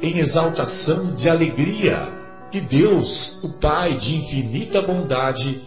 em 0.00 0.18
exaltação 0.18 1.14
de 1.14 1.28
alegria 1.28 2.12
que 2.50 2.60
Deus, 2.60 3.42
o 3.42 3.54
Pai 3.54 3.94
de 3.94 4.16
infinita 4.16 4.80
bondade, 4.80 5.60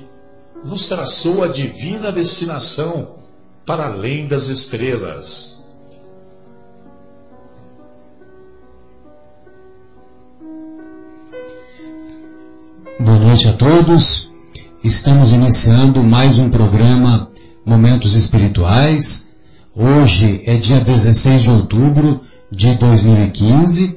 nos 0.63 0.87
traçou 0.87 1.43
a 1.43 1.47
divina 1.47 2.11
destinação 2.11 3.17
para 3.65 3.87
além 3.87 4.27
das 4.27 4.47
estrelas. 4.47 5.75
Boa 12.99 13.19
noite 13.19 13.49
a 13.49 13.53
todos. 13.53 14.31
Estamos 14.83 15.31
iniciando 15.31 16.01
mais 16.01 16.39
um 16.39 16.49
programa 16.49 17.29
Momentos 17.65 18.15
Espirituais. 18.15 19.29
Hoje 19.75 20.41
é 20.45 20.55
dia 20.55 20.79
16 20.79 21.41
de 21.41 21.51
outubro 21.51 22.21
de 22.49 22.75
2015 22.75 23.96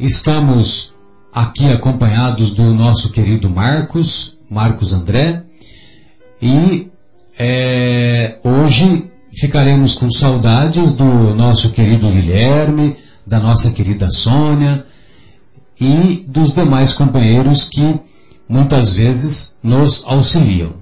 Estamos 0.00 0.94
aqui 1.30 1.70
acompanhados 1.70 2.54
do 2.54 2.72
nosso 2.72 3.10
querido 3.10 3.50
Marcos, 3.50 4.38
Marcos 4.48 4.94
André, 4.94 5.42
e 6.40 6.88
é, 7.38 8.38
hoje 8.42 9.04
ficaremos 9.38 9.94
com 9.94 10.10
saudades 10.10 10.94
do 10.94 11.34
nosso 11.34 11.70
querido 11.72 12.10
Guilherme, 12.10 12.96
da 13.26 13.38
nossa 13.38 13.72
querida 13.72 14.08
Sônia 14.08 14.86
e 15.78 16.24
dos 16.26 16.54
demais 16.54 16.94
companheiros 16.94 17.68
que 17.68 18.00
muitas 18.48 18.94
vezes 18.94 19.54
nos 19.62 20.02
auxiliam. 20.06 20.76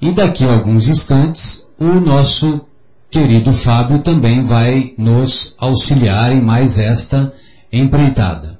E 0.00 0.10
daqui 0.10 0.42
a 0.44 0.54
alguns 0.54 0.88
instantes, 0.88 1.64
o 1.78 2.00
nosso 2.00 2.62
querido 3.08 3.52
Fábio 3.52 4.00
também 4.00 4.40
vai 4.40 4.92
nos 4.98 5.54
auxiliar 5.56 6.32
em 6.32 6.40
mais 6.40 6.80
esta 6.80 7.32
empreitada. 7.72 8.58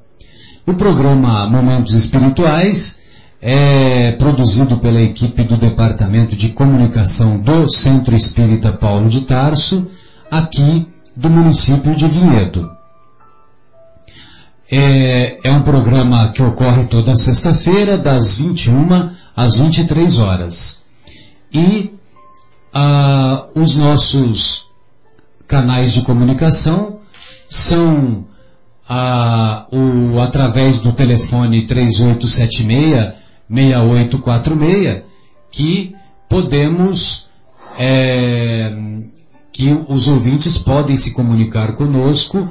O 0.66 0.74
programa 0.74 1.46
Momentos 1.46 1.94
Espirituais 1.94 3.00
é 3.40 4.12
produzido 4.12 4.78
pela 4.78 5.00
equipe 5.00 5.42
do 5.44 5.56
Departamento 5.56 6.36
de 6.36 6.50
Comunicação 6.50 7.38
do 7.38 7.68
Centro 7.68 8.14
Espírita 8.14 8.72
Paulo 8.72 9.08
de 9.08 9.22
Tarso, 9.22 9.86
aqui 10.30 10.86
do 11.16 11.30
município 11.30 11.94
de 11.94 12.06
Vinhedo. 12.06 12.70
É, 14.70 15.38
é 15.42 15.50
um 15.50 15.62
programa 15.62 16.30
que 16.32 16.42
ocorre 16.42 16.84
toda 16.84 17.16
sexta-feira, 17.16 17.98
das 17.98 18.38
21 18.38 19.10
às 19.34 19.56
23 19.56 20.20
horas. 20.20 20.84
E 21.52 21.90
ah, 22.72 23.46
os 23.54 23.74
nossos 23.76 24.68
canais 25.48 25.92
de 25.92 26.02
comunicação 26.02 27.00
são 27.48 28.26
a, 28.92 29.66
o, 29.70 30.20
através 30.20 30.80
do 30.80 30.92
telefone 30.92 31.64
3876-6846 33.48 35.04
que 35.48 35.94
podemos, 36.28 37.28
é, 37.78 38.72
que 39.52 39.72
os 39.88 40.08
ouvintes 40.08 40.58
podem 40.58 40.96
se 40.96 41.14
comunicar 41.14 41.76
conosco 41.76 42.48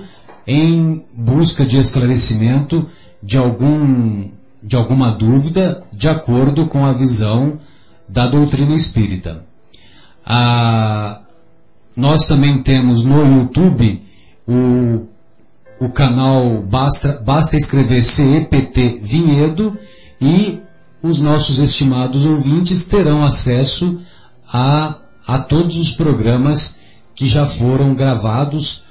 em 0.47 1.03
busca 1.13 1.65
de 1.65 1.77
esclarecimento 1.77 2.87
de 3.21 3.37
algum, 3.37 4.29
de 4.63 4.77
alguma 4.77 5.11
dúvida 5.11 5.83
de 5.91 6.07
acordo 6.07 6.67
com 6.67 6.85
a 6.85 6.93
visão 6.93 7.59
da 8.07 8.25
doutrina 8.27 8.75
espírita. 8.75 9.43
Ah, 10.25 11.19
nós 11.97 12.25
também 12.25 12.63
temos 12.63 13.03
no 13.03 13.25
YouTube 13.25 14.01
o 14.47 15.05
o 15.79 15.89
canal 15.89 16.61
basta, 16.61 17.21
basta 17.23 17.55
escrever 17.55 18.01
CEPT 18.01 18.99
Vinhedo 19.01 19.77
e 20.19 20.59
os 21.01 21.21
nossos 21.21 21.59
estimados 21.59 22.25
ouvintes 22.25 22.85
terão 22.87 23.23
acesso 23.23 24.01
a, 24.51 24.95
a 25.25 25.39
todos 25.39 25.77
os 25.77 25.91
programas 25.91 26.77
que 27.15 27.25
já 27.27 27.45
foram 27.45 27.95
gravados, 27.95 28.83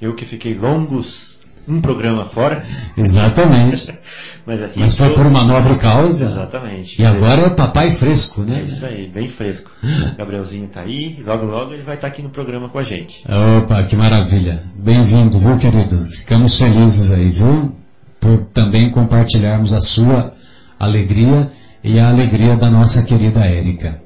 Eu 0.00 0.14
que 0.14 0.24
fiquei 0.24 0.54
longos 0.54 1.38
um 1.68 1.78
programa 1.78 2.24
fora. 2.24 2.64
Exatamente. 2.96 3.94
Mas, 4.46 4.62
aqui 4.62 4.80
Mas 4.80 4.96
foi 4.96 5.12
por 5.12 5.26
uma 5.26 5.44
nobre 5.44 5.76
causa. 5.76 6.30
Exatamente. 6.30 7.00
E 7.00 7.04
agora 7.04 7.42
é 7.42 7.50
papai 7.50 7.90
fresco, 7.90 8.40
né? 8.40 8.60
É 8.60 8.62
isso 8.62 8.86
aí, 8.86 9.06
bem 9.06 9.28
fresco. 9.28 9.70
O 9.82 10.16
Gabrielzinho 10.16 10.64
está 10.64 10.80
aí, 10.80 11.22
logo 11.24 11.44
logo 11.44 11.74
ele 11.74 11.82
vai 11.82 11.96
estar 11.96 12.06
aqui 12.06 12.22
no 12.22 12.30
programa 12.30 12.70
com 12.70 12.78
a 12.78 12.84
gente. 12.84 13.22
Opa, 13.28 13.82
que 13.82 13.94
maravilha. 13.94 14.64
Bem-vindo, 14.74 15.38
viu, 15.38 15.58
querido? 15.58 16.06
Ficamos 16.06 16.58
felizes 16.58 17.12
aí, 17.12 17.28
viu? 17.28 17.76
Por 18.18 18.46
também 18.46 18.90
compartilharmos 18.90 19.74
a 19.74 19.80
sua 19.80 20.32
alegria 20.78 21.52
e 21.84 21.98
a 21.98 22.08
alegria 22.08 22.56
da 22.56 22.70
nossa 22.70 23.04
querida 23.04 23.40
Érica. 23.40 24.00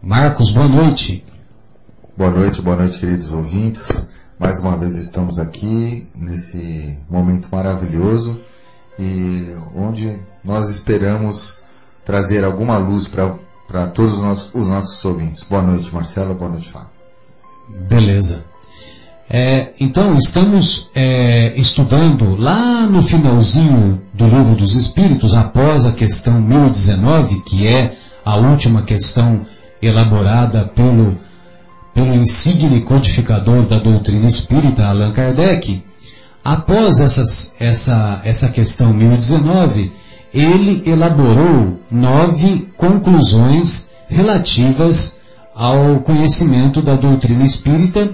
Marcos, 0.00 0.52
boa 0.52 0.68
noite. 0.68 1.24
Boa 2.22 2.30
noite, 2.30 2.62
boa 2.62 2.76
noite, 2.76 2.98
queridos 3.00 3.32
ouvintes. 3.32 4.06
Mais 4.38 4.60
uma 4.60 4.76
vez 4.76 4.96
estamos 4.96 5.40
aqui 5.40 6.06
nesse 6.14 6.96
momento 7.10 7.48
maravilhoso 7.50 8.40
e 8.96 9.56
onde 9.74 10.20
nós 10.44 10.70
esperamos 10.70 11.64
trazer 12.04 12.44
alguma 12.44 12.78
luz 12.78 13.08
para 13.08 13.88
todos 13.88 14.14
os 14.14 14.20
nossos, 14.20 14.54
os 14.54 14.68
nossos 14.68 15.04
ouvintes. 15.04 15.42
Boa 15.42 15.62
noite, 15.62 15.92
Marcelo. 15.92 16.32
Boa 16.32 16.52
noite, 16.52 16.68
Fábio. 16.68 16.90
Beleza. 17.88 18.44
É, 19.28 19.72
então, 19.80 20.14
estamos 20.14 20.90
é, 20.94 21.52
estudando 21.58 22.36
lá 22.36 22.86
no 22.86 23.02
finalzinho 23.02 24.00
do 24.14 24.28
Livro 24.28 24.54
dos 24.54 24.76
Espíritos, 24.76 25.34
após 25.34 25.84
a 25.84 25.90
questão 25.90 26.40
1019, 26.40 27.40
que 27.40 27.66
é 27.66 27.96
a 28.24 28.36
última 28.36 28.82
questão 28.82 29.44
elaborada 29.82 30.66
pelo, 30.66 31.18
pelo 31.94 32.14
insigne 32.14 32.80
codificador 32.82 33.66
da 33.66 33.78
doutrina 33.78 34.26
espírita, 34.26 34.86
Allan 34.86 35.12
Kardec. 35.12 35.84
Após 36.44 36.98
essas, 36.98 37.54
essa, 37.60 38.20
essa 38.24 38.48
questão 38.48 38.92
1019, 38.92 39.92
ele 40.32 40.82
elaborou 40.88 41.80
nove 41.90 42.68
conclusões 42.76 43.90
relativas 44.08 45.18
ao 45.54 46.00
conhecimento 46.00 46.80
da 46.80 46.96
doutrina 46.96 47.44
espírita 47.44 48.10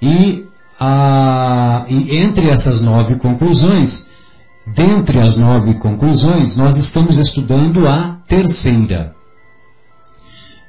e, 0.00 0.44
a, 0.78 1.84
e 1.88 2.16
entre 2.18 2.48
essas 2.48 2.80
nove 2.80 3.16
conclusões, 3.16 4.08
dentre 4.66 5.20
as 5.20 5.36
nove 5.36 5.74
conclusões, 5.74 6.56
nós 6.56 6.76
estamos 6.76 7.18
estudando 7.18 7.86
a 7.88 8.18
terceira. 8.26 9.15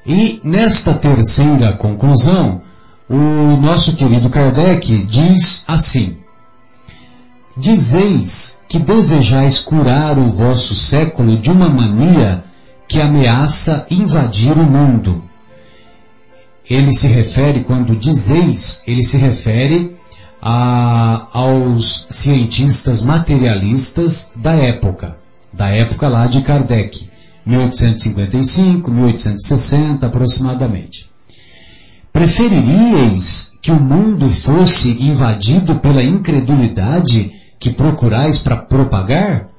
E 0.07 0.39
nesta 0.41 0.93
terceira 0.93 1.73
conclusão, 1.73 2.61
o 3.09 3.57
nosso 3.57 3.93
querido 3.93 4.29
Kardec 4.29 5.03
diz 5.03 5.65
assim: 5.67 6.15
Dizeis 7.57 8.63
que 8.69 8.79
desejais 8.79 9.59
curar 9.59 10.17
o 10.17 10.25
vosso 10.25 10.73
século 10.75 11.37
de 11.37 11.51
uma 11.51 11.69
mania 11.69 12.45
que 12.87 13.01
ameaça 13.01 13.85
invadir 13.91 14.57
o 14.57 14.63
mundo. 14.63 15.21
Ele 16.69 16.93
se 16.93 17.09
refere, 17.09 17.65
quando 17.65 17.93
dizeis, 17.93 18.81
ele 18.87 19.03
se 19.03 19.17
refere 19.17 19.93
a, 20.41 21.27
aos 21.33 22.07
cientistas 22.09 23.01
materialistas 23.01 24.31
da 24.37 24.53
época, 24.53 25.17
da 25.51 25.67
época 25.67 26.07
lá 26.07 26.27
de 26.27 26.41
Kardec, 26.41 27.06
1855, 27.47 28.91
1860 28.91 30.05
aproximadamente. 30.05 31.09
Preferiríeis 32.11 33.53
que 33.61 33.71
o 33.71 33.79
mundo 33.79 34.27
fosse 34.29 35.01
invadido 35.01 35.79
pela 35.79 36.03
incredulidade 36.03 37.31
que 37.59 37.69
procurais 37.71 38.39
para 38.39 38.57
propagar? 38.57 39.49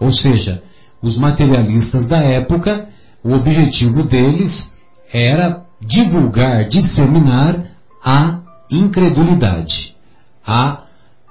Ou 0.00 0.10
seja, 0.10 0.62
os 1.00 1.16
materialistas 1.16 2.08
da 2.08 2.18
época, 2.18 2.88
o 3.22 3.32
objetivo 3.32 4.02
deles 4.02 4.76
era 5.12 5.64
divulgar, 5.80 6.66
disseminar 6.66 7.72
a 8.04 8.40
incredulidade, 8.70 9.96
a 10.46 10.82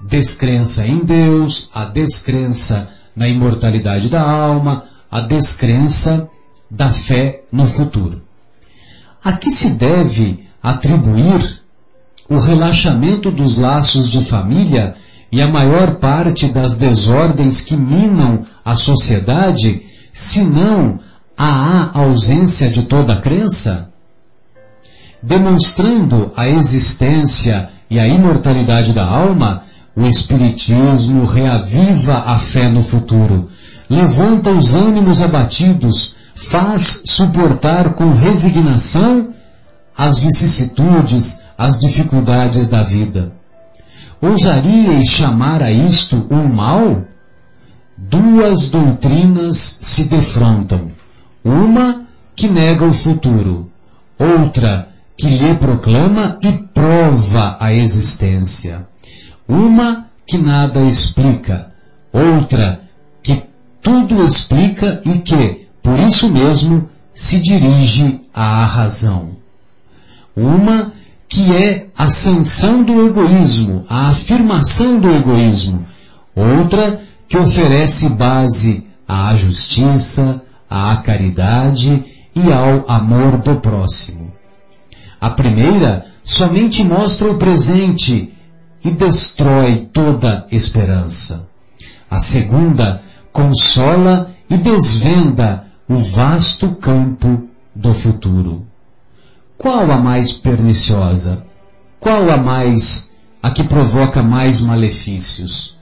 descrença 0.02 0.88
em 0.88 1.00
Deus, 1.00 1.70
a 1.74 1.86
descrença 1.86 2.90
na 3.16 3.28
imortalidade 3.28 4.10
da 4.10 4.22
alma, 4.22 4.84
a 5.10 5.22
descrença 5.22 6.30
da 6.70 6.90
fé 6.90 7.44
no 7.52 7.68
futuro. 7.68 8.22
A 9.24 9.34
que 9.34 9.50
se 9.50 9.72
deve 9.72 10.48
atribuir 10.62 11.62
o 12.30 12.38
relaxamento 12.38 13.32
dos 13.32 13.58
laços 13.58 14.10
de 14.10 14.24
família 14.24 14.96
e 15.32 15.42
a 15.42 15.48
maior 15.48 15.96
parte 15.96 16.48
das 16.48 16.78
desordens 16.78 17.62
que 17.62 17.76
minam 17.76 18.44
a 18.64 18.76
sociedade, 18.76 19.84
se 20.12 20.44
não 20.44 21.00
a 21.38 21.92
ausência 21.94 22.70
de 22.70 22.84
toda 22.84 23.22
crença? 23.22 23.90
Demonstrando 25.22 26.32
a 26.36 26.48
existência 26.48 27.70
e 27.90 28.00
a 28.00 28.08
imortalidade 28.08 28.94
da 28.94 29.06
alma, 29.06 29.64
o 29.96 30.06
Espiritismo 30.06 31.26
reaviva 31.26 32.24
a 32.26 32.38
fé 32.38 32.70
no 32.70 32.84
futuro, 32.84 33.50
levanta 33.90 34.52
os 34.52 34.76
ânimos 34.76 35.22
abatidos, 35.22 36.16
faz 36.36 37.04
suportar 37.06 37.94
com 37.94 38.14
resignação 38.14 39.34
as 39.98 40.20
vicissitudes, 40.20 41.42
as 41.58 41.80
dificuldades 41.80 42.68
da 42.68 42.84
vida. 42.84 43.34
Ousaríeis 44.22 45.10
chamar 45.10 45.62
a 45.62 45.72
isto 45.72 46.28
um 46.30 46.48
mal? 46.48 47.04
Duas 47.98 48.70
doutrinas 48.70 49.80
se 49.82 50.06
defrontam. 50.06 50.92
Uma 51.44 52.04
que 52.36 52.48
nega 52.48 52.86
o 52.86 52.94
futuro, 52.94 53.72
outra 54.20 54.90
que 55.18 55.28
lhe 55.28 55.56
proclama 55.56 56.38
e 56.44 56.52
prova 56.52 57.58
a 57.60 57.74
existência. 57.74 58.88
Uma 59.48 60.06
que 60.28 60.38
nada 60.38 60.82
explica, 60.82 61.72
outra 62.14 62.87
tudo 63.82 64.24
explica 64.24 65.02
e 65.06 65.20
que, 65.20 65.68
por 65.82 66.00
isso 66.00 66.32
mesmo, 66.32 66.90
se 67.14 67.40
dirige 67.40 68.20
à 68.34 68.66
razão. 68.66 69.38
Uma 70.36 70.94
que 71.28 71.54
é 71.56 71.88
a 71.98 72.08
sanção 72.08 72.84
do 72.84 73.08
egoísmo, 73.08 73.86
a 73.90 74.08
afirmação 74.08 75.00
do 75.00 75.12
egoísmo. 75.12 75.86
Outra 76.36 77.02
que 77.28 77.38
oferece 77.38 78.08
base 78.10 78.86
à 79.08 79.36
justiça, 79.36 80.42
à 80.70 80.96
caridade 80.98 82.06
e 82.36 82.52
ao 82.52 82.90
amor 82.90 83.38
do 83.38 83.56
próximo. 83.56 84.32
A 85.20 85.30
primeira 85.30 86.06
somente 86.24 86.84
mostra 86.84 87.32
o 87.32 87.38
presente 87.38 88.34
e 88.86 88.92
destrói 88.92 89.90
toda 89.92 90.46
esperança. 90.52 91.48
A 92.10 92.18
segunda 92.18 93.02
consola 93.38 94.32
e 94.50 94.58
desvenda 94.58 95.68
o 95.88 95.96
vasto 95.96 96.72
campo 96.72 97.48
do 97.76 97.94
futuro. 97.94 98.66
Qual 99.56 99.92
a 99.92 99.98
mais 100.00 100.32
perniciosa? 100.34 101.44
Qual 102.00 102.32
a 102.32 102.38
mais, 102.38 103.12
a 103.42 103.52
que 103.52 103.64
provoca 103.64 104.24
mais 104.24 104.60
malefícios? 104.60 105.78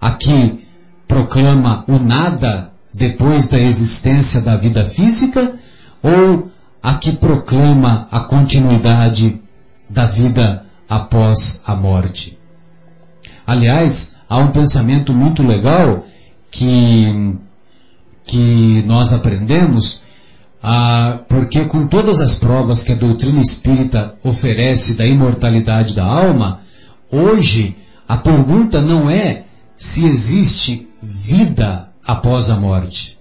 A 0.00 0.12
que 0.12 0.66
proclama 1.06 1.84
o 1.86 1.98
nada 1.98 2.72
depois 2.94 3.46
da 3.46 3.58
existência 3.58 4.40
da 4.40 4.56
vida 4.56 4.82
física 4.82 5.54
ou 6.02 6.50
a 6.82 6.94
que 6.94 7.12
proclama 7.12 8.08
a 8.10 8.20
continuidade 8.20 9.42
da 9.90 10.06
vida 10.06 10.64
após 10.88 11.60
a 11.66 11.76
morte? 11.76 12.38
Aliás, 13.46 14.16
há 14.26 14.38
um 14.38 14.50
pensamento 14.50 15.12
muito 15.12 15.42
legal 15.42 16.06
que, 16.50 17.36
que 18.24 18.82
nós 18.86 19.12
aprendemos 19.12 20.02
ah, 20.68 21.20
porque 21.28 21.64
com 21.66 21.86
todas 21.86 22.20
as 22.20 22.34
provas 22.40 22.82
que 22.82 22.90
a 22.90 22.96
doutrina 22.96 23.38
espírita 23.38 24.16
oferece 24.24 24.96
da 24.96 25.06
imortalidade 25.06 25.94
da 25.94 26.04
alma, 26.04 26.60
hoje 27.08 27.76
a 28.08 28.16
pergunta 28.16 28.82
não 28.82 29.08
é 29.08 29.44
se 29.76 30.04
existe 30.04 30.88
vida 31.00 31.92
após 32.04 32.50
a 32.50 32.58
morte. 32.58 33.16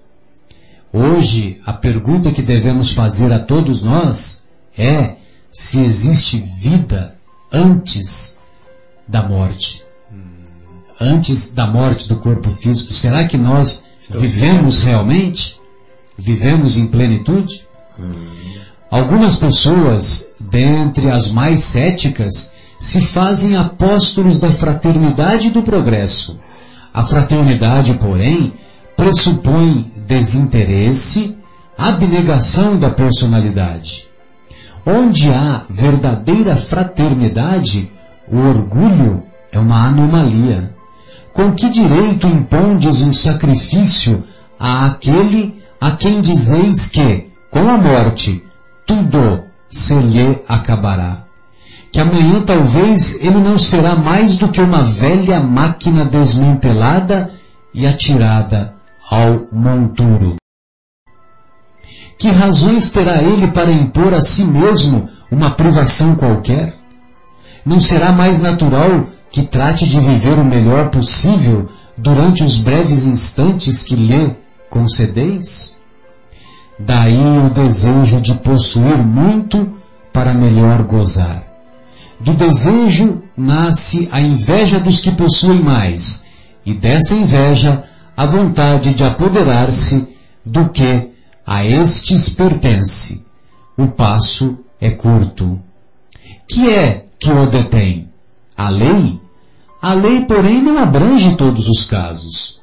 Hoje 0.91 1.61
a 1.67 1.71
pergunta 1.71 2.31
que 2.31 2.41
devemos 2.41 2.93
fazer 2.93 3.31
a 3.31 3.37
todos 3.37 3.83
nós 3.83 4.43
é 4.75 5.17
se 5.51 5.81
existe 5.81 6.39
vida 6.39 7.15
antes 7.51 8.39
da 9.07 9.21
morte. 9.21 9.84
Antes 10.99 11.51
da 11.51 11.67
morte 11.67 12.07
do 12.07 12.17
corpo 12.17 12.49
físico, 12.49 12.91
será 12.91 13.27
que 13.27 13.37
nós 13.37 13.83
vivemos 14.09 14.81
realmente? 14.81 15.59
vivemos 16.17 16.77
em 16.77 16.87
plenitude? 16.87 17.63
Algumas 18.89 19.37
pessoas, 19.37 20.29
dentre 20.39 21.09
as 21.09 21.31
mais 21.31 21.61
céticas, 21.61 22.53
se 22.79 23.01
fazem 23.01 23.57
apóstolos 23.57 24.39
da 24.39 24.51
fraternidade 24.51 25.47
e 25.47 25.51
do 25.51 25.61
progresso. 25.61 26.39
A 26.93 27.03
fraternidade, 27.03 27.95
porém, 27.95 28.53
pressupõe 28.95 29.91
desinteresse, 30.07 31.35
abnegação 31.77 32.77
da 32.77 32.89
personalidade. 32.89 34.07
Onde 34.85 35.29
há 35.33 35.63
verdadeira 35.69 36.55
fraternidade, 36.55 37.91
o 38.31 38.37
orgulho 38.37 39.23
é 39.51 39.59
uma 39.59 39.87
anomalia. 39.87 40.74
Com 41.35 41.51
que 41.51 41.69
direito 41.69 42.27
impondes 42.27 43.01
um 43.01 43.11
sacrifício 43.11 44.23
a 44.57 44.85
aquele 44.85 45.61
a 45.81 45.91
quem 45.91 46.21
dizeis 46.21 46.87
que, 46.87 47.29
com 47.51 47.69
a 47.69 47.77
morte, 47.77 48.41
tudo 48.87 49.43
se 49.67 49.93
lhe 49.95 50.41
acabará. 50.47 51.25
Que 51.91 51.99
amanhã 51.99 52.41
talvez 52.41 53.19
ele 53.19 53.39
não 53.39 53.57
será 53.57 53.97
mais 53.97 54.37
do 54.37 54.47
que 54.47 54.61
uma 54.61 54.81
velha 54.81 55.41
máquina 55.41 56.05
desmantelada 56.05 57.31
e 57.73 57.85
atirada 57.85 58.73
ao 59.11 59.45
monturo. 59.51 60.37
Que 62.17 62.29
razões 62.29 62.91
terá 62.91 63.21
ele 63.21 63.51
para 63.51 63.73
impor 63.73 64.13
a 64.13 64.21
si 64.21 64.45
mesmo 64.45 65.09
uma 65.29 65.51
privação 65.51 66.15
qualquer? 66.15 66.75
Não 67.65 67.81
será 67.81 68.13
mais 68.13 68.41
natural 68.41 69.09
que 69.35 69.43
trate 69.43 69.85
de 69.85 69.99
viver 69.99 70.39
o 70.39 70.45
melhor 70.45 70.89
possível 70.89 71.67
durante 71.97 72.41
os 72.41 72.55
breves 72.55 73.05
instantes 73.05 73.83
que 73.83 73.93
lhe 73.93 74.33
concedeis? 74.69 75.77
Daí 76.79 77.19
o 77.45 77.49
desejo 77.49 78.21
de 78.21 78.33
possuir 78.35 78.97
muito 78.97 79.73
para 80.13 80.33
melhor 80.33 80.83
gozar. 80.83 81.43
Do 82.17 82.33
desejo 82.33 83.23
nasce 83.35 84.07
a 84.09 84.21
inveja 84.21 84.79
dos 84.79 85.01
que 85.01 85.11
possuem 85.11 85.61
mais, 85.61 86.25
e 86.65 86.73
dessa 86.73 87.13
inveja 87.13 87.83
a 88.15 88.25
vontade 88.25 88.93
de 88.93 89.05
apoderar-se 89.05 90.07
do 90.45 90.69
que 90.69 91.09
a 91.45 91.65
estes 91.65 92.29
pertence. 92.29 93.21
O 93.77 93.87
passo 93.87 94.57
é 94.79 94.91
curto. 94.91 95.59
Que 96.47 96.69
é 96.69 97.05
que 97.19 97.29
o 97.29 97.45
detém? 97.47 98.07
A 98.55 98.69
lei? 98.69 99.24
A 99.85 99.93
lei, 99.93 100.25
porém, 100.25 100.63
não 100.63 100.79
abrange 100.79 101.35
todos 101.35 101.69
os 101.69 101.85
casos. 101.85 102.59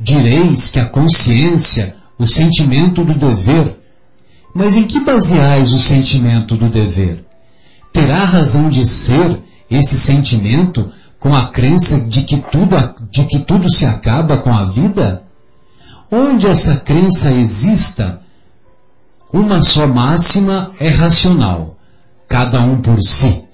Direis 0.00 0.70
que 0.70 0.80
a 0.80 0.88
consciência, 0.88 1.96
o 2.18 2.26
sentimento 2.26 3.04
do 3.04 3.12
dever, 3.14 3.78
mas 4.54 4.74
em 4.74 4.84
que 4.84 5.00
baseais 5.00 5.70
o 5.74 5.78
sentimento 5.78 6.56
do 6.56 6.70
dever? 6.70 7.22
Terá 7.92 8.24
razão 8.24 8.70
de 8.70 8.86
ser 8.86 9.38
esse 9.70 9.98
sentimento 9.98 10.90
com 11.20 11.34
a 11.34 11.48
crença 11.48 12.00
de 12.00 12.22
que 12.22 12.38
tudo, 12.38 12.74
de 13.10 13.26
que 13.26 13.40
tudo 13.40 13.70
se 13.70 13.84
acaba 13.84 14.38
com 14.38 14.50
a 14.50 14.62
vida? 14.62 15.24
Onde 16.10 16.46
essa 16.46 16.76
crença 16.76 17.32
exista, 17.32 18.22
uma 19.30 19.60
só 19.60 19.86
máxima 19.86 20.72
é 20.80 20.88
racional, 20.88 21.76
cada 22.26 22.64
um 22.64 22.80
por 22.80 22.98
si, 23.02 23.44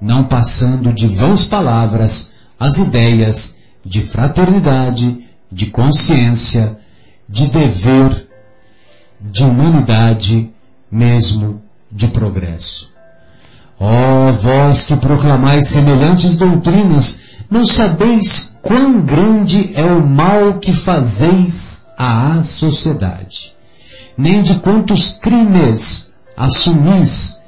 não 0.00 0.22
passando 0.22 0.92
de 0.92 1.08
vãs 1.08 1.44
palavras 1.44 2.35
as 2.58 2.78
ideias 2.78 3.56
de 3.84 4.00
fraternidade, 4.00 5.26
de 5.50 5.66
consciência, 5.66 6.78
de 7.28 7.48
dever, 7.48 8.28
de 9.20 9.44
humanidade, 9.44 10.50
mesmo 10.90 11.62
de 11.90 12.08
progresso. 12.08 12.92
Ó 13.78 14.28
oh, 14.28 14.32
vós 14.32 14.84
que 14.84 14.96
proclamais 14.96 15.68
semelhantes 15.68 16.36
doutrinas, 16.36 17.20
não 17.50 17.64
sabeis 17.64 18.56
quão 18.62 19.00
grande 19.02 19.72
é 19.74 19.84
o 19.84 20.06
mal 20.06 20.54
que 20.54 20.72
fazeis 20.72 21.86
à 21.96 22.42
sociedade, 22.42 23.54
nem 24.16 24.40
de 24.40 24.56
quantos 24.56 25.12
crimes 25.12 26.10
assumis 26.36 27.38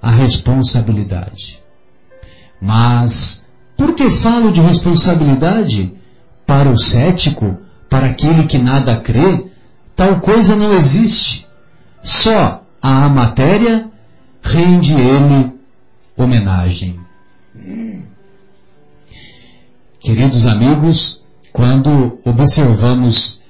a 0.00 0.10
responsabilidade. 0.10 1.60
Mas, 2.60 3.44
por 3.80 3.94
que 3.94 4.10
falo 4.10 4.52
de 4.52 4.60
responsabilidade? 4.60 5.90
Para 6.46 6.68
o 6.68 6.76
cético, 6.76 7.56
para 7.88 8.08
aquele 8.08 8.46
que 8.46 8.58
nada 8.58 9.00
crê, 9.00 9.46
tal 9.96 10.20
coisa 10.20 10.54
não 10.54 10.74
existe. 10.74 11.46
Só 12.02 12.62
a 12.82 13.08
matéria 13.08 13.88
rende 14.42 14.92
ele 14.92 15.52
homenagem. 16.14 17.00
Queridos 19.98 20.46
amigos, 20.46 21.22
quando 21.50 22.18
observamos 22.22 23.40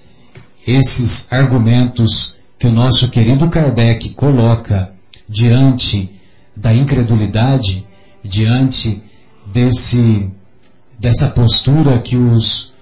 esses 0.64 1.32
argumentos 1.32 2.36
que 2.56 2.68
o 2.68 2.72
nosso 2.72 3.08
querido 3.08 3.50
Kardec 3.50 4.10
coloca 4.10 4.92
diante 5.28 6.20
da 6.54 6.72
incredulidade, 6.72 7.84
diante 8.22 9.09
desse, 9.52 10.30
dessa 10.98 11.28
postura 11.28 11.98
que 11.98 12.16
os, 12.16 12.72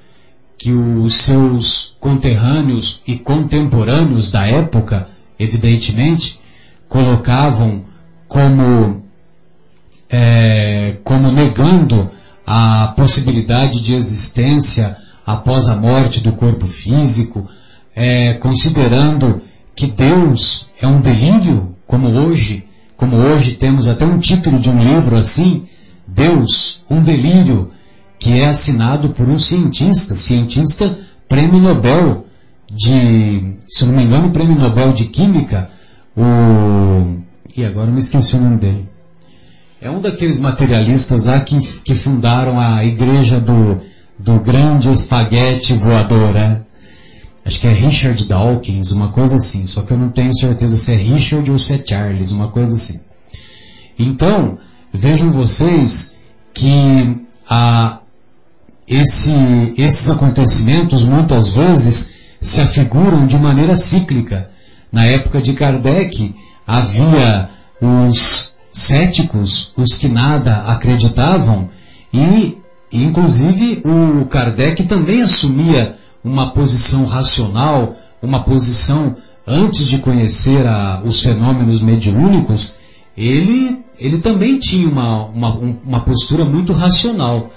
que 0.56 0.72
os 0.72 1.14
seus 1.14 1.96
conterrâneos 2.00 3.02
e 3.06 3.16
contemporâneos 3.16 4.30
da 4.30 4.46
época, 4.46 5.08
evidentemente, 5.38 6.40
colocavam 6.88 7.84
como 8.26 9.02
é, 10.10 10.96
como 11.04 11.30
negando 11.30 12.10
a 12.46 12.94
possibilidade 12.96 13.82
de 13.82 13.94
existência 13.94 14.96
após 15.26 15.68
a 15.68 15.76
morte 15.76 16.20
do 16.20 16.32
corpo 16.32 16.66
físico, 16.66 17.46
é, 17.94 18.34
considerando 18.34 19.42
que 19.74 19.86
Deus 19.86 20.68
é 20.80 20.86
um 20.86 21.00
delírio, 21.00 21.76
como 21.86 22.08
hoje, 22.08 22.66
como 22.96 23.16
hoje 23.16 23.54
temos 23.54 23.86
até 23.86 24.06
um 24.06 24.18
título 24.18 24.58
de 24.58 24.70
um 24.70 24.82
livro 24.82 25.16
assim, 25.16 25.66
Deus, 26.08 26.82
um 26.88 27.02
delírio, 27.02 27.70
que 28.18 28.40
é 28.40 28.46
assinado 28.46 29.10
por 29.10 29.28
um 29.28 29.38
cientista, 29.38 30.14
cientista 30.14 30.98
prêmio 31.28 31.60
Nobel 31.60 32.26
de, 32.70 33.56
se 33.66 33.84
não 33.84 33.94
me 33.94 34.04
engano, 34.04 34.30
prêmio 34.30 34.58
Nobel 34.58 34.92
de 34.92 35.04
Química, 35.06 35.70
o, 36.16 37.20
e 37.56 37.64
agora 37.64 37.90
me 37.90 38.00
esqueci 38.00 38.36
o 38.36 38.40
nome 38.40 38.56
dele. 38.56 38.88
É 39.80 39.88
um 39.88 40.00
daqueles 40.00 40.40
materialistas 40.40 41.26
lá 41.26 41.38
que, 41.40 41.56
que 41.82 41.94
fundaram 41.94 42.58
a 42.58 42.84
igreja 42.84 43.38
do, 43.38 43.80
do 44.18 44.40
grande 44.40 44.90
espaguete 44.90 45.74
voador, 45.74 46.32
né? 46.32 46.62
Acho 47.44 47.60
que 47.60 47.66
é 47.68 47.72
Richard 47.72 48.26
Dawkins, 48.26 48.90
uma 48.90 49.10
coisa 49.10 49.36
assim. 49.36 49.66
Só 49.66 49.82
que 49.82 49.92
eu 49.92 49.98
não 49.98 50.10
tenho 50.10 50.34
certeza 50.34 50.76
se 50.76 50.92
é 50.92 50.96
Richard 50.96 51.50
ou 51.50 51.58
se 51.58 51.74
é 51.74 51.82
Charles, 51.84 52.32
uma 52.32 52.48
coisa 52.48 52.74
assim. 52.74 53.00
Então, 53.98 54.58
vejam 54.92 55.30
vocês 55.30 56.14
que 56.52 57.16
a, 57.48 58.00
esse, 58.86 59.34
esses 59.76 60.10
acontecimentos 60.10 61.04
muitas 61.04 61.54
vezes 61.54 62.12
se 62.40 62.60
afiguram 62.60 63.26
de 63.26 63.38
maneira 63.38 63.76
cíclica. 63.76 64.50
Na 64.90 65.04
época 65.04 65.40
de 65.40 65.52
Kardec, 65.52 66.34
havia 66.66 67.50
os 67.80 68.54
céticos, 68.72 69.72
os 69.76 69.94
que 69.94 70.08
nada 70.08 70.64
acreditavam, 70.64 71.68
e 72.12 72.58
inclusive 72.92 73.82
o 73.84 74.24
Kardec 74.26 74.84
também 74.84 75.22
assumia 75.22 75.96
uma 76.24 76.50
posição 76.50 77.04
racional, 77.04 77.96
uma 78.22 78.42
posição 78.44 79.16
antes 79.46 79.86
de 79.86 79.98
conhecer 79.98 80.66
a, 80.66 81.02
os 81.04 81.22
fenômenos 81.22 81.80
mediúnicos, 81.80 82.78
ele, 83.16 83.84
ele 83.98 84.18
também 84.18 84.58
tinha 84.58 84.88
uma, 84.88 85.24
uma, 85.26 85.54
uma 85.84 86.00
postura 86.00 86.44
muito 86.44 86.72
racional. 86.72 87.50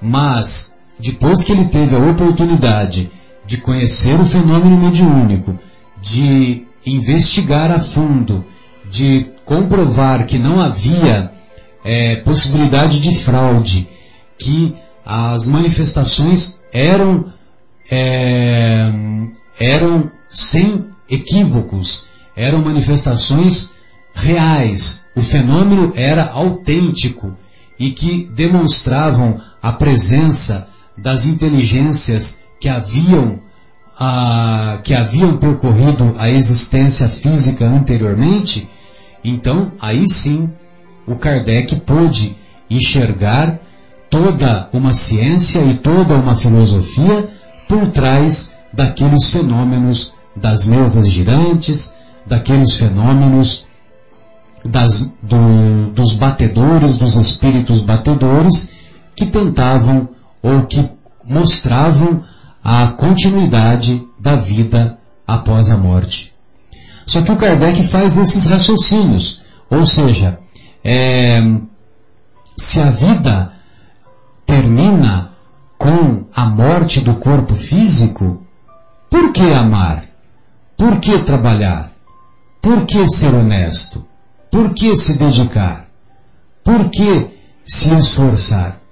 Mas, 0.00 0.74
depois 0.98 1.44
que 1.44 1.52
ele 1.52 1.66
teve 1.66 1.94
a 1.94 2.10
oportunidade 2.10 3.10
de 3.46 3.58
conhecer 3.58 4.18
o 4.18 4.24
fenômeno 4.24 4.76
mediúnico, 4.78 5.58
de 6.00 6.66
investigar 6.84 7.70
a 7.70 7.78
fundo, 7.78 8.44
de 8.90 9.30
comprovar 9.44 10.26
que 10.26 10.38
não 10.38 10.60
havia 10.60 11.30
é, 11.84 12.16
possibilidade 12.16 13.00
de 13.00 13.16
fraude, 13.18 13.88
que 14.38 14.74
as 15.04 15.46
manifestações 15.46 16.60
eram, 16.72 17.32
é, 17.90 18.90
eram 19.58 20.10
sem 20.28 20.86
equívocos, 21.10 22.06
eram 22.36 22.60
manifestações 22.60 23.72
reais, 24.22 25.04
o 25.14 25.20
fenômeno 25.20 25.92
era 25.94 26.30
autêntico 26.30 27.36
e 27.78 27.90
que 27.90 28.28
demonstravam 28.34 29.40
a 29.60 29.72
presença 29.72 30.68
das 30.96 31.26
inteligências 31.26 32.40
que 32.60 32.68
haviam 32.68 33.40
a, 33.98 34.80
que 34.82 34.94
haviam 34.94 35.36
percorrido 35.36 36.14
a 36.18 36.30
existência 36.30 37.08
física 37.08 37.64
anteriormente, 37.64 38.68
então, 39.24 39.72
aí 39.80 40.08
sim, 40.08 40.50
o 41.06 41.16
Kardec 41.16 41.76
pôde 41.80 42.36
enxergar 42.68 43.60
toda 44.10 44.68
uma 44.72 44.92
ciência 44.92 45.60
e 45.64 45.76
toda 45.76 46.14
uma 46.14 46.34
filosofia 46.34 47.28
por 47.68 47.88
trás 47.88 48.52
daqueles 48.72 49.30
fenômenos 49.30 50.14
das 50.34 50.66
mesas 50.66 51.08
girantes, 51.08 51.94
daqueles 52.26 52.76
fenômenos 52.76 53.66
das, 54.64 55.12
do, 55.22 55.90
dos 55.92 56.14
batedores, 56.14 56.96
dos 56.96 57.16
espíritos 57.16 57.80
batedores, 57.80 58.70
que 59.14 59.26
tentavam 59.26 60.08
ou 60.42 60.62
que 60.66 60.88
mostravam 61.24 62.24
a 62.62 62.88
continuidade 62.88 64.06
da 64.18 64.36
vida 64.36 64.98
após 65.26 65.70
a 65.70 65.76
morte. 65.76 66.32
Só 67.06 67.22
que 67.22 67.32
o 67.32 67.36
Kardec 67.36 67.82
faz 67.82 68.16
esses 68.16 68.46
raciocínios. 68.46 69.42
Ou 69.68 69.84
seja, 69.84 70.38
é, 70.84 71.40
se 72.56 72.80
a 72.80 72.90
vida 72.90 73.52
termina 74.46 75.32
com 75.78 76.26
a 76.34 76.46
morte, 76.46 77.00
do 77.00 77.16
corpo 77.16 77.54
físico, 77.54 78.46
por 79.10 79.32
que 79.32 79.52
amar? 79.52 80.04
Por 80.76 81.00
que 81.00 81.18
trabalhar? 81.20 81.92
Por 82.60 82.86
que 82.86 83.04
ser 83.06 83.34
honesto? 83.34 84.04
Por 84.52 84.74
que 84.74 84.94
se 84.94 85.16
dedicar? 85.16 85.88
Por 86.62 86.90
que 86.90 87.30
se 87.64 87.94
esforçar? 87.94 88.82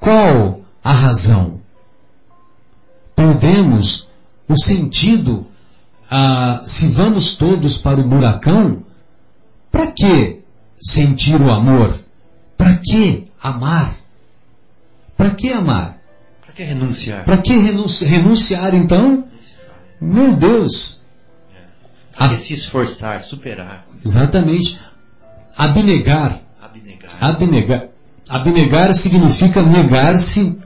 Qual 0.00 0.62
a 0.82 0.92
razão? 0.92 1.60
Perdemos 3.14 4.10
o 4.48 4.58
sentido, 4.60 5.46
ah, 6.10 6.60
se 6.64 6.88
vamos 6.88 7.36
todos 7.36 7.78
para 7.78 8.00
o 8.00 8.08
buracão, 8.08 8.82
para 9.70 9.92
que 9.92 10.40
sentir 10.76 11.40
o 11.40 11.52
amor? 11.52 12.00
Para 12.58 12.76
que 12.78 13.28
amar? 13.40 13.94
Para 15.16 15.30
que 15.30 15.52
amar? 15.52 16.02
Para 16.44 16.52
que 16.52 16.64
renunciar? 16.64 17.24
Para 17.24 17.38
que 17.38 17.56
renunci 17.56 18.04
renunciar 18.04 18.74
então? 18.74 19.28
Meu 20.00 20.34
Deus! 20.34 21.03
Que 22.16 22.36
se 22.38 22.54
esforçar, 22.54 23.22
superar? 23.22 23.86
Exatamente. 24.04 24.80
Abnegar. 25.56 26.40
Abnegar. 26.60 27.16
Abnegar. 27.20 27.88
Abnegar 28.28 28.94
significa 28.94 29.62
negar-se 29.62 30.56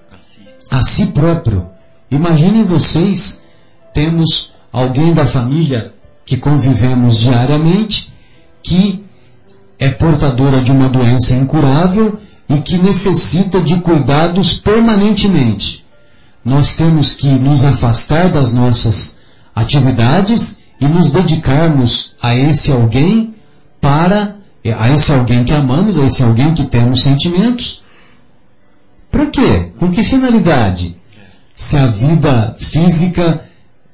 a 0.71 0.83
si 0.83 1.07
próprio. 1.07 1.69
Imaginem 2.11 2.62
vocês, 2.64 3.45
temos 3.93 4.55
alguém 4.73 5.12
da 5.12 5.26
família 5.26 5.93
que 6.25 6.37
convivemos 6.37 7.19
diariamente 7.19 8.12
que 8.62 9.02
é 9.78 9.88
portadora 9.88 10.61
de 10.61 10.73
uma 10.73 10.88
doença 10.88 11.35
incurável 11.35 12.19
e 12.49 12.61
que 12.61 12.78
necessita 12.78 13.61
de 13.61 13.81
cuidados 13.81 14.55
permanentemente. 14.55 15.87
Nós 16.45 16.76
temos 16.76 17.14
que 17.14 17.28
nos 17.28 17.64
afastar 17.64 18.31
das 18.31 18.52
nossas 18.52 19.19
atividades 19.55 20.62
e 20.80 20.87
nos 20.87 21.11
dedicarmos 21.11 22.14
a 22.23 22.35
esse 22.35 22.73
alguém 22.73 23.35
para, 23.80 24.37
a 24.78 24.90
esse 24.90 25.12
alguém 25.12 25.44
que 25.44 25.52
amamos, 25.52 25.99
a 25.99 26.04
esse 26.04 26.23
alguém 26.23 26.54
que 26.54 26.64
temos 26.64 27.02
sentimentos. 27.02 27.82
Para 29.11 29.26
quê? 29.26 29.73
Com 29.78 29.90
que 29.90 30.02
finalidade? 30.02 30.97
Se 31.54 31.76
a 31.76 31.87
vida 31.87 32.54
física 32.58 33.44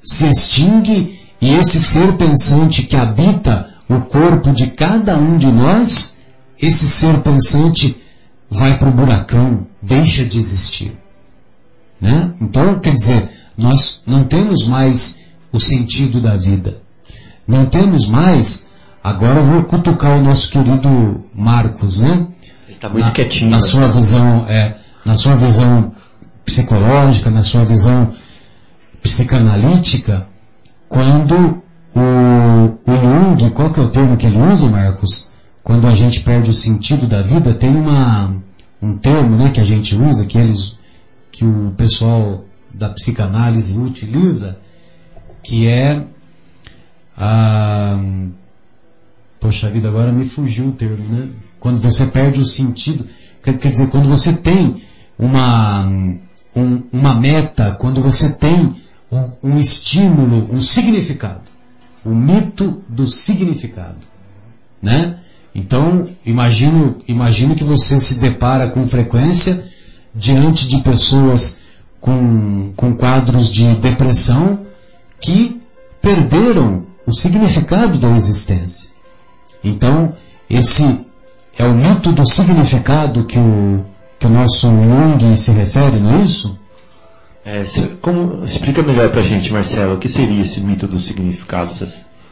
se 0.03 0.27
extingue 0.27 1.19
e 1.41 1.53
esse 1.53 1.79
ser 1.79 2.13
pensante 2.13 2.83
que 2.83 2.95
habita 2.95 3.69
o 3.89 4.01
corpo 4.01 4.51
de 4.51 4.67
cada 4.67 5.17
um 5.17 5.37
de 5.37 5.51
nós, 5.51 6.15
esse 6.61 6.87
ser 6.87 7.19
pensante 7.21 7.99
vai 8.49 8.77
para 8.77 8.89
o 8.89 8.93
buracão, 8.93 9.65
deixa 9.81 10.23
de 10.23 10.37
existir. 10.37 10.95
Né? 11.99 12.33
Então, 12.39 12.79
quer 12.79 12.93
dizer, 12.93 13.29
nós 13.57 14.01
não 14.05 14.25
temos 14.25 14.67
mais 14.67 15.19
o 15.55 15.59
sentido 15.59 16.19
da 16.19 16.35
vida. 16.35 16.81
Não 17.47 17.65
temos 17.65 18.07
mais. 18.07 18.67
Agora 19.03 19.39
eu 19.39 19.43
vou 19.43 19.63
cutucar 19.63 20.17
o 20.17 20.23
nosso 20.23 20.51
querido 20.51 21.25
Marcos, 21.33 21.99
né? 21.99 22.27
Ele 22.65 22.75
está 22.75 22.89
muito 22.89 23.05
na, 23.05 23.11
quietinho. 23.11 23.49
Na 23.49 23.57
né? 23.57 23.61
sua 23.61 23.87
visão, 23.87 24.45
é, 24.47 24.77
na 25.05 25.13
sua 25.13 25.35
visão 25.35 25.93
psicológica, 26.43 27.29
na 27.29 27.43
sua 27.43 27.63
visão 27.63 28.13
psicanalítica, 29.01 30.27
quando 30.89 31.63
o, 31.95 32.91
o 32.91 32.95
Jung, 32.95 33.51
qual 33.51 33.71
que 33.71 33.79
é 33.79 33.83
o 33.83 33.89
termo 33.89 34.17
que 34.17 34.25
ele 34.25 34.37
usa, 34.37 34.69
Marcos? 34.69 35.29
Quando 35.63 35.87
a 35.87 35.91
gente 35.91 36.21
perde 36.21 36.49
o 36.49 36.53
sentido 36.53 37.07
da 37.07 37.21
vida, 37.21 37.53
tem 37.53 37.75
uma, 37.75 38.35
um 38.81 38.97
termo 38.97 39.37
né, 39.37 39.49
que 39.49 39.59
a 39.59 39.63
gente 39.63 39.95
usa, 39.95 40.25
que, 40.25 40.37
eles, 40.37 40.77
que 41.31 41.45
o 41.45 41.73
pessoal 41.77 42.45
da 42.73 42.89
psicanálise 42.89 43.77
utiliza, 43.77 44.57
que 45.45 45.67
é 45.67 46.01
a. 47.15 47.97
Poxa 49.39 49.69
vida, 49.69 49.87
agora 49.87 50.11
me 50.11 50.25
fugiu 50.25 50.69
o 50.69 50.71
termo, 50.71 51.07
né? 51.07 51.29
Quando 51.59 51.77
você 51.77 52.07
perde 52.07 52.41
o 52.41 52.45
sentido. 52.45 53.07
Quer, 53.43 53.59
quer 53.59 53.69
dizer, 53.69 53.89
quando 53.91 54.09
você 54.09 54.33
tem 54.33 54.81
uma, 55.19 55.85
um, 56.55 56.83
uma 56.91 57.13
meta, 57.13 57.73
quando 57.79 58.01
você 58.01 58.33
tem 58.33 58.75
um, 59.11 59.31
um 59.43 59.57
estímulo, 59.57 60.51
um 60.51 60.59
significado. 60.59 61.43
O 62.03 62.09
mito 62.09 62.81
do 62.89 63.05
significado. 63.05 63.97
Né? 64.81 65.19
Então, 65.53 66.09
imagino, 66.25 66.97
imagino 67.07 67.55
que 67.55 67.63
você 67.63 67.99
se 67.99 68.19
depara 68.19 68.69
com 68.71 68.83
frequência 68.83 69.63
diante 70.13 70.67
de 70.67 70.79
pessoas 70.79 71.59
com, 72.01 72.73
com 72.75 72.95
quadros 72.95 73.49
de 73.51 73.75
depressão 73.75 74.64
que 75.25 75.59
perderam 76.01 76.85
o 77.05 77.11
significado 77.11 77.97
da 77.97 78.11
existência. 78.11 78.91
Então, 79.63 80.13
esse 80.47 80.99
é 81.57 81.65
o 81.65 81.73
mito 81.73 82.11
do 82.11 82.27
significado 82.27 83.25
que 83.25 83.39
o, 83.39 83.83
que 84.19 84.27
o 84.27 84.29
nosso 84.29 84.67
Jung 84.67 85.35
se 85.35 85.51
refere, 85.51 85.99
não 85.99 86.19
é 86.19 86.21
isso? 86.21 86.57
É, 87.43 87.63
como, 88.01 88.43
explica 88.45 88.83
melhor 88.83 89.09
pra 89.09 89.23
gente, 89.23 89.51
Marcelo, 89.51 89.95
o 89.95 89.97
que 89.97 90.07
seria 90.07 90.41
esse 90.41 90.59
mito 90.59 90.87
do 90.87 90.99
significado? 90.99 91.73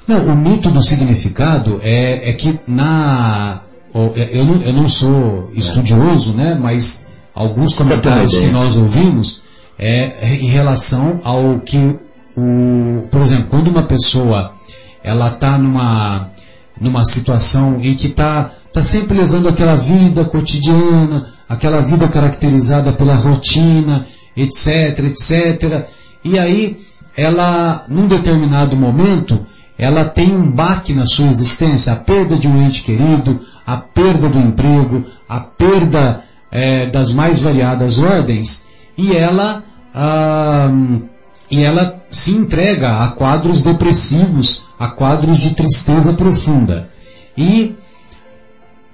Não, 0.08 0.26
o 0.26 0.36
mito 0.36 0.70
do 0.70 0.82
significado 0.82 1.80
é, 1.82 2.30
é 2.30 2.34
que 2.34 2.60
na. 2.68 3.62
ó, 3.94 4.08
Eu 4.16 4.46
não, 4.46 4.62
eu 4.62 4.74
não 4.74 4.88
sou 4.88 5.52
estudioso, 5.54 6.34
né? 6.34 6.56
Mas 6.60 7.06
alguns 7.34 7.74
comentários 7.74 8.38
que 8.38 8.48
nós 8.48 8.76
ouvimos 8.76 9.44
é 9.78 10.36
em 10.36 10.48
relação 10.48 11.22
ao 11.24 11.60
que 11.60 12.00
o. 12.36 13.08
Por 13.10 13.22
exemplo, 13.22 13.48
quando 13.50 13.68
uma 13.68 13.84
pessoa 13.84 14.54
ela 15.04 15.28
está 15.28 15.58
numa, 15.58 16.30
numa 16.80 17.04
situação 17.04 17.80
em 17.82 17.94
que 17.96 18.08
está 18.08 18.52
tá 18.72 18.82
sempre 18.82 19.18
levando 19.18 19.50
aquela 19.50 19.76
vida 19.76 20.24
cotidiana, 20.26 21.34
aquela 21.48 21.80
vida 21.80 22.08
caracterizada 22.08 22.94
pela 22.94 23.16
rotina, 23.16 24.06
etc, 24.36 25.00
etc. 25.00 25.88
E 26.24 26.40
aí, 26.40 26.80
ela, 27.18 27.86
num 27.90 28.08
determinado 28.08 28.76
momento, 28.76 29.46
ela 29.78 30.06
tem 30.06 30.34
um 30.34 30.50
baque 30.50 30.94
na 30.94 31.06
sua 31.06 31.28
existência, 31.28 31.92
a 31.92 31.98
perda 31.98 32.38
de 32.38 32.48
um 32.48 32.62
ente 32.64 32.84
querido, 32.84 33.40
a 33.66 33.76
perda 33.78 34.30
do 34.30 34.40
emprego, 34.40 35.04
a 35.28 35.40
perda 35.42 36.24
eh, 36.52 36.90
das 36.90 37.14
mais 37.14 37.42
variadas 37.42 38.00
ordens, 38.00 38.66
e 38.98 39.16
ela, 39.16 39.64
ah, 39.94 40.72
e 41.54 41.62
ela 41.62 42.02
se 42.10 42.32
entrega 42.32 43.04
a 43.04 43.10
quadros 43.10 43.62
depressivos, 43.62 44.66
a 44.80 44.88
quadros 44.88 45.38
de 45.38 45.52
tristeza 45.54 46.12
profunda. 46.14 46.90
E 47.38 47.76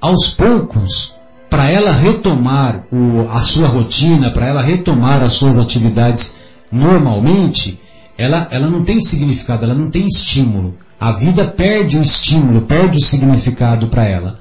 aos 0.01 0.31
poucos, 0.31 1.15
para 1.49 1.71
ela 1.71 1.93
retomar 1.93 2.83
o- 2.91 3.29
a 3.29 3.39
sua 3.39 3.69
rotina, 3.69 4.29
para 4.29 4.45
ela 4.45 4.61
retomar 4.61 5.21
as 5.21 5.31
suas 5.31 5.57
atividades 5.57 6.35
normalmente, 6.69 7.79
ela, 8.17 8.45
ela 8.51 8.67
não 8.67 8.83
tem 8.83 8.99
significado, 8.99 9.63
ela 9.63 9.73
não 9.73 9.89
tem 9.89 10.05
estímulo. 10.05 10.75
A 10.99 11.13
vida 11.13 11.45
perde 11.45 11.97
o 11.97 12.01
estímulo, 12.01 12.63
perde 12.63 12.97
o 12.97 13.01
significado 13.01 13.87
para 13.87 14.05
ela. 14.05 14.37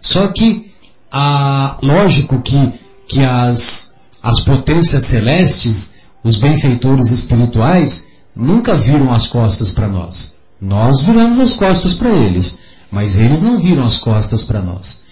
Só 0.00 0.26
que, 0.32 0.72
a, 1.08 1.78
lógico 1.80 2.42
que, 2.42 2.80
que 3.06 3.24
as, 3.24 3.94
as 4.20 4.40
potências 4.40 5.04
celestes, 5.04 5.99
os 6.22 6.36
benfeitores 6.36 7.10
espirituais, 7.10 8.08
nunca 8.34 8.76
viram 8.76 9.12
as 9.12 9.26
costas 9.26 9.70
para 9.70 9.88
nós. 9.88 10.36
Nós 10.60 11.02
viramos 11.02 11.40
as 11.40 11.54
costas 11.54 11.94
para 11.94 12.10
eles, 12.10 12.58
mas 12.90 13.18
eles 13.18 13.40
não 13.40 13.58
viram 13.58 13.82
as 13.82 13.98
costas 13.98 14.44
para 14.44 14.60
nós. 14.60 15.02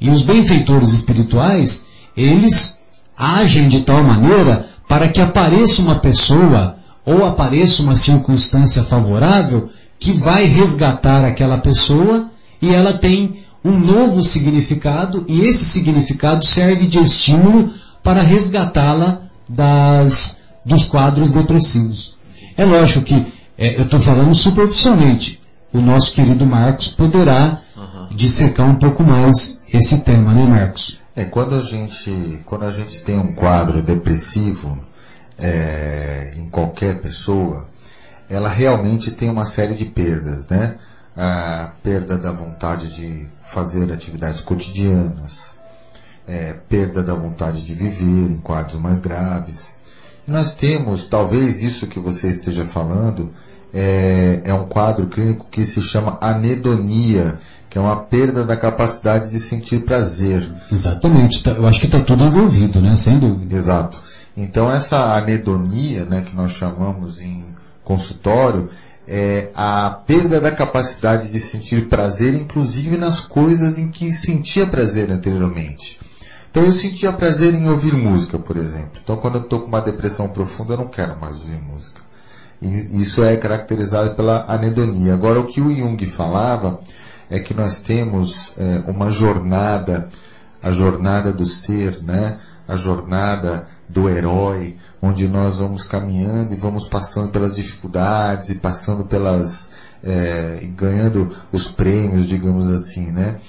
E 0.00 0.10
os 0.10 0.22
benfeitores 0.22 0.92
espirituais, 0.92 1.86
eles 2.16 2.76
agem 3.16 3.68
de 3.68 3.82
tal 3.82 4.02
maneira 4.02 4.68
para 4.88 5.08
que 5.08 5.20
apareça 5.20 5.80
uma 5.82 6.00
pessoa 6.00 6.76
ou 7.04 7.24
apareça 7.24 7.82
uma 7.82 7.96
circunstância 7.96 8.82
favorável 8.82 9.70
que 9.98 10.12
vai 10.12 10.44
resgatar 10.44 11.24
aquela 11.24 11.58
pessoa 11.58 12.30
e 12.60 12.74
ela 12.74 12.94
tem 12.94 13.44
um 13.64 13.78
novo 13.78 14.22
significado 14.22 15.24
e 15.28 15.40
esse 15.42 15.64
significado 15.64 16.44
serve 16.44 16.86
de 16.86 16.98
estímulo 16.98 17.70
para 18.02 18.22
resgatá-la 18.22 19.22
das 19.48 20.38
dos 20.66 20.84
quadros 20.84 21.32
depressivos. 21.32 22.18
É 22.56 22.64
lógico 22.64 23.04
que 23.04 23.32
é, 23.56 23.78
eu 23.78 23.84
estou 23.84 24.00
falando 24.00 24.34
superficialmente. 24.34 25.40
O 25.72 25.80
nosso 25.80 26.12
querido 26.12 26.44
Marcos 26.44 26.88
poderá 26.88 27.60
dissecar 28.10 28.68
um 28.68 28.74
pouco 28.76 29.02
mais 29.04 29.60
esse 29.72 30.02
tema, 30.02 30.34
né, 30.34 30.44
Marcos? 30.44 31.00
É, 31.14 31.24
quando 31.24 31.54
a 31.54 31.62
gente, 31.62 32.42
quando 32.44 32.64
a 32.64 32.70
gente 32.70 33.02
tem 33.02 33.18
um 33.18 33.34
quadro 33.34 33.82
depressivo 33.82 34.78
é, 35.38 36.34
em 36.36 36.48
qualquer 36.48 37.00
pessoa, 37.00 37.68
ela 38.28 38.48
realmente 38.48 39.10
tem 39.10 39.30
uma 39.30 39.46
série 39.46 39.74
de 39.74 39.84
perdas, 39.84 40.46
né? 40.48 40.78
A 41.16 41.72
perda 41.82 42.18
da 42.18 42.32
vontade 42.32 42.94
de 42.94 43.26
fazer 43.44 43.92
atividades 43.92 44.40
cotidianas, 44.40 45.58
é, 46.26 46.54
perda 46.68 47.02
da 47.02 47.14
vontade 47.14 47.62
de 47.62 47.72
viver 47.74 48.30
em 48.30 48.38
quadros 48.38 48.80
mais 48.80 48.98
graves. 48.98 49.75
Nós 50.26 50.54
temos, 50.54 51.08
talvez 51.08 51.62
isso 51.62 51.86
que 51.86 52.00
você 52.00 52.28
esteja 52.28 52.64
falando, 52.64 53.30
é, 53.72 54.40
é 54.44 54.54
um 54.54 54.66
quadro 54.66 55.06
clínico 55.06 55.46
que 55.50 55.64
se 55.64 55.80
chama 55.82 56.18
anedonia, 56.20 57.38
que 57.68 57.78
é 57.78 57.80
uma 57.80 57.96
perda 57.96 58.44
da 58.44 58.56
capacidade 58.56 59.30
de 59.30 59.38
sentir 59.38 59.80
prazer. 59.84 60.50
Exatamente, 60.72 61.42
tá- 61.42 61.52
eu 61.52 61.66
acho 61.66 61.78
que 61.80 61.86
está 61.86 62.00
tudo 62.00 62.24
envolvido, 62.24 62.80
né? 62.80 62.96
Sem 62.96 63.18
dúvida. 63.18 63.54
Exato. 63.54 64.00
Então 64.36 64.70
essa 64.70 64.98
anedonia, 65.16 66.04
né, 66.04 66.22
que 66.22 66.34
nós 66.34 66.52
chamamos 66.52 67.20
em 67.20 67.54
consultório, 67.84 68.68
é 69.06 69.50
a 69.54 69.90
perda 69.90 70.40
da 70.40 70.50
capacidade 70.50 71.30
de 71.30 71.38
sentir 71.38 71.88
prazer, 71.88 72.34
inclusive 72.34 72.96
nas 72.96 73.20
coisas 73.20 73.78
em 73.78 73.88
que 73.88 74.12
sentia 74.12 74.66
prazer 74.66 75.10
anteriormente. 75.10 76.00
Então 76.56 76.64
eu 76.64 76.72
sentia 76.72 77.12
prazer 77.12 77.52
em 77.52 77.68
ouvir 77.68 77.92
música, 77.92 78.38
por 78.38 78.56
exemplo. 78.56 78.98
Então 79.04 79.18
quando 79.18 79.34
eu 79.34 79.42
estou 79.42 79.60
com 79.60 79.66
uma 79.66 79.82
depressão 79.82 80.26
profunda, 80.26 80.72
eu 80.72 80.78
não 80.78 80.88
quero 80.88 81.14
mais 81.20 81.36
ouvir 81.36 81.60
música. 81.60 82.00
E 82.62 82.98
isso 82.98 83.22
é 83.22 83.36
caracterizado 83.36 84.14
pela 84.14 84.42
anedonia. 84.50 85.12
Agora 85.12 85.38
o 85.38 85.46
que 85.46 85.60
o 85.60 85.76
Jung 85.76 86.02
falava 86.06 86.80
é 87.28 87.38
que 87.38 87.52
nós 87.52 87.82
temos 87.82 88.54
é, 88.56 88.82
uma 88.86 89.10
jornada, 89.10 90.08
a 90.62 90.70
jornada 90.70 91.30
do 91.30 91.44
ser, 91.44 92.02
né? 92.02 92.38
A 92.66 92.74
jornada 92.74 93.68
do 93.86 94.08
herói, 94.08 94.78
onde 95.02 95.28
nós 95.28 95.58
vamos 95.58 95.82
caminhando 95.82 96.54
e 96.54 96.56
vamos 96.56 96.88
passando 96.88 97.28
pelas 97.28 97.54
dificuldades 97.54 98.48
e 98.48 98.54
passando 98.54 99.04
pelas 99.04 99.70
é, 100.02 100.60
e 100.62 100.68
ganhando 100.68 101.36
os 101.52 101.70
prêmios, 101.70 102.26
digamos 102.26 102.66
assim, 102.70 103.12
né? 103.12 103.40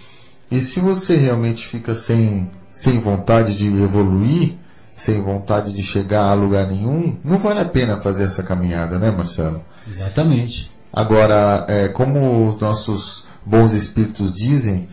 E 0.52 0.60
se 0.60 0.82
você 0.82 1.15
realmente 1.15 1.65
fica 1.65 1.96
sem 1.96 2.50
sem 2.77 2.99
vontade 2.99 3.57
de 3.57 3.75
evoluir, 3.75 4.55
sem 4.95 5.19
vontade 5.19 5.73
de 5.73 5.81
chegar 5.81 6.25
a 6.25 6.35
lugar 6.35 6.67
nenhum, 6.67 7.17
não 7.23 7.39
vale 7.39 7.59
a 7.59 7.65
pena 7.65 7.97
fazer 7.97 8.25
essa 8.25 8.43
caminhada, 8.43 8.99
né, 8.99 9.09
Marcelo? 9.09 9.63
Exatamente. 9.87 10.71
Agora, 10.93 11.65
é, 11.67 11.87
como 11.87 12.49
os 12.49 12.61
nossos 12.61 13.25
bons 13.43 13.73
espíritos 13.73 14.31
dizem, 14.31 14.89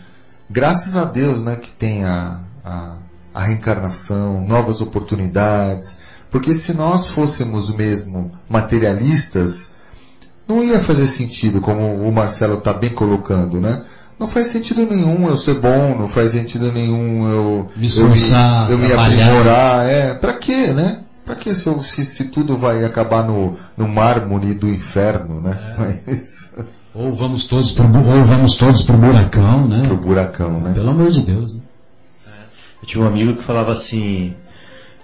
graças 0.49 0.97
a 0.97 1.05
Deus, 1.05 1.43
né, 1.43 1.57
que 1.57 1.71
tem 1.71 2.05
a, 2.05 2.41
a, 2.65 2.97
a 3.35 3.43
reencarnação, 3.43 4.41
novas 4.47 4.81
oportunidades, 4.81 5.99
porque 6.31 6.55
se 6.55 6.73
nós 6.73 7.09
fôssemos 7.09 7.71
mesmo 7.71 8.33
materialistas, 8.49 9.75
não 10.49 10.65
ia 10.65 10.81
fazer 10.81 11.07
sentido, 11.07 11.61
como 11.61 11.97
o 11.97 12.11
Marcelo 12.11 12.57
está 12.59 12.73
bem 12.73 12.95
colocando, 12.95 13.61
né? 13.61 13.85
Não 14.25 14.31
faz 14.31 14.47
sentido 14.47 14.87
nenhum 14.87 15.29
eu 15.29 15.37
ser 15.37 15.61
bom, 15.61 15.99
não 15.99 16.09
faz 16.09 16.31
sentido 16.31 16.73
nenhum 16.73 17.29
eu 17.29 17.71
Me 17.77 17.87
esforçar, 17.87 18.71
eu 18.71 18.79
me, 18.79 18.91
eu 18.91 18.99
me 18.99 19.05
aprimorar, 19.05 19.85
é, 19.85 20.15
pra 20.15 20.33
quê, 20.33 20.73
né? 20.73 21.03
Pra 21.27 21.35
que 21.35 21.53
se, 21.55 21.79
se, 21.81 22.07
se 22.07 22.25
tudo 22.25 22.57
vai 22.57 22.83
acabar 22.87 23.27
no, 23.27 23.55
no 23.77 23.87
mármore 23.87 24.55
do 24.55 24.67
inferno, 24.67 25.43
né? 25.43 25.77
Mas, 25.79 26.55
Ou 26.95 27.13
vamos 27.13 27.45
todos 27.45 27.73
pro, 27.73 27.85
ou 27.85 28.25
vamos 28.25 28.57
todos 28.57 28.81
pro 28.81 28.97
buracão, 28.97 29.69
né? 29.69 29.83
pro 29.87 29.97
buracão, 29.99 30.59
né? 30.59 30.73
Pelo 30.73 30.89
amor 30.89 31.11
de 31.11 31.21
Deus. 31.21 31.57
Né? 31.57 31.63
Eu 32.81 32.89
tinha 32.89 33.05
um 33.05 33.07
amigo 33.07 33.37
que 33.37 33.45
falava 33.45 33.73
assim, 33.73 34.35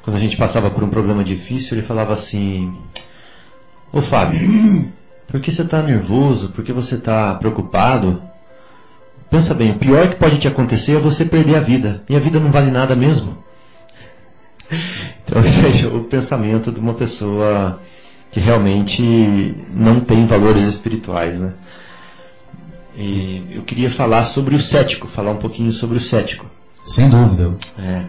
quando 0.02 0.16
a 0.16 0.20
gente 0.20 0.38
passava 0.38 0.70
por 0.70 0.82
um 0.82 0.88
problema 0.88 1.22
difícil, 1.22 1.76
ele 1.76 1.86
falava 1.86 2.14
assim, 2.14 2.74
Ô 3.92 4.00
Fábio, 4.00 4.40
por 5.28 5.42
que 5.42 5.52
você 5.52 5.60
está 5.60 5.82
nervoso? 5.82 6.48
Por 6.48 6.64
que 6.64 6.72
você 6.72 6.94
está 6.94 7.34
preocupado? 7.34 8.29
Pensa 9.30 9.54
bem, 9.54 9.70
o 9.70 9.78
pior 9.78 10.08
que 10.08 10.16
pode 10.16 10.38
te 10.38 10.48
acontecer 10.48 10.96
é 10.96 11.00
você 11.00 11.24
perder 11.24 11.56
a 11.56 11.60
vida. 11.60 12.02
E 12.08 12.16
a 12.16 12.18
vida 12.18 12.40
não 12.40 12.50
vale 12.50 12.70
nada 12.70 12.96
mesmo. 12.96 13.38
Então 15.24 15.40
veja 15.62 15.88
o 15.88 16.04
pensamento 16.04 16.72
de 16.72 16.80
uma 16.80 16.94
pessoa 16.94 17.80
que 18.32 18.40
realmente 18.40 19.54
não 19.72 20.00
tem 20.00 20.26
valores 20.26 20.74
espirituais, 20.74 21.38
né? 21.38 21.52
E 22.96 23.46
eu 23.52 23.62
queria 23.62 23.92
falar 23.92 24.26
sobre 24.26 24.56
o 24.56 24.60
cético, 24.60 25.06
falar 25.08 25.30
um 25.30 25.36
pouquinho 25.36 25.72
sobre 25.72 25.98
o 25.98 26.00
cético. 26.00 26.46
Sem 26.84 27.08
dúvida. 27.08 27.56
É. 27.78 28.02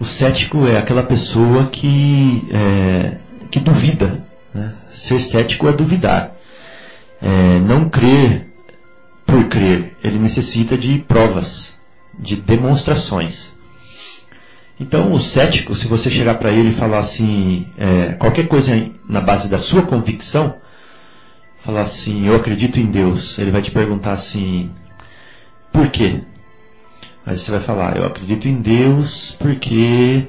O 0.00 0.04
cético 0.04 0.66
é 0.66 0.78
aquela 0.78 1.02
pessoa 1.02 1.66
que, 1.66 2.48
é, 2.50 3.18
que 3.50 3.60
duvida. 3.60 4.24
né? 4.52 4.74
Ser 4.94 5.20
cético 5.20 5.68
é 5.68 5.72
duvidar. 5.72 6.32
É, 7.20 7.58
não 7.60 7.88
crer 7.88 8.51
por 9.32 9.48
crer. 9.48 9.96
Ele 10.04 10.18
necessita 10.18 10.76
de 10.76 10.98
provas, 10.98 11.72
de 12.18 12.36
demonstrações. 12.36 13.50
Então, 14.78 15.14
o 15.14 15.20
cético, 15.20 15.74
se 15.74 15.88
você 15.88 16.10
chegar 16.10 16.34
para 16.34 16.50
ele 16.50 16.70
e 16.70 16.74
falar 16.74 16.98
assim, 16.98 17.66
é, 17.78 18.12
qualquer 18.12 18.46
coisa 18.46 18.72
na 19.08 19.22
base 19.22 19.48
da 19.48 19.58
sua 19.58 19.82
convicção, 19.82 20.56
falar 21.64 21.82
assim, 21.82 22.26
eu 22.26 22.34
acredito 22.34 22.78
em 22.78 22.84
Deus, 22.86 23.38
ele 23.38 23.50
vai 23.50 23.62
te 23.62 23.70
perguntar 23.70 24.12
assim, 24.12 24.70
por 25.72 25.88
quê? 25.88 26.20
Aí 27.24 27.38
você 27.38 27.50
vai 27.50 27.60
falar, 27.60 27.96
eu 27.96 28.04
acredito 28.04 28.46
em 28.46 28.60
Deus 28.60 29.34
porque 29.38 30.26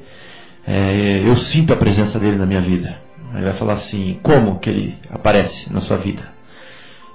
é, 0.66 1.24
eu 1.26 1.36
sinto 1.36 1.74
a 1.74 1.78
presença 1.78 2.18
dele 2.18 2.38
na 2.38 2.46
minha 2.46 2.62
vida. 2.62 3.02
Aí 3.34 3.44
vai 3.44 3.54
falar 3.54 3.74
assim, 3.74 4.20
como 4.24 4.60
que 4.60 4.70
ele 4.70 4.98
aparece 5.10 5.74
na 5.74 5.82
sua 5.82 5.98
vida? 5.98 6.33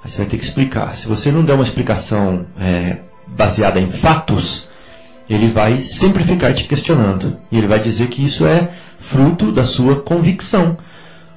Você 0.05 0.19
vai 0.19 0.27
ter 0.27 0.39
que 0.39 0.45
explicar. 0.45 0.97
Se 0.97 1.07
você 1.07 1.31
não 1.31 1.45
der 1.45 1.55
uma 1.55 1.65
explicação 1.65 2.47
é, 2.59 2.99
baseada 3.27 3.81
em 3.81 3.91
fatos, 3.91 4.67
ele 5.29 5.51
vai 5.51 5.83
sempre 5.85 6.25
ficar 6.25 6.55
te 6.55 6.65
questionando. 6.65 7.37
E 7.51 7.59
ele 7.59 7.67
vai 7.67 7.83
dizer 7.83 8.09
que 8.09 8.25
isso 8.25 8.47
é 8.47 8.71
fruto 8.99 9.53
da 9.53 9.65
sua 9.67 10.01
convicção, 10.01 10.77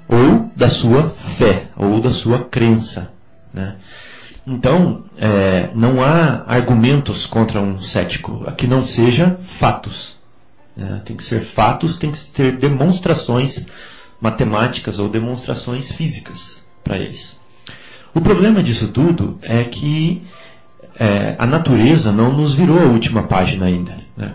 ou 0.07 0.51
da 0.55 0.69
sua 0.69 1.15
fé, 1.37 1.67
ou 1.75 1.99
da 1.99 2.11
sua 2.11 2.39
crença. 2.39 3.11
Né? 3.53 3.75
Então, 4.45 5.03
é, 5.17 5.69
não 5.75 6.01
há 6.01 6.43
argumentos 6.47 7.25
contra 7.25 7.61
um 7.61 7.79
cético, 7.79 8.51
que 8.57 8.67
não 8.67 8.83
seja 8.83 9.39
fatos. 9.43 10.15
né? 10.75 11.01
Tem 11.05 11.15
que 11.15 11.23
ser 11.23 11.45
fatos, 11.45 11.97
tem 11.97 12.11
que 12.11 12.19
ter 12.31 12.57
demonstrações 12.57 13.65
matemáticas 14.19 14.99
ou 14.99 15.09
demonstrações 15.09 15.91
físicas 15.91 16.61
para 16.83 16.97
eles. 16.97 17.39
O 18.13 18.21
problema 18.21 18.61
disso 18.61 18.87
tudo 18.89 19.39
é 19.41 19.63
que 19.63 20.21
é, 20.99 21.35
a 21.37 21.47
natureza 21.47 22.11
não 22.11 22.31
nos 22.31 22.53
virou 22.53 22.79
a 22.79 22.85
última 22.85 23.23
página 23.23 23.65
ainda. 23.65 23.95
né? 24.17 24.33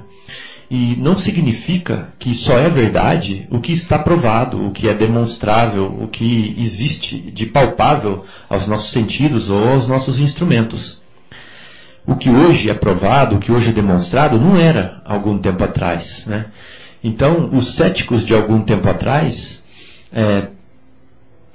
E 0.68 0.96
não 0.96 1.16
significa 1.16 2.08
que 2.18 2.34
só 2.34 2.58
é 2.58 2.68
verdade 2.68 3.46
o 3.50 3.60
que 3.60 3.72
está 3.72 3.98
provado, 3.98 4.66
o 4.66 4.72
que 4.72 4.88
é 4.88 4.94
demonstrável, 4.94 5.86
o 5.86 6.08
que 6.08 6.56
existe 6.58 7.18
de 7.18 7.46
palpável 7.46 8.24
aos 8.50 8.66
nossos 8.66 8.90
sentidos 8.90 9.48
ou 9.48 9.68
aos 9.68 9.86
nossos 9.86 10.18
instrumentos. 10.18 11.00
O 12.04 12.16
que 12.16 12.30
hoje 12.30 12.68
é 12.68 12.74
provado, 12.74 13.36
o 13.36 13.38
que 13.38 13.52
hoje 13.52 13.68
é 13.68 13.72
demonstrado, 13.72 14.40
não 14.40 14.56
era 14.56 15.02
algum 15.04 15.38
tempo 15.38 15.62
atrás. 15.62 16.24
Né? 16.26 16.46
Então, 17.02 17.50
os 17.52 17.74
céticos 17.74 18.26
de 18.26 18.34
algum 18.34 18.60
tempo 18.60 18.88
atrás 18.88 19.62
é, 20.12 20.48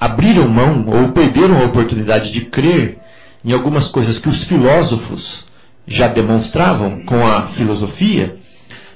abriram 0.02 0.48
mão 0.48 0.88
ou 0.88 1.12
perderam 1.12 1.62
a 1.62 1.66
oportunidade 1.66 2.32
de 2.32 2.42
crer 2.42 2.98
em 3.46 3.54
algumas 3.54 3.88
coisas 3.88 4.18
que 4.18 4.28
os 4.28 4.44
filósofos 4.44 5.46
já 5.86 6.08
demonstravam 6.08 7.06
com 7.06 7.24
a 7.24 7.50
filosofia, 7.50 8.38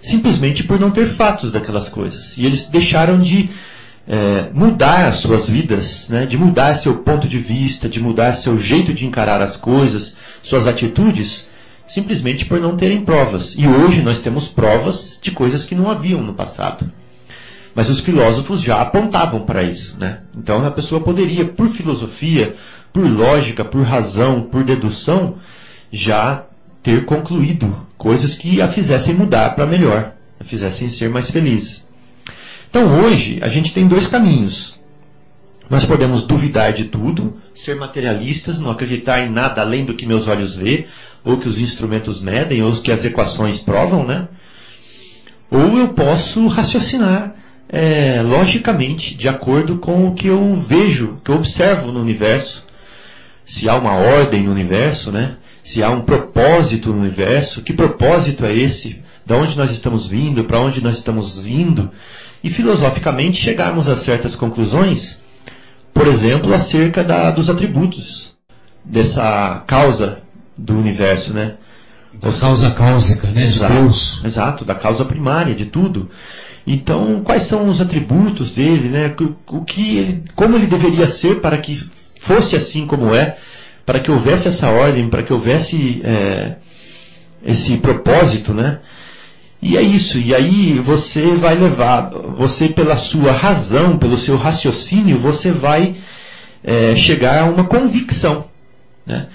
simplesmente 0.01 0.63
por 0.63 0.79
não 0.79 0.89
ter 0.89 1.09
fatos 1.09 1.51
daquelas 1.51 1.89
coisas. 1.89 2.35
E 2.35 2.45
eles 2.47 2.67
deixaram 2.67 3.21
de 3.21 3.51
é, 4.07 4.49
mudar 4.51 5.05
as 5.05 5.17
suas 5.17 5.47
vidas, 5.47 6.09
né, 6.09 6.25
de 6.25 6.39
mudar 6.39 6.73
seu 6.73 6.95
ponto 6.95 7.27
de 7.27 7.37
vista, 7.37 7.87
de 7.87 7.99
mudar 7.99 8.33
seu 8.33 8.59
jeito 8.59 8.91
de 8.91 9.05
encarar 9.05 9.43
as 9.43 9.55
coisas, 9.55 10.15
suas 10.41 10.65
atitudes, 10.65 11.45
simplesmente 11.87 12.45
por 12.45 12.59
não 12.59 12.75
terem 12.75 13.01
provas. 13.01 13.53
E 13.55 13.67
hoje 13.67 14.01
nós 14.01 14.17
temos 14.17 14.47
provas 14.47 15.19
de 15.21 15.29
coisas 15.29 15.63
que 15.63 15.75
não 15.75 15.87
haviam 15.87 16.21
no 16.21 16.33
passado. 16.33 16.91
Mas 17.75 17.89
os 17.89 17.99
filósofos 17.99 18.61
já 18.61 18.81
apontavam 18.81 19.41
para 19.41 19.61
isso, 19.61 19.97
né? 19.99 20.21
Então 20.35 20.65
a 20.65 20.71
pessoa 20.71 21.01
poderia, 21.01 21.45
por 21.45 21.69
filosofia, 21.69 22.55
por 22.93 23.05
lógica, 23.05 23.65
por 23.65 23.83
razão, 23.83 24.43
por 24.43 24.63
dedução, 24.63 25.35
já 25.91 26.45
ter 26.81 27.03
concluído 27.03 27.85
coisas 27.97 28.33
que 28.33 28.61
a 28.61 28.69
fizessem 28.69 29.13
mudar 29.13 29.53
para 29.55 29.65
melhor, 29.65 30.13
a 30.39 30.43
fizessem 30.45 30.87
ser 30.87 31.09
mais 31.09 31.29
feliz. 31.29 31.83
Então 32.69 33.01
hoje 33.01 33.39
a 33.41 33.49
gente 33.49 33.73
tem 33.73 33.85
dois 33.85 34.07
caminhos. 34.07 34.73
Nós 35.69 35.83
podemos 35.83 36.25
duvidar 36.25 36.71
de 36.71 36.85
tudo, 36.85 37.37
ser 37.53 37.75
materialistas, 37.75 38.59
não 38.59 38.71
acreditar 38.71 39.19
em 39.19 39.29
nada 39.29 39.61
além 39.61 39.83
do 39.83 39.95
que 39.95 40.05
meus 40.05 40.27
olhos 40.27 40.55
vê, 40.55 40.87
ou 41.25 41.37
que 41.37 41.49
os 41.49 41.57
instrumentos 41.57 42.21
medem, 42.21 42.61
ou 42.63 42.71
que 42.73 42.91
as 42.91 43.03
equações 43.03 43.59
provam, 43.59 44.05
né? 44.05 44.27
Ou 45.49 45.77
eu 45.77 45.89
posso 45.89 46.47
raciocinar 46.47 47.34
é, 47.69 48.21
logicamente, 48.21 49.15
de 49.15 49.27
acordo 49.27 49.77
com 49.77 50.07
o 50.07 50.13
que 50.13 50.27
eu 50.27 50.55
vejo, 50.55 51.17
que 51.23 51.31
eu 51.31 51.35
observo 51.35 51.91
no 51.91 51.99
universo. 51.99 52.63
Se 53.45 53.69
há 53.69 53.75
uma 53.75 53.93
ordem 53.93 54.43
no 54.43 54.51
universo, 54.51 55.11
né? 55.11 55.37
Se 55.63 55.83
há 55.83 55.89
um 55.89 56.01
propósito 56.01 56.91
no 56.93 56.99
universo, 56.99 57.61
que 57.61 57.73
propósito 57.73 58.45
é 58.45 58.53
esse 58.53 59.03
da 59.25 59.35
onde 59.35 59.57
nós 59.57 59.71
estamos 59.71 60.07
vindo, 60.07 60.43
para 60.43 60.59
onde 60.59 60.81
nós 60.81 60.95
estamos 60.95 61.45
indo, 61.45 61.91
e 62.43 62.49
filosoficamente 62.49 63.41
chegarmos 63.41 63.87
a 63.87 63.95
certas 63.95 64.35
conclusões, 64.35 65.19
por 65.93 66.07
exemplo, 66.07 66.53
acerca 66.53 67.03
da, 67.03 67.31
dos 67.31 67.49
atributos 67.49 68.35
dessa 68.83 69.63
causa 69.65 70.19
do 70.55 70.77
universo, 70.77 71.33
né? 71.33 71.55
Da 72.13 72.31
causa 72.33 72.71
cáusica, 72.71 73.27
né? 73.29 73.43
Exato, 73.43 73.73
de 73.73 73.79
Deus. 73.79 74.23
exato, 74.23 74.65
da 74.65 74.75
causa 74.75 75.03
primária 75.03 75.55
de 75.55 75.65
tudo. 75.65 76.09
Então, 76.67 77.21
quais 77.23 77.43
são 77.43 77.67
os 77.67 77.79
atributos 77.79 78.51
dele, 78.51 78.89
né? 78.89 79.13
O, 79.47 79.63
que 79.63 80.23
como 80.35 80.55
ele 80.55 80.65
deveria 80.65 81.07
ser 81.07 81.39
para 81.39 81.57
que 81.57 81.87
fosse 82.19 82.55
assim 82.55 82.87
como 82.87 83.13
é, 83.13 83.37
para 83.85 83.99
que 83.99 84.09
houvesse 84.09 84.47
essa 84.47 84.69
ordem, 84.69 85.07
para 85.07 85.21
que 85.21 85.31
houvesse 85.31 86.01
é, 86.03 86.55
esse 87.45 87.77
propósito, 87.77 88.53
né? 88.53 88.79
E 89.61 89.77
é 89.77 89.81
isso. 89.81 90.19
E 90.19 90.33
aí 90.33 90.79
você 90.79 91.35
vai 91.35 91.55
levar, 91.55 92.09
você 92.09 92.67
pela 92.67 92.95
sua 92.95 93.31
razão, 93.31 93.97
pelo 93.97 94.17
seu 94.17 94.35
raciocínio, 94.35 95.19
você 95.19 95.51
vai 95.51 95.95
é, 96.63 96.95
chegar 96.95 97.43
a 97.43 97.45
uma 97.45 97.63
convicção, 97.63 98.45
né? 99.05 99.27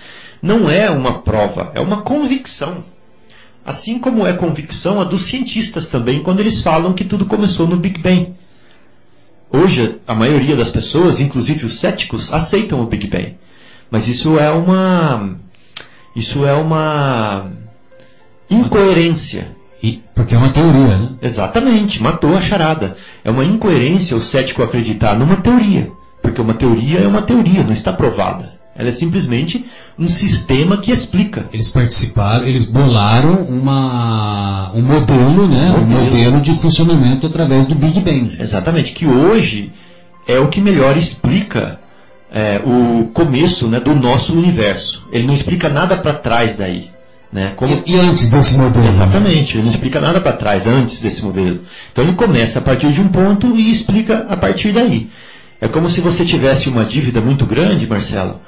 não 0.42 0.68
é 0.70 0.90
uma 0.90 1.22
prova, 1.22 1.70
é 1.74 1.80
uma 1.80 2.02
convicção. 2.02 2.84
Assim 3.64 3.98
como 3.98 4.26
é 4.26 4.32
convicção 4.32 5.00
a 5.00 5.04
dos 5.04 5.26
cientistas 5.26 5.86
também, 5.86 6.22
quando 6.22 6.40
eles 6.40 6.62
falam 6.62 6.92
que 6.92 7.04
tudo 7.04 7.26
começou 7.26 7.66
no 7.66 7.76
Big 7.76 8.00
Bang. 8.00 8.34
Hoje, 9.52 9.96
a 10.06 10.14
maioria 10.14 10.56
das 10.56 10.70
pessoas, 10.70 11.20
inclusive 11.20 11.66
os 11.66 11.78
céticos, 11.78 12.32
aceitam 12.32 12.80
o 12.80 12.86
Big 12.86 13.06
Bang. 13.06 13.36
Mas 13.90 14.06
isso 14.06 14.38
é 14.38 14.50
uma. 14.50 15.36
Isso 16.14 16.46
é 16.46 16.54
uma. 16.54 17.50
incoerência. 18.48 19.56
E, 19.82 20.02
porque 20.14 20.34
é 20.34 20.38
uma 20.38 20.50
teoria, 20.50 20.98
né? 20.98 21.10
Exatamente, 21.22 22.02
matou 22.02 22.36
a 22.36 22.42
charada. 22.42 22.96
É 23.24 23.30
uma 23.30 23.44
incoerência 23.44 24.16
o 24.16 24.22
cético 24.22 24.62
acreditar 24.62 25.18
numa 25.18 25.36
teoria. 25.36 25.90
Porque 26.22 26.40
uma 26.40 26.54
teoria 26.54 27.00
é 27.00 27.08
uma 27.08 27.22
teoria, 27.22 27.64
não 27.64 27.72
está 27.72 27.92
provada. 27.92 28.52
Ela 28.76 28.90
é 28.90 28.92
simplesmente 28.92 29.64
um 30.00 30.08
sistema 30.08 30.78
que 30.78 30.90
explica. 30.90 31.44
Eles 31.52 31.68
participaram, 31.68 32.46
eles 32.46 32.64
bolaram 32.64 33.42
uma, 33.44 34.72
um 34.74 34.80
modelo, 34.80 35.46
né? 35.46 35.70
Um 35.72 35.84
Modelo. 35.84 36.04
modelo 36.10 36.40
de 36.40 36.54
funcionamento 36.54 37.26
através 37.26 37.66
do 37.66 37.74
Big 37.74 38.00
Bang. 38.00 38.34
Exatamente, 38.40 38.92
que 38.92 39.06
hoje 39.06 39.70
é 40.26 40.38
o 40.38 40.48
que 40.48 40.58
melhor 40.58 40.96
explica 40.96 41.78
é, 42.32 42.62
o 42.64 43.08
começo 43.12 43.68
né, 43.68 43.78
do 43.78 43.94
nosso 43.94 44.32
universo. 44.32 45.02
Ele 45.12 45.26
não 45.26 45.34
explica 45.34 45.68
nada 45.68 45.98
para 45.98 46.14
trás 46.14 46.56
daí. 46.56 46.88
Né? 47.30 47.52
Como, 47.54 47.82
E, 47.86 47.92
e 47.92 48.00
antes 48.00 48.30
desse 48.30 48.56
modelo? 48.58 48.84
né? 48.84 48.90
Exatamente, 48.90 49.56
ele 49.56 49.64
não 49.64 49.70
explica 49.70 50.00
nada 50.00 50.20
para 50.20 50.32
trás 50.32 50.66
antes 50.66 50.98
desse 50.98 51.22
modelo. 51.22 51.60
Então 51.92 52.04
ele 52.04 52.14
começa 52.14 52.58
a 52.58 52.62
partir 52.62 52.90
de 52.90 53.00
um 53.02 53.08
ponto 53.08 53.54
e 53.54 53.70
explica 53.72 54.26
a 54.30 54.36
partir 54.36 54.72
daí. 54.72 55.10
É 55.60 55.68
como 55.68 55.90
se 55.90 56.00
você 56.00 56.24
tivesse 56.24 56.70
uma 56.70 56.84
dívida 56.86 57.20
muito 57.20 57.44
grande, 57.44 57.86
Marcelo. 57.86 58.40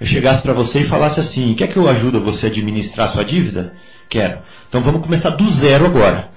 Eu 0.00 0.06
chegasse 0.06 0.42
para 0.42 0.52
você 0.52 0.80
e 0.80 0.88
falasse 0.88 1.20
assim: 1.20 1.52
quer 1.54 1.68
que 1.68 1.76
eu 1.76 1.88
ajude 1.88 2.18
você 2.18 2.46
a 2.46 2.48
administrar 2.48 3.08
sua 3.10 3.24
dívida? 3.24 3.74
Quero. 4.08 4.38
Então 4.68 4.80
vamos 4.80 5.02
começar 5.02 5.30
do 5.30 5.50
zero 5.50 5.84
agora. 5.86 6.30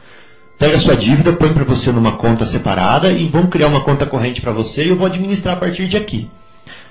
Pega 0.59 0.77
a 0.77 0.81
sua 0.81 0.95
dívida, 0.95 1.33
põe 1.33 1.51
para 1.53 1.63
você 1.63 1.91
numa 1.91 2.13
conta 2.13 2.45
separada 2.45 3.11
e 3.11 3.27
vamos 3.27 3.49
criar 3.49 3.67
uma 3.67 3.81
conta 3.81 4.05
corrente 4.05 4.41
para 4.41 4.51
você 4.51 4.85
e 4.85 4.89
eu 4.89 4.95
vou 4.95 5.07
administrar 5.07 5.55
a 5.55 5.59
partir 5.59 5.87
de 5.87 5.97
aqui. 5.97 6.29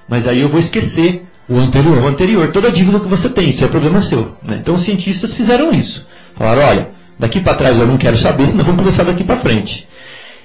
Mas 0.09 0.27
aí 0.27 0.41
eu 0.41 0.49
vou 0.49 0.59
esquecer 0.59 1.25
O 1.49 1.57
anterior. 1.59 1.99
o 2.03 2.09
anterior, 2.09 2.51
toda 2.51 2.69
a 2.69 2.71
dívida 2.71 2.99
que 3.01 3.09
você 3.09 3.29
tem, 3.29 3.51
isso 3.51 3.65
é 3.65 3.69
problema 3.69 4.01
seu. 4.01 4.37
né? 4.43 4.59
Então 4.61 4.75
os 4.75 4.83
cientistas 4.83 5.33
fizeram 5.35 5.71
isso. 5.73 6.05
Falaram, 6.37 6.63
olha, 6.69 6.91
daqui 7.19 7.41
para 7.41 7.55
trás 7.55 7.79
eu 7.79 7.87
não 7.87 7.97
quero 7.97 8.19
saber, 8.19 8.49
nós 8.49 8.67
vamos 8.67 8.81
começar 8.81 9.05
daqui 9.05 9.23
para 9.23 9.37
frente. 9.37 9.87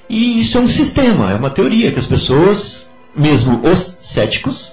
E 0.10 0.42
isso 0.42 0.58
é 0.58 0.62
um 0.62 0.68
sistema, 0.68 1.32
é 1.32 1.36
uma 1.36 1.50
teoria 1.50 1.92
que 1.92 2.00
as 2.00 2.06
pessoas, 2.06 2.86
mesmo 3.16 3.60
os 3.68 3.98
céticos, 4.00 4.72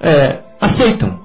é, 0.00 0.38
aceitam. 0.60 1.20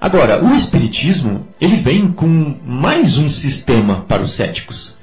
Agora, 0.00 0.44
o 0.44 0.54
Espiritismo, 0.54 1.48
ele 1.60 1.76
vem 1.76 2.08
com 2.08 2.56
mais 2.64 3.18
um 3.18 3.28
sistema 3.28 4.02
para 4.02 4.22
os 4.22 4.32
céticos. 4.32 4.96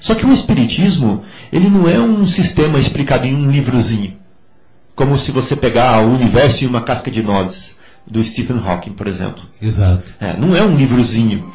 Só 0.00 0.14
que 0.14 0.26
o 0.26 0.32
Espiritismo, 0.32 1.22
ele 1.52 1.70
não 1.70 1.88
é 1.88 2.00
um 2.00 2.26
sistema 2.26 2.78
explicado 2.78 3.26
em 3.26 3.34
um 3.34 3.50
livrozinho. 3.50 4.16
Como 4.94 5.16
se 5.18 5.30
você 5.30 5.54
pegar 5.56 6.04
o 6.04 6.12
universo 6.12 6.64
em 6.64 6.66
uma 6.66 6.82
casca 6.82 7.10
de 7.10 7.22
nozes, 7.22 7.74
do 8.06 8.22
Stephen 8.22 8.58
Hawking, 8.58 8.92
por 8.92 9.08
exemplo. 9.08 9.42
Exato. 9.60 10.12
É, 10.20 10.36
não 10.36 10.54
é 10.54 10.62
um 10.62 10.76
livrozinho. 10.76 11.52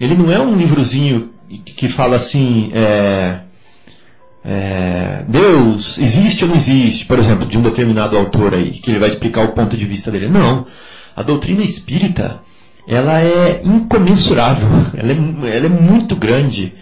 Ele 0.00 0.14
não 0.14 0.30
é 0.32 0.40
um 0.40 0.56
livrozinho 0.56 1.30
que 1.64 1.88
fala 1.90 2.16
assim, 2.16 2.70
é, 2.74 3.40
é, 4.44 5.24
Deus 5.28 5.98
existe 5.98 6.44
ou 6.44 6.50
não 6.50 6.56
existe, 6.56 7.04
por 7.04 7.18
exemplo, 7.18 7.46
de 7.46 7.56
um 7.56 7.62
determinado 7.62 8.16
autor 8.16 8.54
aí, 8.54 8.72
que 8.72 8.90
ele 8.90 8.98
vai 8.98 9.08
explicar 9.08 9.44
o 9.44 9.52
ponto 9.52 9.76
de 9.76 9.86
vista 9.86 10.10
dele. 10.10 10.28
Não. 10.28 10.66
A 11.16 11.22
doutrina 11.22 11.64
espírita, 11.64 12.40
ela 12.86 13.22
é 13.22 13.62
incomensurável, 13.64 14.68
ela 14.94 15.12
é, 15.12 15.56
ela 15.56 15.66
é 15.66 15.68
muito 15.70 16.14
grande. 16.14 16.74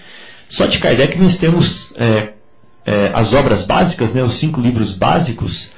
Só 0.49 0.67
de 0.67 0.81
Kardec 0.81 1.17
nós 1.19 1.39
temos 1.39 1.93
é, 1.95 2.33
é, 2.85 3.13
as 3.15 3.33
obras 3.33 3.63
básicas, 3.65 4.13
né, 4.13 4.25
os 4.25 4.35
cinco 4.35 4.61
livros 4.61 4.93
básicos, 4.93 5.71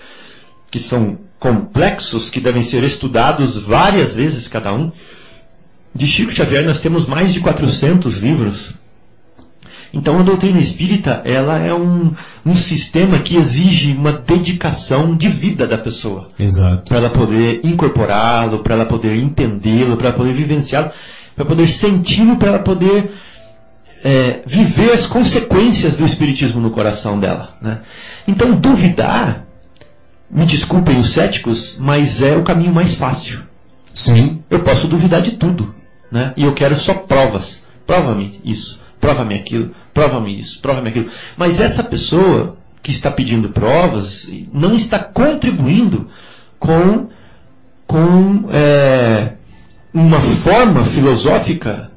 que 0.70 0.78
são 0.78 1.18
complexos, 1.38 2.30
que 2.30 2.40
devem 2.40 2.62
ser 2.62 2.82
estudados 2.82 3.58
várias 3.58 4.14
vezes 4.14 4.48
cada 4.48 4.72
um. 4.72 4.90
De 5.94 6.06
Chico 6.06 6.34
Xavier 6.34 6.64
nós 6.64 6.80
temos 6.80 7.06
mais 7.06 7.34
de 7.34 7.40
400 7.40 8.16
livros. 8.16 8.74
Então 9.92 10.18
a 10.18 10.22
doutrina 10.22 10.58
espírita, 10.58 11.22
ela 11.24 11.58
é 11.58 11.72
um, 11.72 12.12
um 12.44 12.54
sistema 12.54 13.18
que 13.18 13.36
exige 13.36 13.92
uma 13.92 14.12
dedicação 14.12 15.16
de 15.16 15.28
vida 15.28 15.66
da 15.66 15.78
pessoa. 15.78 16.28
Exato. 16.38 16.84
Para 16.88 16.98
ela 16.98 17.10
poder 17.10 17.60
incorporá-lo, 17.64 18.58
para 18.60 18.74
ela 18.74 18.86
poder 18.86 19.16
entendê-lo, 19.16 19.96
para 19.96 20.08
ela 20.08 20.16
poder 20.16 20.34
vivenciá-lo, 20.34 20.90
para 21.34 21.44
poder 21.44 21.66
senti-lo, 21.66 22.36
para 22.36 22.48
ela 22.48 22.58
poder 22.58 23.12
é, 24.04 24.40
viver 24.46 24.92
as 24.92 25.06
consequências 25.06 25.96
do 25.96 26.04
espiritismo 26.04 26.60
no 26.60 26.70
coração 26.70 27.18
dela. 27.18 27.56
Né? 27.60 27.80
Então 28.26 28.52
duvidar, 28.52 29.44
me 30.30 30.44
desculpem 30.44 30.98
os 30.98 31.10
céticos, 31.10 31.76
mas 31.78 32.20
é 32.22 32.36
o 32.36 32.42
caminho 32.42 32.72
mais 32.72 32.94
fácil. 32.94 33.40
Sim. 33.94 34.42
Eu 34.50 34.60
posso 34.60 34.86
duvidar 34.86 35.22
de 35.22 35.32
tudo, 35.32 35.74
né? 36.12 36.34
E 36.36 36.44
eu 36.44 36.52
quero 36.52 36.78
só 36.78 36.92
provas. 36.92 37.62
Prova-me 37.86 38.40
isso, 38.44 38.78
prova-me 39.06 39.36
aquilo, 39.36 39.70
prova-me 39.94 40.40
isso, 40.40 40.60
prova-me 40.60 40.88
aquilo. 40.88 41.10
Mas 41.36 41.60
essa 41.60 41.84
pessoa 41.84 42.56
que 42.82 42.90
está 42.90 43.08
pedindo 43.10 43.50
provas 43.50 44.26
não 44.52 44.74
está 44.74 44.98
contribuindo 44.98 46.08
com, 46.58 47.08
com 47.86 48.48
é, 48.52 49.34
uma 49.94 50.20
forma 50.20 50.86
filosófica 50.86 51.90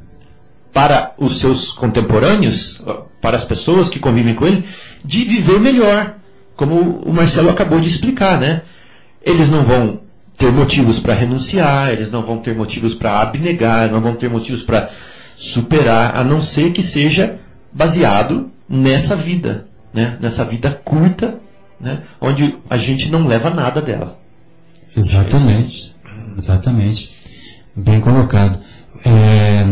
para 0.72 1.14
os 1.18 1.40
seus 1.40 1.72
contemporâneos, 1.72 2.80
para 3.20 3.38
as 3.38 3.44
pessoas 3.44 3.90
que 3.90 4.00
convivem 4.00 4.36
com 4.36 4.46
ele, 4.46 4.64
de 5.04 5.26
viver 5.26 5.60
melhor, 5.60 6.16
como 6.56 6.76
o 6.76 7.12
Marcelo 7.12 7.50
acabou 7.50 7.80
de 7.80 7.90
explicar, 7.90 8.40
né? 8.40 8.62
Eles 9.26 9.50
não 9.50 9.64
vão 9.64 10.02
ter 10.38 10.52
motivos 10.52 11.00
para 11.00 11.16
renunciar, 11.16 11.92
eles 11.92 12.12
não 12.12 12.22
vão 12.22 12.38
ter 12.38 12.56
motivos 12.56 12.94
para 12.94 13.20
abnegar, 13.20 13.92
não 13.92 14.00
vão 14.00 14.14
ter 14.14 14.30
motivos 14.30 14.62
para 14.62 14.90
superar, 15.40 16.18
a 16.18 16.24
não 16.24 16.42
ser 16.42 16.74
que 16.74 16.84
seja 16.84 17.40
baseado 17.72 18.52
nessa 18.68 19.16
vida, 19.16 19.68
né? 19.94 20.18
nessa 20.20 20.44
vida 20.44 20.70
curta, 20.84 21.40
né? 21.80 22.04
onde 22.20 22.58
a 22.70 22.78
gente 22.78 23.10
não 23.10 23.26
leva 23.26 23.50
nada 23.50 23.82
dela. 23.82 24.20
Exatamente. 24.96 25.96
Exatamente. 26.38 27.16
Bem 27.74 28.02
colocado. 28.02 28.60
É, 29.06 29.64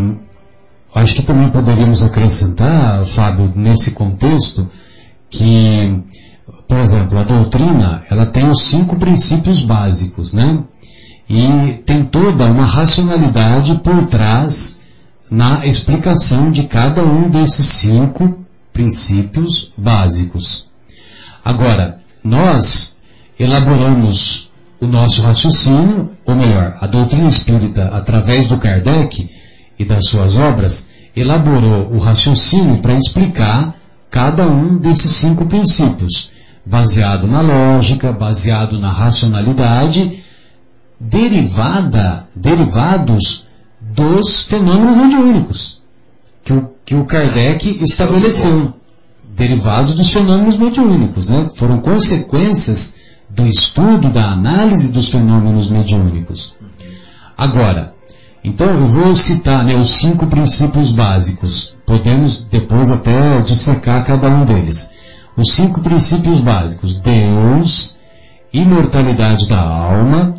acho 0.96 1.16
que 1.16 1.22
também 1.22 1.50
poderíamos 1.50 2.02
acrescentar, 2.02 3.04
Fábio, 3.04 3.52
nesse 3.54 3.92
contexto, 3.92 4.70
que, 5.30 6.02
por 6.66 6.78
exemplo, 6.78 7.20
a 7.20 7.24
doutrina, 7.24 8.04
ela 8.10 8.26
tem 8.26 8.48
os 8.48 8.64
cinco 8.64 8.96
princípios 8.96 9.64
básicos, 9.64 10.34
né? 10.34 10.64
E 11.30 11.82
tem 11.86 12.06
toda 12.06 12.46
uma 12.46 12.64
racionalidade 12.64 13.76
por 13.80 14.08
trás 14.08 14.77
na 15.30 15.66
explicação 15.66 16.50
de 16.50 16.64
cada 16.64 17.04
um 17.04 17.30
desses 17.30 17.66
cinco 17.66 18.46
princípios 18.72 19.72
básicos. 19.78 20.70
Agora, 21.44 22.00
nós 22.24 22.96
elaboramos 23.40 24.52
o 24.80 24.86
nosso 24.86 25.22
raciocínio, 25.22 26.12
ou 26.26 26.36
melhor, 26.36 26.78
a 26.80 26.88
doutrina 26.88 27.28
espírita, 27.28 27.86
através 27.88 28.48
do 28.48 28.58
Kardec 28.58 29.30
e 29.78 29.86
das 29.86 30.08
suas 30.08 30.38
obras, 30.38 30.90
elaborou 31.16 31.92
o 31.92 31.98
raciocínio 31.98 32.80
para 32.82 32.94
explicar 32.94 33.76
cada 34.10 34.48
um 34.48 34.78
desses 34.78 35.12
cinco 35.12 35.46
princípios, 35.46 36.32
baseado 36.66 37.28
na 37.28 37.42
lógica, 37.42 38.12
baseado 38.12 38.80
na 38.80 38.92
racionalidade, 38.92 40.24
derivada, 41.00 42.28
derivados 42.36 43.47
dos 43.98 44.44
fenômenos 44.44 44.96
mediúnicos. 44.96 45.82
que 46.44 46.54
o, 46.54 46.70
que 46.86 46.96
o 46.96 47.04
Kardec 47.04 47.84
estabeleceu, 47.84 48.72
derivados 49.36 49.96
dos 49.96 50.14
fenômenos 50.14 50.56
mediúnicos, 50.56 51.28
né? 51.28 51.48
Foram 51.58 51.80
consequências 51.80 52.96
do 53.28 53.46
estudo, 53.48 54.10
da 54.10 54.32
análise 54.32 54.94
dos 54.94 55.10
fenômenos 55.10 55.70
mediúnicos. 55.70 56.56
Agora, 57.36 57.94
então 58.44 58.68
eu 58.68 58.86
vou 58.86 59.16
citar 59.16 59.66
né, 59.66 59.76
os 59.76 59.90
cinco 59.90 60.28
princípios 60.28 60.92
básicos. 60.92 61.76
Podemos 61.86 62.44
depois 62.44 62.92
até 62.92 63.40
dissecar 63.42 64.06
cada 64.06 64.30
um 64.30 64.46
deles. 64.46 64.92
Os 65.36 65.54
cinco 65.54 65.82
princípios 65.82 66.40
básicos: 66.40 66.96
Deus, 66.96 67.98
imortalidade 68.54 69.48
da 69.50 69.60
alma, 69.60 70.36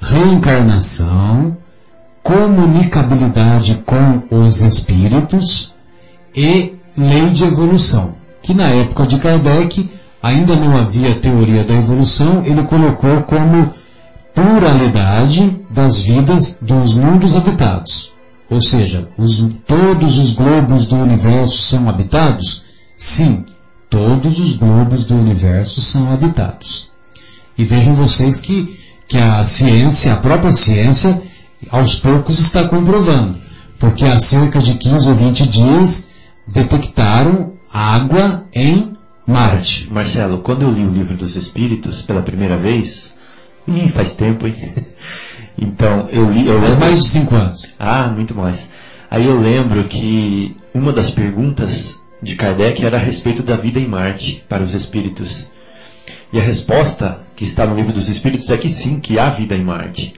reencarnação, 0.00 1.56
comunicabilidade 2.28 3.82
com 3.86 4.22
os 4.30 4.60
espíritos 4.60 5.74
e 6.36 6.74
lei 6.94 7.30
de 7.30 7.44
evolução. 7.44 8.16
Que 8.42 8.52
na 8.52 8.68
época 8.68 9.06
de 9.06 9.18
Kardec 9.18 9.88
ainda 10.22 10.54
não 10.54 10.76
havia 10.76 11.18
teoria 11.18 11.64
da 11.64 11.72
evolução, 11.72 12.44
ele 12.44 12.62
colocou 12.64 13.22
como 13.22 13.72
pluralidade 14.34 15.58
das 15.70 16.02
vidas 16.02 16.58
dos 16.60 16.94
mundos 16.94 17.34
habitados. 17.34 18.12
Ou 18.50 18.60
seja, 18.60 19.08
os, 19.16 19.48
todos 19.66 20.18
os 20.18 20.34
globos 20.34 20.84
do 20.84 20.96
universo 20.96 21.56
são 21.62 21.88
habitados? 21.88 22.62
Sim, 22.94 23.46
todos 23.88 24.38
os 24.38 24.54
globos 24.54 25.06
do 25.06 25.16
universo 25.16 25.80
são 25.80 26.12
habitados. 26.12 26.90
E 27.56 27.64
vejam 27.64 27.94
vocês 27.94 28.38
que, 28.38 28.78
que 29.06 29.16
a 29.16 29.42
ciência, 29.44 30.12
a 30.12 30.16
própria 30.16 30.52
ciência, 30.52 31.22
aos 31.70 31.96
poucos 31.96 32.38
está 32.38 32.68
comprovando. 32.68 33.38
Porque 33.78 34.04
há 34.04 34.18
cerca 34.18 34.58
de 34.58 34.74
15 34.74 35.08
ou 35.08 35.14
20 35.14 35.48
dias 35.48 36.10
detectaram 36.46 37.54
água 37.72 38.46
em 38.52 38.96
Marte. 39.26 39.92
Marcelo, 39.92 40.38
quando 40.38 40.62
eu 40.62 40.72
li 40.72 40.84
o 40.84 40.90
livro 40.90 41.16
dos 41.16 41.36
Espíritos 41.36 42.02
pela 42.02 42.22
primeira 42.22 42.56
vez, 42.56 43.12
ih, 43.66 43.90
faz 43.90 44.12
tempo, 44.14 44.46
hein? 44.46 44.72
Então, 45.60 46.08
eu 46.12 46.30
li. 46.30 46.46
Eu 46.46 46.60
lembro... 46.60 46.78
mais 46.78 47.00
de 47.00 47.08
5 47.08 47.34
anos. 47.34 47.74
Ah, 47.76 48.06
muito 48.06 48.32
mais. 48.32 48.68
Aí 49.10 49.24
eu 49.26 49.40
lembro 49.40 49.84
que 49.84 50.56
uma 50.72 50.92
das 50.92 51.10
perguntas 51.10 51.96
de 52.22 52.36
Kardec 52.36 52.84
era 52.84 52.96
a 52.96 53.00
respeito 53.00 53.42
da 53.42 53.56
vida 53.56 53.80
em 53.80 53.88
Marte 53.88 54.44
para 54.48 54.62
os 54.62 54.72
espíritos. 54.72 55.46
E 56.32 56.38
a 56.38 56.42
resposta 56.42 57.22
que 57.34 57.44
está 57.44 57.66
no 57.66 57.74
livro 57.74 57.92
dos 57.92 58.08
espíritos 58.08 58.50
é 58.50 58.56
que 58.56 58.68
sim, 58.68 59.00
que 59.00 59.18
há 59.18 59.30
vida 59.30 59.56
em 59.56 59.64
Marte. 59.64 60.14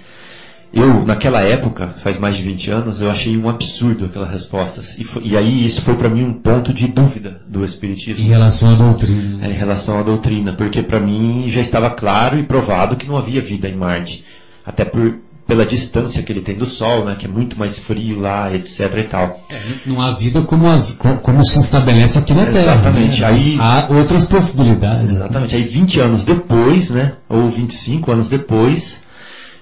Eu, 0.73 1.05
naquela 1.05 1.41
época, 1.41 1.97
faz 2.03 2.17
mais 2.17 2.37
de 2.37 2.43
20 2.43 2.71
anos, 2.71 3.01
eu 3.01 3.11
achei 3.11 3.37
um 3.37 3.49
absurdo 3.49 4.07
aquelas 4.07 4.31
respostas. 4.31 4.97
E, 4.97 5.03
foi, 5.03 5.23
e 5.25 5.37
aí 5.37 5.67
isso 5.67 5.83
foi 5.83 5.97
para 5.97 6.09
mim 6.09 6.23
um 6.23 6.33
ponto 6.33 6.73
de 6.73 6.87
dúvida 6.87 7.41
do 7.49 7.65
Espiritismo. 7.65 8.25
Em 8.25 8.29
relação 8.29 8.73
à 8.73 8.77
doutrina. 8.77 9.45
É, 9.45 9.51
em 9.51 9.55
relação 9.55 9.99
à 9.99 10.03
doutrina, 10.03 10.53
porque 10.53 10.83
para 10.83 11.01
mim 11.01 11.47
já 11.49 11.61
estava 11.61 11.91
claro 11.91 12.39
e 12.39 12.45
provado 12.45 12.97
que 12.97 13.09
não 13.09 13.17
havia 13.17 13.41
vida 13.41 13.69
em 13.69 13.75
Marte. 13.75 14.25
Até 14.65 14.85
por, 14.85 15.17
pela 15.45 15.67
distância 15.67 16.23
que 16.23 16.33
ele 16.33 16.41
tem 16.41 16.57
do 16.57 16.67
Sol, 16.67 17.05
né, 17.05 17.17
que 17.19 17.27
é 17.27 17.29
muito 17.29 17.59
mais 17.59 17.77
frio 17.77 18.21
lá, 18.21 18.55
etc 18.55 18.97
e 18.97 19.03
tal. 19.03 19.45
É, 19.51 19.61
não 19.85 20.01
há 20.01 20.13
vida 20.13 20.41
como, 20.43 20.69
a, 20.69 20.79
como 21.21 21.45
se 21.45 21.59
estabelece 21.59 22.21
aqui 22.21 22.33
na 22.33 22.47
Terra. 22.47 22.75
Exatamente. 22.75 23.21
Né? 23.21 23.27
Aí, 23.27 23.57
há 23.59 23.89
outras 23.91 24.25
possibilidades. 24.27 25.11
Exatamente. 25.11 25.57
Aí 25.57 25.65
20 25.65 25.99
anos 25.99 26.23
depois, 26.23 26.91
né, 26.91 27.15
ou 27.29 27.51
25 27.51 28.13
anos 28.13 28.29
depois, 28.29 29.01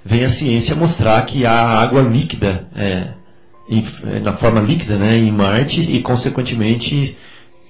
vem 0.09 0.25
a 0.25 0.31
ciência 0.31 0.75
mostrar 0.75 1.21
que 1.27 1.44
há 1.44 1.53
água 1.53 2.01
líquida, 2.01 2.66
é, 2.75 3.09
em, 3.68 3.85
na 4.23 4.33
forma 4.33 4.61
líquida, 4.61 4.97
né, 4.97 5.18
em 5.18 5.31
Marte 5.31 5.83
e 5.83 6.01
consequentemente 6.01 7.16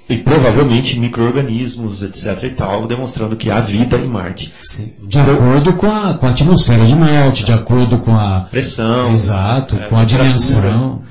e 0.09 0.17
provavelmente 0.17 0.99
micro-organismos, 0.99 2.01
etc 2.01 2.45
e 2.45 2.51
tal, 2.51 2.87
demonstrando 2.87 3.37
que 3.37 3.51
há 3.51 3.61
vida 3.61 3.97
em 3.97 4.09
Marte. 4.09 4.55
Sim. 4.61 4.93
De 5.03 5.19
acordo 5.19 5.75
com 5.75 5.87
a, 5.87 6.15
com 6.15 6.27
a 6.27 6.31
atmosfera 6.31 6.87
de 6.87 6.95
Marte, 6.95 7.45
de 7.45 7.53
acordo 7.53 7.99
com 7.99 8.15
a 8.15 8.47
pressão, 8.51 9.11
exato, 9.11 9.77
é, 9.77 9.89
com 9.89 9.97
a 9.99 10.05
dimensão. 10.05 11.03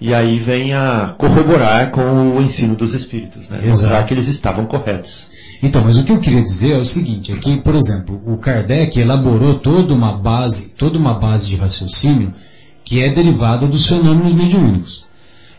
E 0.00 0.12
aí 0.12 0.38
vem 0.38 0.74
a 0.74 1.14
corroborar 1.16 1.90
com 1.90 2.36
o 2.36 2.42
ensino 2.42 2.76
dos 2.76 2.92
espíritos, 2.92 3.48
né? 3.48 3.60
Mostrar 3.64 4.04
que 4.04 4.12
eles 4.12 4.28
estavam 4.28 4.66
corretos. 4.66 5.26
Então, 5.64 5.82
mas 5.82 5.96
o 5.96 6.04
que 6.04 6.12
eu 6.12 6.20
queria 6.20 6.42
dizer 6.42 6.74
é 6.74 6.78
o 6.78 6.84
seguinte, 6.84 7.32
é 7.32 7.36
que, 7.36 7.56
por 7.56 7.74
exemplo, 7.74 8.20
o 8.26 8.36
Kardec 8.36 9.00
elaborou 9.00 9.58
toda 9.58 9.94
uma 9.94 10.12
base, 10.12 10.68
toda 10.76 10.98
uma 10.98 11.14
base 11.14 11.48
de 11.48 11.56
raciocínio 11.56 12.34
que 12.84 13.02
é 13.02 13.08
derivada 13.08 13.66
dos 13.66 13.86
fenômenos 13.86 14.34
mediúnicos. 14.34 15.06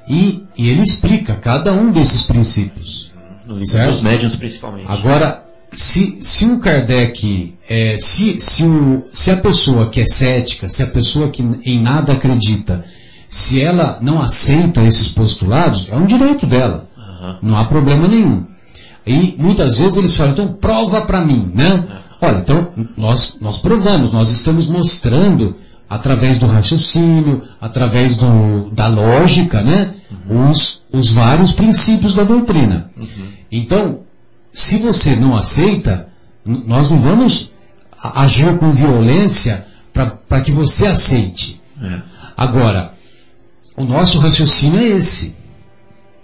E, 0.08 0.44
e 0.56 0.70
ele 0.70 0.84
explica 0.84 1.34
cada 1.34 1.74
um 1.74 1.92
desses 1.92 2.22
princípios. 2.22 3.12
No 3.48 3.66
certo? 3.66 3.94
dos 3.94 4.02
médiuns 4.04 4.36
principalmente. 4.36 4.86
Agora, 4.88 5.44
se, 5.74 6.22
se 6.22 6.46
o 6.46 6.60
Kardec, 6.60 7.56
é, 7.68 7.98
se, 7.98 8.40
se, 8.40 8.64
o, 8.64 9.06
se 9.12 9.32
a 9.32 9.38
pessoa 9.38 9.90
que 9.90 10.02
é 10.02 10.06
cética, 10.06 10.68
se 10.68 10.84
a 10.84 10.88
pessoa 10.88 11.32
que 11.32 11.42
em 11.64 11.82
nada 11.82 12.14
acredita, 12.14 12.86
se 13.28 13.60
ela 13.60 13.98
não 14.04 14.22
aceita 14.22 14.84
esses 14.84 15.08
postulados, 15.08 15.90
é 15.92 15.96
um 15.96 16.06
direito 16.06 16.46
dela. 16.46 16.88
Uhum. 16.96 17.50
Não 17.50 17.58
há 17.58 17.66
problema 17.66 18.08
nenhum. 18.08 18.46
E 19.06 19.36
muitas 19.38 19.78
vezes 19.78 19.98
eles 19.98 20.18
falam, 20.18 20.34
então 20.34 20.54
prova 20.54 21.02
para 21.02 21.24
mim, 21.24 21.52
né? 21.54 22.02
Olha, 22.22 22.40
então 22.40 22.72
nós, 22.98 23.38
nós 23.40 23.60
provamos, 23.60 24.12
nós 24.12 24.32
estamos 24.32 24.68
mostrando 24.68 25.56
através 25.90 26.40
do 26.40 26.48
raciocínio, 26.48 27.44
através 27.62 28.18
do, 28.18 28.72
da 28.72 28.88
lógica, 28.88 29.62
né? 29.62 29.94
Os, 30.30 30.82
os 30.92 31.12
vários 31.12 31.52
princípios 31.52 32.16
da 32.16 32.24
doutrina. 32.24 32.90
Então, 33.52 34.00
se 34.52 34.78
você 34.78 35.16
não 35.16 35.36
aceita, 35.36 36.08
nós 36.44 36.90
não 36.90 36.98
vamos 36.98 37.52
agir 38.02 38.58
com 38.58 38.72
violência 38.72 39.66
para 39.94 40.42
que 40.42 40.52
você 40.52 40.88
aceite. 40.88 41.62
É. 41.82 42.02
Agora, 42.36 42.94
o 43.78 43.84
nosso 43.84 44.20
raciocínio 44.20 44.80
é 44.80 44.88
esse. 44.88 45.35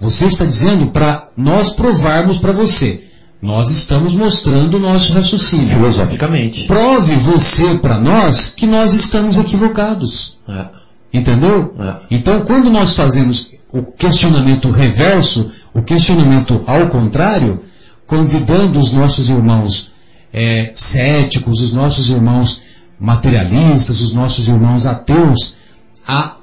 Você 0.01 0.25
está 0.25 0.45
dizendo 0.45 0.87
para 0.87 1.27
nós 1.37 1.75
provarmos 1.75 2.39
para 2.39 2.51
você. 2.51 3.03
Nós 3.39 3.69
estamos 3.69 4.15
mostrando 4.15 4.77
o 4.77 4.79
nosso 4.79 5.13
raciocínio. 5.13 5.69
Filosoficamente. 5.69 6.65
Prove 6.65 7.15
você 7.17 7.77
para 7.77 7.99
nós 7.99 8.49
que 8.49 8.65
nós 8.65 8.95
estamos 8.95 9.37
equivocados. 9.37 10.39
É. 10.49 10.65
Entendeu? 11.13 11.75
É. 11.79 12.15
Então, 12.15 12.43
quando 12.43 12.71
nós 12.71 12.95
fazemos 12.95 13.51
o 13.71 13.83
questionamento 13.83 14.71
reverso, 14.71 15.51
o 15.71 15.83
questionamento 15.83 16.63
ao 16.65 16.87
contrário, 16.87 17.61
convidando 18.07 18.79
os 18.79 18.91
nossos 18.91 19.29
irmãos 19.29 19.93
é, 20.33 20.71
céticos, 20.73 21.61
os 21.61 21.73
nossos 21.73 22.09
irmãos 22.09 22.63
materialistas, 22.99 24.01
os 24.01 24.13
nossos 24.13 24.47
irmãos 24.47 24.87
ateus, 24.87 25.57
a 26.07 26.37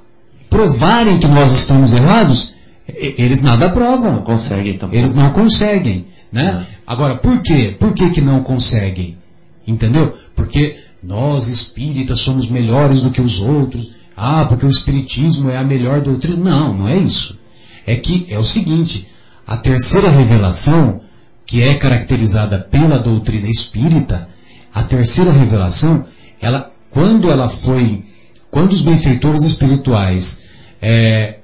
provarem 0.49 1.19
que 1.19 1.27
nós 1.27 1.53
estamos 1.53 1.93
errados, 1.93 2.55
eles 2.89 3.43
nada 3.43 3.69
provam. 3.69 4.17
Não 4.17 4.23
conseguem 4.23 4.79
também. 4.79 4.99
Eles 4.99 5.15
não 5.15 5.31
conseguem, 5.31 6.07
né? 6.33 6.67
É. 6.69 6.79
Agora, 6.87 7.17
por 7.17 7.43
quê? 7.43 7.77
Por 7.79 7.93
que 7.93 8.11
que 8.11 8.21
não 8.21 8.43
conseguem? 8.43 9.19
Entendeu? 9.67 10.15
Porque 10.35 10.77
nós 11.03 11.49
espíritas 11.49 12.21
somos 12.21 12.49
melhores 12.49 13.03
do 13.03 13.11
que 13.11 13.21
os 13.21 13.41
outros. 13.41 13.93
Ah, 14.17 14.47
porque 14.47 14.67
o 14.67 14.71
espiritismo 14.71 15.51
é 15.51 15.57
a 15.57 15.65
melhor 15.65 16.01
doutrina. 16.01 16.51
Não, 16.51 16.75
não 16.75 16.89
é 16.89 16.97
isso. 16.97 17.39
É 17.87 17.95
que 17.95 18.27
é 18.29 18.39
o 18.39 18.43
seguinte, 18.43 19.09
a 19.47 19.57
terceira 19.57 20.11
revelação, 20.11 21.01
que 21.47 21.63
é 21.63 21.75
caracterizada 21.75 22.59
pela 22.59 22.99
doutrina 22.99 23.47
espírita, 23.47 24.29
a 24.75 24.83
terceira 24.83 25.33
revelação, 25.33 26.05
ela, 26.41 26.71
quando 26.91 27.31
ela 27.31 27.49
foi, 27.49 28.05
quando 28.51 28.73
os 28.73 28.83
benfeitores 28.83 29.43
espirituais 29.43 30.45
é, 30.83 31.38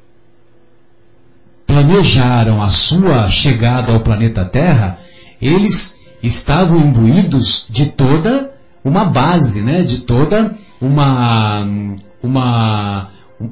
planejaram 1.74 2.62
a 2.62 2.68
sua 2.68 3.28
chegada 3.28 3.92
ao 3.92 3.98
planeta 3.98 4.44
Terra, 4.44 4.96
eles 5.42 5.98
estavam 6.22 6.78
imbuídos 6.78 7.66
de 7.68 7.86
toda 7.86 8.52
uma 8.84 9.06
base, 9.06 9.60
né? 9.60 9.82
de 9.82 10.02
toda 10.02 10.54
uma, 10.80 11.66
uma, 12.22 13.08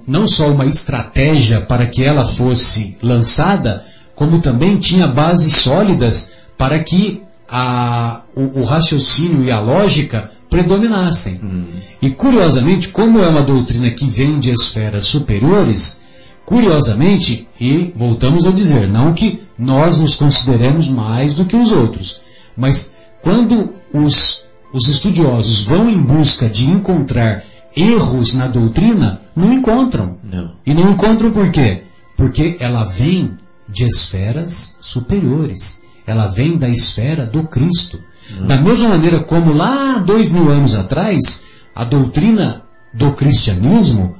não 0.07 0.29
só 0.29 0.53
uma 0.53 0.65
estratégia 0.67 1.63
para 1.63 1.89
que 1.89 2.05
ela 2.05 2.25
fosse 2.25 2.97
lançada, 3.03 3.85
como 4.15 4.41
também 4.41 4.77
tinha 4.77 5.09
bases 5.09 5.57
sólidas 5.57 6.31
para 6.57 6.79
que 6.79 7.23
a, 7.51 8.21
o, 8.37 8.61
o 8.61 8.65
raciocínio 8.65 9.43
e 9.43 9.51
a 9.51 9.59
lógica 9.59 10.31
predominassem. 10.49 11.41
Hum. 11.43 11.65
E 12.01 12.11
curiosamente, 12.11 12.89
como 12.89 13.19
é 13.19 13.27
uma 13.27 13.43
doutrina 13.43 13.91
que 13.91 14.07
vem 14.07 14.39
de 14.39 14.53
esferas 14.53 15.07
superiores, 15.07 16.02
Curiosamente, 16.45 17.49
e 17.61 17.93
voltamos 17.95 18.47
a 18.47 18.51
dizer, 18.51 18.89
não 18.89 19.13
que 19.13 19.43
nós 19.59 19.99
nos 19.99 20.15
consideremos 20.15 20.89
mais 20.89 21.35
do 21.35 21.45
que 21.45 21.57
os 21.57 21.73
outros, 21.73 22.21
mas 22.57 22.95
quando 23.23 23.75
os, 23.93 24.45
os 24.73 24.89
estudiosos 24.89 25.65
vão 25.65 25.89
em 25.89 25.99
busca 25.99 26.49
de 26.49 26.69
encontrar 26.69 27.45
erros 27.77 28.35
na 28.35 28.49
doutrina, 28.49 29.21
não 29.35 29.53
encontram. 29.53 30.19
Não. 30.23 30.53
E 30.67 30.75
não 30.75 30.91
encontram 30.91 31.31
por 31.31 31.51
quê? 31.51 31.85
Porque 32.17 32.57
ela 32.61 32.85
vem 32.85 33.39
de 33.69 33.85
esferas 33.85 34.77
superiores. 34.81 35.83
Ela 36.07 36.27
vem 36.27 36.59
da 36.59 36.69
esfera 36.69 37.25
do 37.25 37.45
Cristo. 37.45 37.99
Da 38.47 38.61
mesma 38.61 38.89
maneira 38.89 39.21
como 39.21 39.53
lá 39.53 39.99
dois 39.99 40.31
mil 40.31 40.49
anos 40.49 40.75
atrás, 40.75 41.43
a 41.75 41.85
doutrina 41.85 42.63
do 42.93 43.13
cristianismo, 43.13 44.17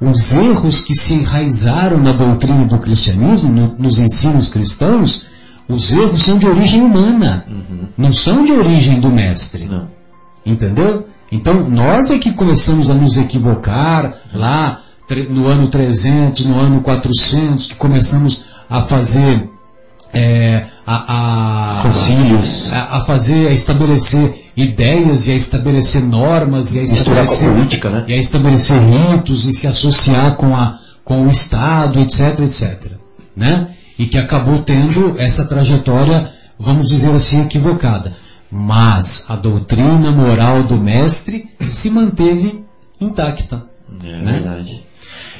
os 0.00 0.34
erros 0.34 0.80
que 0.80 0.94
se 0.94 1.14
enraizaram 1.14 1.98
na 1.98 2.12
doutrina 2.12 2.66
do 2.66 2.78
cristianismo, 2.78 3.52
no- 3.52 3.74
nos 3.78 3.98
ensinos 3.98 4.48
cristãos, 4.48 5.26
os 5.68 5.92
erros 5.92 6.22
são 6.22 6.36
de 6.36 6.46
origem 6.46 6.82
humana, 6.82 7.46
não 7.96 8.12
são 8.12 8.42
de 8.44 8.52
origem 8.52 9.00
do 9.00 9.10
mestre. 9.10 9.66
Não. 9.66 9.88
Entendeu? 10.44 11.06
Então, 11.32 11.68
nós 11.70 12.10
é 12.10 12.18
que 12.18 12.32
começamos 12.32 12.90
a 12.90 12.94
nos 12.94 13.16
equivocar 13.16 14.12
lá 14.32 14.80
no 15.30 15.46
ano 15.46 15.68
300, 15.68 16.46
no 16.46 16.58
ano 16.60 16.80
400, 16.82 17.68
que 17.68 17.74
começamos 17.76 18.44
a 18.68 18.82
fazer 18.82 19.48
é, 20.12 20.66
a, 20.86 20.94
a, 21.12 21.82
a, 22.70 22.96
a 22.98 23.00
fazer, 23.00 23.48
a 23.48 23.50
estabelecer 23.50 24.43
ideias 24.56 25.26
e 25.26 25.32
a 25.32 25.34
estabelecer 25.34 26.02
normas 26.02 26.74
e 26.74 26.80
a 26.80 26.82
estabelecer 26.82 27.50
política, 27.50 27.90
né? 27.90 28.04
e 28.06 28.12
a 28.12 28.16
estabelecer 28.16 28.78
ritos 28.80 29.46
e 29.46 29.52
se 29.52 29.66
associar 29.66 30.36
com, 30.36 30.54
a, 30.54 30.78
com 31.04 31.26
o 31.26 31.30
Estado, 31.30 31.98
etc, 32.00 32.40
etc. 32.40 32.92
Né? 33.36 33.74
E 33.98 34.06
que 34.06 34.18
acabou 34.18 34.60
tendo 34.62 35.18
essa 35.18 35.46
trajetória, 35.46 36.30
vamos 36.58 36.88
dizer 36.88 37.10
assim, 37.10 37.42
equivocada. 37.42 38.12
Mas 38.50 39.24
a 39.28 39.34
doutrina 39.34 40.12
moral 40.12 40.62
do 40.62 40.76
mestre 40.76 41.48
se 41.66 41.90
manteve 41.90 42.64
intacta. 43.00 43.64
É 44.02 44.22
né? 44.22 44.32
verdade. 44.32 44.82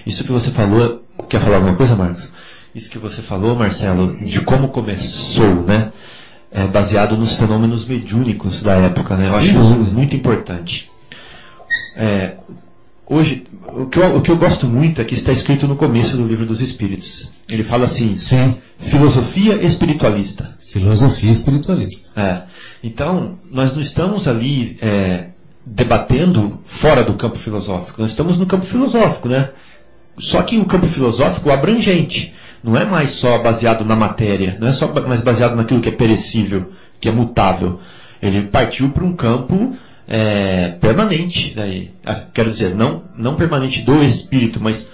Isso 0.05 0.25
que 0.25 0.33
você 0.33 0.51
falou, 0.51 1.03
quer 1.29 1.41
falar 1.41 1.57
alguma 1.57 1.77
coisa, 1.77 1.95
Marcos? 1.95 2.25
Isso 2.75 2.91
que 2.91 2.99
você 2.99 3.23
falou, 3.23 3.55
Marcelo, 3.55 4.17
de 4.17 4.41
como 4.41 4.69
começou, 4.69 5.63
né? 5.63 5.93
É 6.55 6.67
baseado 6.69 7.17
nos 7.17 7.33
fenômenos 7.33 7.85
mediúnicos 7.85 8.63
da 8.63 8.75
época, 8.75 9.17
né? 9.17 9.27
Eu 9.27 9.33
Sem 9.33 9.51
acho 9.51 9.59
isso 9.59 9.93
muito 9.93 10.15
importante. 10.15 10.89
É, 11.97 12.37
hoje, 13.07 13.45
o 13.67 13.87
que, 13.87 13.99
eu, 13.99 14.17
o 14.17 14.23
que 14.23 14.31
eu 14.31 14.37
gosto 14.37 14.67
muito 14.67 15.01
é 15.01 15.05
que 15.05 15.15
está 15.15 15.33
escrito 15.33 15.67
no 15.67 15.75
começo 15.75 16.17
do 16.17 16.25
livro 16.25 16.47
dos 16.47 16.61
Espíritos. 16.61 17.29
Ele 17.49 17.65
fala 17.65 17.87
assim, 17.87 18.15
Sim. 18.15 18.57
filosofia 18.79 19.55
espiritualista. 19.57 20.57
Filosofia 20.61 21.33
espiritualista. 21.33 22.21
É. 22.21 22.43
Então, 22.85 23.37
nós 23.51 23.73
não 23.73 23.81
estamos 23.81 24.29
ali 24.29 24.79
é, 24.81 25.31
debatendo 25.67 26.61
fora 26.67 27.03
do 27.03 27.15
campo 27.15 27.39
filosófico, 27.39 28.01
nós 28.01 28.13
estamos 28.13 28.39
no 28.39 28.47
campo 28.47 28.65
filosófico, 28.65 29.29
né? 29.29 29.51
Só 30.19 30.43
que 30.43 30.59
o 30.59 30.65
campo 30.65 30.87
filosófico 30.87 31.51
abrangente, 31.51 32.33
não 32.65 32.75
é 32.77 32.85
mais 32.85 33.11
só 33.11 33.41
baseado 33.43 33.85
na 33.85 33.95
matéria, 33.95 34.57
não 34.61 34.69
é 34.69 34.73
só 34.73 34.91
mais 35.07 35.21
baseado 35.23 35.55
naquilo 35.55 35.81
que 35.81 35.89
é 35.91 35.93
perecível, 35.93 36.73
que 37.01 37.09
é 37.09 37.13
mutável. 37.13 37.79
Ele 38.23 38.43
partiu 38.43 38.89
para 38.91 39.05
um 39.05 39.15
campo 39.15 39.77
é, 40.09 40.71
permanente, 40.81 41.53
daí. 41.55 41.91
Ah, 42.05 42.23
quero 42.33 42.51
dizer, 42.51 42.75
não, 42.75 43.03
não 43.17 43.35
permanente 43.35 43.83
do 43.83 44.03
espírito, 44.03 44.59
mas 44.63 44.89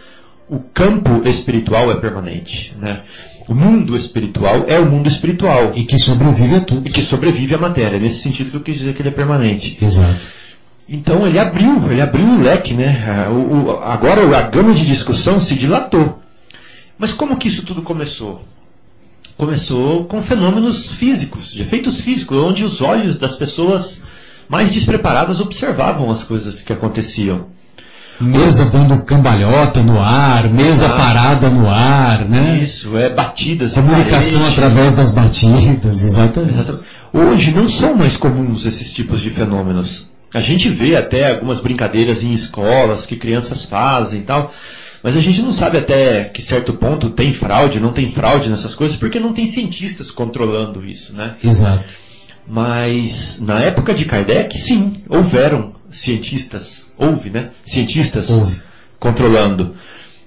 o 0.48 0.58
campo 0.58 1.26
espiritual 1.28 1.90
é 1.92 1.94
permanente, 1.96 2.74
né? 2.78 3.02
O 3.48 3.54
mundo 3.54 3.96
espiritual 3.96 4.64
é 4.68 4.78
o 4.78 4.86
mundo 4.88 5.08
espiritual 5.08 5.72
E 5.74 5.84
que 5.84 5.98
sobrevive 5.98 6.56
a 6.56 6.60
tudo. 6.60 6.86
e 6.86 6.90
que 6.90 7.02
sobrevive 7.02 7.54
à 7.54 7.58
matéria. 7.58 7.98
Nesse 7.98 8.20
sentido 8.20 8.50
que 8.50 8.56
eu 8.56 8.60
quis 8.60 8.78
dizer 8.78 8.94
que 8.94 9.02
ele 9.02 9.08
é 9.08 9.12
permanente. 9.12 9.76
Exato. 9.80 10.20
Então 10.88 11.26
ele 11.26 11.38
abriu, 11.38 11.90
ele 11.90 12.00
abriu 12.00 12.26
o 12.26 12.38
leque, 12.40 12.74
né? 12.74 13.26
O- 13.28 13.70
o- 13.70 13.80
agora 13.82 14.22
a 14.36 14.42
gama 14.42 14.74
de 14.74 14.84
discussão 14.86 15.38
se 15.38 15.54
dilatou. 15.54 16.20
Mas 17.00 17.14
como 17.14 17.38
que 17.38 17.48
isso 17.48 17.62
tudo 17.62 17.80
começou? 17.80 18.42
Começou 19.34 20.04
com 20.04 20.22
fenômenos 20.22 20.90
físicos, 20.90 21.50
de 21.50 21.62
efeitos 21.62 21.98
físicos, 21.98 22.36
onde 22.36 22.62
os 22.62 22.82
olhos 22.82 23.16
das 23.16 23.34
pessoas 23.34 24.02
mais 24.46 24.70
despreparadas 24.70 25.40
observavam 25.40 26.10
as 26.10 26.22
coisas 26.22 26.60
que 26.60 26.74
aconteciam. 26.74 27.46
Mesa 28.20 28.66
dando 28.66 29.02
cambalhota 29.02 29.82
no 29.82 29.98
ar, 29.98 30.50
mesa 30.50 30.84
Exato. 30.84 30.96
parada 30.98 31.48
no 31.48 31.70
ar, 31.70 32.26
né? 32.26 32.58
Isso, 32.62 32.94
é 32.98 33.08
batidas. 33.08 33.72
Comunicação 33.72 34.40
parede. 34.40 34.60
através 34.60 34.92
das 34.92 35.10
batidas. 35.10 36.04
Exatamente. 36.04 36.82
Hoje 37.10 37.50
não 37.50 37.66
são 37.66 37.96
mais 37.96 38.18
comuns 38.18 38.66
esses 38.66 38.92
tipos 38.92 39.22
de 39.22 39.30
fenômenos. 39.30 40.06
A 40.34 40.40
gente 40.42 40.68
vê 40.68 40.94
até 40.96 41.30
algumas 41.30 41.60
brincadeiras 41.60 42.22
em 42.22 42.34
escolas 42.34 43.06
que 43.06 43.16
crianças 43.16 43.64
fazem 43.64 44.20
e 44.20 44.24
tal, 44.24 44.52
mas 45.02 45.16
a 45.16 45.20
gente 45.20 45.40
não 45.42 45.52
sabe 45.52 45.78
até 45.78 46.24
que 46.24 46.42
certo 46.42 46.74
ponto 46.74 47.10
tem 47.10 47.32
fraude, 47.32 47.80
não 47.80 47.92
tem 47.92 48.12
fraude 48.12 48.50
nessas 48.50 48.74
coisas, 48.74 48.96
porque 48.96 49.18
não 49.18 49.32
tem 49.32 49.46
cientistas 49.46 50.10
controlando 50.10 50.84
isso, 50.86 51.12
né? 51.14 51.36
Exato. 51.42 51.92
Mas 52.46 53.40
na 53.40 53.60
época 53.60 53.94
de 53.94 54.04
Kardec, 54.04 54.58
sim, 54.58 55.02
houveram 55.08 55.74
cientistas, 55.90 56.82
houve, 56.98 57.30
né? 57.30 57.50
Cientistas 57.64 58.30
Houve. 58.30 58.60
controlando. 58.98 59.74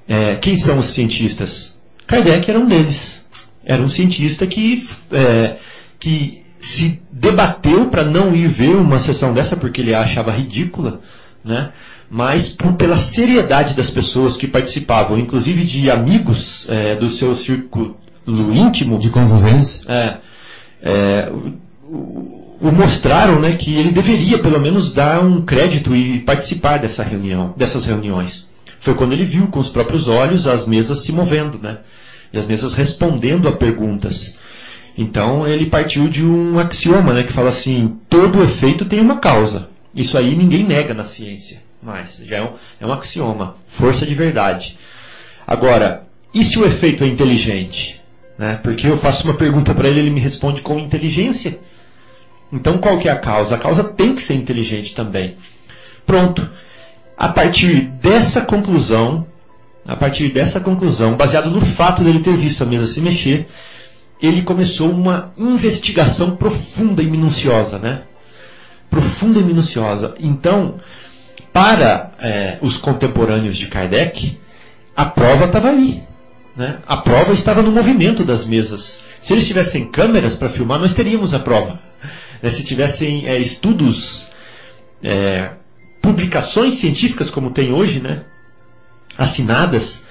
É, 0.07 0.35
quem 0.35 0.57
são 0.57 0.77
os 0.77 0.85
cientistas? 0.85 1.73
Kardec 2.07 2.49
era 2.49 2.59
um 2.59 2.65
deles. 2.65 3.21
Era 3.65 3.81
um 3.81 3.89
cientista 3.89 4.45
que, 4.45 4.87
é, 5.11 5.57
que 5.99 6.43
se 6.59 7.01
debateu 7.11 7.89
para 7.89 8.03
não 8.03 8.33
ir 8.35 8.49
ver 8.49 8.75
uma 8.75 8.99
sessão 8.99 9.33
dessa 9.33 9.55
porque 9.55 9.81
ele 9.81 9.93
a 9.93 10.01
achava 10.01 10.31
ridícula, 10.31 11.01
né? 11.43 11.71
Mas 12.15 12.47
por- 12.49 12.73
pela 12.73 12.99
seriedade 12.99 13.75
das 13.75 13.89
pessoas 13.89 14.37
que 14.37 14.47
participavam, 14.47 15.17
inclusive 15.17 15.63
de 15.63 15.89
amigos 15.89 16.67
é, 16.69 16.93
do 16.95 17.09
seu 17.09 17.35
círculo 17.35 17.97
íntimo, 18.27 18.99
De 18.99 19.09
convivência. 19.09 19.83
é, 19.91 20.17
é, 20.83 21.31
o, 21.89 22.57
o- 22.61 22.71
mostraram 22.71 23.39
né, 23.39 23.55
que 23.55 23.73
ele 23.73 23.91
deveria 23.91 24.37
pelo 24.37 24.59
menos 24.61 24.93
dar 24.93 25.23
um 25.25 25.41
crédito 25.41 25.95
e 25.95 26.19
participar 26.19 26.77
dessa 26.77 27.01
reunião, 27.03 27.51
dessas 27.57 27.83
reuniões. 27.83 28.47
Foi 28.79 28.93
quando 28.93 29.13
ele 29.13 29.25
viu 29.25 29.47
com 29.47 29.59
os 29.59 29.69
próprios 29.69 30.07
olhos 30.07 30.45
as 30.45 30.67
mesas 30.67 30.99
se 31.03 31.11
movendo, 31.11 31.57
né? 31.59 31.79
E 32.31 32.37
as 32.37 32.45
mesas 32.45 32.73
respondendo 32.73 33.47
a 33.47 33.51
perguntas. 33.53 34.35
Então 34.95 35.47
ele 35.47 35.65
partiu 35.65 36.07
de 36.07 36.23
um 36.23 36.59
axioma, 36.59 37.11
né, 37.13 37.23
que 37.23 37.33
fala 37.33 37.49
assim, 37.49 37.95
todo 38.07 38.43
efeito 38.43 38.85
tem 38.85 38.99
uma 38.99 39.17
causa. 39.17 39.67
Isso 39.95 40.15
aí 40.15 40.35
ninguém 40.35 40.63
nega 40.63 40.93
na 40.93 41.03
ciência, 41.05 41.59
mas 41.83 42.21
já 42.25 42.37
é 42.37 42.41
um, 42.41 42.53
é 42.79 42.87
um 42.87 42.93
axioma, 42.93 43.55
força 43.77 44.05
de 44.05 44.15
verdade. 44.15 44.77
Agora, 45.45 46.07
e 46.33 46.43
se 46.43 46.57
o 46.57 46.65
efeito 46.65 47.03
é 47.03 47.07
inteligente? 47.07 48.01
Né? 48.37 48.59
Porque 48.63 48.87
eu 48.87 48.97
faço 48.97 49.23
uma 49.25 49.35
pergunta 49.35 49.73
para 49.75 49.87
ele, 49.87 49.99
ele 49.99 50.09
me 50.09 50.19
responde 50.19 50.61
com 50.61 50.79
inteligência. 50.79 51.59
Então 52.51 52.77
qual 52.77 52.97
que 52.97 53.07
é 53.07 53.11
a 53.11 53.19
causa? 53.19 53.55
A 53.55 53.59
causa 53.59 53.83
tem 53.83 54.15
que 54.15 54.21
ser 54.21 54.35
inteligente 54.35 54.95
também. 54.95 55.37
Pronto. 56.05 56.47
A 57.17 57.29
partir 57.29 57.81
dessa 58.01 58.41
conclusão, 58.41 59.27
a 59.85 59.95
partir 59.95 60.29
dessa 60.29 60.59
conclusão, 60.59 61.15
baseado 61.15 61.49
no 61.49 61.61
fato 61.61 62.03
dele 62.03 62.19
ter 62.19 62.37
visto 62.37 62.63
a 62.63 62.65
mesa 62.65 62.87
se 62.87 63.01
mexer, 63.01 63.47
ele 64.21 64.41
começou 64.41 64.89
uma 64.89 65.33
investigação 65.37 66.35
profunda 66.35 67.03
e 67.03 67.07
minuciosa, 67.07 67.77
né? 67.77 68.03
Profunda 68.89 69.39
e 69.39 69.43
minuciosa. 69.43 70.13
Então, 70.19 70.79
para 71.53 72.11
eh, 72.19 72.57
os 72.61 72.77
contemporâneos 72.77 73.55
de 73.55 73.67
Kardec, 73.67 74.39
a 74.97 75.05
prova 75.05 75.45
estava 75.45 75.69
ali. 75.69 76.01
Né? 76.57 76.79
A 76.87 76.97
prova 76.97 77.33
estava 77.33 77.61
no 77.61 77.71
movimento 77.71 78.23
das 78.23 78.45
mesas. 78.45 78.99
Se 79.21 79.33
eles 79.33 79.47
tivessem 79.47 79.85
câmeras 79.85 80.35
para 80.35 80.49
filmar, 80.49 80.79
nós 80.79 80.93
teríamos 80.93 81.33
a 81.33 81.39
prova. 81.39 81.79
Né? 82.41 82.49
Se 82.49 82.63
tivessem 82.63 83.27
eh, 83.27 83.37
estudos, 83.37 84.25
eh, 85.03 85.51
publicações 86.01 86.75
científicas 86.79 87.29
como 87.29 87.51
tem 87.51 87.71
hoje, 87.71 88.01
né? 88.01 88.23
assinadas 89.15 90.03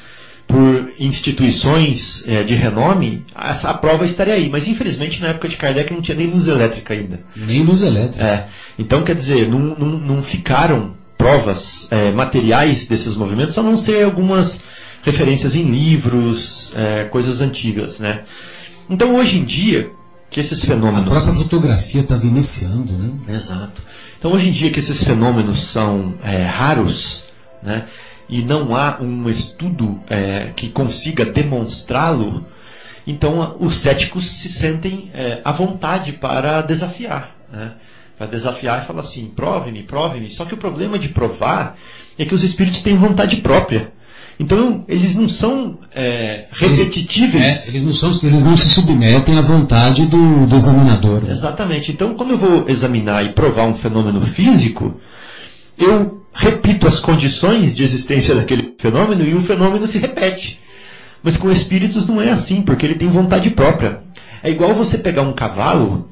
por 0.46 0.92
instituições 0.98 2.22
eh, 2.26 2.44
de 2.44 2.54
renome, 2.54 3.24
essa, 3.36 3.68
a 3.68 3.74
prova 3.74 4.04
estaria 4.04 4.34
aí. 4.34 4.48
Mas 4.48 4.68
infelizmente 4.68 5.20
na 5.20 5.28
época 5.28 5.48
de 5.48 5.56
Kardec 5.56 5.92
não 5.92 6.02
tinha 6.02 6.16
nem 6.16 6.28
luz 6.28 6.46
elétrica 6.46 6.94
ainda. 6.94 7.20
Nem 7.34 7.64
luz 7.64 7.82
elétrica. 7.82 8.24
É, 8.24 8.48
então 8.78 9.02
quer 9.02 9.16
dizer, 9.16 9.48
não, 9.48 9.58
não, 9.58 9.98
não 9.98 10.22
ficaram 10.22 11.01
provas 11.22 11.86
é, 11.90 12.10
materiais 12.10 12.86
desses 12.88 13.14
movimentos, 13.14 13.56
a 13.56 13.62
não 13.62 13.76
ser 13.76 14.04
algumas 14.04 14.60
referências 15.04 15.54
em 15.54 15.62
livros, 15.70 16.72
é, 16.74 17.04
coisas 17.04 17.40
antigas, 17.40 18.00
né? 18.00 18.22
Então 18.90 19.14
hoje 19.16 19.38
em 19.38 19.44
dia, 19.44 19.90
que 20.30 20.40
esses 20.40 20.62
A 20.64 20.66
fenômenos... 20.66 21.08
própria 21.08 21.32
fotografia 21.34 22.00
estava 22.00 22.26
iniciando, 22.26 22.92
né? 22.98 23.12
Exato. 23.28 23.80
Então 24.18 24.32
hoje 24.32 24.48
em 24.48 24.52
dia 24.52 24.70
que 24.70 24.80
esses 24.80 25.02
fenômenos 25.02 25.62
são 25.64 26.14
é, 26.24 26.44
raros, 26.44 27.24
né? 27.62 27.84
E 28.28 28.42
não 28.42 28.74
há 28.74 28.98
um 29.00 29.28
estudo 29.28 30.00
é, 30.08 30.50
que 30.56 30.70
consiga 30.70 31.24
demonstrá-lo, 31.24 32.44
então 33.06 33.42
a- 33.42 33.54
os 33.58 33.76
céticos 33.76 34.28
se 34.28 34.48
sentem 34.48 35.10
é, 35.14 35.40
à 35.44 35.52
vontade 35.52 36.12
para 36.12 36.62
desafiar, 36.62 37.36
né? 37.52 37.72
Para 38.22 38.30
desafiar 38.30 38.84
e 38.84 38.86
falar 38.86 39.00
assim, 39.00 39.32
prove-me, 39.34 39.82
prove-me. 39.82 40.28
Só 40.28 40.44
que 40.44 40.54
o 40.54 40.56
problema 40.56 40.96
de 40.96 41.08
provar 41.08 41.76
é 42.16 42.24
que 42.24 42.32
os 42.32 42.44
espíritos 42.44 42.80
têm 42.80 42.96
vontade 42.96 43.34
própria. 43.38 43.92
Então, 44.38 44.84
eles 44.86 45.16
não 45.16 45.28
são 45.28 45.76
é, 45.92 46.44
repetitíveis. 46.52 47.66
É, 47.66 47.68
eles, 47.68 47.84
não 47.84 47.92
são, 47.92 48.10
eles 48.22 48.44
não 48.44 48.56
se 48.56 48.68
submetem 48.68 49.36
à 49.36 49.40
vontade 49.40 50.06
do, 50.06 50.46
do 50.46 50.54
examinador. 50.54 51.28
Exatamente. 51.28 51.90
Então, 51.90 52.14
quando 52.14 52.30
eu 52.30 52.38
vou 52.38 52.64
examinar 52.68 53.24
e 53.24 53.30
provar 53.30 53.66
um 53.66 53.76
fenômeno 53.76 54.20
físico, 54.20 55.00
eu 55.76 56.22
repito 56.32 56.86
as 56.86 57.00
condições 57.00 57.74
de 57.74 57.82
existência 57.82 58.36
daquele 58.36 58.76
fenômeno 58.78 59.24
e 59.24 59.34
o 59.34 59.42
fenômeno 59.42 59.84
se 59.88 59.98
repete. 59.98 60.60
Mas 61.24 61.36
com 61.36 61.50
espíritos 61.50 62.06
não 62.06 62.22
é 62.22 62.30
assim, 62.30 62.62
porque 62.62 62.86
ele 62.86 62.94
tem 62.94 63.08
vontade 63.08 63.50
própria. 63.50 63.98
É 64.44 64.48
igual 64.48 64.72
você 64.74 64.96
pegar 64.96 65.22
um 65.22 65.32
cavalo 65.32 66.11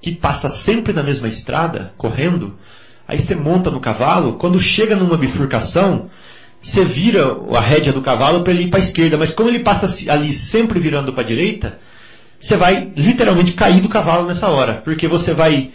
que 0.00 0.12
passa 0.12 0.48
sempre 0.48 0.92
na 0.92 1.02
mesma 1.02 1.28
estrada, 1.28 1.92
correndo, 1.96 2.56
aí 3.06 3.20
você 3.20 3.34
monta 3.34 3.70
no 3.70 3.80
cavalo, 3.80 4.34
quando 4.34 4.60
chega 4.60 4.94
numa 4.94 5.16
bifurcação, 5.16 6.10
você 6.60 6.84
vira 6.84 7.36
a 7.54 7.60
rédea 7.60 7.92
do 7.92 8.02
cavalo 8.02 8.42
para 8.42 8.52
ele 8.52 8.64
ir 8.64 8.68
para 8.68 8.78
a 8.78 8.82
esquerda, 8.82 9.16
mas 9.16 9.32
como 9.32 9.48
ele 9.48 9.60
passa 9.60 9.86
ali 10.10 10.34
sempre 10.34 10.80
virando 10.80 11.12
para 11.12 11.22
a 11.22 11.26
direita, 11.26 11.78
você 12.38 12.56
vai 12.56 12.92
literalmente 12.96 13.52
cair 13.52 13.80
do 13.80 13.88
cavalo 13.88 14.26
nessa 14.26 14.48
hora, 14.48 14.74
porque 14.84 15.08
você 15.08 15.34
vai 15.34 15.72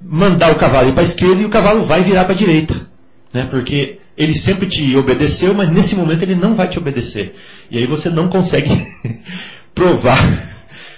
mandar 0.00 0.52
o 0.52 0.58
cavalo 0.58 0.90
ir 0.90 0.92
para 0.92 1.02
a 1.02 1.06
esquerda 1.06 1.40
e 1.40 1.46
o 1.46 1.50
cavalo 1.50 1.84
vai 1.84 2.02
virar 2.02 2.24
para 2.24 2.34
a 2.34 2.36
direita, 2.36 2.86
né? 3.32 3.46
Porque 3.50 3.98
ele 4.16 4.34
sempre 4.34 4.66
te 4.66 4.96
obedeceu, 4.96 5.54
mas 5.54 5.70
nesse 5.70 5.96
momento 5.96 6.22
ele 6.22 6.34
não 6.34 6.54
vai 6.54 6.68
te 6.68 6.78
obedecer. 6.78 7.34
E 7.70 7.78
aí 7.78 7.86
você 7.86 8.08
não 8.08 8.28
consegue 8.28 8.86
provar, 9.74 10.53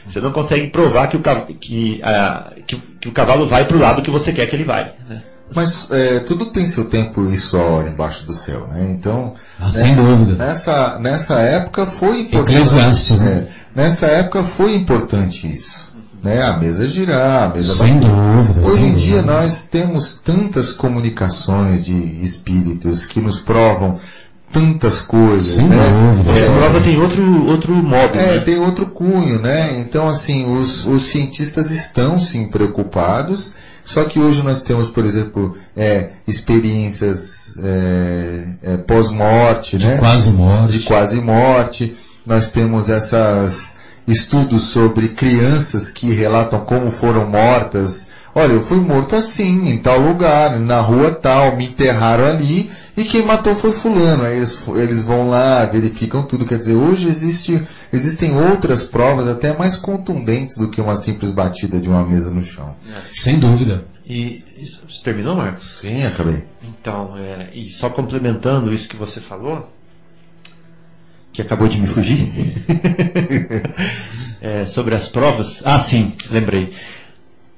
você 0.08 0.20
não 0.20 0.32
consegue 0.32 0.68
provar 0.68 1.08
que 1.08 1.16
o, 1.16 1.20
que, 1.60 2.00
uh, 2.02 2.62
que, 2.66 2.76
que 3.00 3.08
o 3.08 3.12
cavalo 3.12 3.48
vai 3.48 3.64
para 3.64 3.76
o 3.76 3.80
lado 3.80 4.02
que 4.02 4.10
você 4.10 4.32
quer 4.32 4.46
que 4.46 4.56
ele 4.56 4.64
vai. 4.64 4.92
Né? 5.08 5.22
Mas 5.54 5.88
é, 5.92 6.20
tudo 6.20 6.46
tem 6.46 6.64
seu 6.64 6.86
tempo 6.86 7.28
e 7.30 7.36
sua 7.36 7.62
hora 7.62 7.88
embaixo 7.88 8.26
do 8.26 8.32
céu, 8.32 8.66
né? 8.66 8.90
Então, 8.90 9.34
ah, 9.60 9.70
sem 9.70 9.94
dúvida. 9.94 10.34
Nessa, 10.34 10.98
nessa 10.98 11.40
época 11.40 11.86
foi 11.86 12.22
importante. 12.22 12.52
Eclesiastes, 12.52 13.20
né? 13.20 13.32
É, 13.32 13.48
nessa 13.80 14.06
época 14.06 14.42
foi 14.42 14.74
importante 14.74 15.46
isso. 15.46 15.94
Né? 16.22 16.42
A 16.42 16.56
mesa 16.56 16.86
girar, 16.86 17.44
a 17.44 17.54
mesa 17.54 17.74
Sem 17.74 18.00
bater. 18.00 18.10
dúvida. 18.10 18.60
Hoje 18.62 18.72
sem 18.72 18.88
em 18.88 18.94
dia 18.94 19.16
dúvida. 19.22 19.32
nós 19.32 19.64
temos 19.66 20.14
tantas 20.14 20.72
comunicações 20.72 21.84
de 21.84 21.94
espíritos 21.94 23.06
que 23.06 23.20
nos 23.20 23.38
provam 23.38 24.00
tantas 24.56 25.02
coisas, 25.02 25.56
Sem 25.56 25.68
né? 25.68 25.76
Essa 26.30 26.46
sem 26.46 26.56
prova 26.56 26.80
tem 26.80 26.98
outro, 26.98 27.46
outro 27.46 27.72
modo, 27.74 28.18
É, 28.18 28.36
né? 28.36 28.40
tem 28.40 28.58
outro 28.58 28.86
cunho, 28.86 29.38
né? 29.38 29.78
Então, 29.80 30.06
assim, 30.06 30.50
os, 30.50 30.86
os 30.86 31.04
cientistas 31.04 31.70
estão 31.70 32.18
sim 32.18 32.48
preocupados, 32.48 33.54
só 33.84 34.04
que 34.04 34.18
hoje 34.18 34.42
nós 34.42 34.62
temos, 34.62 34.88
por 34.88 35.04
exemplo, 35.04 35.56
é, 35.76 36.10
experiências 36.26 37.54
é, 37.62 38.46
é, 38.62 38.76
pós-morte, 38.78 39.76
né? 39.78 39.98
Quase 39.98 40.32
morte. 40.32 40.78
De 40.78 40.84
quase 40.84 41.20
morte. 41.20 41.94
Nós 42.24 42.50
temos 42.50 42.88
essas 42.88 43.76
estudos 44.08 44.62
sobre 44.62 45.10
crianças 45.10 45.90
que 45.90 46.12
relatam 46.12 46.60
como 46.60 46.90
foram 46.90 47.26
mortas. 47.28 48.08
Olha, 48.38 48.52
eu 48.52 48.60
fui 48.60 48.78
morto 48.78 49.16
assim, 49.16 49.70
em 49.70 49.78
tal 49.78 49.98
lugar, 49.98 50.60
na 50.60 50.78
rua 50.78 51.10
tal, 51.10 51.56
me 51.56 51.64
enterraram 51.64 52.26
ali, 52.26 52.70
e 52.94 53.02
quem 53.04 53.24
matou 53.24 53.54
foi 53.54 53.72
fulano. 53.72 54.24
Aí 54.24 54.36
eles, 54.36 54.68
eles 54.76 55.02
vão 55.02 55.30
lá, 55.30 55.64
verificam 55.64 56.22
tudo. 56.22 56.44
Quer 56.44 56.58
dizer, 56.58 56.74
hoje 56.74 57.08
existe, 57.08 57.66
existem 57.90 58.36
outras 58.38 58.82
provas 58.82 59.26
até 59.26 59.56
mais 59.56 59.78
contundentes 59.78 60.58
do 60.58 60.68
que 60.70 60.82
uma 60.82 60.96
simples 60.96 61.32
batida 61.32 61.80
de 61.80 61.88
uma 61.88 62.04
mesa 62.04 62.30
no 62.30 62.42
chão. 62.42 62.76
Sem 63.08 63.38
dúvida. 63.38 63.86
E, 64.06 64.44
e- 64.54 64.76
você 64.86 65.02
terminou, 65.02 65.34
Marcos? 65.34 65.80
Sim, 65.80 66.04
acabei. 66.04 66.44
Então, 66.62 67.16
é, 67.16 67.48
e 67.54 67.70
só 67.70 67.88
complementando 67.88 68.70
isso 68.70 68.86
que 68.86 68.98
você 68.98 69.18
falou, 69.18 69.72
que 71.32 71.40
acabou 71.40 71.68
de 71.68 71.80
me 71.80 71.88
fugir, 71.88 72.30
é, 74.42 74.66
sobre 74.66 74.94
as 74.94 75.08
provas. 75.08 75.62
Ah, 75.64 75.78
sim, 75.80 76.12
lembrei. 76.30 76.74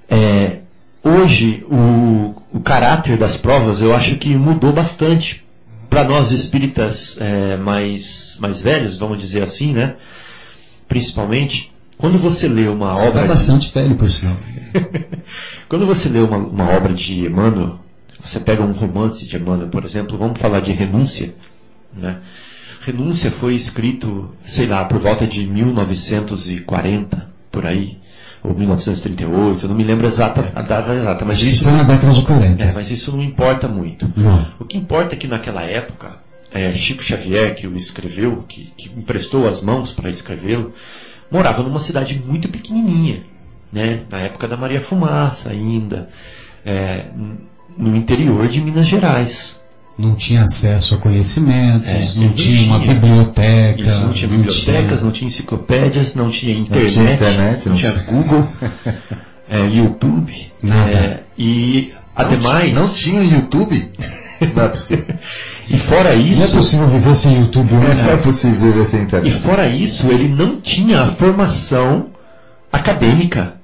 É, 0.08 0.60
hoje, 1.08 1.64
o, 1.70 2.34
o 2.52 2.60
caráter 2.60 3.16
das 3.16 3.36
provas 3.36 3.80
eu 3.80 3.94
acho 3.94 4.16
que 4.16 4.34
mudou 4.36 4.72
bastante. 4.72 5.44
Para 5.88 6.04
nós 6.04 6.30
espíritas 6.30 7.16
é, 7.18 7.56
mais, 7.56 8.36
mais 8.40 8.60
velhos, 8.60 8.98
vamos 8.98 9.18
dizer 9.18 9.42
assim, 9.42 9.72
né? 9.72 9.96
Principalmente, 10.86 11.72
quando 11.96 12.18
você 12.18 12.46
lê 12.48 12.68
uma 12.68 12.92
Você 12.92 13.00
obra. 13.08 13.12
tá 13.12 13.22
de- 13.22 13.28
bastante 13.28 13.72
velho, 13.72 13.94
por 13.96 14.08
sinal. 14.08 14.36
quando 15.68 15.86
você 15.86 16.08
lê 16.08 16.18
uma, 16.20 16.36
uma 16.36 16.70
obra 16.76 16.92
de 16.92 17.26
Emmanuel, 17.26 17.78
você 18.22 18.38
pega 18.38 18.62
um 18.62 18.72
romance 18.72 19.26
de 19.26 19.36
Emmanuel, 19.36 19.68
por 19.68 19.84
exemplo, 19.84 20.18
vamos 20.18 20.38
falar 20.38 20.60
de 20.60 20.72
Renúncia, 20.72 21.34
né? 21.94 22.18
Renúncia 22.82 23.30
foi 23.30 23.54
escrito, 23.54 24.30
sei 24.46 24.66
lá, 24.66 24.84
por 24.84 24.98
volta 25.00 25.26
de 25.26 25.46
1940, 25.46 27.28
por 27.50 27.66
aí, 27.66 27.98
ou 28.42 28.54
1938, 28.54 29.64
eu 29.64 29.68
não 29.68 29.76
me 29.76 29.84
lembro 29.84 30.06
exata, 30.06 30.50
a 30.54 30.62
data 30.62 30.94
exata, 30.94 31.24
mas 31.24 31.38
Isso 31.40 31.48
isso, 31.52 31.64
foi 31.64 31.72
na 31.72 31.82
década 31.82 32.12
de 32.12 32.22
40. 32.22 32.62
é, 32.62 32.72
mas 32.72 32.90
isso 32.90 33.12
não 33.12 33.22
importa 33.22 33.68
muito. 33.68 34.10
Não. 34.16 34.46
O 34.58 34.64
que 34.64 34.76
importa 34.76 35.14
é 35.14 35.18
que 35.18 35.26
naquela 35.26 35.62
época, 35.62 36.16
é, 36.52 36.74
Chico 36.74 37.02
Xavier, 37.02 37.54
que 37.54 37.66
o 37.66 37.76
escreveu, 37.76 38.44
que, 38.48 38.72
que 38.76 38.88
emprestou 38.88 39.48
as 39.48 39.60
mãos 39.60 39.92
para 39.92 40.08
escrevê-lo, 40.10 40.72
morava 41.30 41.62
numa 41.62 41.80
cidade 41.80 42.20
muito 42.24 42.48
pequenininha, 42.48 43.22
né? 43.72 44.00
Na 44.10 44.20
época 44.20 44.46
da 44.48 44.56
Maria 44.56 44.80
Fumaça 44.82 45.50
ainda, 45.50 46.08
é, 46.64 47.06
no 47.76 47.96
interior 47.96 48.48
de 48.48 48.60
Minas 48.60 48.86
Gerais. 48.86 49.57
Não 49.98 50.14
tinha 50.14 50.42
acesso 50.42 50.94
a 50.94 50.98
conhecimentos, 50.98 52.16
É, 52.16 52.20
não 52.20 52.26
não 52.28 52.32
tinha 52.34 52.62
uma 52.70 52.80
tinha. 52.80 52.94
biblioteca. 52.94 53.82
Isso, 53.82 54.00
não 54.00 54.12
tinha 54.12 54.28
bibliotecas, 54.30 55.02
não 55.02 55.10
tinha 55.10 55.28
enciclopédias, 55.28 56.14
não 56.14 56.30
tinha 56.30 56.56
internet, 56.56 56.92
tinha 56.92 57.12
internet, 57.12 57.66
não 57.66 57.72
não 57.72 57.80
tinha 57.80 57.92
tinha- 57.92 58.04
Google, 58.04 58.46
é, 59.50 59.60
YouTube, 59.66 60.52
Nada. 60.62 60.92
é, 60.92 61.20
e 61.36 61.92
ademais, 62.14 62.72
Não 62.72 62.88
tinha 62.88 63.22
YouTube? 63.22 63.90
Não 64.54 64.62
é 64.64 64.68
possível. 64.68 65.04
e 65.68 65.78
fora 65.78 66.10
Não 66.10 66.16
é 66.16 66.16
isso, 66.16 66.52
possível 66.52 66.86
viver 66.86 67.14
sem 67.16 67.40
YouTube 67.40 67.74
hoje. 67.74 67.96
Não 67.96 68.10
é 68.10 68.16
possível 68.16 68.72
ver 68.72 68.84
sem 68.84 69.00
E 69.00 69.02
internet. 69.02 69.40
fora 69.40 69.68
isso, 69.68 70.06
ele 70.06 70.28
não 70.28 70.60
tinha 70.60 71.00
a 71.02 71.06
formação 71.08 72.06
acadêmica. 72.72 73.54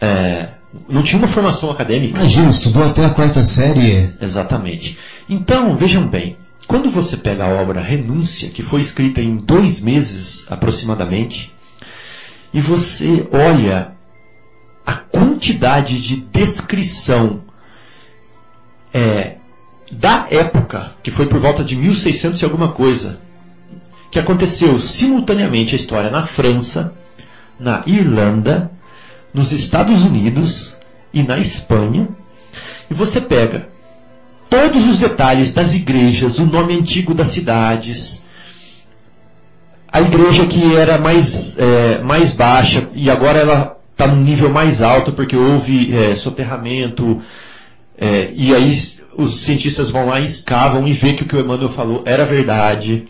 É, 0.00 0.48
não 0.88 1.02
tinha 1.04 1.18
uma 1.22 1.32
formação 1.32 1.70
acadêmica. 1.70 2.18
Imagina, 2.18 2.48
estudou 2.48 2.82
até 2.82 3.04
a 3.04 3.14
quarta 3.14 3.42
série. 3.44 4.10
Exatamente. 4.20 4.98
Então, 5.28 5.76
vejam 5.76 6.06
bem, 6.06 6.36
quando 6.68 6.90
você 6.90 7.16
pega 7.16 7.44
a 7.44 7.60
obra 7.60 7.80
Renúncia, 7.80 8.48
que 8.50 8.62
foi 8.62 8.80
escrita 8.80 9.20
em 9.20 9.36
dois 9.36 9.80
meses 9.80 10.46
aproximadamente, 10.48 11.52
e 12.54 12.60
você 12.60 13.26
olha 13.32 13.92
a 14.84 14.94
quantidade 14.94 16.00
de 16.00 16.16
descrição 16.16 17.42
é, 18.94 19.36
da 19.90 20.26
época, 20.30 20.94
que 21.02 21.10
foi 21.10 21.26
por 21.26 21.40
volta 21.40 21.64
de 21.64 21.76
1600 21.76 22.40
e 22.40 22.44
alguma 22.44 22.68
coisa, 22.68 23.18
que 24.10 24.18
aconteceu 24.18 24.80
simultaneamente 24.80 25.74
a 25.74 25.78
história 25.78 26.10
na 26.10 26.24
França, 26.26 26.94
na 27.58 27.82
Irlanda, 27.84 28.70
nos 29.34 29.50
Estados 29.50 30.02
Unidos 30.02 30.74
e 31.12 31.22
na 31.22 31.38
Espanha, 31.38 32.08
e 32.88 32.94
você 32.94 33.20
pega 33.20 33.75
todos 34.48 34.88
os 34.88 34.98
detalhes 34.98 35.52
das 35.52 35.74
igrejas, 35.74 36.38
o 36.38 36.46
nome 36.46 36.74
antigo 36.74 37.14
das 37.14 37.28
cidades, 37.28 38.22
a 39.90 40.00
igreja 40.00 40.46
que 40.46 40.76
era 40.76 40.98
mais, 40.98 41.56
é, 41.58 41.98
mais 42.02 42.32
baixa 42.32 42.88
e 42.94 43.10
agora 43.10 43.38
ela 43.38 43.76
está 43.92 44.06
num 44.06 44.22
nível 44.22 44.50
mais 44.50 44.82
alto 44.82 45.12
porque 45.12 45.36
houve 45.36 45.94
é, 45.96 46.16
soterramento 46.16 47.22
é, 47.98 48.30
e 48.34 48.54
aí 48.54 48.78
os 49.16 49.40
cientistas 49.40 49.90
vão 49.90 50.06
lá 50.06 50.20
escavam 50.20 50.86
e 50.86 50.92
vê 50.92 51.14
que 51.14 51.22
o 51.22 51.26
que 51.26 51.34
o 51.34 51.40
Emmanuel 51.40 51.70
falou 51.70 52.02
era 52.04 52.24
verdade. 52.24 53.08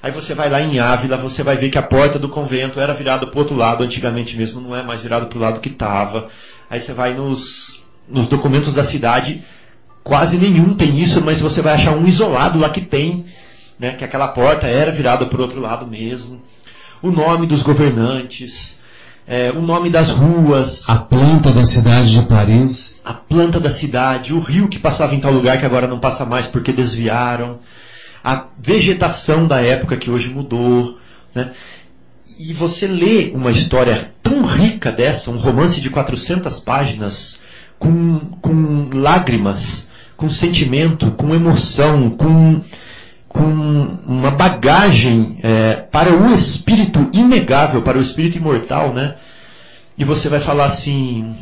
Aí 0.00 0.12
você 0.12 0.32
vai 0.32 0.48
lá 0.48 0.62
em 0.62 0.78
Ávila, 0.78 1.16
você 1.16 1.42
vai 1.42 1.56
ver 1.56 1.70
que 1.70 1.78
a 1.78 1.82
porta 1.82 2.20
do 2.20 2.28
convento 2.28 2.78
era 2.78 2.94
virada 2.94 3.26
para 3.26 3.36
o 3.36 3.40
outro 3.40 3.56
lado, 3.56 3.82
antigamente 3.82 4.36
mesmo 4.36 4.60
não 4.60 4.76
é 4.76 4.82
mais 4.82 5.02
virada 5.02 5.26
para 5.26 5.36
o 5.36 5.40
lado 5.40 5.60
que 5.60 5.68
estava. 5.68 6.28
Aí 6.70 6.80
você 6.80 6.92
vai 6.92 7.14
nos, 7.14 7.80
nos 8.08 8.28
documentos 8.28 8.72
da 8.72 8.84
cidade, 8.84 9.42
quase 10.08 10.38
nenhum 10.38 10.74
tem 10.74 10.98
isso, 10.98 11.20
mas 11.20 11.38
você 11.38 11.60
vai 11.60 11.74
achar 11.74 11.94
um 11.94 12.06
isolado 12.06 12.58
lá 12.58 12.70
que 12.70 12.80
tem, 12.80 13.26
né, 13.78 13.90
que 13.90 14.02
aquela 14.02 14.28
porta 14.28 14.66
era 14.66 14.90
virada 14.90 15.26
para 15.26 15.38
o 15.38 15.42
outro 15.42 15.60
lado 15.60 15.86
mesmo. 15.86 16.40
O 17.02 17.10
nome 17.10 17.46
dos 17.46 17.62
governantes, 17.62 18.78
é, 19.26 19.50
o 19.50 19.60
nome 19.60 19.90
das 19.90 20.08
ruas, 20.08 20.88
A 20.88 20.96
planta 20.96 21.52
da 21.52 21.62
cidade 21.62 22.10
de 22.10 22.22
Paris. 22.22 23.02
a 23.04 23.12
planta 23.12 23.60
da 23.60 23.70
cidade, 23.70 24.32
o 24.32 24.40
rio 24.40 24.68
que 24.68 24.78
passava 24.78 25.14
em 25.14 25.20
tal 25.20 25.30
lugar 25.30 25.60
que 25.60 25.66
agora 25.66 25.86
não 25.86 26.00
passa 26.00 26.24
mais 26.24 26.46
porque 26.46 26.72
desviaram, 26.72 27.58
a 28.24 28.46
vegetação 28.58 29.46
da 29.46 29.60
época 29.60 29.98
que 29.98 30.10
hoje 30.10 30.30
mudou, 30.30 30.96
né? 31.34 31.52
E 32.38 32.54
você 32.54 32.86
lê 32.86 33.30
uma 33.34 33.50
história 33.50 34.12
tão 34.22 34.46
rica 34.46 34.90
dessa, 34.90 35.30
um 35.30 35.36
romance 35.38 35.82
de 35.82 35.90
400 35.90 36.60
páginas, 36.60 37.38
com, 37.78 38.18
com 38.40 38.88
lágrimas, 38.94 39.87
com 40.18 40.28
sentimento, 40.28 41.12
com 41.12 41.32
emoção, 41.32 42.10
com, 42.10 42.60
com 43.28 43.40
uma 43.40 44.32
bagagem 44.32 45.38
é, 45.44 45.74
para 45.74 46.12
o 46.12 46.34
espírito 46.34 47.08
inegável, 47.12 47.82
para 47.82 47.98
o 47.98 48.02
espírito 48.02 48.36
imortal, 48.36 48.92
né? 48.92 49.14
E 49.96 50.04
você 50.04 50.28
vai 50.28 50.40
falar 50.40 50.64
assim, 50.64 51.36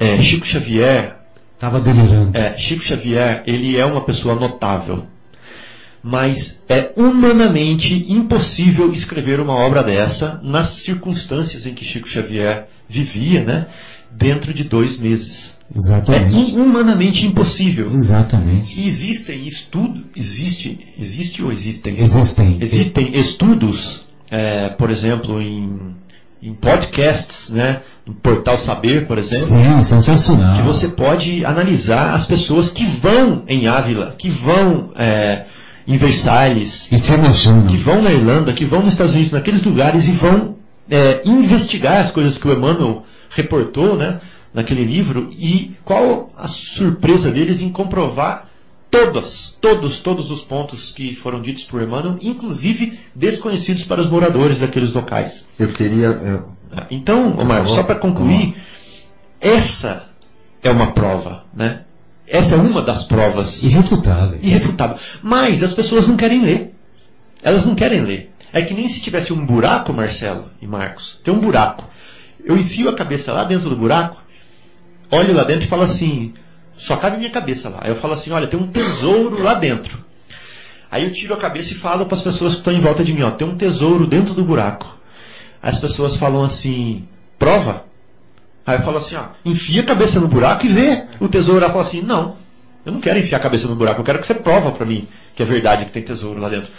é, 0.00 0.18
Chico 0.18 0.44
Xavier, 0.44 1.16
Tava 1.60 1.78
delirando. 1.78 2.36
é, 2.36 2.58
Chico 2.58 2.82
Xavier, 2.82 3.44
ele 3.46 3.78
é 3.78 3.86
uma 3.86 4.00
pessoa 4.00 4.34
notável, 4.34 5.06
mas 6.02 6.64
é 6.68 6.90
humanamente 6.96 8.04
impossível 8.12 8.90
escrever 8.90 9.38
uma 9.38 9.54
obra 9.54 9.84
dessa 9.84 10.40
nas 10.42 10.70
circunstâncias 10.70 11.64
em 11.66 11.72
que 11.72 11.84
Chico 11.84 12.08
Xavier 12.08 12.66
vivia, 12.88 13.44
né? 13.44 13.66
Dentro 14.10 14.52
de 14.52 14.64
dois 14.64 14.98
meses. 14.98 15.59
É 15.72 15.78
Exatamente. 15.78 16.56
humanamente 16.56 17.26
impossível. 17.26 17.92
Exatamente. 17.92 18.80
Existem 18.88 19.46
estudos, 19.46 20.02
existe, 20.16 20.78
existe 20.98 21.42
ou 21.42 21.52
existem? 21.52 22.00
Existem. 22.00 22.58
Existem 22.60 23.16
estudos, 23.18 24.04
é, 24.30 24.68
por 24.70 24.90
exemplo, 24.90 25.40
em, 25.40 25.94
em 26.42 26.52
podcasts, 26.54 27.50
né? 27.50 27.82
No 28.04 28.14
Portal 28.14 28.58
Saber, 28.58 29.06
por 29.06 29.18
exemplo, 29.18 29.44
Sim, 29.62 29.82
sensacional. 29.82 30.56
que 30.56 30.62
você 30.62 30.88
pode 30.88 31.44
analisar 31.44 32.14
as 32.14 32.26
pessoas 32.26 32.68
que 32.68 32.84
vão 32.84 33.44
em 33.46 33.68
Ávila, 33.68 34.16
que 34.18 34.28
vão 34.28 34.90
é, 34.96 35.44
em 35.86 35.96
Versalhes, 35.96 36.88
E 36.90 36.98
se 36.98 37.12
emociona. 37.14 37.66
que 37.66 37.76
vão 37.76 38.02
na 38.02 38.10
Irlanda, 38.10 38.52
que 38.52 38.66
vão 38.66 38.82
nos 38.82 38.94
Estados 38.94 39.14
Unidos, 39.14 39.32
naqueles 39.32 39.62
lugares 39.62 40.08
e 40.08 40.12
vão 40.12 40.56
é, 40.90 41.20
investigar 41.24 41.98
as 41.98 42.10
coisas 42.10 42.36
que 42.36 42.48
o 42.48 42.52
Emmanuel 42.52 43.04
reportou, 43.30 43.96
né, 43.96 44.20
naquele 44.52 44.84
livro 44.84 45.30
e 45.38 45.76
qual 45.84 46.32
a 46.36 46.48
surpresa 46.48 47.30
deles 47.30 47.60
em 47.60 47.70
comprovar 47.70 48.48
todos, 48.90 49.56
todos, 49.60 50.00
todos 50.00 50.30
os 50.30 50.42
pontos 50.42 50.90
que 50.90 51.14
foram 51.14 51.40
ditos 51.40 51.64
por 51.64 51.80
Emmanuel, 51.80 52.18
inclusive 52.20 52.98
desconhecidos 53.14 53.84
para 53.84 54.02
os 54.02 54.10
moradores 54.10 54.58
daqueles 54.58 54.92
locais. 54.92 55.44
Eu 55.58 55.72
queria. 55.72 56.06
eu- 56.06 56.48
Então, 56.90 57.38
Omar, 57.38 57.66
só 57.68 57.82
para 57.84 57.96
concluir, 57.96 58.56
essa 59.40 60.06
é 60.62 60.70
uma 60.70 60.92
prova, 60.92 61.44
né? 61.54 61.82
Essa 62.28 62.54
é 62.54 62.58
uma 62.58 62.80
das 62.82 63.02
provas 63.04 63.62
Irrefutável. 63.62 64.38
irrefutável. 64.42 64.96
Mas 65.22 65.62
as 65.62 65.72
pessoas 65.74 66.06
não 66.06 66.16
querem 66.16 66.42
ler. 66.42 66.74
Elas 67.42 67.64
não 67.64 67.74
querem 67.74 68.02
ler. 68.02 68.30
É 68.52 68.62
que 68.62 68.74
nem 68.74 68.88
se 68.88 69.00
tivesse 69.00 69.32
um 69.32 69.44
buraco, 69.44 69.92
Marcelo 69.92 70.48
e 70.60 70.66
Marcos. 70.66 71.18
Tem 71.24 71.32
um 71.34 71.38
buraco. 71.40 71.84
Eu 72.44 72.56
enfio 72.56 72.88
a 72.88 72.94
cabeça 72.94 73.32
lá 73.32 73.44
dentro 73.44 73.68
do 73.68 73.76
buraco, 73.76 74.16
olho 75.10 75.34
lá 75.34 75.44
dentro 75.44 75.64
e 75.64 75.68
falo 75.68 75.82
assim, 75.82 76.34
só 76.76 76.96
cabe 76.96 77.18
minha 77.18 77.30
cabeça 77.30 77.68
lá. 77.68 77.80
Aí 77.82 77.90
eu 77.90 77.96
falo 77.96 78.14
assim, 78.14 78.30
olha, 78.30 78.46
tem 78.46 78.58
um 78.58 78.68
tesouro 78.68 79.42
lá 79.42 79.54
dentro. 79.54 79.98
Aí 80.90 81.04
eu 81.04 81.12
tiro 81.12 81.34
a 81.34 81.36
cabeça 81.36 81.72
e 81.72 81.76
falo 81.76 82.06
para 82.06 82.16
as 82.16 82.22
pessoas 82.22 82.54
que 82.54 82.60
estão 82.60 82.72
em 82.72 82.80
volta 82.80 83.04
de 83.04 83.12
mim, 83.12 83.22
ó, 83.22 83.30
tem 83.30 83.46
um 83.46 83.56
tesouro 83.56 84.06
dentro 84.06 84.34
do 84.34 84.44
buraco. 84.44 84.98
As 85.62 85.78
pessoas 85.78 86.16
falam 86.16 86.42
assim, 86.42 87.06
prova? 87.38 87.84
Aí 88.66 88.76
eu 88.76 88.82
falo 88.82 88.98
assim, 88.98 89.14
ó, 89.14 89.26
enfia 89.44 89.82
a 89.82 89.84
cabeça 89.86 90.18
no 90.18 90.26
buraco 90.26 90.66
e 90.66 90.68
vê 90.68 91.04
o 91.20 91.28
tesouro. 91.28 91.64
Ela 91.64 91.72
fala 91.72 91.84
assim, 91.84 92.02
não, 92.02 92.36
eu 92.84 92.92
não 92.92 93.00
quero 93.00 93.18
enfiar 93.18 93.38
a 93.38 93.42
cabeça 93.42 93.68
no 93.68 93.76
buraco, 93.76 94.00
eu 94.00 94.04
quero 94.04 94.18
que 94.18 94.26
você 94.26 94.34
prova 94.34 94.72
para 94.72 94.86
mim 94.86 95.06
que 95.34 95.42
é 95.42 95.46
verdade 95.46 95.84
que 95.86 95.92
tem 95.92 96.02
tesouro 96.02 96.40
lá 96.40 96.48
dentro. 96.48 96.70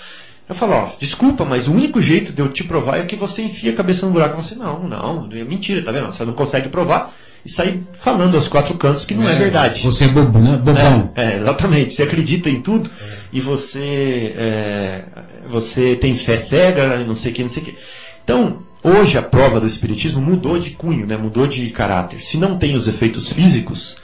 Eu 0.48 0.56
falo, 0.56 0.74
ó, 0.74 0.90
desculpa, 1.00 1.46
mas 1.46 1.68
o 1.68 1.72
único 1.72 2.02
jeito 2.02 2.34
de 2.34 2.42
eu 2.42 2.52
te 2.52 2.64
provar 2.64 2.98
é 2.98 3.06
que 3.06 3.16
você 3.16 3.44
enfia 3.44 3.72
a 3.72 3.76
cabeça 3.76 4.06
no 4.06 4.12
buraco. 4.12 4.42
Você, 4.42 4.54
não, 4.54 4.88
não, 4.88 5.30
é 5.32 5.44
mentira, 5.44 5.82
tá 5.82 5.92
vendo? 5.92 6.08
Você 6.08 6.26
não 6.26 6.34
consegue 6.34 6.68
provar 6.68 7.14
e 7.46 7.50
sair 7.50 7.84
falando 8.02 8.36
aos 8.36 8.48
quatro 8.48 8.78
cantos 8.78 9.04
que 9.04 9.14
não 9.14 9.28
é, 9.28 9.36
verdade. 9.36 9.82
Você 9.82 10.06
é 10.06 10.08
bobo, 10.08 10.40
né? 10.40 10.58
Bobão. 10.58 11.12
É, 11.16 11.26
é, 11.26 11.38
exatamente. 11.38 11.94
Você 11.94 12.04
acredita 12.04 12.50
em 12.50 12.62
tudo 12.62 12.90
e 13.34 13.42
você, 13.42 14.34
é, 14.38 15.04
você 15.50 15.96
tem 15.96 16.16
fé 16.18 16.38
cega, 16.38 17.00
não 17.00 17.16
sei 17.16 17.32
o 17.32 17.36
que, 17.36 17.44
não 17.44 17.50
sei 17.50 17.64
o 17.64 17.66
que. 17.66 17.78
Então, 18.24 18.60
hoje 18.84 19.18
a 19.18 19.24
prova 19.24 19.60
do 19.60 19.68
Espiritismo 19.68 20.22
mudou 20.22 20.60
de 20.60 20.72
cunho, 20.72 21.08
né? 21.08 21.18
mudou 21.18 21.48
de 21.48 21.70
caráter. 21.72 22.22
Se 22.22 22.38
não 22.38 22.58
tem 22.58 22.76
os 22.76 22.88
efeitos 22.88 23.32
físicos, 23.32 23.96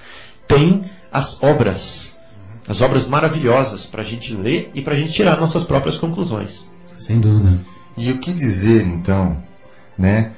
tem 0.47 0.89
as 1.11 1.41
obras. 1.41 2.11
As 2.67 2.81
obras 2.81 3.07
maravilhosas 3.07 3.85
para 3.85 4.01
a 4.01 4.05
gente 4.05 4.33
ler 4.33 4.71
e 4.73 4.81
para 4.81 4.93
a 4.93 4.97
gente 4.97 5.13
tirar 5.13 5.39
nossas 5.39 5.63
próprias 5.63 5.97
conclusões. 5.97 6.65
Sem 6.95 7.19
dúvida. 7.19 7.59
E 7.95 8.11
o 8.11 8.17
que 8.17 8.33
dizer 8.33 8.85
então, 8.85 9.41
né, 9.97 10.33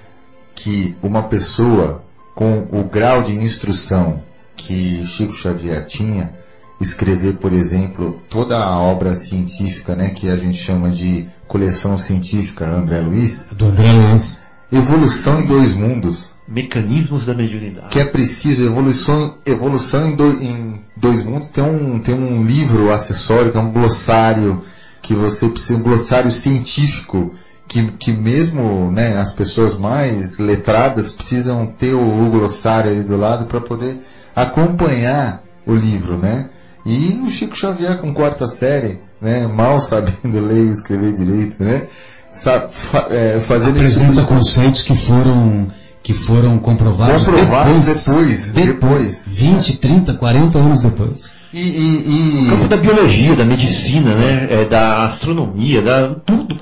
que 0.53 0.95
uma 1.01 1.23
pessoa 1.23 2.03
com 2.39 2.65
o 2.71 2.85
grau 2.85 3.21
de 3.21 3.35
instrução 3.35 4.23
que 4.55 5.05
Chico 5.07 5.33
Xavier 5.33 5.85
tinha, 5.85 6.33
escrever, 6.79 7.33
por 7.35 7.51
exemplo, 7.51 8.21
toda 8.29 8.57
a 8.57 8.79
obra 8.79 9.13
científica, 9.13 9.93
né, 9.93 10.11
que 10.11 10.29
a 10.29 10.37
gente 10.37 10.55
chama 10.57 10.89
de 10.89 11.27
coleção 11.49 11.97
científica 11.97 12.65
André 12.65 13.01
Luiz, 13.01 13.49
Do 13.51 13.65
André 13.65 13.91
Luiz. 13.91 14.41
Evolução 14.71 15.41
em 15.41 15.47
Dois 15.47 15.75
Mundos, 15.75 16.33
Mecanismos 16.47 17.25
da 17.25 17.33
mediunidade. 17.33 17.89
que 17.89 17.99
é 17.99 18.05
preciso 18.05 18.65
evolução, 18.65 19.35
evolução 19.45 20.07
em, 20.09 20.15
do- 20.15 20.41
em 20.41 20.81
dois 20.95 21.25
mundos. 21.25 21.49
Tem 21.49 21.63
um, 21.63 21.99
tem 21.99 22.15
um 22.15 22.43
livro 22.45 22.89
acessório 22.89 23.51
que 23.51 23.57
é 23.57 23.61
um 23.61 23.71
glossário 23.73 24.63
que 25.01 25.13
você 25.13 25.49
precisa, 25.49 25.77
um 25.77 25.83
glossário 25.83 26.31
científico 26.31 27.33
que, 27.69 27.91
que 27.93 28.11
mesmo 28.11 28.91
né, 28.91 29.17
as 29.17 29.33
pessoas 29.33 29.77
mais 29.77 30.39
letradas 30.39 31.11
precisam 31.13 31.67
ter 31.67 31.93
o, 31.93 32.01
o 32.01 32.29
glossário 32.31 32.91
ali 32.91 33.03
do 33.03 33.15
lado 33.15 33.45
para 33.45 33.61
poder 33.61 33.99
acompanhar 34.35 35.43
o 35.65 35.73
livro, 35.75 36.17
né? 36.17 36.49
E 36.85 37.19
o 37.23 37.29
Chico 37.29 37.55
Xavier 37.55 37.99
com 37.99 38.13
quarta 38.13 38.47
série, 38.47 38.99
né, 39.21 39.45
mal 39.47 39.79
sabendo 39.81 40.39
ler 40.39 40.65
e 40.65 40.71
escrever 40.71 41.13
direito, 41.13 41.63
né? 41.63 41.83
Sabe, 42.31 42.71
fa- 42.71 43.07
é, 43.09 43.39
fazendo 43.39 43.73
tipo 43.79 43.85
Apresenta 43.85 44.21
de 44.21 44.27
conceitos 44.27 44.83
que 44.83 44.95
foram, 44.95 45.67
que 46.01 46.13
foram 46.13 46.57
comprovados, 46.59 47.23
Comprovados 47.25 47.85
depois, 47.85 48.51
depois, 48.51 48.53
depois. 48.53 49.23
20, 49.27 49.77
30, 49.77 50.13
40 50.15 50.59
anos 50.59 50.81
depois. 50.81 51.31
E, 51.51 51.59
e, 51.59 52.41
No 52.43 52.51
campo 52.51 52.65
e 52.65 52.67
da 52.67 52.77
biologia, 52.77 53.35
da 53.35 53.43
medicina, 53.45 54.13
né? 54.15 54.47
É, 54.51 54.65
da 54.65 55.07
astronomia, 55.07 55.81
da 55.81 56.13
tudo. 56.23 56.55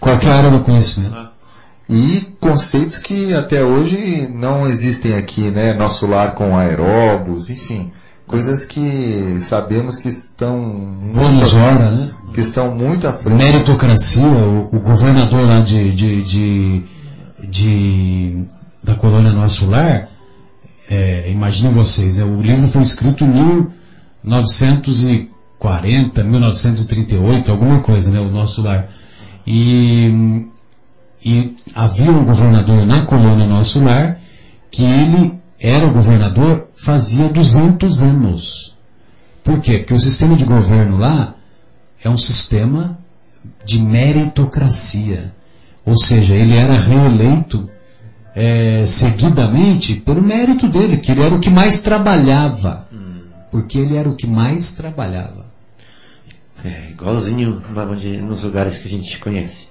Qualquer 0.00 0.30
área 0.30 0.50
do 0.50 0.60
conhecimento. 0.60 1.28
E 1.88 2.34
conceitos 2.38 2.98
que 2.98 3.32
até 3.32 3.64
hoje 3.64 4.28
não 4.32 4.66
existem 4.66 5.14
aqui, 5.14 5.50
né? 5.50 5.72
Nosso 5.72 6.06
lar 6.06 6.34
com 6.34 6.54
aeróbos, 6.56 7.48
enfim. 7.48 7.90
Coisas 8.26 8.66
que 8.66 9.38
sabemos 9.38 9.96
que 9.96 10.08
estão 10.08 10.60
Bônus 11.14 11.54
hora, 11.54 11.90
né? 11.90 12.10
que 12.34 12.40
estão 12.42 12.74
muito 12.74 13.08
à 13.08 13.12
frente. 13.14 13.42
Meritocracia, 13.42 14.26
o, 14.28 14.68
o 14.70 14.80
governador 14.80 15.48
lá 15.48 15.60
de, 15.60 15.90
de, 15.92 16.22
de, 16.22 16.84
de- 17.48 18.44
da 18.84 18.94
colônia 18.94 19.32
Nosso 19.32 19.66
Lar, 19.70 20.10
é, 20.90 21.30
imaginem 21.30 21.72
vocês, 21.72 22.18
é, 22.18 22.24
o 22.24 22.42
livro 22.42 22.68
foi 22.68 22.82
escrito 22.82 23.24
em 23.24 23.28
1940, 23.28 26.22
1938, 26.22 27.50
alguma 27.50 27.80
coisa, 27.80 28.10
né? 28.10 28.20
O 28.20 28.30
Nosso 28.30 28.62
Lar. 28.62 28.90
E, 29.50 30.46
e 31.24 31.56
havia 31.74 32.10
um 32.10 32.22
governador 32.22 32.84
na 32.84 33.06
colônia 33.06 33.46
Nosso 33.46 33.82
Lar 33.82 34.20
que 34.70 34.84
ele 34.84 35.38
era 35.58 35.88
o 35.88 35.92
governador 35.92 36.68
fazia 36.74 37.30
200 37.30 38.02
anos. 38.02 38.76
Por 39.42 39.58
quê? 39.60 39.78
Porque 39.78 39.94
o 39.94 40.00
sistema 40.00 40.36
de 40.36 40.44
governo 40.44 40.98
lá 40.98 41.34
é 42.04 42.10
um 42.10 42.16
sistema 42.18 42.98
de 43.64 43.80
meritocracia. 43.80 45.32
Ou 45.86 45.96
seja, 45.96 46.34
ele 46.34 46.54
era 46.54 46.78
reeleito 46.78 47.70
é, 48.34 48.84
seguidamente 48.84 49.94
pelo 49.94 50.20
mérito 50.20 50.68
dele, 50.68 50.98
que 50.98 51.10
ele 51.10 51.24
era 51.24 51.34
o 51.34 51.40
que 51.40 51.48
mais 51.48 51.80
trabalhava. 51.80 52.86
Porque 53.50 53.78
ele 53.78 53.96
era 53.96 54.10
o 54.10 54.14
que 54.14 54.26
mais 54.26 54.74
trabalhava. 54.74 55.47
É, 56.64 56.90
igualzinho 56.90 57.62
onde, 57.76 58.16
nos 58.18 58.42
lugares 58.42 58.78
que 58.78 58.88
a 58.88 58.90
gente 58.90 59.18
conhece. 59.18 59.68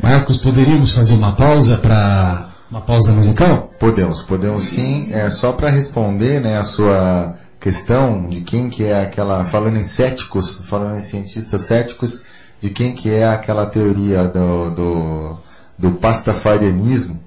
Marcos, 0.00 0.36
poderíamos 0.36 0.94
fazer 0.94 1.14
uma 1.14 1.34
pausa 1.34 1.78
para 1.78 2.50
uma 2.70 2.80
pausa 2.80 3.14
musical? 3.14 3.72
Podemos, 3.78 4.22
podemos 4.22 4.64
sim. 4.64 5.12
É 5.12 5.30
só 5.30 5.52
para 5.52 5.70
responder, 5.70 6.40
né, 6.40 6.58
a 6.58 6.62
sua 6.62 7.36
questão 7.58 8.28
de 8.28 8.42
quem 8.42 8.68
que 8.68 8.84
é 8.84 9.00
aquela 9.00 9.44
falando 9.44 9.76
em 9.76 9.82
céticos, 9.82 10.60
falando 10.66 10.96
em 10.96 11.00
cientistas 11.00 11.62
céticos, 11.62 12.24
de 12.60 12.70
quem 12.70 12.94
que 12.94 13.10
é 13.10 13.26
aquela 13.26 13.66
teoria 13.66 14.24
do 14.24 14.70
do, 14.70 15.38
do 15.78 15.92
pastafarianismo, 15.92 17.23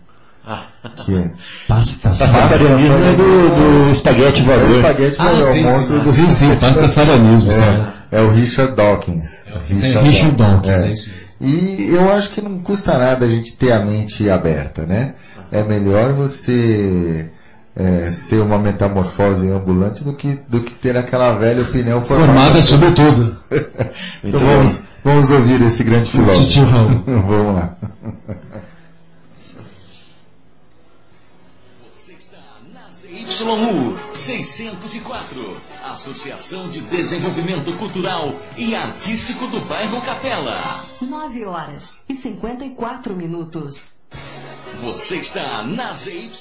que 1.06 1.16
é 1.16 1.32
Pasta 1.68 2.10
Pastafarianismo 2.10 2.96
é 3.04 3.16
do, 3.16 3.86
do 3.86 3.92
espaguete 3.92 4.40
É 4.40 4.44
o 4.44 4.46
voador. 4.46 4.70
espaguete 4.70 5.16
Ah, 5.20 5.28
é 5.28 5.32
o 5.32 5.42
sim, 5.44 5.64
monstro 5.64 5.98
sim, 5.98 6.04
do 6.04 6.12
sim, 6.12 6.30
sim, 6.30 6.56
pastafarianismo. 6.56 7.52
É, 8.12 8.18
é 8.20 8.22
o 8.22 8.32
Richard 8.32 8.76
Dawkins. 8.76 9.46
É, 9.48 10.00
Richard 10.02 10.36
Dawkins, 10.36 10.84
é 10.84 10.92
isso 10.92 11.10
mesmo. 11.10 11.28
E 11.40 11.90
eu 11.94 12.12
acho 12.14 12.32
que 12.32 12.42
não 12.42 12.58
custa 12.60 12.98
nada 12.98 13.26
a 13.26 13.30
gente 13.30 13.56
ter 13.58 13.72
a 13.72 13.86
mente 13.86 14.28
aberta, 14.30 14.86
né? 14.86 15.14
É 15.52 15.64
melhor 15.64 16.14
você 16.14 17.30
é, 17.76 18.10
ser 18.10 18.40
uma 18.42 18.58
metamorfose 18.58 19.50
ambulante 19.52 20.04
do 20.04 20.14
que, 20.14 20.40
do 20.50 20.62
que 20.62 20.74
ter 20.74 20.98
aquela 20.98 21.36
velha 21.36 21.62
opinião 21.62 22.02
Formada 22.02 22.34
formada. 22.34 22.62
sobre 22.62 22.92
tudo. 22.92 23.38
então 24.24 24.40
vamos, 24.40 24.84
vamos 25.04 25.30
ouvir 25.30 25.62
esse 25.62 25.84
grande 25.84 26.10
filósofo. 26.10 26.66
Raul. 26.66 26.90
vamos 27.06 27.56
lá. 27.56 27.78
ZYU 33.30 34.00
604, 34.14 35.62
Associação 35.84 36.70
de 36.70 36.80
Desenvolvimento 36.80 37.76
Cultural 37.78 38.34
e 38.56 38.74
Artístico 38.74 39.48
do 39.48 39.60
Bairro 39.62 40.02
Capela. 40.02 40.62
9 41.02 41.46
horas 41.46 42.06
e 42.08 42.16
54 42.16 43.14
minutos. 43.14 44.00
Você 44.82 45.18
está 45.18 45.62
na 45.62 45.92
ZY. 45.92 46.32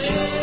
Quero 0.00 0.41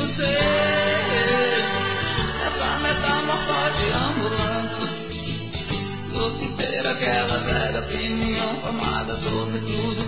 prefiro 0.00 0.08
ser 0.08 0.38
essa 2.46 2.78
metamorfose 2.78 3.86
ambulante 4.08 5.00
que 6.38 6.48
ter 6.56 6.86
aquela 6.86 7.38
velha 7.38 7.80
opinião 7.80 8.54
formada 8.60 9.14
sobre 9.14 9.58
tudo. 9.60 10.02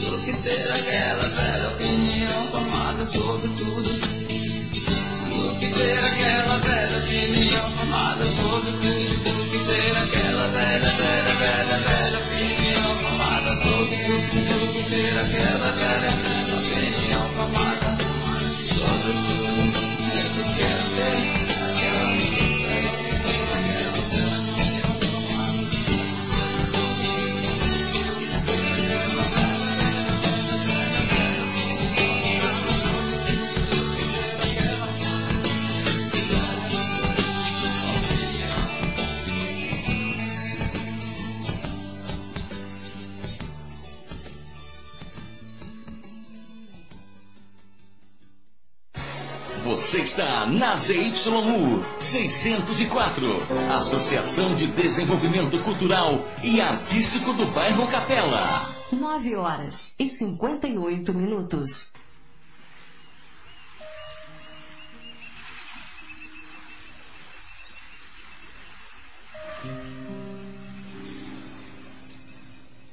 Do 0.00 0.18
que 0.24 0.32
ter 0.32 0.70
aquela 0.70 1.28
velha 1.28 1.68
opinião 1.68 2.46
formada 2.48 3.06
sobre 3.06 3.48
tudo. 3.48 3.90
Do 5.30 5.58
que 5.58 5.66
ter 5.68 5.98
aquela 5.98 6.58
velha 6.58 6.98
opinião 6.98 7.70
formada 7.70 8.24
sobre 8.24 8.72
tudo. 8.72 9.22
Do 9.22 9.50
que 9.50 9.58
ter 9.64 9.96
aquela 9.96 10.48
velha, 10.48 10.90
velha, 10.90 11.34
velha, 11.34 11.76
velha 11.78 12.18
opinião 12.18 12.96
formada 12.98 13.52
sobre 13.62 13.96
tudo. 13.96 14.60
Do 14.60 14.72
que 14.72 14.82
ter 14.90 15.18
aquela 15.18 15.72
velha, 15.72 16.31
sobre 19.02 19.14
tudo. 19.14 19.80
Eu 20.38 20.54
quero 20.54 20.90
ter 20.96 21.41
está 50.12 50.44
na 50.44 50.76
ZYU 50.76 51.82
604, 51.98 53.26
Associação 53.74 54.54
de 54.54 54.66
Desenvolvimento 54.66 55.58
Cultural 55.60 56.22
e 56.44 56.60
Artístico 56.60 57.32
do 57.32 57.46
Bairro 57.46 57.86
Capela. 57.86 58.60
9 58.92 59.36
horas 59.36 59.94
e 59.98 60.06
58 60.10 61.14
minutos. 61.14 61.94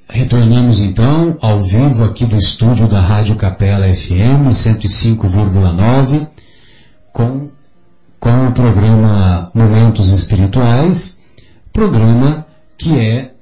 Retornamos 0.09 0.80
então 0.80 1.38
ao 1.41 1.61
vivo 1.61 2.05
aqui 2.05 2.26
do 2.26 2.38
estúdio 2.38 2.88
da 2.88 3.01
Rádio 3.01 3.36
Capela 3.36 3.93
FM 3.93 4.51
105,9 4.51 6.39
com, 7.12 7.49
com 8.20 8.47
o 8.47 8.51
programa 8.51 9.51
Momentos 9.53 10.12
Espirituais, 10.12 11.20
programa 11.72 12.45
que 12.78 12.97
é 12.97 13.34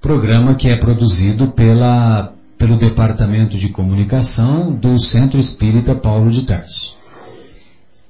programa 0.00 0.54
que 0.54 0.68
é 0.68 0.76
produzido 0.76 1.48
pela, 1.48 2.32
pelo 2.58 2.76
Departamento 2.76 3.56
de 3.56 3.68
Comunicação 3.68 4.72
do 4.72 4.98
Centro 4.98 5.38
Espírita 5.38 5.94
Paulo 5.94 6.28
de 6.30 6.42
Tarso. 6.42 6.96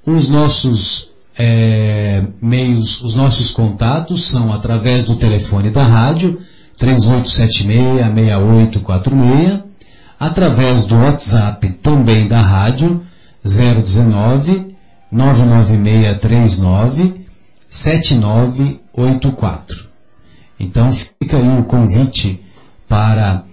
os 0.07 0.31
nossos 0.31 1.13
é, 1.39 2.25
meios, 2.41 3.03
os 3.03 3.15
nossos 3.15 3.51
contatos 3.51 4.25
são 4.25 4.51
através 4.53 5.05
do 5.07 5.17
telefone 5.17 5.71
da 5.71 5.85
rádio 5.85 6.41
3876-6846, 6.79 9.63
através 10.19 10.87
do 10.87 10.97
WhatsApp 10.97 11.69
também 11.83 12.27
da 12.27 12.41
rádio 12.41 13.03
019 13.45 14.75
99639 15.11 17.27
7984. 17.69 19.93
Então 20.59 20.91
fica 20.91 21.37
aí 21.37 21.59
o 21.59 21.65
convite 21.65 22.41
para 22.89 23.45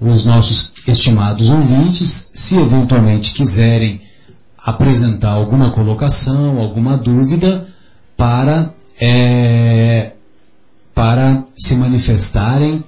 os 0.00 0.24
nossos 0.24 0.72
estimados 0.86 1.50
ouvintes, 1.50 2.30
se 2.34 2.56
eventualmente 2.58 3.34
quiserem 3.34 4.00
apresentar 4.56 5.32
alguma 5.32 5.70
colocação, 5.70 6.58
alguma 6.58 6.96
dúvida, 6.96 7.68
para, 8.16 8.72
é, 9.00 10.12
para 10.94 11.44
se 11.56 11.74
manifestarem. 11.76 12.84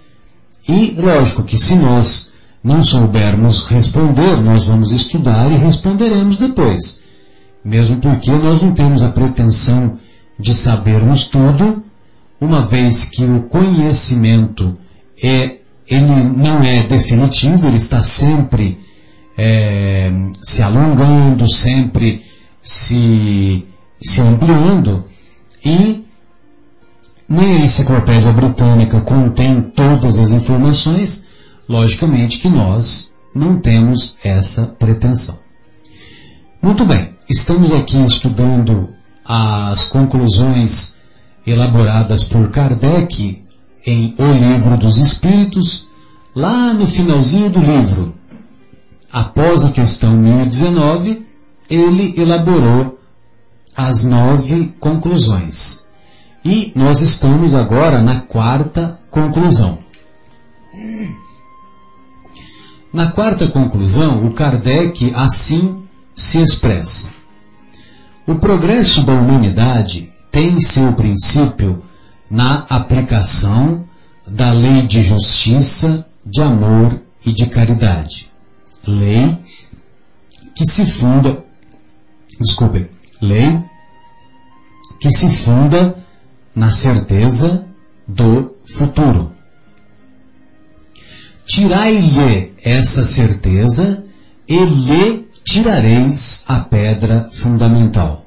E, 0.69 0.93
lógico, 0.93 1.43
que 1.43 1.57
se 1.57 1.77
nós 1.77 2.30
não 2.63 2.83
soubermos 2.83 3.65
responder, 3.65 4.41
nós 4.43 4.69
vamos 4.69 4.93
estudar 4.93 5.51
e 5.51 5.59
responderemos 5.59 6.37
depois. 6.37 7.01
Mesmo 7.65 7.97
porque 7.99 8.31
nós 8.31 8.63
não 8.63 8.73
temos 8.73 9.03
a 9.03 9.09
pretensão 9.11 9.99
de 10.39 10.55
sabermos 10.55 11.27
tudo, 11.27 11.83
uma 12.41 12.63
vez 12.63 13.05
que 13.05 13.25
o 13.25 13.43
conhecimento 13.43 14.77
é, 15.23 15.59
ele 15.87 16.25
não 16.37 16.63
é 16.63 16.83
definitivo, 16.87 17.67
ele 17.67 17.77
está 17.77 18.01
sempre 18.01 18.79
é, 19.37 20.11
se 20.43 20.63
alongando, 20.63 21.51
sempre 21.51 22.23
se, 22.63 23.67
se 24.01 24.21
ampliando, 24.21 25.05
e 25.65 26.05
nem 27.29 27.57
a 27.57 27.65
enciclopédia 27.65 28.33
britânica 28.33 29.01
contém 29.01 29.61
todas 29.61 30.19
as 30.19 30.31
informações, 30.31 31.27
logicamente 31.71 32.41
que 32.41 32.49
nós 32.49 33.13
não 33.33 33.61
temos 33.61 34.17
essa 34.25 34.67
pretensão. 34.67 35.39
Muito 36.61 36.85
bem, 36.85 37.15
estamos 37.29 37.73
aqui 37.73 38.05
estudando 38.05 38.89
as 39.25 39.89
conclusões 39.89 40.97
elaboradas 41.47 42.25
por 42.25 42.51
Kardec 42.51 43.45
em 43.87 44.15
O 44.19 44.33
Livro 44.33 44.77
dos 44.77 44.97
Espíritos, 44.99 45.89
lá 46.35 46.75
no 46.75 46.89
finalzinho 46.89 47.49
do 47.49 47.61
livro, 47.61 48.15
após 49.13 49.65
a 49.65 49.71
questão 49.71 50.17
1019, 50.17 51.25
ele 51.71 52.21
elaborou 52.21 52.99
as 53.77 54.05
nove 54.05 54.75
conclusões. 54.81 55.87
E 56.45 56.73
nós 56.75 57.01
estamos 57.01 57.55
agora 57.55 58.03
na 58.03 58.23
quarta 58.23 58.99
conclusão. 59.09 59.79
Na 62.93 63.13
quarta 63.13 63.47
conclusão, 63.47 64.27
o 64.27 64.33
Kardec 64.33 65.13
assim 65.15 65.85
se 66.15 66.41
expressa. 66.41 67.11
O 68.27 68.35
progresso 68.35 69.03
da 69.03 69.15
humanidade 69.15 70.13
tem 70.31 70.61
seu 70.61 70.93
princípio 70.93 71.85
na 72.29 72.67
aplicação 72.69 73.85
da 74.27 74.53
lei 74.53 74.83
de 74.83 75.03
justiça, 75.03 76.05
de 76.27 76.43
amor 76.43 77.01
e 77.25 77.33
de 77.33 77.47
caridade. 77.47 78.31
Lei 78.87 79.39
que 80.55 80.67
se 80.67 80.85
funda, 80.87 81.45
desculpe, 82.41 82.91
lei 83.21 83.65
que 85.01 85.11
se 85.11 85.31
funda 85.31 85.97
na 86.55 86.71
certeza 86.71 87.65
do 88.07 88.57
futuro. 88.65 89.33
Tirai-lhe 91.53 92.53
essa 92.63 93.05
certeza 93.05 94.05
e 94.49 94.57
lhe 94.57 95.29
tirareis 95.45 96.45
a 96.47 96.61
pedra 96.61 97.29
fundamental. 97.29 98.25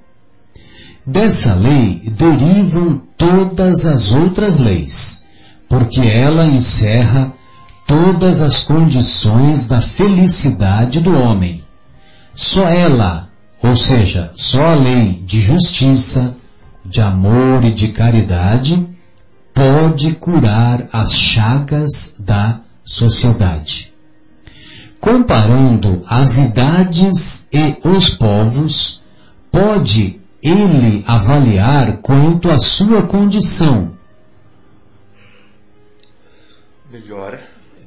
Dessa 1.07 1.55
lei 1.55 2.01
derivam 2.17 3.01
todas 3.17 3.86
as 3.86 4.11
outras 4.11 4.59
leis, 4.59 5.24
porque 5.69 6.01
ela 6.01 6.47
encerra 6.47 7.34
todas 7.88 8.41
as 8.41 8.65
condições 8.65 9.69
da 9.69 9.80
felicidade 9.80 10.99
do 10.99 11.17
homem. 11.17 11.63
Só 12.34 12.67
ela, 12.67 13.30
ou 13.61 13.74
seja, 13.74 14.34
só 14.36 14.65
a 14.65 14.76
lei 14.76 15.24
de 15.26 15.39
justiça, 15.39 16.36
de 16.84 16.99
amor 16.99 17.63
e 17.63 17.74
de 17.74 17.88
caridade, 17.88 18.86
pode 19.53 20.11
curar 20.15 20.89
as 20.91 21.13
chagas 21.13 22.17
da 22.19 22.59
sociedade. 22.84 23.93
Comparando 24.99 26.03
as 26.07 26.38
idades 26.38 27.47
e 27.51 27.77
os 27.84 28.09
povos, 28.09 29.01
pode 29.51 30.19
ele 30.41 31.03
avaliar 31.07 31.97
quanto 31.97 32.49
à 32.49 32.57
sua 32.57 33.03
condição. 33.03 33.91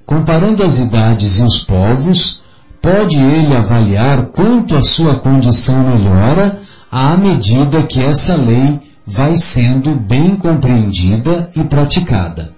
Comparando 0.05 0.63
as 0.63 0.79
idades 0.79 1.39
e 1.39 1.43
os 1.43 1.59
povos, 1.59 2.43
pode 2.81 3.17
ele 3.17 3.55
avaliar 3.55 4.27
quanto 4.27 4.77
a 4.77 4.83
sua 4.83 5.19
condição 5.19 5.83
melhora 5.83 6.61
à 6.91 7.17
medida 7.17 7.83
que 7.83 8.01
essa 8.03 8.37
lei 8.37 8.81
vai 9.05 9.37
sendo 9.37 9.95
bem 9.95 10.37
compreendida 10.37 11.51
e 11.57 11.65
praticada. 11.65 12.53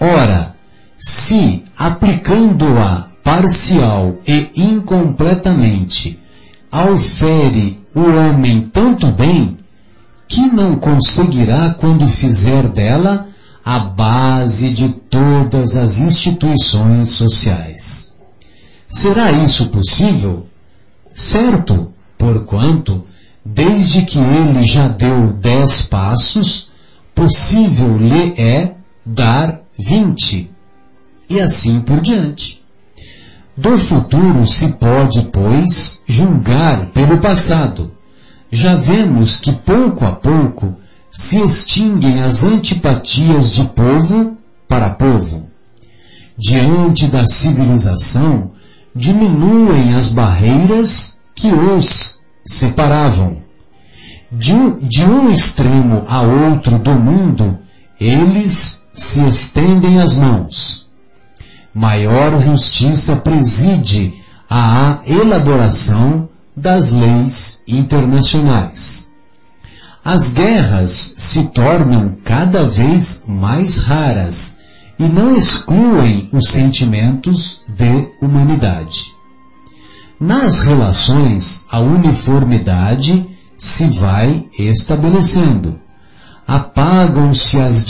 Ora, 0.00 0.54
se 0.98 1.62
aplicando-a 1.76 3.08
parcial 3.22 4.16
e 4.26 4.50
incompletamente 4.56 6.18
aufere 6.70 7.78
o 7.94 8.00
homem 8.00 8.62
tanto 8.72 9.06
bem 9.08 9.56
que 10.26 10.40
não 10.40 10.76
conseguirá 10.76 11.74
quando 11.74 12.06
fizer 12.06 12.68
dela 12.68 13.28
a 13.64 13.78
base 13.78 14.70
de 14.70 14.88
todas 14.88 15.76
as 15.76 16.00
instituições 16.00 17.10
sociais. 17.10 18.14
Será 18.86 19.30
isso 19.32 19.68
possível? 19.68 20.46
Certo, 21.14 21.92
porquanto, 22.16 23.04
desde 23.44 24.02
que 24.02 24.18
ele 24.18 24.62
já 24.64 24.88
deu 24.88 25.32
dez 25.32 25.82
passos, 25.82 26.70
possível 27.14 27.98
lhe 27.98 28.40
é 28.40 28.74
dar 29.04 29.60
vinte, 29.78 30.50
e 31.28 31.40
assim 31.40 31.80
por 31.80 32.00
diante. 32.00 32.62
Do 33.56 33.76
futuro 33.76 34.46
se 34.46 34.68
pode, 34.74 35.22
pois, 35.32 36.00
julgar 36.06 36.86
pelo 36.92 37.18
passado. 37.18 37.90
Já 38.50 38.76
vemos 38.76 39.40
que 39.40 39.52
pouco 39.52 40.04
a 40.04 40.12
pouco 40.12 40.76
se 41.10 41.40
extinguem 41.40 42.22
as 42.22 42.44
antipatias 42.44 43.52
de 43.52 43.64
povo 43.64 44.36
para 44.68 44.90
povo. 44.90 45.48
Diante 46.36 47.08
da 47.08 47.24
civilização, 47.24 48.52
diminuem 48.94 49.94
as 49.94 50.12
barreiras 50.12 51.20
que 51.34 51.52
os 51.52 52.20
separavam. 52.46 53.42
De 54.30 54.52
um, 54.52 54.76
de 54.76 55.02
um 55.04 55.30
extremo 55.30 56.04
a 56.06 56.22
outro 56.22 56.78
do 56.78 56.92
mundo, 56.92 57.58
eles 58.00 58.86
se 58.92 59.26
estendem 59.26 60.00
as 60.00 60.16
mãos. 60.16 60.87
Maior 61.74 62.38
justiça 62.40 63.16
preside 63.16 64.22
à 64.48 65.00
elaboração 65.06 66.28
das 66.56 66.92
leis 66.92 67.62
internacionais. 67.68 69.12
As 70.04 70.32
guerras 70.32 71.14
se 71.18 71.44
tornam 71.48 72.16
cada 72.24 72.64
vez 72.64 73.24
mais 73.26 73.78
raras 73.78 74.58
e 74.98 75.04
não 75.04 75.34
excluem 75.36 76.28
os 76.32 76.48
sentimentos 76.48 77.62
de 77.68 78.08
humanidade. 78.20 79.12
Nas 80.18 80.62
relações, 80.62 81.64
a 81.70 81.78
uniformidade 81.78 83.28
se 83.56 83.86
vai 83.86 84.48
estabelecendo. 84.58 85.78
Apagam-se 86.46 87.60
as, 87.60 87.84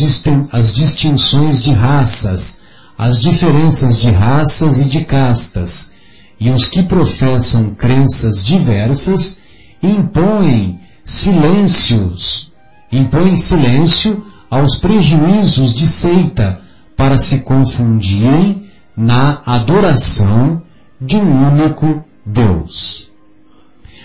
as 0.53 0.75
distinções 0.75 1.63
de 1.63 1.71
raças, 1.73 2.58
as 2.99 3.21
diferenças 3.21 3.97
de 3.97 4.11
raças 4.11 4.79
e 4.79 4.85
de 4.85 5.05
castas, 5.05 5.93
e 6.41 6.51
os 6.51 6.67
que 6.67 6.83
professam 6.83 7.73
crenças 7.75 8.45
diversas 8.45 9.39
impõem 9.81 10.81
silêncios, 11.05 12.53
impõem 12.91 13.37
silêncio 13.37 14.27
aos 14.51 14.79
prejuízos 14.79 15.73
de 15.73 15.87
seita 15.87 16.61
para 16.97 17.17
se 17.17 17.41
confundirem 17.41 18.69
na 18.97 19.41
adoração 19.47 20.61
de 21.01 21.17
um 21.17 21.53
único 21.53 22.03
Deus. 22.27 23.13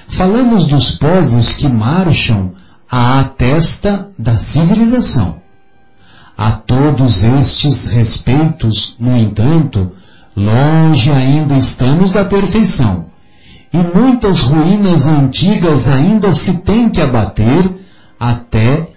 Falamos 0.07 0.65
dos 0.65 0.91
povos 0.91 1.55
que 1.55 1.67
marcham 1.67 2.53
à 2.89 3.23
testa 3.23 4.11
da 4.19 4.35
civilização. 4.35 5.42
A 6.43 6.51
todos 6.51 7.23
estes 7.23 7.85
respeitos, 7.85 8.97
no 8.99 9.17
entanto, 9.17 9.93
longe 10.35 11.09
ainda 11.09 11.55
estamos 11.55 12.11
da 12.11 12.25
perfeição, 12.25 13.05
e 13.71 13.77
muitas 13.77 14.41
ruínas 14.41 15.07
antigas 15.07 15.87
ainda 15.87 16.33
se 16.33 16.57
tem 16.57 16.89
que 16.89 16.99
abater 16.99 17.79
até 18.19 18.89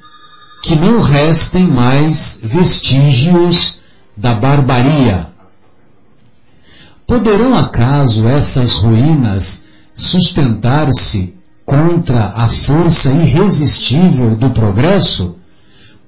que 0.64 0.74
não 0.74 1.00
restem 1.00 1.68
mais 1.68 2.40
vestígios 2.42 3.80
da 4.16 4.34
barbaria. 4.34 5.28
Poderão 7.06 7.56
acaso 7.56 8.28
essas 8.28 8.72
ruínas 8.72 9.66
sustentar-se 9.94 11.32
contra 11.64 12.32
a 12.34 12.48
força 12.48 13.12
irresistível 13.12 14.34
do 14.34 14.50
progresso? 14.50 15.36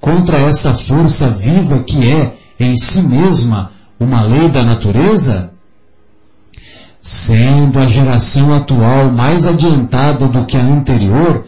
Contra 0.00 0.40
essa 0.42 0.72
força 0.72 1.28
viva 1.30 1.82
que 1.82 2.10
é, 2.10 2.36
em 2.58 2.76
si 2.76 3.02
mesma, 3.02 3.72
uma 3.98 4.22
lei 4.22 4.48
da 4.48 4.62
natureza? 4.62 5.50
Sendo 7.00 7.78
a 7.78 7.86
geração 7.86 8.54
atual 8.54 9.10
mais 9.10 9.46
adiantada 9.46 10.26
do 10.26 10.44
que 10.44 10.56
a 10.56 10.64
anterior, 10.64 11.46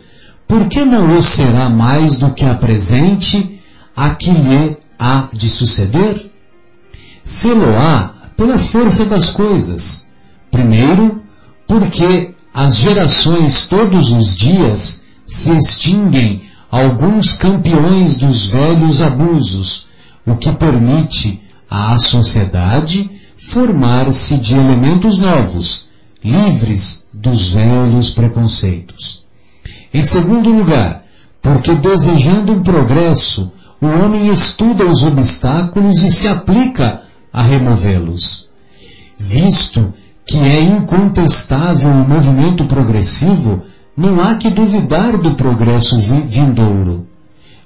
por 0.48 0.68
que 0.68 0.84
não 0.84 1.16
o 1.16 1.22
será 1.22 1.68
mais 1.68 2.18
do 2.18 2.32
que 2.32 2.44
a 2.44 2.54
presente, 2.54 3.60
a 3.96 4.10
que 4.10 4.30
lhe 4.30 4.76
há 4.98 5.28
de 5.32 5.48
suceder? 5.48 6.30
Sê-lo-á 7.22 8.14
pela 8.36 8.58
força 8.58 9.04
das 9.04 9.30
coisas. 9.30 10.08
Primeiro, 10.50 11.22
porque 11.68 12.34
as 12.52 12.76
gerações 12.76 13.68
todos 13.68 14.10
os 14.10 14.34
dias 14.34 15.04
se 15.24 15.52
extinguem 15.52 16.49
alguns 16.70 17.32
campeões 17.32 18.18
dos 18.18 18.46
velhos 18.48 19.02
abusos, 19.02 19.88
o 20.26 20.36
que 20.36 20.52
permite 20.52 21.42
à 21.68 21.98
sociedade 21.98 23.10
formar-se 23.36 24.36
de 24.36 24.54
elementos 24.54 25.18
novos, 25.18 25.88
livres 26.22 27.06
dos 27.12 27.52
velhos 27.52 28.10
preconceitos. 28.10 29.26
Em 29.92 30.02
segundo 30.02 30.50
lugar, 30.50 31.04
porque 31.42 31.74
desejando 31.74 32.52
um 32.52 32.62
progresso, 32.62 33.50
o 33.80 33.86
homem 33.86 34.28
estuda 34.28 34.84
os 34.84 35.02
obstáculos 35.02 36.02
e 36.02 36.10
se 36.10 36.28
aplica 36.28 37.02
a 37.32 37.42
removê-los. 37.42 38.48
Visto 39.18 39.92
que 40.26 40.38
é 40.38 40.60
incontestável 40.60 41.90
o 41.90 42.08
movimento 42.08 42.64
progressivo, 42.66 43.62
não 43.96 44.20
há 44.20 44.34
que 44.36 44.50
duvidar 44.50 45.16
do 45.18 45.34
progresso 45.34 45.98
vi- 45.98 46.22
vindouro. 46.22 47.06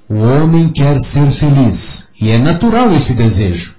O 0.09 0.17
homem 0.17 0.69
quer 0.69 0.99
ser 0.99 1.29
feliz, 1.31 2.11
e 2.21 2.31
é 2.31 2.39
natural 2.39 2.93
esse 2.93 3.15
desejo. 3.15 3.77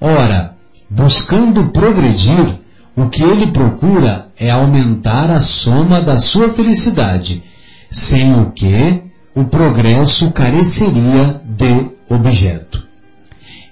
Ora, 0.00 0.54
buscando 0.88 1.68
progredir, 1.68 2.58
o 2.94 3.08
que 3.08 3.22
ele 3.22 3.48
procura 3.48 4.28
é 4.38 4.50
aumentar 4.50 5.30
a 5.30 5.38
soma 5.38 6.00
da 6.00 6.18
sua 6.18 6.48
felicidade, 6.48 7.42
sem 7.90 8.38
o 8.40 8.50
que 8.52 9.02
o 9.34 9.44
progresso 9.44 10.30
careceria 10.30 11.40
de 11.44 11.90
objeto. 12.08 12.86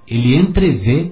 ele 0.07 0.35
entrevê 0.35 1.11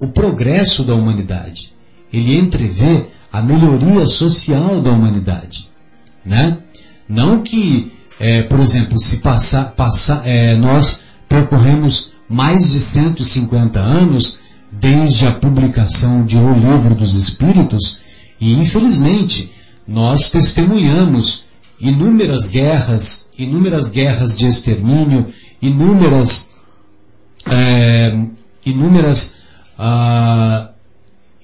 o 0.00 0.08
progresso 0.08 0.82
da 0.82 0.94
humanidade. 0.94 1.72
Ele 2.12 2.36
entrevê 2.36 3.08
a 3.32 3.40
melhoria 3.40 4.06
social 4.06 4.80
da 4.80 4.90
humanidade. 4.90 5.68
Né? 6.24 6.58
Não 7.08 7.42
que, 7.42 7.92
é, 8.18 8.42
por 8.42 8.60
exemplo, 8.60 8.98
se 8.98 9.18
passar, 9.18 9.72
passar, 9.72 10.26
é, 10.26 10.56
nós 10.56 11.02
percorremos 11.28 12.12
mais 12.28 12.70
de 12.70 12.78
150 12.78 13.80
anos 13.80 14.38
desde 14.70 15.26
a 15.26 15.32
publicação 15.32 16.24
de 16.24 16.36
O 16.38 16.52
Livro 16.54 16.94
dos 16.94 17.14
Espíritos 17.14 18.00
e, 18.40 18.52
infelizmente, 18.54 19.52
nós 19.86 20.30
testemunhamos 20.30 21.46
inúmeras 21.80 22.48
guerras, 22.48 23.28
inúmeras 23.36 23.90
guerras 23.90 24.38
de 24.38 24.46
extermínio, 24.46 25.26
inúmeras, 25.60 26.49
é, 27.48 28.18
inúmeras, 28.64 29.36
ah, 29.78 30.70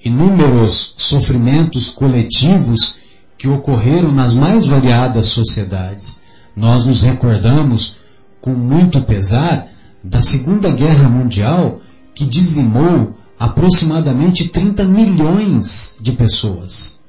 inúmeros 0.03 0.95
sofrimentos 0.97 1.89
coletivos 1.89 2.97
que 3.37 3.47
ocorreram 3.47 4.11
nas 4.11 4.33
mais 4.33 4.65
variadas 4.65 5.27
sociedades. 5.27 6.21
Nós 6.55 6.85
nos 6.85 7.03
recordamos 7.03 7.97
com 8.41 8.51
muito 8.51 9.01
pesar 9.01 9.67
da 10.03 10.21
Segunda 10.21 10.71
Guerra 10.71 11.09
Mundial 11.09 11.81
que 12.13 12.25
dizimou 12.25 13.15
aproximadamente 13.37 14.47
30 14.47 14.83
milhões 14.85 15.97
de 16.01 16.11
pessoas. 16.13 16.99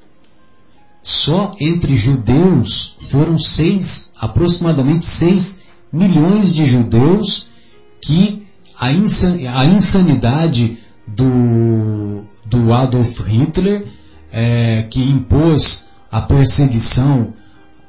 Só 1.02 1.54
entre 1.58 1.94
judeus 1.94 2.94
foram 2.98 3.38
seis, 3.38 4.12
aproximadamente 4.20 5.06
6 5.06 5.62
milhões 5.90 6.52
de 6.52 6.66
judeus 6.66 7.48
que 8.02 8.47
a, 8.78 8.92
insan 8.92 9.36
a 9.54 9.64
insanidade 9.64 10.78
do, 11.06 12.22
do 12.44 12.72
Adolf 12.72 13.20
Hitler, 13.26 13.86
é, 14.32 14.86
que 14.90 15.02
impôs 15.02 15.88
a 16.10 16.20
perseguição 16.20 17.32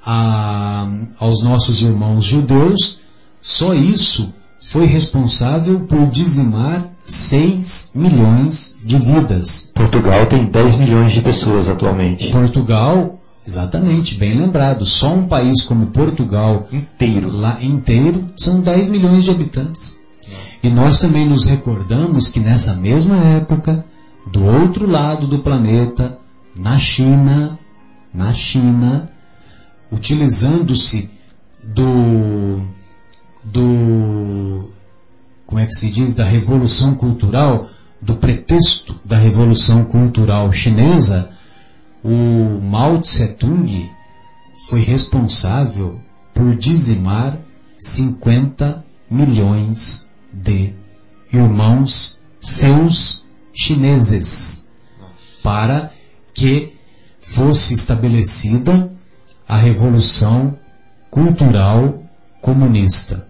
a, 0.06 0.88
aos 1.20 1.44
nossos 1.44 1.82
irmãos 1.82 2.24
judeus, 2.24 3.00
só 3.42 3.74
isso 3.74 4.34
foi 4.60 4.86
responsável 4.86 5.82
por 5.82 6.08
dizimar 6.08 6.90
6 7.04 7.92
milhões 7.96 8.78
de 8.84 8.98
vidas. 8.98 9.72
Portugal 9.74 10.26
tem 10.28 10.50
10 10.50 10.78
milhões 10.78 11.14
de 11.14 11.22
pessoas 11.22 11.68
atualmente. 11.68 12.30
Portugal, 12.30 13.20
exatamente, 13.48 14.16
bem 14.16 14.38
lembrado, 14.38 14.86
só 14.86 15.14
um 15.14 15.28
país 15.28 15.64
como 15.64 15.88
Portugal 15.88 16.68
Inteiro. 16.72 17.32
lá 17.32 17.58
inteiro 17.64 18.28
são 18.38 18.60
10 18.60 18.90
milhões 18.90 19.24
de 19.24 19.32
habitantes. 19.32 19.99
E 20.62 20.70
nós 20.70 21.00
também 21.00 21.28
nos 21.28 21.46
recordamos 21.46 22.28
que 22.28 22.40
nessa 22.40 22.76
mesma 22.76 23.18
época, 23.18 23.86
do 24.28 24.44
outro 24.44 24.90
lado 24.90 25.26
do 25.26 25.40
planeta, 25.40 26.20
na 26.56 26.78
China, 26.78 27.58
na 28.14 28.34
China, 28.34 29.10
utilizando-se 29.90 31.10
do, 31.64 32.62
do, 33.44 34.70
como 35.46 35.60
é 35.60 35.66
que 35.66 35.74
se 35.74 35.90
diz, 35.90 36.14
da 36.14 36.26
revolução 36.26 36.94
cultural, 36.94 37.70
do 38.02 38.16
pretexto 38.16 39.00
da 39.06 39.18
revolução 39.18 39.86
cultural 39.86 40.52
chinesa, 40.52 41.30
o 42.04 42.60
Mao 42.62 43.00
Tse 43.00 43.30
Tung 43.30 43.90
foi 44.68 44.82
responsável 44.82 46.00
por 46.34 46.56
dizimar 46.56 47.38
50 47.78 48.84
milhões 49.10 50.09
de 50.32 50.74
irmãos 51.32 52.20
seus 52.40 53.26
chineses 53.54 54.66
para 55.44 55.92
que 56.34 56.74
fosse 57.20 57.74
estabelecida 57.74 58.92
a 59.48 59.58
revolução 59.58 60.58
cultural 61.10 62.04
comunista. 62.42 63.28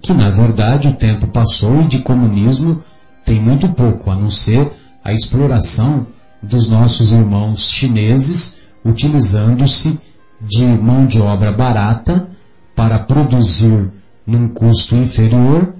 Que 0.00 0.12
na 0.12 0.30
verdade 0.30 0.88
o 0.88 0.94
tempo 0.94 1.26
passou 1.26 1.82
e 1.82 1.88
de 1.88 2.00
comunismo 2.00 2.82
tem 3.24 3.42
muito 3.42 3.68
pouco, 3.68 4.10
a 4.10 4.14
não 4.14 4.30
ser 4.30 4.72
a 5.04 5.12
exploração 5.12 6.06
dos 6.42 6.68
nossos 6.68 7.12
irmãos 7.12 7.68
chineses 7.68 8.58
utilizando-se 8.84 9.98
de 10.40 10.66
mão 10.66 11.06
de 11.06 11.20
obra 11.20 11.50
barata 11.50 12.28
para 12.74 13.00
produzir 13.00 13.90
num 14.26 14.48
custo 14.48 14.96
inferior 14.96 15.75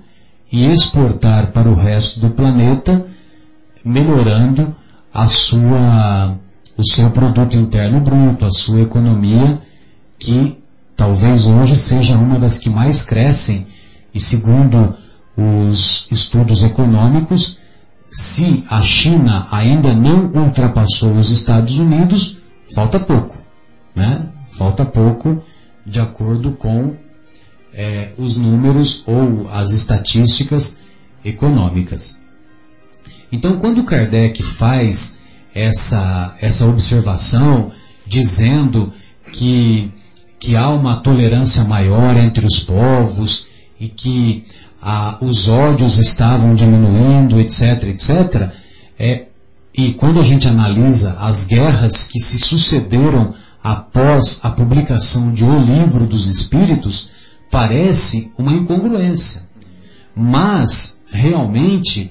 e 0.56 0.66
exportar 0.70 1.52
para 1.52 1.68
o 1.68 1.74
resto 1.74 2.18
do 2.18 2.30
planeta, 2.30 3.04
melhorando 3.84 4.74
a 5.12 5.26
sua, 5.26 6.34
o 6.78 6.82
seu 6.82 7.10
produto 7.10 7.58
interno 7.58 8.00
bruto, 8.00 8.46
a 8.46 8.50
sua 8.50 8.80
economia, 8.80 9.60
que 10.18 10.56
talvez 10.96 11.46
hoje 11.46 11.76
seja 11.76 12.16
uma 12.16 12.38
das 12.38 12.58
que 12.58 12.70
mais 12.70 13.04
crescem 13.04 13.66
e 14.14 14.18
segundo 14.18 14.94
os 15.36 16.08
estudos 16.10 16.64
econômicos, 16.64 17.58
se 18.10 18.64
a 18.70 18.80
China 18.80 19.46
ainda 19.50 19.92
não 19.92 20.30
ultrapassou 20.32 21.16
os 21.16 21.30
Estados 21.30 21.78
Unidos, 21.78 22.38
falta 22.74 22.98
pouco, 22.98 23.36
né? 23.94 24.26
Falta 24.46 24.86
pouco 24.86 25.42
de 25.84 26.00
acordo 26.00 26.52
com 26.52 26.96
é, 27.76 28.12
os 28.16 28.36
números 28.36 29.04
ou 29.06 29.48
as 29.50 29.72
estatísticas 29.72 30.80
econômicas. 31.22 32.22
Então, 33.30 33.58
quando 33.58 33.84
Kardec 33.84 34.42
faz 34.42 35.18
essa, 35.54 36.34
essa 36.40 36.66
observação, 36.66 37.70
dizendo 38.06 38.92
que, 39.30 39.92
que 40.38 40.56
há 40.56 40.70
uma 40.70 40.96
tolerância 40.96 41.64
maior 41.64 42.16
entre 42.16 42.46
os 42.46 42.60
povos 42.60 43.46
e 43.78 43.88
que 43.88 44.44
ah, 44.80 45.18
os 45.20 45.48
ódios 45.48 45.98
estavam 45.98 46.54
diminuindo, 46.54 47.38
etc., 47.38 47.84
etc., 47.84 48.50
é, 48.98 49.26
e 49.76 49.92
quando 49.92 50.18
a 50.18 50.22
gente 50.22 50.48
analisa 50.48 51.18
as 51.18 51.44
guerras 51.44 52.04
que 52.04 52.18
se 52.18 52.38
sucederam 52.38 53.34
após 53.62 54.40
a 54.42 54.48
publicação 54.48 55.32
de 55.32 55.44
O 55.44 55.58
Livro 55.58 56.06
dos 56.06 56.26
Espíritos, 56.26 57.10
parece 57.50 58.30
uma 58.38 58.52
incongruência. 58.52 59.42
Mas, 60.14 61.00
realmente, 61.10 62.10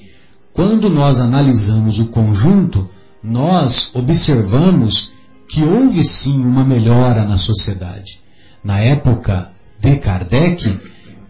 quando 0.53 0.89
nós 0.89 1.19
analisamos 1.19 1.99
o 1.99 2.07
conjunto, 2.07 2.89
nós 3.21 3.91
observamos 3.93 5.11
que 5.47 5.63
houve 5.63 6.03
sim 6.03 6.43
uma 6.43 6.63
melhora 6.63 7.25
na 7.25 7.38
sociedade. 7.38 8.21
Na 8.63 8.79
época 8.79 9.51
de 9.79 9.97
Kardec, 9.97 10.79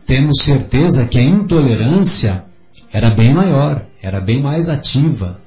temos 0.06 0.44
certeza 0.44 1.06
que 1.06 1.18
a 1.18 1.24
intolerância 1.24 2.46
era 2.92 3.10
bem 3.12 3.34
maior, 3.34 3.86
era 4.02 4.22
bem 4.22 4.42
mais 4.42 4.70
ativa. 4.70 5.42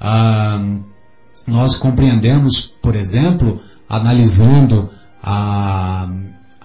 Ah, 0.00 0.60
nós 1.46 1.76
compreendemos, 1.76 2.74
por 2.82 2.96
exemplo, 2.96 3.60
analisando 3.88 4.90
a, 5.22 6.08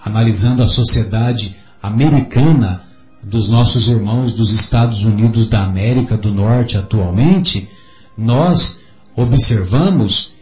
analisando 0.04 0.62
a 0.62 0.66
sociedade 0.66 1.56
americana 1.82 2.84
dos 3.22 3.48
nossos 3.48 3.88
irmãos 3.88 4.32
dos 4.32 4.52
Estados 4.52 5.04
Unidos 5.04 5.48
da 5.48 5.64
América 5.64 6.16
do 6.16 6.32
Norte 6.32 6.78
atualmente, 6.78 7.68
nós 8.16 8.80
observamos 9.16 10.32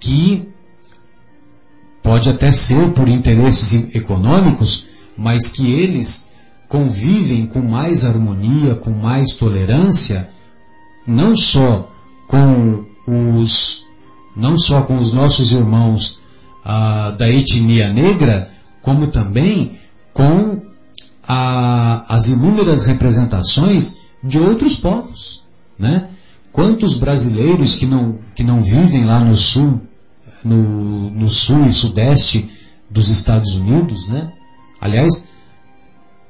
que 0.00 0.48
pode 2.02 2.28
até 2.28 2.50
ser 2.50 2.92
por 2.92 3.08
interesses 3.08 3.94
econômicos, 3.94 4.86
mas 5.16 5.52
que 5.52 5.70
eles 5.70 6.28
convivem 6.68 7.46
com 7.46 7.60
mais 7.60 8.04
harmonia, 8.04 8.74
com 8.74 8.90
mais 8.90 9.34
tolerância, 9.34 10.30
não 11.06 11.36
só 11.36 11.90
com 12.26 12.84
os 13.06 13.86
não 14.34 14.56
só 14.56 14.80
com 14.82 14.96
os 14.96 15.12
nossos 15.12 15.52
irmãos 15.52 16.18
ah, 16.64 17.10
da 17.10 17.28
etnia 17.28 17.92
negra, 17.92 18.51
como 18.82 19.06
também 19.06 19.78
com 20.12 20.60
a, 21.26 22.04
as 22.14 22.28
inúmeras 22.28 22.84
representações 22.84 23.96
de 24.22 24.38
outros 24.38 24.76
povos, 24.76 25.44
né? 25.78 26.08
Quantos 26.52 26.98
brasileiros 26.98 27.76
que 27.76 27.86
não, 27.86 28.18
que 28.34 28.42
não 28.42 28.62
vivem 28.62 29.04
lá 29.04 29.24
no 29.24 29.34
sul, 29.34 29.80
no, 30.44 31.10
no 31.10 31.28
sul 31.28 31.64
e 31.64 31.72
sudeste 31.72 32.50
dos 32.90 33.08
Estados 33.08 33.54
Unidos, 33.54 34.08
né? 34.08 34.30
Aliás, 34.80 35.28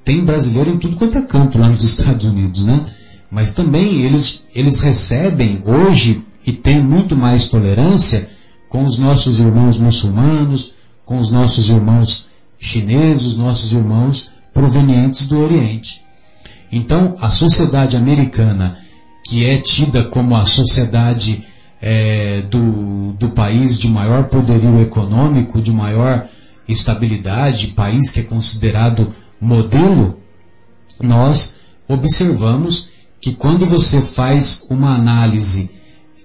tem 0.04 0.24
brasileiro 0.24 0.70
em 0.70 0.78
tudo 0.78 0.96
quanto 0.96 1.18
é 1.18 1.22
canto 1.22 1.58
lá 1.58 1.68
nos 1.68 1.82
Estados 1.84 2.24
Unidos, 2.24 2.66
né? 2.66 2.86
Mas 3.30 3.54
também 3.54 4.02
eles, 4.02 4.44
eles 4.54 4.80
recebem 4.80 5.62
hoje 5.64 6.24
e 6.46 6.52
têm 6.52 6.84
muito 6.84 7.16
mais 7.16 7.48
tolerância 7.48 8.28
com 8.68 8.84
os 8.84 8.98
nossos 8.98 9.40
irmãos 9.40 9.78
muçulmanos, 9.78 10.74
com 11.04 11.16
os 11.16 11.30
nossos 11.30 11.68
irmãos 11.68 12.28
chineses, 12.62 13.24
os 13.24 13.36
nossos 13.36 13.72
irmãos 13.72 14.30
provenientes 14.54 15.26
do 15.26 15.40
Oriente. 15.40 16.00
Então, 16.70 17.16
a 17.20 17.28
sociedade 17.28 17.96
americana, 17.96 18.78
que 19.24 19.44
é 19.44 19.58
tida 19.58 20.04
como 20.04 20.36
a 20.36 20.44
sociedade 20.44 21.44
é, 21.80 22.42
do, 22.42 23.14
do 23.14 23.30
país 23.30 23.76
de 23.76 23.88
maior 23.88 24.28
poderio 24.28 24.80
econômico, 24.80 25.60
de 25.60 25.72
maior 25.72 26.28
estabilidade, 26.68 27.68
país 27.68 28.12
que 28.12 28.20
é 28.20 28.22
considerado 28.22 29.12
modelo, 29.40 30.20
nós 31.00 31.56
observamos 31.88 32.88
que 33.20 33.32
quando 33.32 33.66
você 33.66 34.00
faz 34.00 34.64
uma 34.70 34.94
análise 34.94 35.68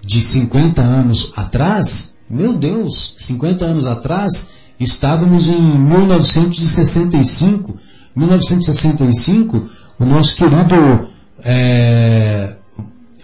de 0.04 0.20
50 0.20 0.80
anos 0.80 1.32
atrás, 1.36 2.16
meu 2.30 2.56
Deus, 2.56 3.16
50 3.18 3.64
anos 3.64 3.86
atrás, 3.86 4.52
estávamos 4.78 5.48
em 5.48 5.60
1965. 5.60 7.76
1965, 8.14 9.68
o 9.98 10.04
nosso 10.04 10.36
querido 10.36 11.08
é, 11.40 12.54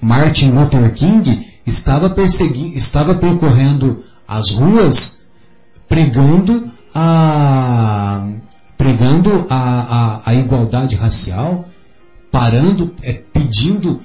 Martin 0.00 0.50
Luther 0.50 0.92
King 0.92 1.46
estava, 1.66 2.10
persegui 2.10 2.76
estava 2.76 3.14
percorrendo 3.14 4.02
as 4.26 4.50
ruas 4.50 5.20
pregando 5.88 6.72
a, 6.94 8.26
pregando 8.76 9.46
a, 9.48 9.56
a, 9.56 10.30
a 10.30 10.34
igualdade 10.34 10.96
racial, 10.96 11.68
parando, 12.30 12.92
é, 13.02 13.12
pedindo, 13.12 14.00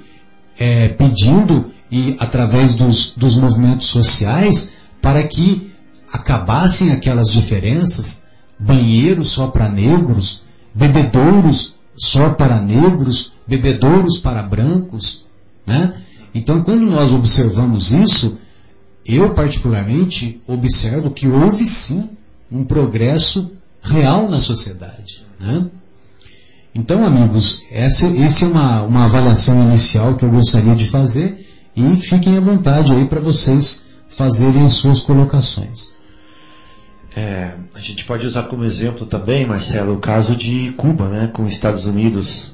é, 0.57 0.89
pedindo 0.89 1.71
e 1.91 2.15
através 2.19 2.75
dos, 2.75 3.13
dos 3.15 3.35
movimentos 3.35 3.87
sociais 3.87 4.73
para 5.01 5.25
que 5.27 5.68
acabassem 6.11 6.91
aquelas 6.91 7.31
diferenças, 7.31 8.25
banheiros 8.57 9.29
só 9.29 9.47
para 9.47 9.69
negros, 9.69 10.43
bebedouros 10.73 11.75
só 11.95 12.29
para 12.29 12.61
negros, 12.61 13.33
bebedouros 13.45 14.17
para 14.17 14.41
brancos, 14.41 15.25
né? 15.65 15.93
Então, 16.33 16.63
quando 16.63 16.85
nós 16.85 17.11
observamos 17.11 17.91
isso, 17.91 18.37
eu 19.05 19.33
particularmente 19.33 20.41
observo 20.47 21.11
que 21.11 21.27
houve 21.27 21.65
sim 21.65 22.09
um 22.51 22.63
progresso 22.63 23.51
real 23.81 24.29
na 24.29 24.39
sociedade. 24.39 25.25
Né? 25.39 25.65
Então, 26.73 27.05
amigos, 27.05 27.63
essa, 27.71 28.07
essa 28.15 28.45
é 28.45 28.47
uma, 28.47 28.83
uma 28.83 29.05
avaliação 29.05 29.61
inicial 29.63 30.15
que 30.15 30.23
eu 30.23 30.29
gostaria 30.29 30.75
de 30.75 30.85
fazer 30.85 31.47
e 31.75 31.95
fiquem 31.95 32.37
à 32.37 32.39
vontade 32.39 32.93
aí 32.93 33.07
para 33.07 33.19
vocês 33.19 33.85
fazerem 34.07 34.61
as 34.63 34.73
suas 34.73 35.01
colocações. 35.01 35.97
É, 37.19 37.53
a 37.75 37.79
gente 37.79 38.05
pode 38.05 38.25
usar 38.25 38.43
como 38.43 38.63
exemplo 38.63 39.05
também, 39.05 39.45
Marcelo, 39.45 39.95
o 39.95 39.99
caso 39.99 40.35
de 40.37 40.71
Cuba, 40.77 41.09
né, 41.09 41.27
com 41.33 41.43
os 41.43 41.51
Estados 41.51 41.85
Unidos. 41.85 42.53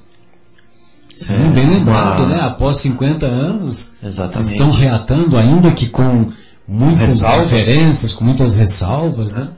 Sim, 1.13 1.35
É, 1.35 1.47
bem 1.49 1.69
lembrado, 1.69 2.23
uma- 2.23 2.29
né? 2.35 2.41
Após 2.41 2.77
50 2.79 3.27
anos, 3.27 3.93
Exatamente. 4.03 4.47
estão 4.51 4.71
reatando, 4.71 5.37
ainda 5.37 5.71
que 5.71 5.87
com 5.87 6.27
muitas 6.67 7.09
Ressalvas. 7.09 7.49
diferenças, 7.49 8.13
com 8.13 8.25
muitas 8.25 8.55
ressalvas, 8.57 9.35
né? 9.37 9.49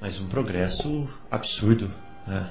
Mas 0.00 0.20
um 0.20 0.26
progresso 0.26 1.08
absurdo. 1.30 1.90
Né? 2.28 2.42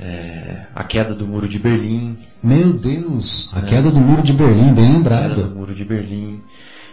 É, 0.00 0.62
a 0.74 0.82
queda 0.82 1.14
do 1.14 1.26
muro 1.26 1.46
de 1.48 1.58
Berlim, 1.58 2.18
Meu 2.42 2.72
Deus, 2.72 3.52
a 3.54 3.60
queda 3.60 3.90
do 3.90 4.00
muro 4.00 4.22
de 4.22 4.32
Berlim, 4.32 4.72
bem 4.72 4.74
queda 4.74 4.88
do 4.88 4.92
lembrado. 4.94 5.54
muro 5.54 5.74
de 5.74 5.84
Berlim, 5.84 6.40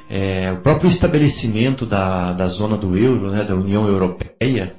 é, 0.10 0.52
o 0.52 0.58
próprio 0.58 0.90
estabelecimento 0.90 1.86
da, 1.86 2.34
da 2.34 2.48
zona 2.48 2.76
do 2.76 2.98
euro, 2.98 3.32
né, 3.32 3.44
da 3.44 3.56
União 3.56 3.88
Europeia, 3.88 4.76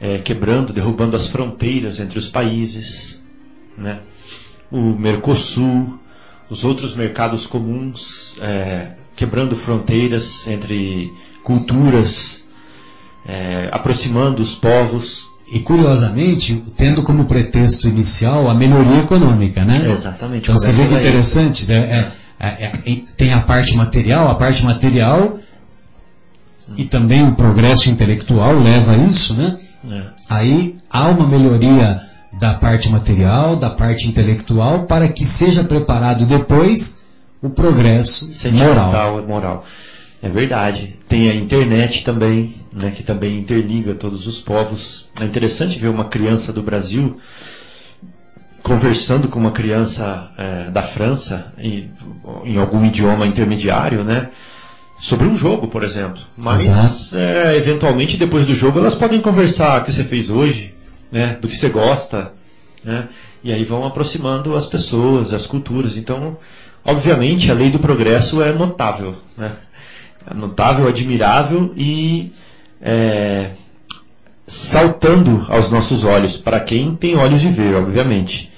é, 0.00 0.18
quebrando, 0.18 0.72
derrubando 0.72 1.16
as 1.16 1.26
fronteiras 1.26 1.98
entre 1.98 2.18
os 2.18 2.28
países, 2.28 3.20
né? 3.76 4.00
o 4.70 4.94
Mercosul, 4.94 5.98
os 6.48 6.64
outros 6.64 6.96
mercados 6.96 7.46
comuns, 7.46 8.34
é, 8.40 8.94
quebrando 9.16 9.56
fronteiras 9.56 10.46
entre 10.46 11.12
culturas, 11.42 12.40
é, 13.26 13.68
aproximando 13.72 14.40
os 14.40 14.54
povos. 14.54 15.28
E 15.52 15.58
curiosamente, 15.58 16.62
tendo 16.76 17.02
como 17.02 17.24
pretexto 17.24 17.88
inicial 17.88 18.48
a 18.48 18.54
melhoria 18.54 19.00
econômica, 19.00 19.64
né? 19.64 19.90
Exatamente. 19.90 20.44
Então 20.44 20.56
você 20.56 20.72
vê 20.72 20.84
que 20.84 20.94
daí. 20.94 21.08
interessante, 21.08 21.68
né? 21.68 22.12
É- 22.40 22.64
é- 22.66 23.02
tem 23.16 23.34
a 23.34 23.42
parte 23.42 23.76
material, 23.76 24.28
a 24.28 24.34
parte 24.34 24.64
material 24.64 25.38
e 26.76 26.84
também 26.84 27.22
o 27.22 27.34
progresso 27.34 27.90
intelectual 27.90 28.58
leva 28.58 28.92
a 28.92 28.96
isso, 28.96 29.34
né? 29.34 29.58
É. 29.90 30.02
Aí 30.28 30.76
há 30.90 31.08
uma 31.08 31.26
melhoria 31.26 32.00
da 32.32 32.54
parte 32.54 32.88
material, 32.88 33.56
da 33.56 33.70
parte 33.70 34.08
intelectual, 34.08 34.84
para 34.84 35.08
que 35.08 35.24
seja 35.24 35.64
preparado 35.64 36.24
depois 36.26 37.00
o 37.42 37.50
progresso 37.50 38.30
moral. 38.52 39.26
Moral. 39.26 39.64
É 40.22 40.28
verdade. 40.28 40.96
Tem 41.08 41.30
a 41.30 41.34
internet 41.34 42.04
também, 42.04 42.56
né, 42.72 42.90
que 42.90 43.02
também 43.02 43.38
interliga 43.38 43.94
todos 43.94 44.26
os 44.26 44.38
povos. 44.40 45.06
É 45.18 45.24
interessante 45.24 45.78
ver 45.78 45.88
uma 45.88 46.04
criança 46.04 46.52
do 46.52 46.62
Brasil 46.62 47.18
conversando 48.70 49.26
com 49.26 49.40
uma 49.40 49.50
criança 49.50 50.30
eh, 50.38 50.70
da 50.70 50.84
França 50.84 51.52
em, 51.58 51.90
em 52.44 52.56
algum 52.56 52.84
idioma 52.84 53.26
intermediário, 53.26 54.04
né? 54.04 54.28
Sobre 55.00 55.26
um 55.26 55.36
jogo, 55.36 55.66
por 55.66 55.82
exemplo. 55.82 56.22
Mas, 56.36 57.12
eh, 57.12 57.56
eventualmente, 57.56 58.16
depois 58.16 58.46
do 58.46 58.54
jogo, 58.54 58.78
elas 58.78 58.94
podem 58.94 59.20
conversar 59.20 59.80
o 59.80 59.84
que 59.84 59.90
você 59.90 60.04
fez 60.04 60.30
hoje, 60.30 60.72
né? 61.10 61.36
Do 61.40 61.48
que 61.48 61.56
você 61.56 61.68
gosta, 61.68 62.32
né? 62.84 63.08
E 63.42 63.52
aí 63.52 63.64
vão 63.64 63.84
aproximando 63.84 64.54
as 64.54 64.66
pessoas, 64.66 65.34
as 65.34 65.48
culturas. 65.48 65.96
Então, 65.96 66.38
obviamente, 66.84 67.50
a 67.50 67.54
lei 67.54 67.70
do 67.70 67.80
progresso 67.80 68.40
é 68.40 68.52
notável, 68.52 69.16
né? 69.36 69.50
É 70.30 70.32
notável, 70.32 70.86
admirável 70.86 71.72
e 71.76 72.32
é, 72.80 73.50
saltando 74.46 75.44
aos 75.48 75.68
nossos 75.68 76.04
olhos, 76.04 76.36
para 76.36 76.60
quem 76.60 76.94
tem 76.94 77.16
olhos 77.16 77.40
de 77.42 77.48
ver, 77.48 77.74
obviamente. 77.74 78.49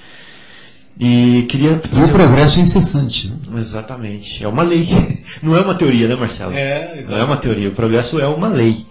E 0.99 1.47
queria 1.49 1.81
E 1.93 2.03
o 2.03 2.09
progresso 2.11 2.59
é 2.59 2.63
incessante. 2.63 3.29
Né? 3.29 3.61
Exatamente. 3.61 4.45
É 4.45 4.49
uma 4.49 4.63
lei. 4.63 4.89
Não 5.43 5.57
é 5.57 5.61
uma 5.61 5.75
teoria, 5.75 6.07
né, 6.07 6.15
Marcelo? 6.15 6.53
É, 6.53 7.03
Não 7.09 7.17
é 7.17 7.25
uma 7.25 7.37
teoria. 7.37 7.69
O 7.69 7.73
progresso 7.73 8.21
é 8.21 8.27
uma 8.27 8.49
lei. 8.49 8.87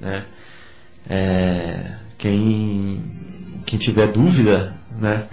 Né? 0.00 0.24
É, 1.08 1.92
quem, 2.18 3.00
quem 3.66 3.78
tiver 3.78 4.08
dúvida, 4.08 4.74
né, 5.00 5.24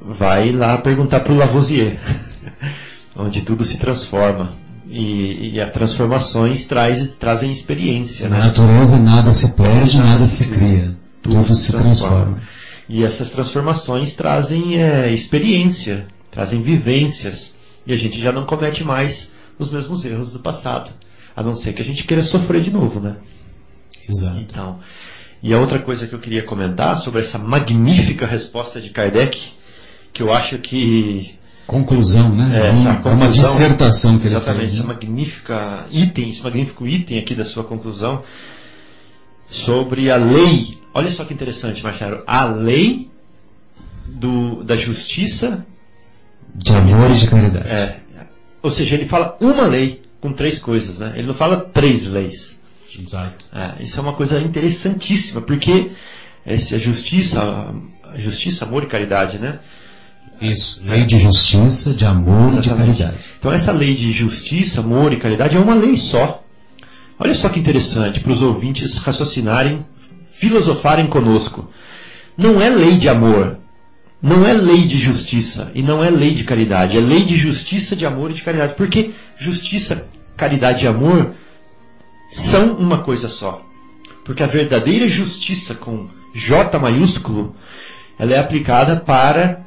vai 0.00 0.50
lá 0.52 0.78
perguntar 0.78 1.20
para 1.20 1.32
o 1.32 1.36
Lavoisier, 1.36 1.98
onde 3.16 3.42
tudo 3.42 3.64
se 3.64 3.78
transforma. 3.78 4.54
E, 4.90 5.50
e 5.54 5.60
as 5.60 5.70
transformações 5.70 6.64
traz, 6.64 7.12
trazem 7.12 7.50
experiência. 7.50 8.28
Na 8.28 8.38
Né? 8.38 8.44
natureza 8.46 8.98
nada 8.98 9.32
se 9.34 9.52
perde, 9.52 9.98
nada 9.98 10.26
se 10.26 10.48
cria. 10.48 10.96
Tudo 11.22 11.52
se 11.54 11.72
transforma. 11.72 12.40
E 12.88 13.04
essas 13.04 13.30
transformações 13.30 14.14
trazem 14.14 14.82
é, 14.82 15.12
experiência, 15.12 16.06
trazem 16.30 16.62
vivências. 16.62 17.54
E 17.86 17.92
a 17.92 17.96
gente 17.96 18.18
já 18.20 18.32
não 18.32 18.46
comete 18.46 18.82
mais 18.82 19.30
os 19.58 19.70
mesmos 19.70 20.04
erros 20.04 20.32
do 20.32 20.40
passado. 20.40 20.90
A 21.36 21.42
não 21.42 21.54
ser 21.54 21.72
que 21.72 21.82
a 21.82 21.84
gente 21.84 22.04
queira 22.04 22.22
sofrer 22.22 22.62
de 22.62 22.70
novo, 22.70 23.00
né? 23.00 23.16
Exato. 24.08 24.38
Então, 24.40 24.78
e 25.42 25.52
a 25.52 25.60
outra 25.60 25.78
coisa 25.78 26.06
que 26.06 26.14
eu 26.14 26.18
queria 26.18 26.42
comentar 26.42 27.00
sobre 27.00 27.20
essa 27.20 27.38
magnífica 27.38 28.26
resposta 28.26 28.80
de 28.80 28.90
Kardec, 28.90 29.38
que 30.12 30.22
eu 30.22 30.32
acho 30.32 30.58
que 30.58 31.38
Conclusão, 31.68 32.34
né? 32.34 32.50
É, 32.54 32.66
É 32.68 32.70
uma, 32.70 32.88
é 32.88 32.92
uma 32.94 33.02
conclusão, 33.02 33.28
dissertação 33.28 34.18
que 34.18 34.26
ele 34.26 34.36
Exatamente, 34.36 34.68
fez. 34.68 34.72
essa 34.72 34.82
né? 34.82 34.88
magnífica 34.88 35.86
item, 35.90 36.30
esse 36.30 36.42
magnífico 36.42 36.86
item 36.86 37.18
aqui 37.18 37.34
da 37.34 37.44
sua 37.44 37.62
conclusão 37.62 38.22
sobre 39.50 40.10
a 40.10 40.16
lei. 40.16 40.78
Olha 40.98 41.12
só 41.12 41.24
que 41.24 41.32
interessante, 41.32 41.82
Marcelo. 41.82 42.22
A 42.26 42.44
lei 42.44 43.08
do, 44.06 44.64
da 44.64 44.76
justiça. 44.76 45.64
De 46.54 46.74
amor 46.74 47.10
e 47.10 47.14
de 47.14 47.30
caridade. 47.30 47.68
É, 47.68 48.00
ou 48.60 48.72
seja, 48.72 48.96
ele 48.96 49.06
fala 49.06 49.36
uma 49.40 49.66
lei 49.66 50.02
com 50.20 50.32
três 50.32 50.58
coisas, 50.58 50.98
né? 50.98 51.14
Ele 51.16 51.28
não 51.28 51.34
fala 51.34 51.56
três 51.60 52.06
leis. 52.06 52.60
Exato. 52.98 53.46
É, 53.54 53.82
isso 53.82 53.98
é 53.98 54.02
uma 54.02 54.14
coisa 54.14 54.40
interessantíssima, 54.40 55.40
porque 55.40 55.92
essa 56.44 56.76
a 56.76 56.78
justiça, 56.78 57.40
a 57.40 58.18
justiça, 58.18 58.64
amor 58.64 58.82
e 58.82 58.86
caridade, 58.86 59.38
né? 59.38 59.60
Isso. 60.40 60.82
Lei 60.84 61.04
de 61.04 61.18
justiça, 61.18 61.92
de 61.94 62.04
amor 62.04 62.54
e 62.54 62.60
de 62.60 62.68
Exatamente. 62.68 62.98
caridade. 62.98 63.24
Então 63.38 63.52
essa 63.52 63.70
lei 63.70 63.94
de 63.94 64.10
justiça, 64.10 64.80
amor 64.80 65.12
e 65.12 65.16
caridade 65.16 65.56
é 65.56 65.60
uma 65.60 65.74
lei 65.74 65.96
só. 65.96 66.42
Olha 67.20 67.34
só 67.34 67.48
que 67.48 67.60
interessante 67.60 68.20
para 68.20 68.32
os 68.32 68.42
ouvintes 68.42 68.96
raciocinarem, 68.96 69.84
filosofarem 70.38 71.06
conosco. 71.06 71.68
Não 72.36 72.60
é 72.60 72.68
lei 72.68 72.96
de 72.96 73.08
amor, 73.08 73.58
não 74.22 74.46
é 74.46 74.52
lei 74.52 74.82
de 74.82 74.98
justiça 74.98 75.70
e 75.74 75.82
não 75.82 76.02
é 76.02 76.10
lei 76.10 76.34
de 76.34 76.44
caridade, 76.44 76.96
é 76.96 77.00
lei 77.00 77.24
de 77.24 77.36
justiça, 77.36 77.96
de 77.96 78.06
amor 78.06 78.30
e 78.30 78.34
de 78.34 78.42
caridade. 78.42 78.74
Porque 78.74 79.12
justiça, 79.38 80.06
caridade 80.36 80.84
e 80.84 80.88
amor 80.88 81.32
são 82.32 82.76
uma 82.76 82.98
coisa 82.98 83.28
só. 83.28 83.62
Porque 84.24 84.42
a 84.42 84.46
verdadeira 84.46 85.08
justiça 85.08 85.74
com 85.74 86.08
J 86.34 86.78
maiúsculo, 86.78 87.56
ela 88.18 88.32
é 88.32 88.38
aplicada 88.38 88.96
para 88.96 89.62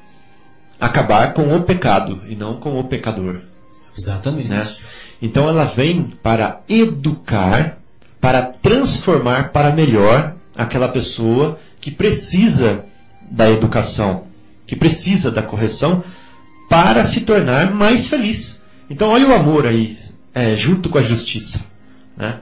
acabar 0.79 1.33
com 1.33 1.53
o 1.53 1.63
pecado 1.63 2.21
e 2.27 2.35
não 2.35 2.57
com 2.57 2.79
o 2.79 2.83
pecador. 2.85 3.41
Exatamente. 3.97 4.47
Né? 4.47 4.67
Então 5.21 5.49
ela 5.49 5.65
vem 5.65 6.13
para 6.23 6.61
educar, 6.69 7.77
para 8.19 8.41
transformar 8.41 9.49
para 9.49 9.71
melhor 9.71 10.35
aquela 10.61 10.87
pessoa 10.87 11.59
que 11.79 11.91
precisa 11.91 12.85
da 13.29 13.49
educação, 13.49 14.27
que 14.65 14.75
precisa 14.75 15.31
da 15.31 15.41
correção 15.41 16.03
para 16.69 17.05
se 17.05 17.21
tornar 17.21 17.73
mais 17.73 18.07
feliz. 18.07 18.61
Então 18.89 19.09
olha 19.09 19.27
o 19.27 19.33
amor 19.33 19.65
aí, 19.65 19.97
é, 20.33 20.55
junto 20.55 20.89
com 20.89 20.97
a 20.97 21.01
justiça. 21.01 21.59
Né? 22.15 22.39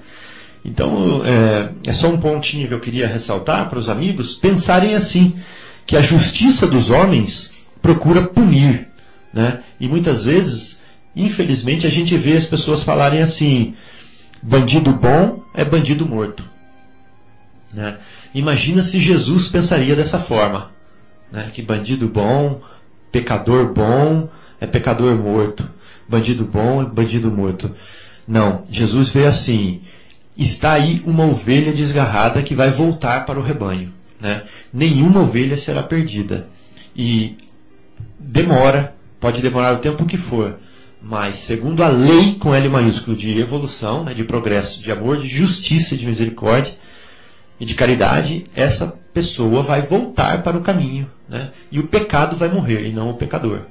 Então 0.63 1.21
é, 1.25 1.89
é 1.89 1.93
só 1.93 2.07
um 2.07 2.19
pontinho 2.19 2.67
que 2.67 2.73
eu 2.73 2.79
queria 2.79 3.07
ressaltar 3.07 3.69
para 3.69 3.79
os 3.79 3.89
amigos 3.89 4.33
pensarem 4.35 4.95
assim, 4.95 5.39
que 5.85 5.95
a 5.95 6.01
justiça 6.01 6.67
dos 6.67 6.89
homens 6.89 7.51
procura 7.81 8.27
punir. 8.27 8.87
Né? 9.33 9.61
E 9.79 9.87
muitas 9.87 10.23
vezes, 10.23 10.79
infelizmente, 11.15 11.87
a 11.87 11.89
gente 11.89 12.17
vê 12.17 12.37
as 12.37 12.45
pessoas 12.45 12.83
falarem 12.83 13.21
assim, 13.21 13.75
bandido 14.41 14.91
bom 14.91 15.43
é 15.53 15.63
bandido 15.63 16.05
morto. 16.05 16.43
Né? 17.73 17.97
Imagina 18.33 18.81
se 18.81 18.99
Jesus 18.99 19.47
pensaria 19.47 19.95
dessa 19.95 20.19
forma. 20.19 20.71
Né? 21.31 21.49
Que 21.51 21.61
bandido 21.61 22.07
bom, 22.07 22.61
pecador 23.11 23.73
bom, 23.73 24.29
é 24.59 24.67
pecador 24.67 25.15
morto. 25.15 25.67
Bandido 26.07 26.45
bom 26.45 26.81
é 26.81 26.85
bandido 26.85 27.31
morto. 27.31 27.71
Não, 28.27 28.63
Jesus 28.69 29.09
vê 29.09 29.25
assim, 29.25 29.81
está 30.37 30.73
aí 30.73 31.01
uma 31.05 31.25
ovelha 31.25 31.73
desgarrada 31.73 32.43
que 32.43 32.55
vai 32.55 32.71
voltar 32.71 33.25
para 33.25 33.39
o 33.39 33.43
rebanho. 33.43 33.91
Né? 34.19 34.43
Nenhuma 34.71 35.21
ovelha 35.21 35.57
será 35.57 35.81
perdida. 35.81 36.47
E 36.95 37.37
demora, 38.19 38.95
pode 39.19 39.41
demorar 39.41 39.73
o 39.73 39.79
tempo 39.79 40.05
que 40.05 40.17
for, 40.17 40.59
mas 41.01 41.35
segundo 41.35 41.81
a 41.81 41.87
lei 41.87 42.35
com 42.35 42.53
L 42.53 42.69
maiúsculo 42.69 43.15
de 43.15 43.39
evolução, 43.39 44.03
né, 44.03 44.13
de 44.13 44.23
progresso, 44.23 44.81
de 44.81 44.91
amor, 44.91 45.17
de 45.17 45.27
justiça, 45.27 45.95
de 45.95 46.05
misericórdia 46.05 46.75
e 47.59 47.65
de 47.65 47.75
caridade, 47.75 48.45
essa 48.55 48.87
pessoa 49.13 49.63
vai 49.63 49.85
voltar 49.85 50.43
para 50.43 50.57
o 50.57 50.61
caminho, 50.61 51.09
né? 51.27 51.51
E 51.71 51.79
o 51.79 51.87
pecado 51.87 52.35
vai 52.35 52.49
morrer 52.49 52.87
e 52.87 52.93
não 52.93 53.09
o 53.09 53.17
pecador. 53.17 53.65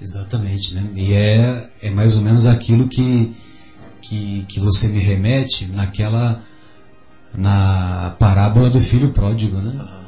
Exatamente, 0.00 0.74
né? 0.74 0.88
E 0.96 1.12
é, 1.12 1.68
é 1.80 1.90
mais 1.90 2.16
ou 2.16 2.22
menos 2.22 2.46
aquilo 2.46 2.88
que, 2.88 3.34
que, 4.00 4.44
que 4.48 4.58
você 4.58 4.88
me 4.88 4.98
remete 4.98 5.66
naquela, 5.66 6.42
na 7.34 8.16
parábola 8.18 8.70
do 8.70 8.80
filho 8.80 9.12
pródigo, 9.12 9.58
né? 9.58 10.02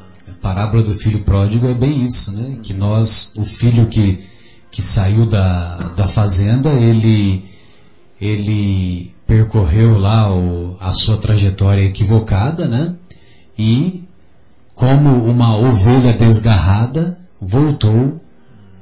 parábola 0.45 0.83
do 0.83 0.93
filho 0.93 1.25
pródigo 1.25 1.67
é 1.67 1.73
bem 1.73 2.05
isso, 2.05 2.31
né? 2.31 2.59
Que 2.63 2.75
nós, 2.75 3.33
o 3.35 3.47
filho 3.47 3.87
que, 3.87 4.23
que 4.71 4.83
saiu 4.83 5.25
da, 5.25 5.77
da 5.97 6.07
fazenda, 6.07 6.69
ele, 6.69 7.47
ele 8.21 9.14
percorreu 9.27 9.99
lá 9.99 10.35
o, 10.35 10.77
a 10.81 10.93
sua 10.93 11.17
trajetória 11.17 11.85
equivocada, 11.85 12.67
né? 12.67 12.95
E, 13.59 14.05
como 14.75 15.25
uma 15.25 15.57
ovelha 15.57 16.13
desgarrada, 16.13 17.19
voltou 17.41 18.21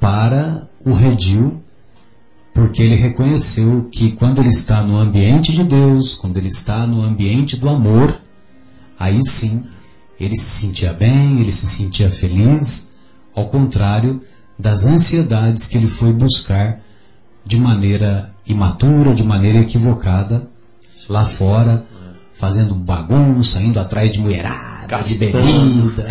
para 0.00 0.68
o 0.84 0.92
redil, 0.92 1.62
porque 2.54 2.82
ele 2.82 2.96
reconheceu 2.96 3.88
que 3.90 4.12
quando 4.12 4.40
ele 4.40 4.48
está 4.48 4.82
no 4.82 4.96
ambiente 4.96 5.52
de 5.52 5.62
Deus, 5.62 6.16
quando 6.16 6.36
ele 6.38 6.48
está 6.48 6.86
no 6.86 7.02
ambiente 7.02 7.56
do 7.56 7.68
amor, 7.68 8.20
aí 8.98 9.20
sim 9.24 9.64
ele 10.18 10.36
se 10.36 10.60
sentia 10.60 10.92
bem, 10.92 11.40
ele 11.40 11.52
se 11.52 11.66
sentia 11.66 12.08
feliz, 12.08 12.90
ao 13.34 13.48
contrário 13.48 14.22
das 14.58 14.86
ansiedades 14.86 15.66
que 15.66 15.76
ele 15.76 15.86
foi 15.86 16.12
buscar 16.12 16.80
de 17.44 17.58
maneira 17.58 18.31
imatura, 18.46 19.14
de 19.14 19.22
maneira 19.22 19.58
equivocada, 19.58 20.48
lá 21.08 21.24
fora, 21.24 21.84
fazendo 22.32 22.74
bagunça, 22.74 23.60
indo 23.62 23.78
atrás 23.78 24.12
de 24.12 24.20
mulherada, 24.20 25.02
de 25.02 25.14
bebida. 25.14 26.08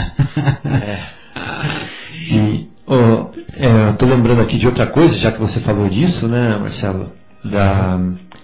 E, 2.32 2.70
ó, 2.86 3.30
é, 3.56 3.90
eu 3.90 3.94
tô 3.98 4.06
lembrando 4.06 4.42
aqui 4.42 4.58
de 4.58 4.68
outra 4.68 4.86
coisa, 4.88 5.16
já 5.16 5.32
que 5.32 5.40
você 5.40 5.60
falou 5.60 5.90
disso, 5.90 6.28
né, 6.28 6.58
Marcelo? 6.58 7.12
Da, 7.44 8.00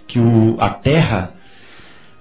que 0.07 0.19
o, 0.19 0.57
a 0.59 0.69
terra, 0.69 1.31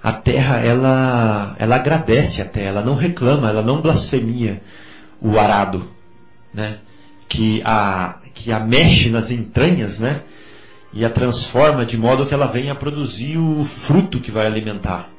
a 0.03 0.11
terra, 0.11 0.59
ela, 0.59 1.55
ela 1.57 1.75
agradece 1.75 2.41
a 2.41 2.45
terra, 2.45 2.67
ela 2.67 2.81
não 2.81 2.95
reclama, 2.95 3.49
ela 3.49 3.61
não 3.61 3.81
blasfemia 3.81 4.61
o 5.21 5.39
arado, 5.39 5.89
né? 6.53 6.77
Que 7.27 7.61
a, 7.65 8.17
que 8.33 8.51
a 8.51 8.59
mexe 8.59 9.09
nas 9.09 9.31
entranhas, 9.31 9.99
né? 9.99 10.21
E 10.93 11.03
a 11.05 11.09
transforma 11.09 11.85
de 11.85 11.97
modo 11.97 12.25
que 12.25 12.33
ela 12.33 12.47
venha 12.47 12.71
a 12.71 12.75
produzir 12.75 13.37
o 13.37 13.65
fruto 13.65 14.19
que 14.19 14.31
vai 14.31 14.47
alimentar. 14.47 15.09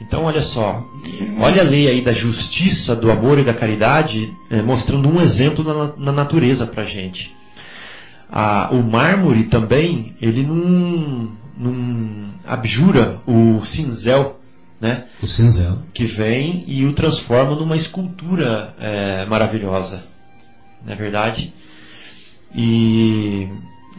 Então, 0.00 0.24
olha 0.24 0.40
só, 0.40 0.82
olha 1.40 1.60
a 1.60 1.64
lei 1.64 1.86
aí 1.86 2.00
da 2.00 2.12
justiça, 2.12 2.96
do 2.96 3.10
amor 3.10 3.38
e 3.38 3.44
da 3.44 3.52
caridade, 3.52 4.32
eh, 4.50 4.62
mostrando 4.62 5.08
um 5.10 5.20
exemplo 5.20 5.62
na, 5.62 5.92
na 5.96 6.12
natureza 6.12 6.66
pra 6.66 6.84
gente. 6.84 7.34
Ah, 8.32 8.70
o 8.72 8.82
mármore 8.82 9.44
também, 9.44 10.16
ele 10.20 10.42
não, 10.42 11.32
não 11.56 12.30
abjura 12.46 13.20
o 13.26 13.62
cinzel, 13.66 14.40
né? 14.80 15.04
O 15.22 15.26
cinzel. 15.26 15.80
Que 15.92 16.06
vem 16.06 16.64
e 16.66 16.86
o 16.86 16.94
transforma 16.94 17.54
numa 17.54 17.76
escultura 17.76 18.74
eh, 18.80 19.26
maravilhosa. 19.28 20.02
Não 20.84 20.94
é 20.94 20.96
verdade? 20.96 21.52
E, 22.54 23.48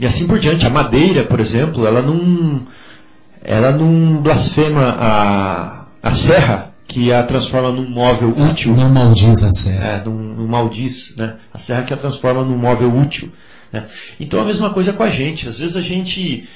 e 0.01 0.05
assim 0.07 0.25
por 0.25 0.39
diante. 0.39 0.65
A 0.65 0.69
madeira, 0.69 1.23
por 1.23 1.39
exemplo, 1.39 1.85
ela 1.85 2.01
não, 2.01 2.65
ela 3.43 3.71
não 3.71 4.19
blasfema 4.21 4.95
a, 4.99 5.85
a 6.01 6.09
serra, 6.09 6.73
que 6.87 7.13
a 7.13 7.23
transforma 7.23 7.71
num 7.71 7.87
móvel 7.87 8.35
útil. 8.35 8.73
Não 8.75 8.89
maldiz 8.89 9.43
a 9.43 9.51
serra. 9.51 9.85
É, 9.85 10.03
num 10.03 10.47
maldiz, 10.47 11.15
né? 11.15 11.35
A 11.53 11.59
serra 11.59 11.83
que 11.83 11.93
a 11.93 11.97
transforma 11.97 12.43
num 12.43 12.57
móvel 12.57 12.93
útil. 12.93 13.31
Né? 13.71 13.85
Então 14.19 14.41
a 14.41 14.45
mesma 14.45 14.71
coisa 14.71 14.91
com 14.91 15.03
a 15.03 15.09
gente. 15.09 15.47
Às 15.47 15.59
vezes 15.59 15.77
a 15.77 15.81
gente 15.81 16.49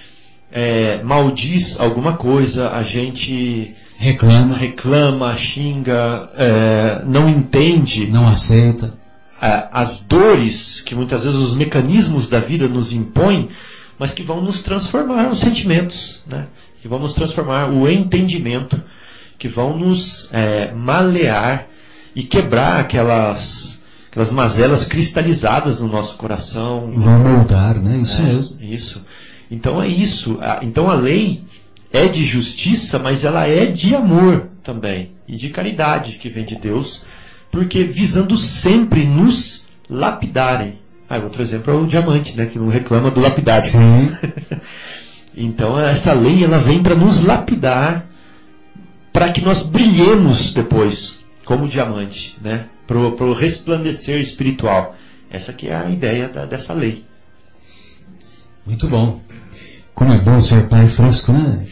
é, 0.51 1.01
maldiz 1.03 1.79
alguma 1.79 2.13
coisa, 2.13 2.71
a 2.71 2.81
gente 2.81 3.75
Reclama, 3.97 4.57
reclama, 4.57 5.37
xinga, 5.37 6.29
é, 6.35 7.01
não 7.05 7.29
entende 7.29 8.07
não 8.07 8.27
aceita. 8.27 8.93
É, 9.41 9.67
as 9.71 9.99
dores 10.01 10.81
que 10.81 10.95
muitas 10.95 11.23
vezes 11.23 11.37
os 11.37 11.55
mecanismos 11.55 12.29
da 12.29 12.39
vida 12.39 12.67
nos 12.67 12.91
impõem, 12.91 13.49
mas 13.99 14.11
que 14.13 14.23
vão 14.23 14.41
nos 14.41 14.61
transformar 14.61 15.29
os 15.29 15.39
sentimentos, 15.39 16.21
né? 16.27 16.47
que 16.81 16.87
vão 16.87 16.99
nos 16.99 17.13
transformar 17.13 17.69
o 17.69 17.89
entendimento, 17.89 18.81
que 19.37 19.47
vão 19.47 19.77
nos 19.77 20.29
é, 20.31 20.71
malear 20.73 21.67
e 22.15 22.23
quebrar 22.23 22.79
aquelas, 22.79 23.79
aquelas 24.09 24.31
mazelas 24.31 24.85
cristalizadas 24.85 25.79
no 25.79 25.87
nosso 25.87 26.15
coração. 26.17 26.91
Vão 26.95 27.19
moldar, 27.19 27.75
né? 27.81 27.97
Isso 27.97 28.21
É, 28.21 28.25
mesmo. 28.25 28.61
Isso. 28.61 29.01
Então 29.49 29.81
é 29.81 29.87
isso. 29.87 30.39
Então 30.61 30.89
a 30.89 30.93
lei 30.95 31.43
é 31.91 32.07
de 32.07 32.25
justiça, 32.25 32.99
mas 32.99 33.23
ela 33.23 33.47
é 33.47 33.65
de 33.65 33.93
amor 33.95 34.47
também. 34.63 35.11
E 35.27 35.35
de 35.35 35.49
caridade 35.49 36.13
que 36.13 36.29
vem 36.29 36.45
de 36.45 36.55
Deus, 36.55 37.01
porque 37.55 37.85
visando 37.85 38.35
sempre 38.35 39.05
nos 39.05 39.63
lapidarem. 39.89 40.79
Ah, 41.09 41.17
outro 41.19 41.41
exemplo 41.41 41.73
é 41.73 41.77
o 41.77 41.85
diamante, 41.85 42.35
né? 42.35 42.47
Que 42.47 42.59
não 42.59 42.67
reclama 42.67 43.09
do 43.09 43.21
lapidário. 43.21 43.65
Sim. 43.65 44.11
Então 45.37 45.77
essa 45.77 46.13
lei 46.13 46.45
ela 46.45 46.59
vem 46.59 46.81
para 46.81 46.95
nos 46.95 47.19
lapidar, 47.19 48.05
para 49.11 49.33
que 49.33 49.41
nós 49.41 49.63
brilhemos 49.63 50.53
depois, 50.53 51.19
como 51.43 51.67
diamante, 51.67 52.37
né? 52.41 52.67
Pro, 52.87 53.11
pro 53.17 53.33
resplandecer 53.33 54.21
espiritual. 54.21 54.95
Essa 55.29 55.51
que 55.51 55.67
é 55.67 55.75
a 55.75 55.89
ideia 55.89 56.29
da- 56.29 56.45
dessa 56.45 56.73
lei. 56.73 57.03
Muito 58.65 58.87
bom. 58.87 59.19
Como 59.93 60.13
é 60.13 60.17
bom 60.19 60.39
ser 60.39 60.69
pai 60.69 60.87
fresco, 60.87 61.33
né? 61.33 61.67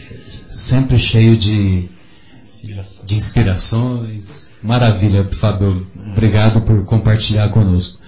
Sempre 0.49 0.99
cheio 0.99 1.37
de, 1.37 1.87
de 3.03 3.15
inspirações. 3.15 4.49
Maravilha, 4.61 5.27
Fábio. 5.27 5.85
Obrigado 6.11 6.61
por 6.61 6.85
compartilhar 6.85 7.49
conosco. 7.49 7.99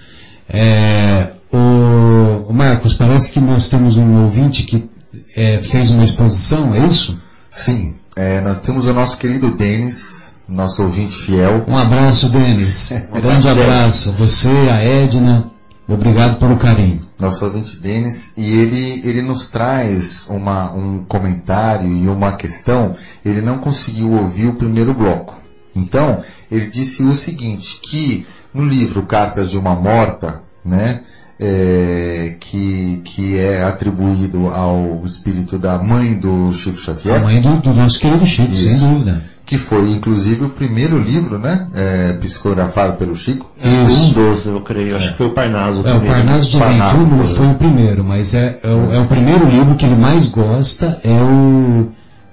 É, 0.48 1.32
o, 1.52 2.52
Marcos, 2.52 2.94
parece 2.94 3.32
que 3.32 3.40
nós 3.40 3.68
temos 3.68 3.96
um 3.96 4.22
ouvinte 4.22 4.62
que 4.62 4.88
é, 5.36 5.58
fez 5.58 5.90
uma 5.90 6.04
exposição, 6.04 6.74
é 6.74 6.84
isso? 6.84 7.18
Sim, 7.50 7.94
é, 8.14 8.40
nós 8.40 8.60
temos 8.60 8.86
o 8.86 8.92
nosso 8.92 9.18
querido 9.18 9.54
Denis, 9.56 10.38
nosso 10.48 10.82
ouvinte 10.82 11.14
fiel. 11.14 11.64
Um 11.66 11.76
abraço, 11.76 12.28
Denis. 12.30 12.92
Grande 13.12 13.48
abraço. 13.48 14.12
Você, 14.12 14.50
a 14.50 14.82
Edna. 14.82 15.55
Obrigado 15.88 16.40
pelo 16.40 16.56
carinho. 16.56 16.98
nosso 17.16 17.44
ouvinte 17.44 17.78
Denis, 17.78 18.36
e 18.36 18.44
ele, 18.44 19.08
ele 19.08 19.22
nos 19.22 19.46
traz 19.48 20.26
uma, 20.28 20.72
um 20.72 21.04
comentário 21.04 21.86
e 21.86 22.08
uma 22.08 22.32
questão. 22.32 22.96
Ele 23.24 23.40
não 23.40 23.58
conseguiu 23.58 24.10
ouvir 24.10 24.48
o 24.48 24.54
primeiro 24.54 24.92
bloco. 24.92 25.40
Então, 25.76 26.24
ele 26.50 26.66
disse 26.66 27.04
o 27.04 27.12
seguinte, 27.12 27.78
que 27.80 28.26
no 28.52 28.64
livro 28.64 29.02
Cartas 29.04 29.48
de 29.48 29.58
uma 29.58 29.76
Morta, 29.76 30.42
né, 30.64 31.04
é, 31.38 32.36
que, 32.40 33.02
que 33.04 33.38
é 33.38 33.62
atribuído 33.62 34.48
ao 34.48 35.02
espírito 35.04 35.58
da 35.58 35.78
mãe 35.78 36.14
do 36.14 36.52
Chico 36.52 36.78
Xavier, 36.78 37.16
A 37.16 37.18
mãe 37.20 37.40
do, 37.40 37.56
do 37.58 37.74
nosso 37.74 38.00
querido 38.00 38.24
Chico, 38.24 38.54
sem 38.54 38.72
Isso. 38.72 38.86
dúvida. 38.86 39.22
que 39.44 39.58
foi 39.58 39.90
inclusive 39.90 40.46
o 40.46 40.48
primeiro 40.50 40.98
livro, 40.98 41.38
né, 41.38 41.66
é, 41.74 42.12
psicografado 42.14 42.94
pelo 42.96 43.14
Chico. 43.14 43.50
Um 43.62 43.84
Isso. 43.84 44.14
dos, 44.14 44.46
eu 44.46 44.60
creio. 44.62 44.96
Acho 44.96 45.12
que 45.12 45.18
foi 45.18 45.26
o 45.26 45.30
Parnaso. 45.30 45.76
É, 45.76 45.80
o 45.80 45.82
primeiro. 46.00 46.06
Parnaso 46.06 46.50
de 46.50 46.58
Bem-Túmulo 46.58 47.24
foi. 47.24 47.46
o 47.46 47.54
primeiro, 47.54 48.04
mas 48.04 48.34
é, 48.34 48.58
é, 48.62 48.68
o, 48.68 48.92
é 48.92 49.00
o 49.00 49.06
primeiro 49.06 49.46
livro 49.48 49.76
que 49.76 49.84
ele 49.84 49.96
mais 49.96 50.28
gosta, 50.28 50.98
é 51.04 51.20
o, 51.22 51.88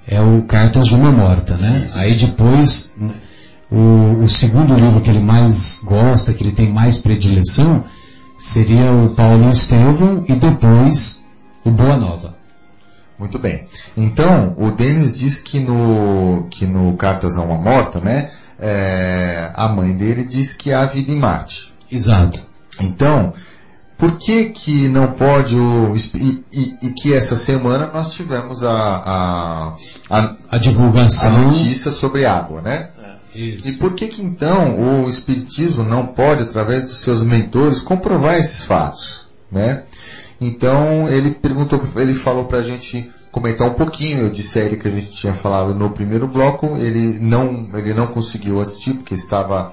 é 0.08 0.20
o 0.20 0.42
Cartas 0.42 0.86
de 0.86 0.94
uma 0.94 1.12
Morta, 1.12 1.56
né? 1.58 1.88
Aí 1.94 2.14
depois, 2.14 2.90
o, 3.70 4.22
o 4.22 4.28
segundo 4.30 4.74
livro 4.74 5.00
que 5.02 5.10
ele 5.10 5.20
mais 5.20 5.82
gosta, 5.84 6.32
que 6.32 6.42
ele 6.42 6.52
tem 6.52 6.72
mais 6.72 6.96
predileção, 6.96 7.84
seria 8.44 8.92
o 8.92 9.08
Paulo 9.14 9.48
Estevão 9.48 10.24
e 10.28 10.34
depois 10.34 11.22
o 11.64 11.70
Boa 11.70 11.96
Nova. 11.96 12.36
Muito 13.18 13.38
bem. 13.38 13.64
Então, 13.96 14.54
o 14.58 14.70
Denis 14.70 15.14
diz 15.14 15.40
que 15.40 15.60
no, 15.60 16.46
que 16.50 16.66
no 16.66 16.94
Cartas 16.96 17.38
a 17.38 17.42
uma 17.42 17.56
Morta, 17.56 18.00
né, 18.00 18.30
é, 18.58 19.50
a 19.54 19.66
mãe 19.68 19.96
dele 19.96 20.24
diz 20.24 20.52
que 20.52 20.72
há 20.72 20.84
vida 20.84 21.10
em 21.10 21.16
Marte. 21.18 21.72
Exato. 21.90 22.40
Então, 22.80 23.32
por 23.96 24.18
que 24.18 24.46
que 24.46 24.88
não 24.88 25.12
pode 25.12 25.56
o, 25.56 25.94
e, 26.14 26.44
e- 26.52 26.76
e 26.82 26.90
que 26.90 27.14
essa 27.14 27.36
semana 27.36 27.86
nós 27.94 28.12
tivemos 28.12 28.62
a, 28.64 28.72
a, 28.72 29.74
a, 30.10 30.18
A 30.20 30.36
a 30.50 30.58
divulgação. 30.58 31.38
notícia 31.44 31.92
sobre 31.92 32.26
água, 32.26 32.60
né? 32.60 32.88
E 33.34 33.72
por 33.72 33.94
que 33.94 34.08
que 34.08 34.22
então 34.22 35.02
o 35.04 35.08
Espiritismo 35.08 35.82
não 35.82 36.06
pode, 36.06 36.44
através 36.44 36.84
dos 36.84 36.98
seus 36.98 37.22
mentores, 37.22 37.80
comprovar 37.80 38.36
esses 38.36 38.64
fatos, 38.64 39.26
né? 39.50 39.82
Então 40.40 41.08
ele 41.08 41.30
perguntou, 41.30 41.82
ele 41.96 42.14
falou 42.14 42.44
pra 42.44 42.62
gente 42.62 43.10
comentar 43.30 43.66
um 43.66 43.74
pouquinho, 43.74 44.20
eu 44.20 44.30
disse 44.30 44.60
a 44.60 44.62
ele 44.62 44.76
que 44.76 44.86
a 44.86 44.90
gente 44.90 45.12
tinha 45.12 45.32
falado 45.32 45.74
no 45.74 45.90
primeiro 45.90 46.28
bloco, 46.28 46.76
ele 46.76 47.18
não, 47.18 47.68
ele 47.74 47.92
não 47.92 48.06
conseguiu 48.06 48.60
assistir 48.60 48.94
porque 48.94 49.14
estava 49.14 49.72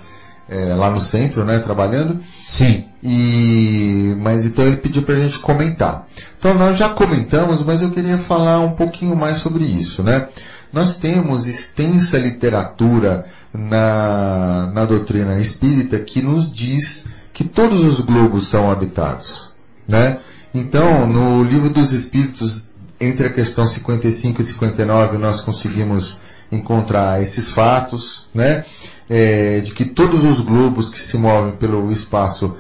eh, 0.50 0.74
lá 0.74 0.90
no 0.90 1.00
centro, 1.00 1.46
né, 1.46 1.60
trabalhando, 1.60 2.20
Sim. 2.44 2.86
e, 3.04 4.16
mas 4.20 4.46
então 4.46 4.66
ele 4.66 4.78
pediu 4.78 5.04
pra 5.04 5.16
gente 5.16 5.40
comentar. 5.40 6.08
Então 6.40 6.56
nós 6.56 6.76
já 6.76 6.90
comentamos, 6.90 7.64
mas 7.64 7.84
eu 7.84 7.92
queria 7.92 8.18
falar 8.18 8.60
um 8.62 8.72
pouquinho 8.72 9.16
mais 9.16 9.38
sobre 9.38 9.64
isso, 9.64 10.02
né? 10.02 10.28
Nós 10.74 10.98
temos 10.98 11.48
extensa 11.48 12.18
literatura 12.18 13.26
na, 13.54 14.72
na 14.74 14.86
doutrina 14.86 15.38
espírita 15.40 16.00
que 16.00 16.22
nos 16.22 16.52
diz 16.52 17.08
que 17.34 17.44
todos 17.44 17.84
os 17.84 18.00
globos 18.00 18.48
são 18.48 18.72
habitados. 18.72 19.52
Né? 19.88 20.20
Então, 20.54 21.08
no 21.08 21.44
livro 21.44 21.70
dos 21.70 21.92
Espíritos, 21.92 22.70
entre 23.00 23.28
a 23.28 23.30
questão 23.30 23.66
55 23.66 24.42
e 24.42 24.44
59, 24.44 25.18
nós 25.18 25.42
conseguimos 25.42 26.22
encontrar 26.52 27.22
esses 27.22 27.50
fatos, 27.50 28.28
né? 28.34 28.66
É, 29.10 29.60
de 29.60 29.74
que 29.74 29.86
todos 29.86 30.24
os 30.24 30.40
globos 30.40 30.90
que 30.90 31.00
se 31.00 31.18
movem 31.18 31.54
pelo 31.54 31.90
espaço 31.90 32.56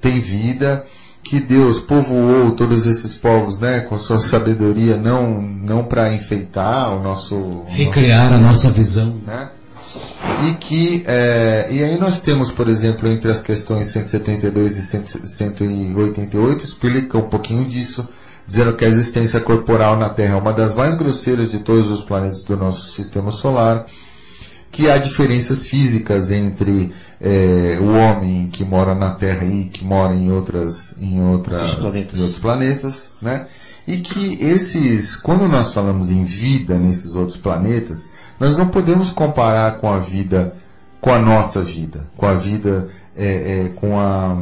têm 0.00 0.20
vida, 0.20 0.84
que 1.22 1.40
Deus 1.40 1.80
povoou 1.80 2.52
todos 2.52 2.86
esses 2.86 3.14
povos, 3.14 3.58
né, 3.58 3.80
com 3.80 3.98
sua 3.98 4.18
sabedoria, 4.18 4.96
não 4.96 5.42
não 5.42 5.84
para 5.84 6.14
enfeitar 6.14 6.96
o 6.96 7.02
nosso 7.02 7.62
Recriar 7.66 8.32
a 8.32 8.38
nossa 8.38 8.70
visão. 8.70 9.20
né? 9.26 9.50
E 10.48 10.54
que, 10.54 11.04
é, 11.06 11.68
e 11.70 11.82
aí 11.82 11.98
nós 11.98 12.20
temos, 12.20 12.50
por 12.50 12.68
exemplo, 12.68 13.08
entre 13.08 13.30
as 13.30 13.40
questões 13.40 13.86
172 13.88 14.76
e 14.76 14.82
100 14.82 15.06
188, 15.26 16.64
explica 16.64 17.18
um 17.18 17.28
pouquinho 17.28 17.64
disso, 17.64 18.06
dizendo 18.46 18.74
que 18.74 18.84
a 18.84 18.88
existência 18.88 19.40
corporal 19.40 19.96
na 19.96 20.08
Terra 20.08 20.34
é 20.34 20.40
uma 20.40 20.52
das 20.52 20.74
mais 20.74 20.96
grosseiras 20.96 21.50
de 21.50 21.58
todos 21.60 21.90
os 21.90 22.02
planetas 22.02 22.44
do 22.44 22.56
nosso 22.56 22.92
sistema 22.94 23.30
solar, 23.30 23.86
que 24.70 24.90
há 24.90 24.98
diferenças 24.98 25.66
físicas 25.66 26.30
entre 26.32 26.92
é, 27.20 27.78
o 27.80 27.92
homem 27.96 28.48
que 28.52 28.64
mora 28.64 28.94
na 28.94 29.10
Terra 29.12 29.44
e 29.44 29.64
que 29.66 29.84
mora 29.84 30.14
em 30.14 30.30
outras, 30.30 30.96
em 31.00 31.20
outras, 31.22 31.74
Outros 31.74 31.80
planetas. 31.90 32.18
em 32.18 32.22
outros 32.22 32.40
planetas, 32.40 33.12
né? 33.22 33.46
E 33.86 33.98
que 33.98 34.36
esses, 34.44 35.16
quando 35.16 35.48
nós 35.48 35.72
falamos 35.72 36.10
em 36.10 36.22
vida 36.24 36.76
nesses 36.76 37.14
outros 37.14 37.38
planetas, 37.38 38.10
nós 38.38 38.56
não 38.56 38.68
podemos 38.68 39.10
comparar 39.10 39.78
com 39.78 39.90
a 39.92 39.98
vida, 39.98 40.54
com 41.00 41.12
a 41.12 41.18
nossa 41.20 41.60
vida, 41.62 42.06
com 42.16 42.26
a 42.26 42.34
vida, 42.34 42.88
é, 43.16 43.64
é, 43.66 43.68
com 43.70 43.98
a, 43.98 44.36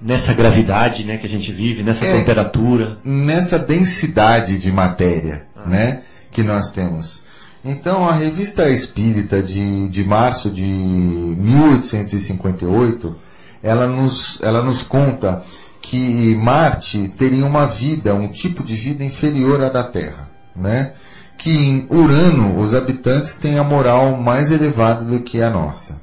Nessa 0.00 0.32
gravidade 0.34 1.04
né, 1.04 1.16
que 1.16 1.26
a 1.26 1.30
gente 1.30 1.52
vive, 1.52 1.82
nessa 1.84 2.04
É. 2.04 2.16
temperatura. 2.18 2.98
nessa 3.04 3.56
densidade 3.58 4.58
de 4.58 4.72
matéria, 4.72 5.46
né, 5.64 6.02
que 6.30 6.42
nós 6.42 6.72
temos. 6.72 7.22
Então, 7.64 8.08
a 8.08 8.14
revista 8.14 8.68
Espírita 8.68 9.40
de, 9.40 9.88
de 9.88 10.02
março 10.02 10.50
de 10.50 10.64
1858, 10.66 13.14
ela 13.62 13.86
nos, 13.86 14.40
ela 14.42 14.60
nos 14.62 14.82
conta 14.82 15.44
que 15.80 16.34
Marte 16.34 17.06
teria 17.16 17.46
uma 17.46 17.66
vida, 17.66 18.12
um 18.14 18.26
tipo 18.28 18.64
de 18.64 18.74
vida 18.74 19.04
inferior 19.04 19.62
à 19.62 19.68
da 19.68 19.84
Terra, 19.84 20.28
né? 20.56 20.94
Que 21.42 21.50
em 21.50 21.86
Urano 21.90 22.58
os 22.58 22.72
habitantes 22.72 23.36
têm 23.36 23.58
a 23.58 23.64
moral 23.64 24.16
mais 24.16 24.52
elevada 24.52 25.04
do 25.04 25.20
que 25.20 25.42
a 25.42 25.50
nossa. 25.50 26.00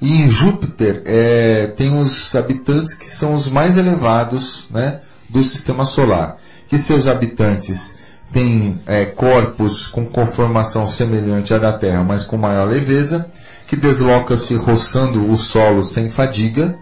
E 0.00 0.20
em 0.20 0.28
Júpiter 0.28 1.02
é, 1.06 1.68
tem 1.68 1.98
os 1.98 2.34
habitantes 2.34 2.92
que 2.94 3.08
são 3.08 3.32
os 3.32 3.48
mais 3.48 3.78
elevados 3.78 4.66
né, 4.70 5.00
do 5.28 5.42
sistema 5.42 5.84
solar. 5.84 6.36
Que 6.68 6.76
seus 6.76 7.06
habitantes 7.06 7.98
têm 8.30 8.80
é, 8.86 9.06
corpos 9.06 9.86
com 9.86 10.04
conformação 10.04 10.86
semelhante 10.86 11.54
à 11.54 11.58
da 11.58 11.72
Terra, 11.72 12.02
mas 12.02 12.24
com 12.24 12.36
maior 12.36 12.68
leveza, 12.68 13.30
que 13.66 13.76
deslocam-se 13.76 14.54
roçando 14.56 15.30
o 15.30 15.36
solo 15.36 15.82
sem 15.82 16.10
fadiga, 16.10 16.76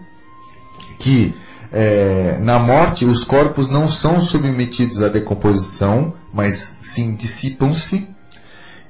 que 0.99 1.33
é, 1.73 2.37
na 2.39 2.59
morte 2.59 3.03
os 3.03 3.23
corpos 3.23 3.67
não 3.67 3.91
são 3.91 4.21
submetidos 4.21 5.01
à 5.01 5.09
decomposição, 5.09 6.13
mas 6.31 6.77
sim 6.81 7.15
dissipam-se, 7.15 8.07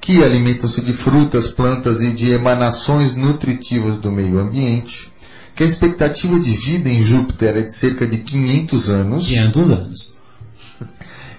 que 0.00 0.22
alimentam-se 0.22 0.82
de 0.82 0.92
frutas, 0.92 1.48
plantas 1.48 2.02
e 2.02 2.12
de 2.12 2.30
emanações 2.30 3.16
nutritivas 3.16 3.96
do 3.96 4.12
meio 4.12 4.38
ambiente, 4.38 5.10
que 5.56 5.62
a 5.62 5.66
expectativa 5.66 6.38
de 6.38 6.50
vida 6.52 6.90
em 6.90 7.02
Júpiter 7.02 7.56
é 7.56 7.62
de 7.62 7.74
cerca 7.74 8.06
de 8.06 8.18
500 8.18 8.90
anos, 8.90 9.26
500 9.28 9.70
anos. 9.70 10.18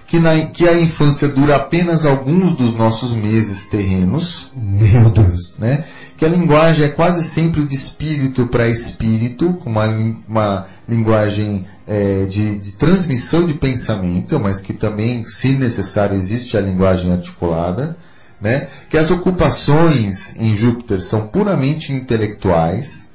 que, 0.08 0.18
na, 0.18 0.46
que 0.46 0.66
a 0.68 0.80
infância 0.80 1.28
dura 1.28 1.54
apenas 1.56 2.04
alguns 2.04 2.54
dos 2.54 2.74
nossos 2.74 3.14
meses 3.14 3.66
terrenos, 3.66 4.50
Meu 4.52 5.10
Deus. 5.10 5.56
né? 5.58 5.84
Que 6.16 6.24
a 6.24 6.28
linguagem 6.28 6.86
é 6.86 6.88
quase 6.88 7.22
sempre 7.24 7.64
de 7.64 7.74
espírito 7.74 8.46
para 8.46 8.68
espírito, 8.68 9.58
uma, 9.66 9.86
uma 10.26 10.66
linguagem 10.88 11.66
é, 11.86 12.24
de, 12.24 12.58
de 12.58 12.72
transmissão 12.72 13.46
de 13.46 13.54
pensamento, 13.54 14.38
mas 14.40 14.60
que 14.60 14.72
também, 14.72 15.24
se 15.24 15.50
necessário, 15.54 16.16
existe 16.16 16.56
a 16.56 16.60
linguagem 16.60 17.12
articulada, 17.12 17.96
né? 18.40 18.68
que 18.88 18.96
as 18.96 19.10
ocupações 19.10 20.34
em 20.38 20.54
Júpiter 20.54 21.02
são 21.02 21.26
puramente 21.26 21.92
intelectuais, 21.92 23.10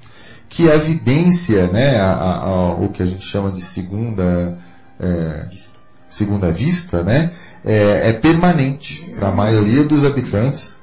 que 0.48 0.70
a 0.70 0.76
evidência, 0.76 1.68
né, 1.68 1.98
a- 1.98 2.12
a- 2.12 2.38
a- 2.44 2.74
o 2.76 2.90
que 2.90 3.02
a 3.02 3.06
gente 3.06 3.26
chama 3.26 3.52
de 3.52 3.62
segunda, 3.62 4.58
é, 5.00 5.46
segunda 6.10 6.52
vista, 6.52 7.04
né, 7.04 7.32
é, 7.64 8.10
é 8.10 8.14
permanente 8.14 9.02
para 9.18 9.30
a 9.30 9.36
maioria 9.36 9.86
dos 9.86 10.04
habitantes 10.04 10.81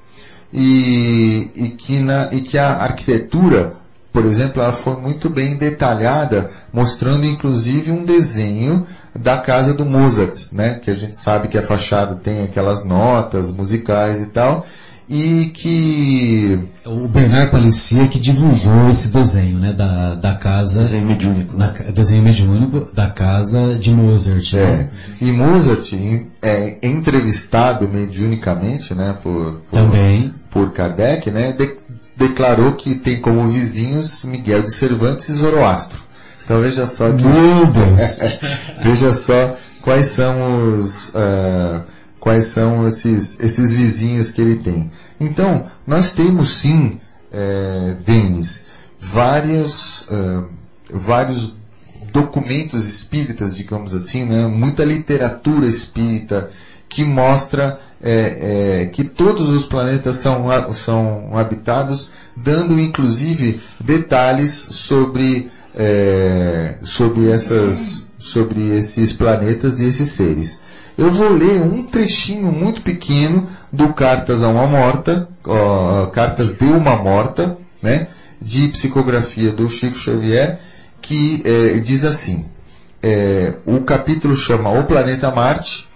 e, 0.53 1.51
e, 1.55 1.69
que 1.71 1.99
na, 1.99 2.33
e 2.33 2.41
que 2.41 2.57
a 2.59 2.71
arquitetura, 2.71 3.75
por 4.13 4.25
exemplo, 4.25 4.63
ela 4.63 4.73
foi 4.73 4.97
muito 4.97 5.29
bem 5.29 5.57
detalhada, 5.57 6.51
mostrando 6.73 7.27
inclusive 7.27 7.91
um 7.91 8.05
desenho 8.05 8.87
da 9.15 9.39
casa 9.39 9.75
do 9.75 9.85
Mozart, 9.85 10.53
né, 10.53 10.79
que 10.83 10.91
a 10.91 10.95
gente 10.95 11.17
sabe 11.17 11.49
que 11.49 11.59
a 11.59 11.67
fachada 11.67 12.15
tem 12.17 12.43
aquelas 12.43 12.85
notas 12.85 13.53
musicais 13.53 14.23
e 14.23 14.27
tal, 14.27 14.67
e 15.11 15.47
que 15.55 16.59
O 16.85 17.09
Bernard 17.09 17.51
Palicia 17.51 18.07
que 18.09 18.19
divulgou 18.19 18.89
esse 18.91 19.13
desenho, 19.13 19.59
né, 19.59 19.73
da, 19.73 20.15
da 20.15 20.35
casa, 20.35 20.83
Desenho 20.85 21.07
mediúnico. 21.07 21.57
da, 21.57 21.69
desenho 21.71 22.23
mediúnico 22.23 22.91
da 22.95 23.09
casa 23.11 23.75
de 23.79 23.91
Mozart. 23.91 24.53
É. 24.55 24.65
né? 24.67 24.91
E 25.21 25.33
Mozart 25.33 25.93
é 26.43 26.79
entrevistado 26.87 27.89
mediunicamente, 27.89 28.95
né, 28.95 29.17
por, 29.23 29.61
por, 29.71 29.71
Também. 29.71 30.35
por 30.51 30.73
Kardec, 30.73 31.31
né, 31.31 31.53
de- 31.53 31.77
declarou 32.17 32.73
que 32.73 32.95
tem 32.97 33.21
como 33.21 33.47
vizinhos 33.47 34.25
Miguel 34.25 34.63
de 34.63 34.73
Cervantes 34.75 35.29
e 35.29 35.35
Zoroastro. 35.35 36.01
Então 36.45 36.61
veja 36.61 36.87
só 36.87 37.11
que 37.13 37.25
Meu 37.25 37.67
Deus. 37.67 38.19
veja 38.83 39.11
só 39.13 39.57
quais 39.83 40.07
são 40.07 40.79
os 40.79 41.15
ah, 41.15 41.83
quais 42.29 42.45
são 42.45 42.87
esses 42.87 43.41
esses 43.41 43.73
vizinhos 43.73 44.31
que 44.31 44.43
ele 44.43 44.57
tem. 44.57 44.91
Então 45.19 45.65
nós 45.87 46.11
temos 46.11 46.51
sim, 46.51 47.01
eh, 47.33 47.97
Denis, 48.05 48.67
vários 49.01 50.07
ah, 50.11 50.45
vários 50.91 51.57
documentos 52.13 52.87
espíritas, 52.87 53.57
digamos 53.57 53.95
assim, 53.95 54.25
né? 54.25 54.47
muita 54.47 54.85
literatura 54.85 55.67
espírita 55.67 56.51
que 56.89 57.03
mostra 57.05 57.81
é, 58.03 58.83
é, 58.83 58.87
que 58.87 59.05
todos 59.05 59.49
os 59.49 59.65
planetas 59.65 60.17
são, 60.17 60.47
são 60.73 61.37
habitados, 61.37 62.13
dando 62.37 62.79
inclusive 62.79 63.61
detalhes 63.81 64.53
sobre, 64.53 65.51
é, 65.75 66.77
sobre, 66.83 67.31
essas, 67.31 68.07
sobre 68.19 68.77
esses 68.77 69.13
planetas 69.13 69.81
e 69.81 69.87
esses 69.87 70.11
seres. 70.11 70.63
Eu 70.99 71.13
vou 71.13 71.29
ler 71.29 71.63
um 71.63 71.85
trechinho 71.85 72.51
muito 72.51 72.83
pequeno 72.83 73.49
do 73.73 73.93
Cartas 73.93 74.43
a 74.43 74.49
uma 74.49 74.67
Morta, 74.67 75.29
Cartas 76.13 76.59
de 76.59 76.65
uma 76.65 76.97
Morta, 76.97 77.57
né, 77.81 78.09
de 78.43 78.67
psicografia 78.67 79.53
do 79.53 79.69
Chico 79.71 79.97
Xavier, 79.97 80.59
que 81.01 81.41
eh, 81.45 81.79
diz 81.79 82.05
assim: 82.05 82.47
eh, 83.01 83.55
o 83.65 83.79
capítulo 83.83 84.35
chama 84.35 84.71
O 84.71 84.87
Planeta 84.87 85.31
Marte 85.31 85.89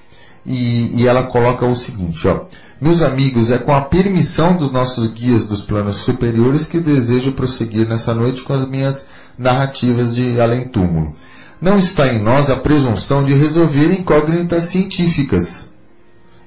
e, 0.46 1.02
e 1.02 1.08
ela 1.08 1.24
coloca 1.24 1.66
o 1.66 1.74
seguinte: 1.74 2.28
ó, 2.28 2.44
meus 2.80 3.02
amigos, 3.02 3.50
é 3.50 3.58
com 3.58 3.74
a 3.74 3.80
permissão 3.80 4.56
dos 4.56 4.70
nossos 4.70 5.10
guias 5.10 5.44
dos 5.44 5.62
planos 5.62 5.96
superiores 5.96 6.68
que 6.68 6.78
desejo 6.78 7.32
prosseguir 7.32 7.88
nessa 7.88 8.14
noite 8.14 8.42
com 8.42 8.52
as 8.52 8.68
minhas 8.68 9.04
narrativas 9.36 10.14
de 10.14 10.40
além-túmulo. 10.40 11.16
Não 11.62 11.78
está 11.78 12.08
em 12.12 12.20
nós 12.20 12.50
a 12.50 12.56
presunção 12.56 13.22
de 13.22 13.32
resolver 13.34 13.92
incógnitas 13.92 14.64
científicas 14.64 15.72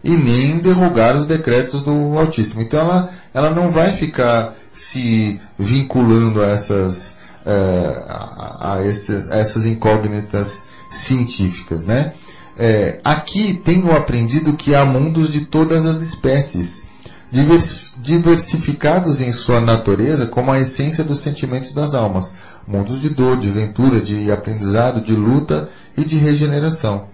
e 0.03 0.09
nem 0.11 0.57
derrogar 0.59 1.15
os 1.15 1.25
decretos 1.25 1.81
do 1.81 2.17
Altíssimo. 2.19 2.61
Então 2.61 2.81
ela, 2.81 3.09
ela 3.33 3.49
não 3.49 3.71
vai 3.71 3.93
ficar 3.93 4.55
se 4.73 5.39
vinculando 5.57 6.43
a 6.43 6.47
essas, 6.47 7.15
eh, 7.45 8.03
a, 8.09 8.73
a 8.75 8.85
esse- 8.85 9.25
a 9.31 9.37
essas 9.37 9.65
incógnitas 9.65 10.65
científicas, 10.89 11.85
né? 11.85 12.13
Eh, 12.59 12.99
aqui 13.03 13.53
tenho 13.63 13.95
aprendido 13.95 14.51
que 14.53 14.75
há 14.75 14.83
mundos 14.83 15.31
de 15.31 15.45
todas 15.45 15.85
as 15.85 16.01
espécies, 16.01 16.85
divers- 17.31 17.93
diversificados 17.97 19.21
em 19.21 19.31
sua 19.31 19.59
natureza 19.61 20.25
como 20.25 20.51
a 20.51 20.59
essência 20.59 21.03
dos 21.05 21.19
sentimentos 21.21 21.73
das 21.73 21.93
almas, 21.93 22.33
mundos 22.67 23.01
de 23.01 23.09
dor, 23.09 23.37
de 23.37 23.51
ventura, 23.51 24.01
de 24.01 24.31
aprendizado, 24.31 25.01
de 25.01 25.13
luta 25.13 25.69
e 25.95 26.03
de 26.03 26.17
regeneração. 26.17 27.07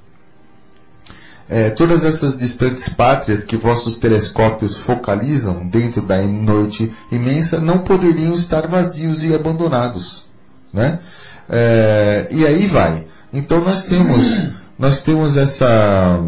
é, 1.51 1.69
todas 1.69 2.05
essas 2.05 2.37
distantes 2.39 2.87
pátrias 2.87 3.43
que 3.43 3.57
vossos 3.57 3.97
telescópios 3.97 4.77
focalizam 4.77 5.67
dentro 5.67 6.01
da 6.01 6.21
noite 6.21 6.93
imensa 7.11 7.59
não 7.59 7.79
poderiam 7.79 8.33
estar 8.33 8.67
vazios 8.67 9.25
e 9.25 9.35
abandonados, 9.35 10.29
né? 10.73 11.01
É, 11.49 12.27
e 12.31 12.47
aí 12.47 12.67
vai. 12.67 13.05
Então 13.33 13.59
nós 13.59 13.83
temos, 13.83 14.53
nós 14.79 15.01
temos 15.01 15.35
essa, 15.35 16.23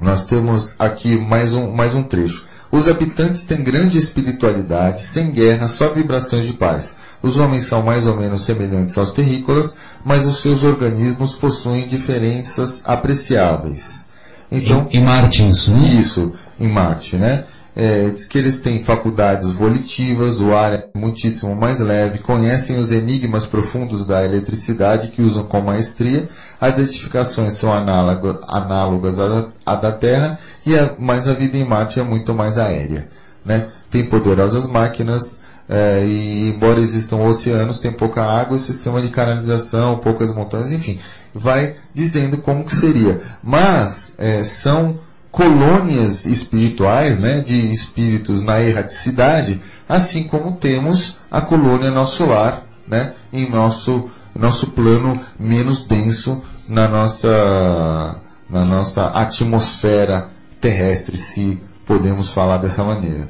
nós 0.00 0.24
temos 0.24 0.74
aqui 0.78 1.18
mais 1.18 1.52
um, 1.52 1.70
mais 1.70 1.94
um 1.94 2.02
trecho. 2.02 2.46
Os 2.72 2.88
habitantes 2.88 3.44
têm 3.44 3.62
grande 3.62 3.98
espiritualidade, 3.98 5.02
sem 5.02 5.30
guerra, 5.30 5.68
só 5.68 5.92
vibrações 5.92 6.46
de 6.46 6.54
paz. 6.54 6.96
Os 7.22 7.38
homens 7.38 7.64
são 7.64 7.82
mais 7.82 8.06
ou 8.06 8.16
menos 8.16 8.44
semelhantes 8.44 8.96
aos 8.96 9.12
terrícolas, 9.12 9.76
mas 10.04 10.26
os 10.26 10.40
seus 10.40 10.62
organismos 10.64 11.34
possuem 11.34 11.86
diferenças 11.86 12.82
apreciáveis. 12.84 14.06
Então, 14.50 14.88
Em, 14.90 14.98
em 14.98 15.04
Marte 15.04 15.46
isso, 15.46 15.72
né? 15.72 15.88
isso, 15.88 16.32
em 16.58 16.68
Marte, 16.68 17.16
né? 17.16 17.44
É, 17.76 18.10
diz 18.10 18.26
que 18.26 18.36
eles 18.36 18.60
têm 18.60 18.82
faculdades 18.82 19.48
volitivas, 19.48 20.40
o 20.40 20.52
ar 20.54 20.72
é 20.72 20.88
muitíssimo 20.92 21.54
mais 21.54 21.78
leve, 21.78 22.18
conhecem 22.18 22.76
os 22.76 22.90
enigmas 22.90 23.46
profundos 23.46 24.04
da 24.04 24.24
eletricidade 24.24 25.08
que 25.08 25.22
usam 25.22 25.44
com 25.44 25.60
maestria, 25.60 26.28
as 26.60 26.78
edificações 26.80 27.52
são 27.52 27.72
análogo- 27.72 28.40
análogas 28.48 29.20
à, 29.20 29.48
à 29.64 29.76
da 29.76 29.92
Terra, 29.92 30.38
e 30.66 30.76
a, 30.76 30.94
mas 30.98 31.28
a 31.28 31.32
vida 31.32 31.56
em 31.56 31.64
Marte 31.64 32.00
é 32.00 32.02
muito 32.02 32.34
mais 32.34 32.58
aérea. 32.58 33.08
Né? 33.44 33.68
Tem 33.88 34.04
poderosas 34.04 34.66
máquinas, 34.66 35.39
é, 35.72 36.04
e 36.04 36.48
embora 36.48 36.80
existam 36.80 37.18
oceanos, 37.18 37.78
tem 37.78 37.92
pouca 37.92 38.24
água, 38.24 38.58
sistema 38.58 39.00
de 39.00 39.08
canalização, 39.08 39.98
poucas 39.98 40.34
montanhas, 40.34 40.72
enfim, 40.72 40.98
vai 41.32 41.76
dizendo 41.94 42.38
como 42.38 42.64
que 42.64 42.74
seria. 42.74 43.22
Mas 43.40 44.12
é, 44.18 44.42
são 44.42 44.98
colônias 45.30 46.26
espirituais, 46.26 47.20
né, 47.20 47.38
de 47.38 47.70
espíritos 47.70 48.42
na 48.42 48.60
erraticidade, 48.60 49.62
assim 49.88 50.24
como 50.24 50.56
temos 50.56 51.16
a 51.30 51.40
colônia 51.40 51.92
nosso 51.92 52.26
lar, 52.26 52.64
né, 52.88 53.12
em 53.32 53.48
nosso 53.48 54.10
nosso 54.34 54.72
plano 54.72 55.12
menos 55.38 55.84
denso 55.84 56.42
na 56.68 56.88
nossa 56.88 58.16
na 58.48 58.64
nossa 58.64 59.06
atmosfera 59.06 60.30
terrestre, 60.60 61.16
se 61.16 61.62
podemos 61.86 62.32
falar 62.32 62.58
dessa 62.58 62.82
maneira. 62.82 63.28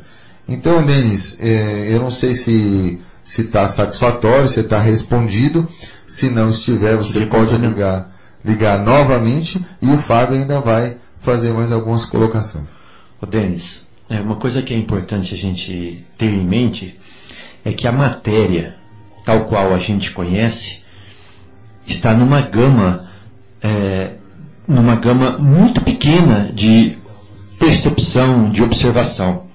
Então, 0.50 0.82
Denis, 0.82 1.38
eh, 1.40 1.86
eu 1.90 2.00
não 2.00 2.10
sei 2.10 2.34
se 2.34 3.00
se 3.30 3.42
está 3.42 3.64
satisfatório, 3.68 4.48
se 4.48 4.58
está 4.58 4.80
respondido. 4.80 5.68
Se 6.04 6.28
não 6.28 6.48
estiver, 6.48 6.96
você 6.96 7.24
pode 7.26 7.52
continua. 7.52 7.68
ligar, 7.68 8.12
ligar 8.44 8.84
novamente 8.84 9.64
e 9.80 9.86
o 9.86 9.96
Fábio 9.96 10.36
ainda 10.36 10.60
vai 10.60 10.96
fazer 11.20 11.52
mais 11.52 11.70
algumas 11.70 12.04
colocações. 12.04 12.68
Ô 13.22 13.26
Denis, 13.26 13.86
é, 14.08 14.20
uma 14.20 14.34
coisa 14.34 14.62
que 14.62 14.74
é 14.74 14.76
importante 14.76 15.32
a 15.32 15.36
gente 15.36 16.04
ter 16.18 16.26
em 16.26 16.44
mente 16.44 16.98
é 17.64 17.72
que 17.72 17.86
a 17.86 17.92
matéria, 17.92 18.74
tal 19.24 19.44
qual 19.44 19.72
a 19.72 19.78
gente 19.78 20.10
conhece, 20.10 20.84
está 21.86 22.12
numa 22.12 22.40
gama, 22.40 23.08
é, 23.62 24.14
numa 24.66 24.96
gama 24.96 25.38
muito 25.38 25.80
pequena 25.82 26.50
de 26.52 26.98
percepção, 27.60 28.50
de 28.50 28.60
observação. 28.60 29.49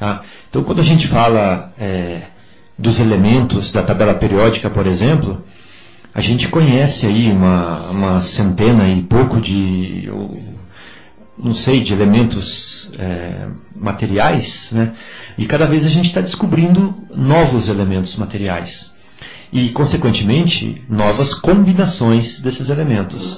Tá? 0.00 0.22
Então, 0.48 0.64
quando 0.64 0.80
a 0.80 0.84
gente 0.84 1.06
fala 1.06 1.72
é, 1.78 2.22
dos 2.78 2.98
elementos 2.98 3.70
da 3.70 3.82
tabela 3.82 4.14
periódica, 4.14 4.70
por 4.70 4.86
exemplo, 4.86 5.44
a 6.14 6.22
gente 6.22 6.48
conhece 6.48 7.06
aí 7.06 7.30
uma, 7.30 7.90
uma 7.90 8.20
centena 8.22 8.88
e 8.88 9.02
pouco 9.02 9.38
de, 9.38 10.08
ou, 10.10 10.42
não 11.38 11.54
sei, 11.54 11.82
de 11.82 11.92
elementos 11.92 12.90
é, 12.98 13.46
materiais, 13.76 14.70
né? 14.72 14.94
E 15.36 15.44
cada 15.44 15.66
vez 15.66 15.84
a 15.84 15.88
gente 15.88 16.06
está 16.06 16.20
descobrindo 16.20 16.94
novos 17.14 17.68
elementos 17.68 18.16
materiais. 18.16 18.90
E, 19.52 19.68
consequentemente, 19.68 20.82
novas 20.88 21.34
combinações 21.34 22.38
desses 22.40 22.68
elementos. 22.68 23.36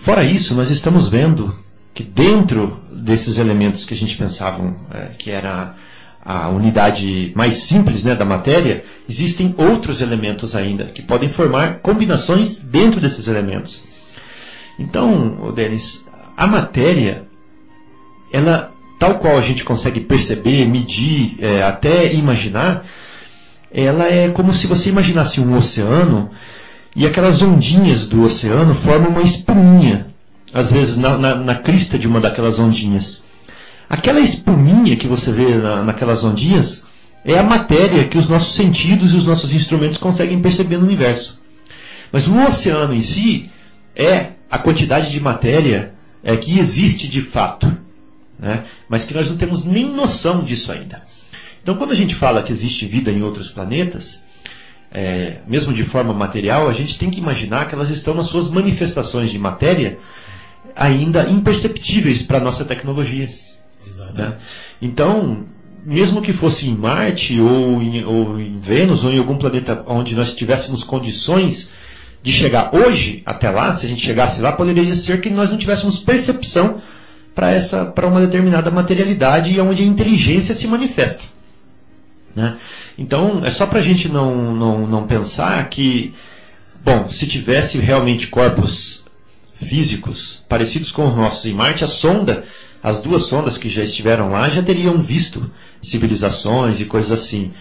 Fora 0.00 0.24
isso, 0.24 0.54
nós 0.54 0.70
estamos 0.70 1.08
vendo 1.08 1.54
que 1.94 2.02
dentro 2.02 2.80
desses 2.90 3.38
elementos 3.38 3.84
que 3.84 3.94
a 3.94 3.96
gente 3.96 4.16
pensava 4.16 4.74
é, 4.92 5.14
que 5.16 5.30
era 5.30 5.76
a 6.24 6.48
unidade 6.48 7.32
mais 7.36 7.58
simples 7.64 8.02
né, 8.02 8.14
da 8.14 8.24
matéria, 8.24 8.84
existem 9.08 9.54
outros 9.58 10.00
elementos 10.00 10.54
ainda 10.54 10.86
que 10.86 11.02
podem 11.02 11.30
formar 11.30 11.80
combinações 11.80 12.58
dentro 12.58 13.00
desses 13.00 13.28
elementos. 13.28 13.80
Então, 14.78 15.52
Denis, 15.54 16.02
a 16.36 16.46
matéria, 16.46 17.24
ela, 18.32 18.72
tal 18.98 19.18
qual 19.18 19.38
a 19.38 19.42
gente 19.42 19.62
consegue 19.64 20.00
perceber, 20.00 20.66
medir, 20.66 21.36
é, 21.38 21.62
até 21.62 22.12
imaginar, 22.12 22.84
ela 23.70 24.06
é 24.06 24.30
como 24.30 24.54
se 24.54 24.66
você 24.66 24.88
imaginasse 24.88 25.40
um 25.40 25.56
oceano 25.56 26.30
e 26.96 27.06
aquelas 27.06 27.42
ondinhas 27.42 28.06
do 28.06 28.24
oceano 28.24 28.74
formam 28.76 29.10
uma 29.10 29.22
espuminha, 29.22 30.13
às 30.54 30.70
vezes 30.70 30.96
na, 30.96 31.18
na, 31.18 31.34
na 31.34 31.54
crista 31.56 31.98
de 31.98 32.06
uma 32.06 32.20
daquelas 32.20 32.60
ondinhas. 32.60 33.24
Aquela 33.90 34.20
espuminha 34.20 34.94
que 34.94 35.08
você 35.08 35.32
vê 35.32 35.56
na, 35.56 35.82
naquelas 35.82 36.22
ondinhas 36.22 36.84
é 37.24 37.36
a 37.36 37.42
matéria 37.42 38.04
que 38.04 38.16
os 38.16 38.28
nossos 38.28 38.54
sentidos 38.54 39.12
e 39.12 39.16
os 39.16 39.26
nossos 39.26 39.52
instrumentos 39.52 39.98
conseguem 39.98 40.40
perceber 40.40 40.78
no 40.78 40.84
universo. 40.84 41.40
Mas 42.12 42.28
o 42.28 42.38
oceano 42.38 42.94
em 42.94 43.02
si 43.02 43.50
é 43.96 44.34
a 44.48 44.58
quantidade 44.58 45.10
de 45.10 45.20
matéria 45.20 45.92
é, 46.22 46.36
que 46.36 46.56
existe 46.56 47.08
de 47.08 47.20
fato, 47.20 47.76
né? 48.38 48.64
mas 48.88 49.04
que 49.04 49.12
nós 49.12 49.28
não 49.28 49.36
temos 49.36 49.64
nem 49.64 49.84
noção 49.84 50.44
disso 50.44 50.70
ainda. 50.70 51.02
Então, 51.62 51.74
quando 51.74 51.90
a 51.90 51.96
gente 51.96 52.14
fala 52.14 52.42
que 52.42 52.52
existe 52.52 52.86
vida 52.86 53.10
em 53.10 53.22
outros 53.22 53.50
planetas, 53.50 54.22
é, 54.92 55.38
mesmo 55.48 55.72
de 55.72 55.82
forma 55.82 56.12
material, 56.12 56.68
a 56.68 56.72
gente 56.72 56.96
tem 56.96 57.10
que 57.10 57.18
imaginar 57.18 57.66
que 57.66 57.74
elas 57.74 57.90
estão 57.90 58.14
nas 58.14 58.26
suas 58.26 58.48
manifestações 58.48 59.32
de 59.32 59.38
matéria 59.38 59.98
ainda 60.76 61.28
imperceptíveis 61.28 62.22
para 62.22 62.38
a 62.38 62.40
nossa 62.40 62.64
tecnologia. 62.64 63.28
Né? 64.14 64.38
Então, 64.80 65.46
mesmo 65.84 66.22
que 66.22 66.32
fosse 66.32 66.68
em 66.68 66.74
Marte 66.74 67.40
ou 67.40 67.82
em, 67.82 68.04
ou 68.04 68.40
em 68.40 68.58
Vênus 68.58 69.04
ou 69.04 69.12
em 69.12 69.18
algum 69.18 69.36
planeta 69.36 69.84
onde 69.86 70.14
nós 70.14 70.34
tivéssemos 70.34 70.82
condições 70.82 71.70
de 72.22 72.32
chegar 72.32 72.74
hoje 72.74 73.22
até 73.26 73.50
lá, 73.50 73.76
se 73.76 73.84
a 73.84 73.88
gente 73.88 74.04
chegasse 74.04 74.40
lá, 74.40 74.52
poderia 74.52 74.94
ser 74.94 75.20
que 75.20 75.28
nós 75.28 75.50
não 75.50 75.58
tivéssemos 75.58 75.98
percepção 75.98 76.80
para 77.34 77.50
essa 77.50 77.84
para 77.84 78.06
uma 78.06 78.20
determinada 78.20 78.70
materialidade 78.70 79.52
e 79.52 79.60
onde 79.60 79.82
a 79.82 79.86
inteligência 79.86 80.54
se 80.54 80.66
manifesta. 80.66 81.22
Né? 82.34 82.56
Então, 82.96 83.42
é 83.44 83.50
só 83.50 83.66
para 83.66 83.80
a 83.80 83.82
gente 83.82 84.08
não, 84.08 84.54
não, 84.54 84.86
não 84.86 85.06
pensar 85.06 85.68
que, 85.68 86.14
bom, 86.82 87.08
se 87.08 87.26
tivesse 87.26 87.78
realmente 87.78 88.28
corpos 88.28 89.03
físicos 89.74 90.40
parecidos 90.48 90.92
com 90.92 91.08
os 91.08 91.16
nossos 91.16 91.44
em 91.46 91.52
Marte, 91.52 91.82
a 91.82 91.88
sonda, 91.88 92.44
as 92.80 93.00
duas 93.00 93.26
sondas 93.26 93.58
que 93.58 93.68
já 93.68 93.82
estiveram 93.82 94.30
lá 94.30 94.48
já 94.48 94.62
teriam 94.62 95.02
visto 95.02 95.50
civilizações 95.82 96.80
e 96.80 96.84
coisas 96.84 97.10
assim. 97.10 97.52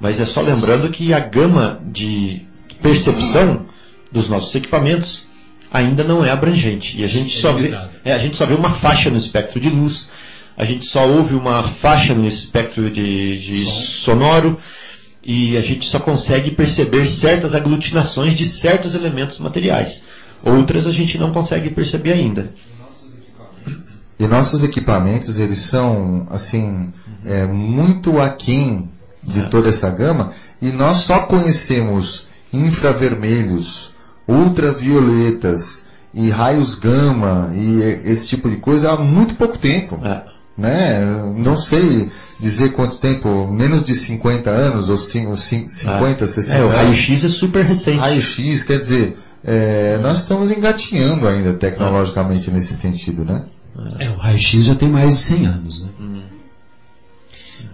Mas 0.00 0.18
é 0.18 0.24
só 0.24 0.40
lembrando 0.40 0.88
que 0.88 1.12
a 1.12 1.20
gama 1.20 1.78
de 1.84 2.46
percepção 2.80 3.66
dos 4.10 4.30
nossos 4.30 4.54
equipamentos 4.54 5.26
ainda 5.70 6.02
não 6.02 6.24
é 6.24 6.30
abrangente. 6.30 6.98
E 6.98 7.04
a 7.04 7.06
gente, 7.06 7.38
só 7.38 7.52
vê, 7.52 7.70
é, 8.02 8.14
a 8.14 8.18
gente 8.18 8.38
só 8.38 8.46
vê 8.46 8.54
uma 8.54 8.70
faixa 8.70 9.10
no 9.10 9.18
espectro 9.18 9.60
de 9.60 9.68
luz, 9.68 10.08
a 10.56 10.64
gente 10.64 10.86
só 10.86 11.06
ouve 11.06 11.34
uma 11.34 11.64
faixa 11.64 12.14
no 12.14 12.26
espectro 12.26 12.90
de, 12.90 13.38
de 13.40 13.70
sonoro, 13.70 14.58
e 15.22 15.54
a 15.58 15.60
gente 15.60 15.86
só 15.86 16.00
consegue 16.00 16.50
perceber 16.50 17.10
certas 17.10 17.54
aglutinações 17.54 18.34
de 18.34 18.46
certos 18.46 18.94
elementos 18.94 19.38
materiais. 19.38 20.02
Outras 20.42 20.86
a 20.86 20.90
gente 20.90 21.18
não 21.18 21.32
consegue 21.32 21.70
perceber 21.70 22.12
ainda. 22.12 22.52
E 24.18 24.26
nossos 24.26 24.64
equipamentos, 24.64 25.38
eles 25.38 25.58
são, 25.58 26.26
assim, 26.30 26.92
é, 27.24 27.46
muito 27.46 28.20
aquém 28.20 28.88
de 29.22 29.42
toda 29.48 29.68
essa 29.68 29.90
gama, 29.90 30.32
e 30.60 30.70
nós 30.70 30.98
só 30.98 31.20
conhecemos 31.20 32.26
infravermelhos, 32.52 33.94
ultravioletas 34.26 35.86
e 36.14 36.30
raios 36.30 36.74
gama 36.74 37.52
e 37.54 37.80
esse 38.04 38.26
tipo 38.28 38.48
de 38.50 38.56
coisa 38.56 38.92
há 38.92 38.96
muito 38.96 39.34
pouco 39.34 39.58
tempo. 39.58 40.00
É. 40.04 40.22
Né? 40.56 41.00
Não 41.36 41.56
sei 41.56 42.10
dizer 42.40 42.70
quanto 42.72 42.96
tempo, 42.96 43.46
menos 43.46 43.84
de 43.86 43.94
50 43.94 44.50
anos, 44.50 44.88
ou 44.88 44.96
cin- 44.96 45.36
cin- 45.36 45.66
50, 45.66 46.26
60 46.26 46.58
É, 46.58 46.64
o 46.64 46.68
raio-x 46.68 47.24
é 47.24 47.28
super 47.28 47.64
recente. 47.64 47.98
Raio-X, 47.98 48.64
quer 48.64 48.78
dizer, 48.78 49.16
é, 49.44 49.98
nós 49.98 50.18
estamos 50.18 50.50
engatinhando 50.50 51.26
ainda 51.26 51.54
tecnologicamente 51.54 52.50
nesse 52.50 52.76
sentido, 52.76 53.24
né? 53.24 53.44
É, 53.98 54.10
o 54.10 54.16
raio-x 54.16 54.64
já 54.64 54.74
tem 54.74 54.88
mais 54.88 55.12
de 55.12 55.18
100 55.18 55.46
anos, 55.46 55.84
né? 55.84 55.90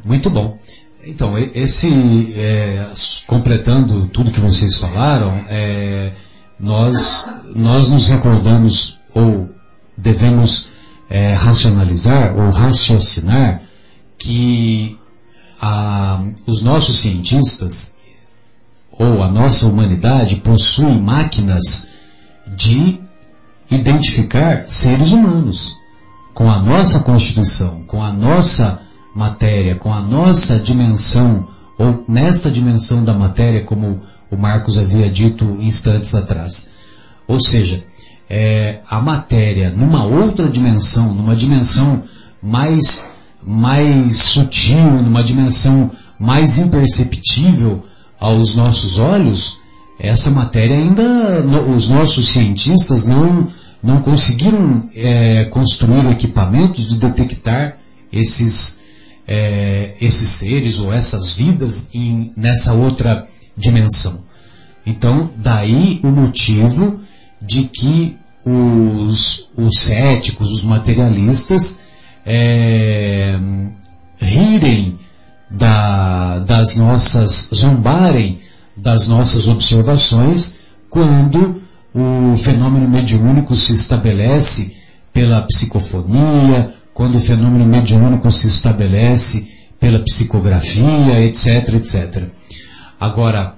Muito 0.04 0.28
bom. 0.28 0.58
Então, 1.06 1.36
esse, 1.38 2.32
é, 2.34 2.90
completando 3.26 4.08
tudo 4.08 4.30
que 4.30 4.40
vocês 4.40 4.78
falaram, 4.78 5.44
é, 5.48 6.12
nós, 6.58 7.28
nós 7.54 7.90
nos 7.90 8.08
recordamos, 8.08 8.98
ou 9.14 9.48
devemos 9.96 10.68
é, 11.08 11.34
racionalizar 11.34 12.36
ou 12.36 12.50
raciocinar 12.50 13.62
que 14.18 14.98
a, 15.60 16.22
os 16.46 16.62
nossos 16.62 16.98
cientistas 16.98 17.93
ou 18.98 19.22
a 19.22 19.30
nossa 19.30 19.66
humanidade 19.66 20.36
possuem 20.36 21.00
máquinas 21.00 21.88
de 22.46 23.00
identificar 23.70 24.64
seres 24.68 25.12
humanos 25.12 25.74
com 26.32 26.50
a 26.50 26.60
nossa 26.60 27.00
constituição, 27.00 27.82
com 27.86 28.02
a 28.02 28.12
nossa 28.12 28.80
matéria, 29.14 29.76
com 29.76 29.92
a 29.92 30.00
nossa 30.00 30.58
dimensão, 30.58 31.48
ou 31.78 32.04
nesta 32.08 32.50
dimensão 32.50 33.04
da 33.04 33.14
matéria, 33.14 33.64
como 33.64 34.00
o 34.30 34.36
Marcos 34.36 34.76
havia 34.78 35.08
dito 35.08 35.44
instantes 35.60 36.14
atrás. 36.14 36.68
Ou 37.26 37.40
seja, 37.40 37.84
é, 38.28 38.80
a 38.88 39.00
matéria 39.00 39.70
numa 39.70 40.04
outra 40.04 40.48
dimensão, 40.48 41.12
numa 41.12 41.36
dimensão 41.36 42.02
mais, 42.42 43.04
mais 43.42 44.16
sutil, 44.18 45.02
numa 45.02 45.22
dimensão 45.22 45.90
mais 46.18 46.58
imperceptível 46.58 47.84
aos 48.24 48.54
nossos 48.54 48.98
olhos, 48.98 49.60
essa 49.98 50.30
matéria 50.30 50.76
ainda, 50.76 51.44
os 51.68 51.90
nossos 51.90 52.28
cientistas 52.28 53.06
não, 53.06 53.48
não 53.82 54.00
conseguiram 54.00 54.88
é, 54.94 55.44
construir 55.44 56.10
equipamentos 56.10 56.88
de 56.88 56.96
detectar 56.98 57.76
esses, 58.10 58.80
é, 59.28 59.94
esses 60.00 60.28
seres 60.30 60.80
ou 60.80 60.90
essas 60.90 61.36
vidas 61.36 61.90
em- 61.92 62.32
nessa 62.34 62.72
outra 62.72 63.26
dimensão. 63.54 64.22
Então, 64.86 65.30
daí 65.36 66.00
o 66.02 66.08
motivo 66.08 67.00
de 67.42 67.64
que 67.64 68.16
os, 68.44 69.50
os 69.54 69.78
céticos, 69.80 70.50
os 70.50 70.64
materialistas, 70.64 71.80
é, 72.24 73.38
rirem 74.18 74.98
da- 75.56 76.40
das 76.40 76.76
nossas, 76.76 77.50
zombarem 77.54 78.40
das 78.76 79.06
nossas 79.06 79.46
observações 79.48 80.58
quando 80.90 81.62
o 81.94 82.36
fenômeno 82.36 82.88
mediúnico 82.88 83.54
se 83.54 83.72
estabelece 83.72 84.76
pela 85.12 85.42
psicofonia, 85.42 86.74
quando 86.92 87.16
o 87.16 87.20
fenômeno 87.20 87.64
mediúnico 87.64 88.30
se 88.32 88.48
estabelece 88.48 89.48
pela 89.78 90.00
psicografia, 90.00 91.20
etc, 91.20 91.74
etc. 91.74 92.24
Agora, 92.98 93.54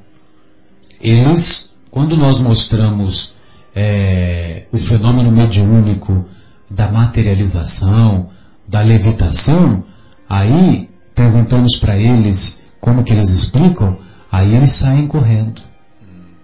eles, 1.01 1.73
quando 1.90 2.16
nós 2.16 2.39
mostramos 2.39 3.35
é, 3.74 4.64
o 4.73 4.77
fenômeno 4.77 5.31
mediúnico 5.31 6.27
da 6.70 6.90
materialização, 6.90 8.31
da 8.66 8.81
levitação, 8.81 9.85
aí 10.28 10.89
perguntamos 11.16 11.76
para 11.78 11.97
eles 11.97 12.62
como 12.78 13.02
que 13.02 13.12
eles 13.12 13.30
explicam, 13.30 13.98
aí 14.30 14.55
eles 14.55 14.72
saem 14.72 15.09
correndo. 15.09 15.62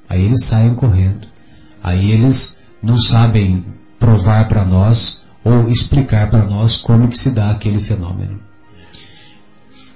Aí 0.08 0.24
eles 0.24 0.44
saem 0.44 0.74
correndo. 0.74 1.28
Aí 1.82 2.10
eles 2.10 2.58
não 2.82 2.96
sabem 2.96 3.64
provar 4.00 4.48
para 4.48 4.64
nós 4.64 5.22
ou 5.44 5.68
explicar 5.68 6.28
para 6.28 6.44
nós 6.44 6.76
como 6.78 7.06
que 7.06 7.16
se 7.16 7.30
dá 7.30 7.50
aquele 7.50 7.78
fenômeno. 7.78 8.40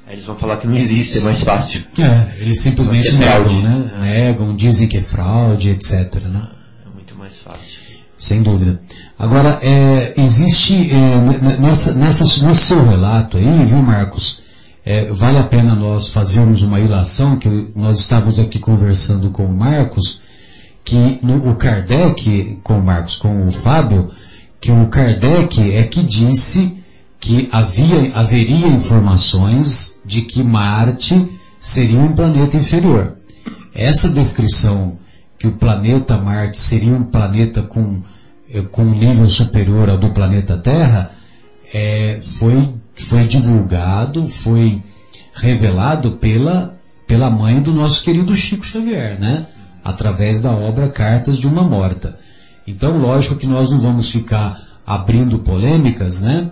Eles 0.08 0.24
vão 0.24 0.36
falar 0.36 0.58
que 0.58 0.68
não 0.68 0.76
existe, 0.76 1.18
é 1.18 1.20
mais 1.22 1.40
fácil. 1.40 1.82
É, 1.98 2.40
eles 2.40 2.60
simplesmente 2.60 3.08
é 3.08 3.12
negam, 3.12 3.44
fraude. 3.44 3.62
né? 3.62 3.90
Negam, 4.00 4.54
dizem 4.54 4.86
que 4.86 4.98
é 4.98 5.02
fraude, 5.02 5.70
etc. 5.70 6.14
Né? 6.22 6.48
É 6.86 6.94
muito 6.94 7.16
mais 7.16 7.36
fácil. 7.38 7.76
Sem 8.16 8.40
dúvida. 8.40 8.80
Agora, 9.18 9.58
é, 9.62 10.14
existe, 10.16 10.90
é, 10.92 11.58
nessa, 11.60 11.94
nessa, 11.94 12.46
nesse 12.46 12.66
seu 12.66 12.86
relato 12.86 13.36
aí, 13.36 13.64
viu, 13.64 13.82
Marcos, 13.82 14.45
é, 14.86 15.10
vale 15.10 15.38
a 15.38 15.42
pena 15.42 15.74
nós 15.74 16.10
fazermos 16.10 16.62
uma 16.62 16.78
ilação, 16.78 17.36
que 17.36 17.48
nós 17.74 17.98
estávamos 17.98 18.38
aqui 18.38 18.60
conversando 18.60 19.30
com 19.30 19.44
o 19.44 19.52
Marcos, 19.52 20.22
que 20.84 21.18
no, 21.24 21.50
o 21.50 21.56
Kardec, 21.56 22.60
com 22.62 22.78
o 22.78 22.84
Marcos, 22.84 23.16
com 23.16 23.44
o 23.48 23.50
Fábio, 23.50 24.12
que 24.60 24.70
o 24.70 24.86
Kardec 24.86 25.72
é 25.72 25.82
que 25.82 26.04
disse 26.04 26.72
que 27.18 27.48
havia, 27.50 28.14
haveria 28.14 28.68
informações 28.68 29.98
de 30.04 30.22
que 30.22 30.44
Marte 30.44 31.36
seria 31.58 31.98
um 31.98 32.12
planeta 32.12 32.56
inferior. 32.56 33.16
Essa 33.74 34.08
descrição 34.08 34.98
que 35.36 35.48
o 35.48 35.52
planeta 35.52 36.16
Marte 36.16 36.60
seria 36.60 36.94
um 36.94 37.02
planeta 37.02 37.60
com, 37.60 38.02
eh, 38.48 38.62
com 38.62 38.82
um 38.82 38.96
nível 38.96 39.26
superior 39.26 39.90
ao 39.90 39.98
do 39.98 40.10
planeta 40.10 40.56
Terra, 40.56 41.10
é, 41.74 42.20
foi, 42.22 42.72
foi 43.02 43.24
divulgado, 43.26 44.26
foi 44.26 44.82
revelado 45.32 46.12
pela, 46.12 46.78
pela 47.06 47.30
mãe 47.30 47.60
do 47.60 47.72
nosso 47.72 48.02
querido 48.02 48.34
Chico 48.34 48.64
Xavier, 48.64 49.20
né? 49.20 49.46
Através 49.84 50.40
da 50.40 50.50
obra 50.52 50.88
Cartas 50.88 51.38
de 51.38 51.46
uma 51.46 51.62
Morta. 51.62 52.18
Então, 52.66 52.96
lógico 52.98 53.36
que 53.36 53.46
nós 53.46 53.70
não 53.70 53.78
vamos 53.78 54.10
ficar 54.10 54.60
abrindo 54.84 55.38
polêmicas, 55.38 56.22
né? 56.22 56.50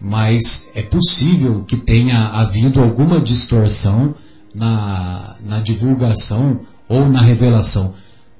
Mas 0.00 0.70
é 0.74 0.82
possível 0.82 1.64
que 1.64 1.76
tenha 1.76 2.28
havido 2.28 2.80
alguma 2.80 3.20
distorção 3.20 4.14
na, 4.54 5.36
na 5.44 5.60
divulgação 5.60 6.60
ou 6.88 7.08
na 7.08 7.20
revelação, 7.20 7.94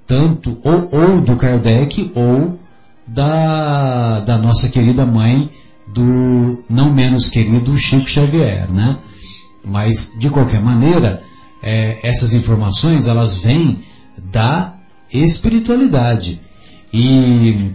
tanto 0.07 0.59
ou, 0.65 0.89
ou 0.91 1.21
do 1.21 1.37
Kardec 1.37 2.11
ou 2.15 2.59
da, 3.07 4.21
da 4.21 4.39
nossa 4.39 4.69
querida 4.69 5.05
mãe 5.05 5.51
do 5.93 6.65
não 6.69 6.93
menos 6.93 7.29
querido 7.29 7.77
Chico 7.77 8.09
Xavier, 8.09 8.71
né? 8.71 8.99
Mas, 9.65 10.13
de 10.19 10.31
qualquer 10.31 10.61
maneira, 10.61 11.23
é, 11.63 11.99
essas 12.03 12.33
informações, 12.33 13.07
elas 13.07 13.39
vêm 13.39 13.83
da 14.17 14.75
espiritualidade. 15.13 16.41
E, 16.93 17.73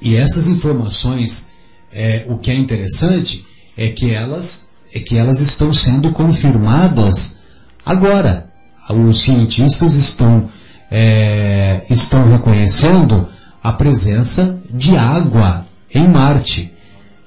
e 0.00 0.16
essas 0.16 0.48
informações, 0.48 1.50
é, 1.92 2.24
o 2.28 2.38
que 2.38 2.50
é 2.50 2.54
interessante 2.54 3.44
é 3.76 3.88
que 3.88 4.12
elas, 4.12 4.68
é 4.92 5.00
que 5.00 5.16
elas 5.16 5.40
estão 5.40 5.72
sendo 5.72 6.12
confirmadas 6.12 7.38
agora. 7.84 8.52
Os 8.88 9.20
cientistas 9.22 9.94
estão, 9.94 10.48
é, 10.90 11.84
estão 11.90 12.30
reconhecendo 12.30 13.28
a 13.62 13.72
presença 13.72 14.62
de 14.70 14.96
água 14.96 15.66
em 15.92 16.06
Marte. 16.06 16.75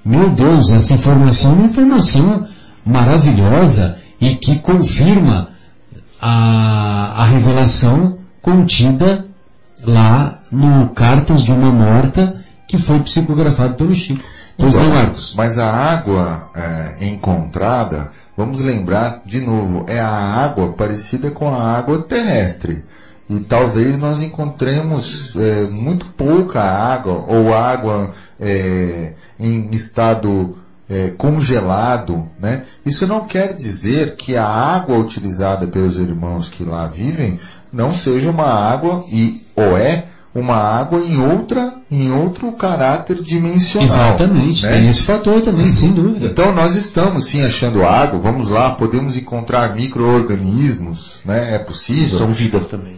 Meu 0.03 0.30
Deus, 0.30 0.71
essa 0.71 0.93
informação 0.93 1.51
é 1.51 1.55
uma 1.55 1.65
informação 1.65 2.47
maravilhosa 2.85 3.97
e 4.19 4.35
que 4.35 4.57
confirma 4.59 5.49
a, 6.21 7.23
a 7.23 7.26
revelação 7.26 8.19
contida 8.41 9.26
lá 9.84 10.39
no 10.51 10.89
Cartas 10.89 11.43
de 11.43 11.51
uma 11.51 11.71
Morta 11.71 12.43
que 12.67 12.77
foi 12.77 12.99
psicografado 13.01 13.76
pelo 13.76 13.93
Chico. 13.93 14.23
Pois 14.57 14.76
não, 14.76 14.89
Marcos? 14.89 15.34
Mas 15.35 15.57
a 15.57 15.67
água 15.67 16.49
é, 16.55 17.07
encontrada, 17.07 18.11
vamos 18.35 18.61
lembrar 18.61 19.21
de 19.26 19.39
novo, 19.39 19.85
é 19.88 19.99
a 19.99 20.09
água 20.09 20.73
parecida 20.73 21.31
com 21.31 21.47
a 21.47 21.77
água 21.77 22.01
terrestre. 22.03 22.84
E 23.30 23.39
talvez 23.41 23.97
nós 23.97 24.21
encontremos 24.21 25.34
é, 25.35 25.63
muito 25.67 26.05
pouca 26.07 26.61
água 26.61 27.26
ou 27.27 27.53
água 27.53 28.11
é, 28.39 29.13
em 29.40 29.70
estado 29.72 30.57
é, 30.90 31.11
congelado, 31.11 32.28
né? 32.40 32.64
Isso 32.86 33.06
não 33.06 33.26
quer 33.26 33.53
dizer 33.53 34.16
que 34.16 34.36
a 34.36 34.45
água 34.45 34.98
utilizada 34.98 35.68
pelos 35.68 35.99
irmãos 35.99 36.49
que 36.49 36.64
lá 36.64 36.88
vivem 36.88 37.40
não 37.72 37.94
seja 37.94 38.32
uma 38.32 38.48
água 38.48 39.06
e 39.11 39.45
ou 39.56 39.78
é 39.78 40.06
uma 40.34 40.56
água 40.56 40.99
em 40.99 41.20
outra 41.20 41.76
em 41.91 42.11
outro 42.11 42.52
caráter 42.53 43.22
dimensional. 43.22 43.86
Exatamente, 43.86 44.66
né? 44.66 44.72
tem 44.74 44.88
esse 44.88 45.03
fator 45.03 45.41
também, 45.41 45.70
sem 45.72 45.91
dúvida. 45.91 46.28
Então 46.28 46.53
nós 46.53 46.76
estamos 46.76 47.28
sim 47.28 47.44
achando 47.44 47.86
água, 47.86 48.20
vamos 48.20 48.49
lá, 48.49 48.72
podemos 48.72 49.16
encontrar 49.16 49.76
micro-organismos, 49.76 51.20
né? 51.26 51.56
É 51.56 51.60
possível. 51.60 52.18
São 52.18 52.34
vidas 52.34 52.68
também. 52.68 52.98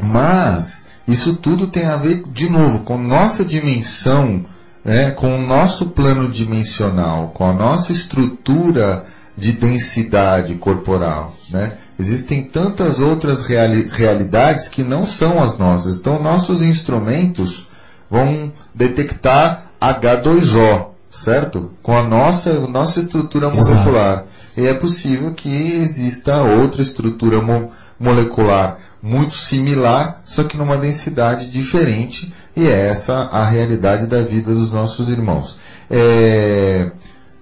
Mas 0.00 0.86
isso 1.06 1.36
tudo 1.36 1.66
tem 1.66 1.86
a 1.86 1.96
ver, 1.96 2.24
de 2.32 2.48
novo, 2.48 2.80
com 2.80 2.98
nossa 2.98 3.44
dimensão, 3.44 4.44
né, 4.84 5.10
com 5.10 5.34
o 5.36 5.46
nosso 5.46 5.86
plano 5.90 6.28
dimensional, 6.28 7.28
com 7.34 7.44
a 7.48 7.52
nossa 7.52 7.92
estrutura 7.92 9.06
de 9.36 9.52
densidade 9.52 10.54
corporal. 10.56 11.34
Né? 11.50 11.74
Existem 11.98 12.42
tantas 12.42 12.98
outras 12.98 13.44
reali- 13.46 13.88
realidades 13.90 14.68
que 14.68 14.82
não 14.82 15.06
são 15.06 15.42
as 15.42 15.58
nossas. 15.58 15.98
Então, 15.98 16.22
nossos 16.22 16.62
instrumentos 16.62 17.68
vão 18.10 18.52
detectar 18.74 19.70
H2O, 19.80 20.86
certo? 21.10 21.70
Com 21.82 21.96
a 21.96 22.02
nossa, 22.02 22.52
nossa 22.68 23.00
estrutura 23.00 23.48
Exato. 23.48 23.74
molecular. 23.80 24.24
E 24.56 24.66
é 24.66 24.74
possível 24.74 25.32
que 25.34 25.48
exista 25.48 26.42
outra 26.42 26.82
estrutura 26.82 27.40
mo- 27.40 27.70
molecular 27.98 28.78
muito 29.02 29.34
similar, 29.34 30.20
só 30.24 30.44
que 30.44 30.56
numa 30.56 30.76
densidade 30.76 31.50
diferente, 31.50 32.32
e 32.56 32.66
é 32.66 32.86
essa 32.88 33.14
a 33.14 33.44
realidade 33.44 34.06
da 34.06 34.22
vida 34.22 34.52
dos 34.52 34.72
nossos 34.72 35.08
irmãos. 35.10 35.58
É, 35.90 36.90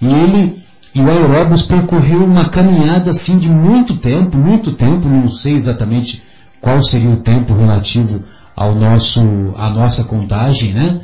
e 0.00 0.06
ele, 0.06 0.62
e 0.94 1.00
o 1.00 1.10
aeróbus 1.10 1.62
percorreu 1.62 2.24
uma 2.24 2.48
caminhada 2.48 3.10
assim 3.10 3.38
de 3.38 3.48
muito 3.48 3.96
tempo, 3.96 4.36
muito 4.36 4.72
tempo, 4.72 5.08
não 5.08 5.28
sei 5.28 5.54
exatamente 5.54 6.22
qual 6.60 6.82
seria 6.82 7.10
o 7.10 7.18
tempo 7.18 7.54
relativo 7.54 8.24
ao 8.56 8.74
nosso, 8.74 9.20
à 9.56 9.70
nossa 9.70 10.04
contagem, 10.04 10.72
né? 10.72 11.00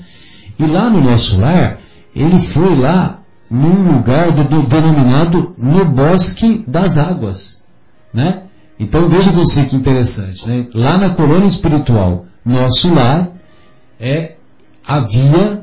E 0.59 0.67
lá 0.67 0.91
no 0.91 1.01
nosso 1.01 1.39
lar, 1.39 1.79
ele 2.15 2.39
foi 2.39 2.77
lá 2.77 3.21
num 3.55 3.93
lugar 3.93 4.33
do- 4.33 4.45
do- 4.45 4.63
denominado 4.63 5.55
no 5.57 5.85
Bosque 5.85 6.65
das 6.67 6.99
Águas, 6.99 7.63
né? 8.13 8.43
Então 8.79 9.09
veja 9.09 9.31
você 9.31 9.65
que 9.65 9.77
interessante, 9.77 10.49
né? 10.49 10.67
Lá 10.75 10.99
na 10.99 11.15
colônia 11.15 11.47
espiritual, 11.47 12.27
nosso 12.45 12.93
lar, 12.93 13.29
é, 14.01 14.35
havia 14.87 15.63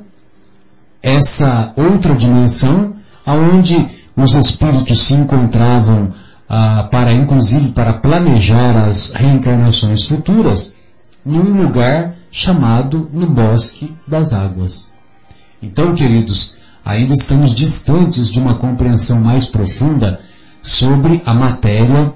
essa 1.04 1.74
outra 1.76 2.16
dimensão 2.16 2.96
aonde 3.26 3.90
os 4.16 4.34
espíritos 4.36 5.02
se 5.02 5.14
encontravam 5.14 6.14
ah, 6.48 6.88
para, 6.92 7.14
inclusive, 7.14 7.70
para 7.70 7.94
planejar 7.94 8.86
as 8.86 9.12
reencarnações 9.12 10.06
futuras, 10.06 10.76
num 11.26 11.62
lugar 11.64 12.16
chamado 12.30 13.10
no 13.14 13.30
Bosque 13.30 13.94
das 14.08 14.34
Águas. 14.34 14.92
Então, 15.62 15.94
queridos, 15.94 16.58
ainda 16.84 17.14
estamos 17.14 17.54
distantes 17.54 18.30
de 18.32 18.40
uma 18.40 18.56
compreensão 18.56 19.20
mais 19.20 19.46
profunda 19.46 20.20
sobre 20.62 21.22
a 21.26 21.34
matéria 21.34 22.14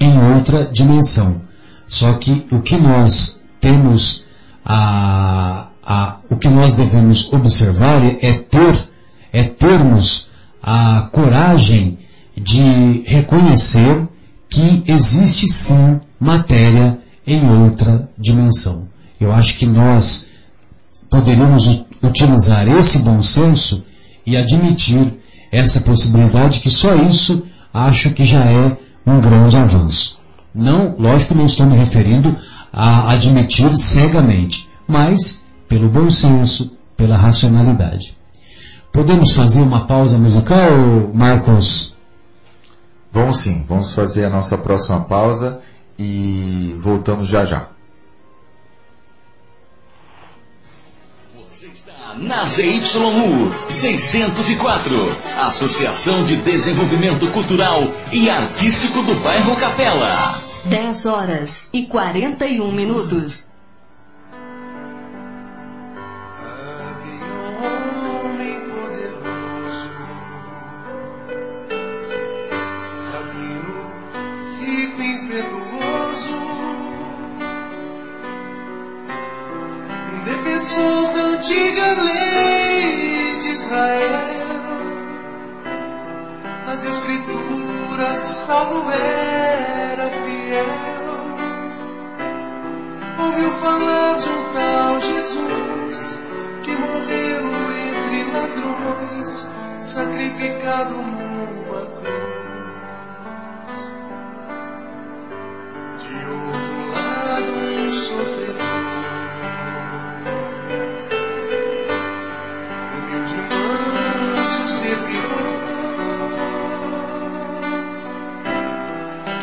em 0.00 0.18
outra 0.34 0.70
dimensão. 0.72 1.42
Só 1.86 2.14
que 2.14 2.46
o 2.50 2.60
que 2.60 2.76
nós 2.76 3.40
temos 3.60 4.24
a, 4.64 5.68
a, 5.84 6.18
o 6.30 6.36
que 6.36 6.48
nós 6.48 6.76
devemos 6.76 7.32
observar 7.32 8.02
é 8.22 8.32
ter, 8.32 8.88
é 9.32 9.44
termos 9.44 10.30
a 10.62 11.08
coragem 11.12 11.98
de 12.36 13.04
reconhecer 13.06 14.08
que 14.48 14.82
existe 14.86 15.46
sim 15.46 16.00
matéria 16.18 16.98
em 17.26 17.48
outra 17.48 18.08
dimensão. 18.18 18.88
Eu 19.20 19.32
acho 19.32 19.56
que 19.56 19.66
nós 19.66 20.28
poderíamos 21.10 21.84
utilizar 22.02 22.68
esse 22.68 22.98
bom 22.98 23.20
senso 23.22 23.84
e 24.26 24.36
admitir 24.36 25.18
essa 25.50 25.80
possibilidade 25.80 26.60
que 26.60 26.70
só 26.70 26.94
isso 26.96 27.42
acho 27.72 28.10
que 28.10 28.24
já 28.24 28.44
é 28.44 28.76
um 29.06 29.20
grande 29.20 29.56
avanço. 29.56 30.18
Não, 30.54 30.96
lógico, 30.98 31.34
não 31.34 31.44
estou 31.44 31.66
me 31.66 31.76
referindo 31.76 32.36
a 32.72 33.12
admitir 33.12 33.72
cegamente, 33.74 34.68
mas 34.86 35.44
pelo 35.68 35.88
bom 35.88 36.08
senso, 36.08 36.76
pela 36.96 37.16
racionalidade. 37.16 38.16
Podemos 38.92 39.32
fazer 39.32 39.62
uma 39.62 39.86
pausa 39.86 40.16
musical, 40.16 40.70
Marcos? 41.12 41.96
Vamos 43.12 43.38
sim, 43.38 43.64
vamos 43.68 43.92
fazer 43.92 44.24
a 44.24 44.30
nossa 44.30 44.56
próxima 44.56 45.00
pausa 45.00 45.60
e 45.98 46.76
voltamos 46.80 47.26
já 47.26 47.44
já. 47.44 47.73
Na 52.18 52.44
ZYU 52.44 53.52
604, 53.68 55.16
Associação 55.40 56.24
de 56.24 56.36
Desenvolvimento 56.36 57.30
Cultural 57.32 57.92
e 58.12 58.30
Artístico 58.30 59.02
do 59.02 59.14
Bairro 59.16 59.56
Capela. 59.56 60.40
10 60.64 61.06
horas 61.06 61.70
e 61.72 61.86
41 61.86 62.72
minutos. 62.72 63.46
Israel. 83.84 84.48
As 86.66 86.84
escrituras, 86.84 88.18
salvo 88.18 88.90
era 88.90 90.08
fiel 90.10 90.94
ouviu 93.16 93.50
falar 93.52 94.18
de 94.18 94.28
um 94.28 94.52
tal 94.52 95.00
Jesus 95.00 96.18
que 96.62 96.70
morreu 96.72 97.44
entre 97.88 98.32
ladrões, 98.32 99.48
sacrificado 99.80 100.94
numa 100.94 101.86
cruz. 101.86 102.13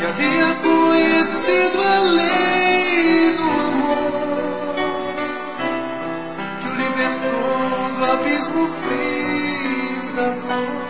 Que 0.01 0.07
havia 0.07 0.55
conhecido 0.55 1.79
a 1.79 1.99
lei 1.99 3.35
do 3.37 3.49
amor, 3.69 4.73
que 6.59 6.67
o 6.67 6.73
libertou 6.73 7.91
do 7.99 8.05
abismo 8.11 8.67
frio 8.81 10.03
da 10.15 10.29
dor. 10.41 10.81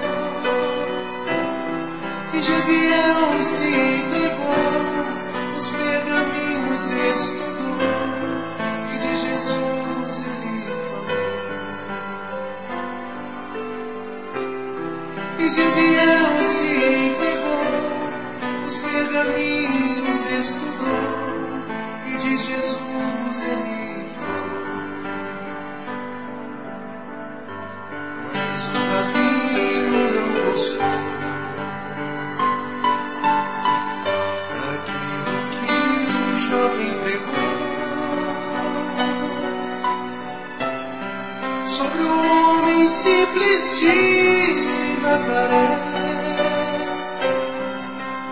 E 2.35 2.41
Gesiel 2.41 3.41
se 3.41 3.67
entregou, 3.67 5.03
os 5.57 5.67
pergaminhos 5.71 6.91
estudou, 6.91 7.40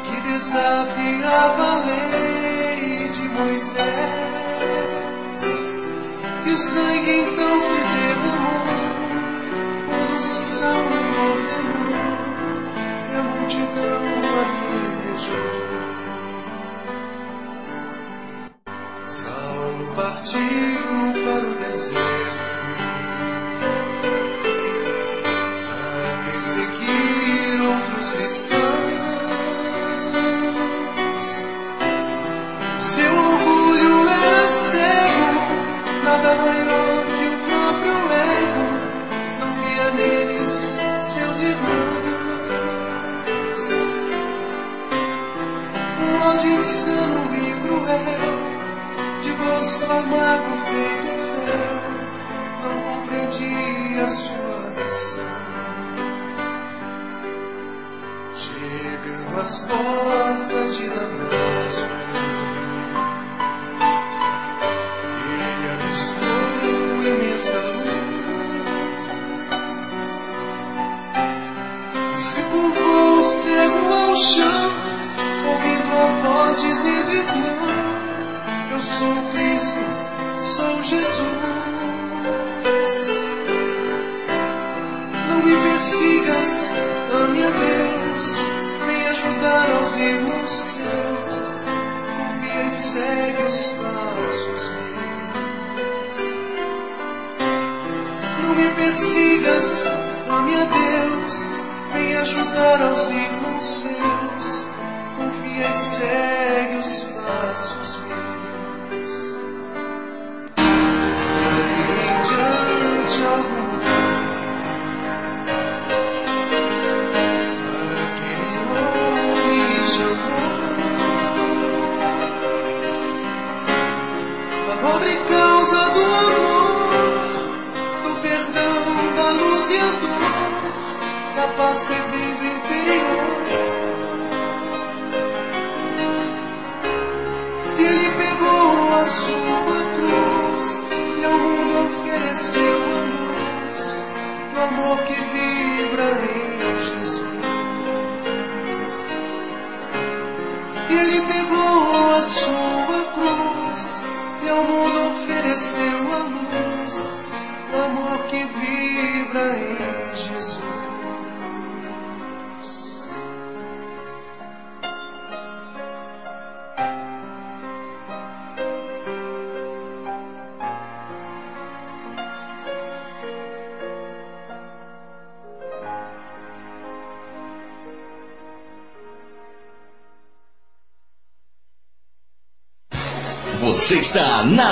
que 0.04 0.16
desafiava 0.22 1.64
a 1.64 1.76
lei 1.86 3.10
de 3.10 3.30
Moisés. 3.30 3.80
E 6.46 6.50
o 6.50 6.58
sangue 6.58 7.12
então 7.20 7.60
se 7.62 7.78
derramou 7.78 8.80
quando 9.88 10.14
o 10.16 10.20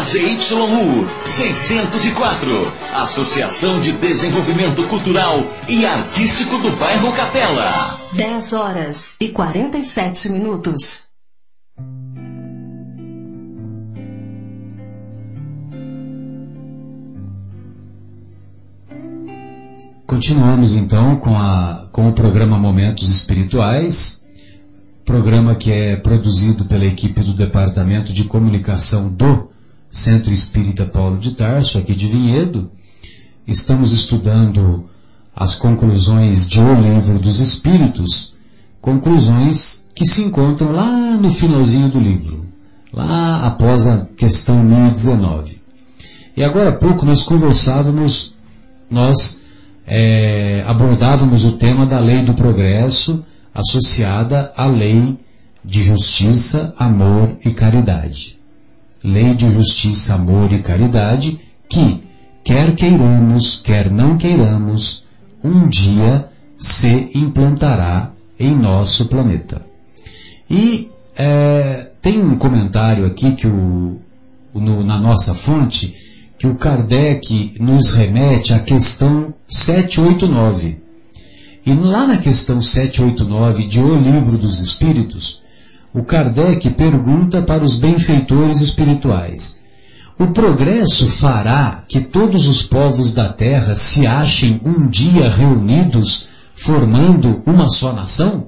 ZYU 0.08 1.06
604, 1.26 2.72
Associação 2.94 3.82
de 3.82 3.92
Desenvolvimento 3.92 4.88
Cultural 4.88 5.40
e 5.68 5.86
Artístico 5.86 6.58
do 6.60 6.72
Bairro 6.78 7.12
Capela. 7.12 7.94
10 8.14 8.54
horas 8.54 9.18
e 9.20 9.28
47 9.28 10.30
minutos. 10.30 11.08
Continuamos 20.06 20.74
então 20.74 21.18
com, 21.18 21.38
a, 21.38 21.90
com 21.92 22.08
o 22.08 22.14
programa 22.14 22.58
Momentos 22.58 23.10
Espirituais, 23.10 24.24
programa 25.04 25.54
que 25.54 25.70
é 25.70 25.98
produzido 25.98 26.64
pela 26.64 26.86
equipe 26.86 27.20
do 27.20 27.34
Departamento 27.34 28.14
de 28.14 28.24
Comunicação 28.24 29.10
do 29.10 29.57
Centro 29.98 30.32
Espírita 30.32 30.86
Paulo 30.86 31.18
de 31.18 31.32
Tarso, 31.32 31.80
aqui 31.80 31.96
de 31.96 32.06
Vinhedo. 32.06 32.70
Estamos 33.48 33.92
estudando 33.92 34.88
as 35.36 35.56
conclusões 35.56 36.48
de 36.48 36.60
O 36.60 36.76
Livro 36.76 37.18
dos 37.18 37.40
Espíritos, 37.40 38.36
conclusões 38.80 39.88
que 39.96 40.06
se 40.06 40.22
encontram 40.24 40.72
lá 40.72 41.18
no 41.18 41.32
finalzinho 41.32 41.90
do 41.90 42.00
livro, 42.00 42.46
lá 42.94 43.48
após 43.48 43.88
a 43.88 44.06
questão 44.16 44.64
1019. 44.64 45.60
E 46.36 46.44
agora 46.44 46.70
há 46.70 46.76
pouco 46.76 47.04
nós 47.04 47.24
conversávamos, 47.24 48.36
nós 48.92 49.42
é, 49.88 50.64
abordávamos 50.68 51.44
o 51.44 51.54
tema 51.54 51.88
da 51.88 52.00
lei 52.00 52.22
do 52.22 52.36
progresso 52.36 53.26
associada 53.52 54.54
à 54.56 54.68
lei 54.68 55.18
de 55.66 55.82
justiça, 55.82 56.76
amor 56.78 57.36
e 57.44 57.52
caridade. 57.52 58.37
Lei 59.04 59.36
de 59.36 59.50
justiça, 59.52 60.16
amor 60.16 60.52
e 60.52 60.62
caridade 60.62 61.40
que, 61.70 62.02
quer 62.44 62.76
queiramos, 62.76 63.62
quer 63.62 63.92
não 63.92 64.18
queiramos, 64.18 65.06
um 65.44 65.70
dia 65.70 66.30
se 66.58 67.12
implantará 67.14 68.12
em 68.40 68.56
nosso 68.56 69.06
planeta. 69.06 69.62
E 70.50 70.90
é, 71.16 71.92
tem 72.02 72.22
um 72.22 72.38
comentário 72.38 73.06
aqui 73.06 73.34
que 73.34 73.48
o, 73.48 74.00
no, 74.54 74.84
na 74.84 74.98
nossa 74.98 75.34
fonte 75.34 75.96
que 76.38 76.48
o 76.48 76.56
Kardec 76.56 77.56
nos 77.60 77.94
remete 77.94 78.54
à 78.54 78.60
questão 78.60 79.34
789. 79.48 80.78
E 81.66 81.74
lá 81.74 82.08
na 82.08 82.18
questão 82.18 82.62
789 82.62 83.66
de 83.66 83.82
O 83.82 83.96
Livro 83.96 84.38
dos 84.38 84.60
Espíritos, 84.60 85.42
o 85.98 86.04
Kardec 86.04 86.70
pergunta 86.70 87.42
para 87.42 87.64
os 87.64 87.80
benfeitores 87.80 88.62
espirituais: 88.62 89.60
O 90.20 90.28
progresso 90.28 91.08
fará 91.08 91.84
que 91.88 92.02
todos 92.02 92.48
os 92.48 92.62
povos 92.62 93.12
da 93.12 93.30
Terra 93.30 93.74
se 93.74 94.06
achem 94.06 94.62
um 94.64 94.88
dia 94.88 95.28
reunidos, 95.28 96.28
formando 96.54 97.42
uma 97.48 97.68
só 97.68 97.92
nação? 97.94 98.46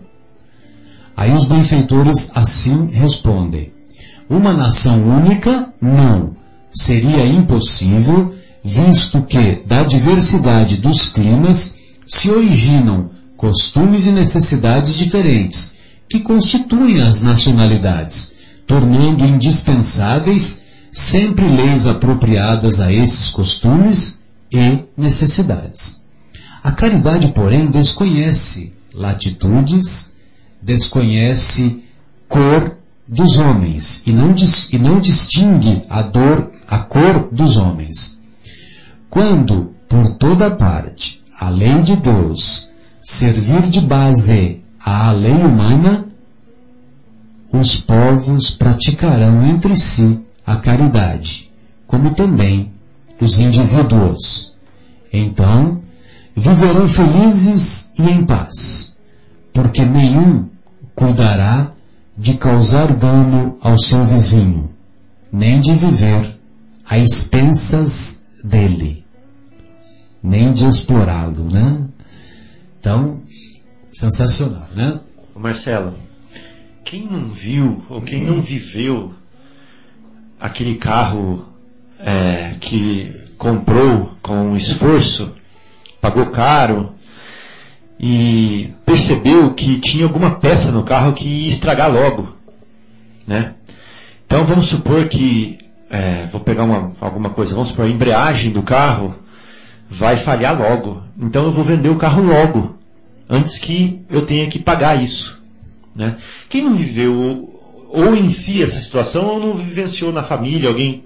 Aí 1.17 1.31
os 1.31 1.45
benfeitores 1.45 2.31
assim 2.35 2.91
respondem: 2.91 3.73
Uma 4.29 4.53
nação 4.53 5.03
única? 5.03 5.73
Não. 5.81 6.37
Seria 6.71 7.25
impossível, 7.25 8.35
visto 8.63 9.23
que 9.23 9.63
da 9.65 9.81
diversidade 9.81 10.77
dos 10.77 11.09
climas 11.09 11.75
se 12.05 12.29
originam 12.29 13.09
costumes 13.35 14.05
e 14.05 14.11
necessidades 14.11 14.93
diferentes, 14.93 15.78
que 16.09 16.19
constituem 16.19 17.01
as 17.01 17.21
nacionalidades, 17.21 18.33
tornando 18.65 19.25
indispensáveis 19.25 20.63
sempre 20.91 21.47
leis 21.47 21.85
apropriadas 21.85 22.79
a 22.79 22.91
esses 22.91 23.29
costumes 23.29 24.21
e 24.51 24.85
necessidades. 24.97 26.01
A 26.63 26.71
caridade, 26.71 27.27
porém, 27.29 27.69
desconhece 27.69 28.73
latitudes, 28.93 30.11
desconhece 30.61 31.83
cor 32.27 32.75
dos 33.07 33.37
homens 33.37 34.03
e 34.05 34.11
não, 34.11 34.33
e 34.71 34.77
não 34.77 34.99
distingue 34.99 35.83
a 35.89 36.01
dor, 36.01 36.51
a 36.67 36.79
cor 36.79 37.29
dos 37.31 37.57
homens. 37.57 38.19
Quando, 39.09 39.73
por 39.87 40.15
toda 40.15 40.51
parte, 40.51 41.21
a 41.39 41.49
lei 41.49 41.81
de 41.81 41.95
Deus 41.95 42.69
servir 43.01 43.67
de 43.67 43.79
base 43.79 44.61
à 44.83 45.11
lei 45.11 45.33
humana, 45.33 46.05
os 47.51 47.77
povos 47.77 48.51
praticarão 48.51 49.45
entre 49.45 49.75
si 49.75 50.19
a 50.45 50.57
caridade, 50.57 51.51
como 51.87 52.13
também 52.13 52.71
os 53.19 53.39
indivíduos. 53.39 54.55
Então, 55.11 55.81
viverão 56.35 56.87
felizes 56.87 57.91
e 57.97 58.03
em 58.03 58.25
paz, 58.25 58.97
porque 59.51 59.83
nenhum 59.83 60.47
cuidará 60.95 61.71
de 62.17 62.35
causar 62.35 62.93
dano 62.95 63.57
ao 63.61 63.77
seu 63.77 64.03
vizinho, 64.03 64.69
nem 65.31 65.59
de 65.59 65.73
viver 65.73 66.37
a 66.85 66.97
expensas 66.97 68.23
dele, 68.43 69.05
nem 70.21 70.51
de 70.51 70.65
explorá-lo, 70.65 71.45
né? 71.49 71.85
Então, 72.79 73.21
sensacional, 73.99 74.69
né? 74.73 74.97
Marcelo, 75.35 75.93
quem 76.85 77.05
não 77.05 77.31
viu 77.31 77.83
ou 77.89 78.01
quem 78.01 78.23
não 78.23 78.41
viveu 78.41 79.13
aquele 80.39 80.75
carro 80.75 81.45
é, 81.99 82.55
que 82.61 83.13
comprou 83.37 84.13
com 84.21 84.55
esforço, 84.55 85.33
pagou 85.99 86.27
caro 86.27 86.93
e 87.99 88.73
percebeu 88.85 89.53
que 89.53 89.79
tinha 89.81 90.05
alguma 90.05 90.31
peça 90.31 90.71
no 90.71 90.83
carro 90.83 91.11
que 91.11 91.27
ia 91.27 91.49
estragar 91.49 91.91
logo, 91.91 92.33
né? 93.27 93.55
Então 94.25 94.45
vamos 94.45 94.67
supor 94.67 95.09
que, 95.09 95.57
é, 95.89 96.25
vou 96.31 96.39
pegar 96.39 96.63
uma, 96.63 96.93
alguma 97.01 97.31
coisa, 97.31 97.53
vamos 97.53 97.69
supor 97.69 97.85
a 97.85 97.89
embreagem 97.89 98.51
do 98.51 98.63
carro 98.63 99.13
vai 99.89 100.17
falhar 100.17 100.57
logo. 100.57 101.03
Então 101.19 101.45
eu 101.45 101.51
vou 101.51 101.65
vender 101.65 101.89
o 101.89 101.97
carro 101.97 102.23
logo, 102.23 102.78
antes 103.29 103.57
que 103.57 104.01
eu 104.09 104.25
tenha 104.25 104.49
que 104.49 104.57
pagar 104.57 105.01
isso. 105.01 105.37
Né? 105.95 106.17
Quem 106.49 106.63
não 106.63 106.75
viveu 106.75 107.55
ou 107.89 108.15
em 108.15 108.29
si 108.29 108.63
essa 108.63 108.79
situação 108.79 109.25
ou 109.25 109.39
não 109.39 109.57
vivenciou 109.57 110.11
na 110.11 110.23
família 110.23 110.69
alguém 110.69 111.03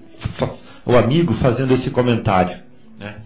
ou 0.84 0.96
amigo 0.96 1.34
fazendo 1.34 1.74
esse 1.74 1.90
comentário. 1.90 2.58
Né? 2.98 3.16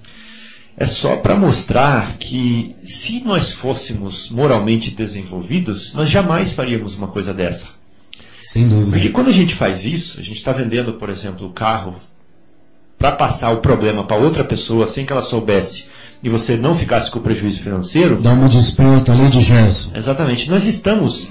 É 0.76 0.86
só 0.86 1.16
para 1.16 1.34
mostrar 1.34 2.16
que 2.18 2.74
se 2.84 3.20
nós 3.24 3.52
fôssemos 3.52 4.30
moralmente 4.30 4.90
desenvolvidos, 4.90 5.92
nós 5.92 6.08
jamais 6.08 6.52
faríamos 6.52 6.94
uma 6.94 7.08
coisa 7.08 7.34
dessa. 7.34 7.66
Sem 8.40 8.68
dúvida. 8.68 8.92
Porque 8.92 9.10
quando 9.10 9.28
a 9.28 9.32
gente 9.32 9.56
faz 9.56 9.84
isso, 9.84 10.20
a 10.20 10.22
gente 10.22 10.36
está 10.36 10.52
vendendo, 10.52 10.94
por 10.94 11.10
exemplo, 11.10 11.46
o 11.46 11.52
carro 11.52 11.96
para 12.96 13.12
passar 13.12 13.50
o 13.50 13.58
problema 13.58 14.04
para 14.04 14.16
outra 14.16 14.44
pessoa 14.44 14.88
sem 14.88 15.04
que 15.04 15.12
ela 15.12 15.22
soubesse 15.22 15.88
e 16.23 16.28
você 16.28 16.57
não 16.57 16.78
ficasse 16.78 17.11
com 17.11 17.19
o 17.19 17.23
prejuízo 17.23 17.62
financeiro, 17.62 18.20
Dá 18.20 18.32
uma 18.32 18.49
desperta, 18.49 19.12
a 19.12 19.16
lei 19.16 19.28
de 19.28 19.40
Gerson. 19.40 19.93
Exatamente. 19.95 20.49
Nós 20.51 20.65
estamos 20.65 21.28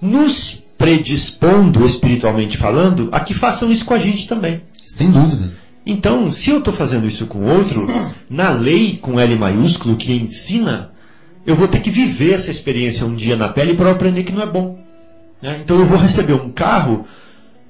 nos 0.00 0.62
predispondo, 0.78 1.86
espiritualmente 1.86 2.56
falando, 2.56 3.08
a 3.12 3.20
que 3.20 3.34
façam 3.34 3.70
isso 3.70 3.84
com 3.84 3.94
a 3.94 3.98
gente 3.98 4.26
também. 4.26 4.62
Sem 4.84 5.10
dúvida. 5.10 5.54
Então, 5.86 6.30
se 6.30 6.50
eu 6.50 6.58
estou 6.58 6.74
fazendo 6.74 7.06
isso 7.06 7.26
com 7.26 7.44
outro, 7.44 7.86
na 8.28 8.50
lei 8.50 8.98
com 9.00 9.20
L 9.20 9.36
maiúsculo 9.36 9.96
que 9.96 10.12
ensina, 10.12 10.90
eu 11.46 11.54
vou 11.54 11.68
ter 11.68 11.80
que 11.80 11.90
viver 11.90 12.34
essa 12.34 12.50
experiência 12.50 13.06
um 13.06 13.14
dia 13.14 13.36
na 13.36 13.48
pele 13.50 13.74
para 13.74 13.86
eu 13.88 13.92
aprender 13.92 14.24
que 14.24 14.32
não 14.32 14.42
é 14.42 14.46
bom. 14.46 14.78
né? 15.42 15.60
Então 15.62 15.78
eu 15.78 15.86
vou 15.86 15.98
receber 15.98 16.32
um 16.32 16.50
carro, 16.50 17.06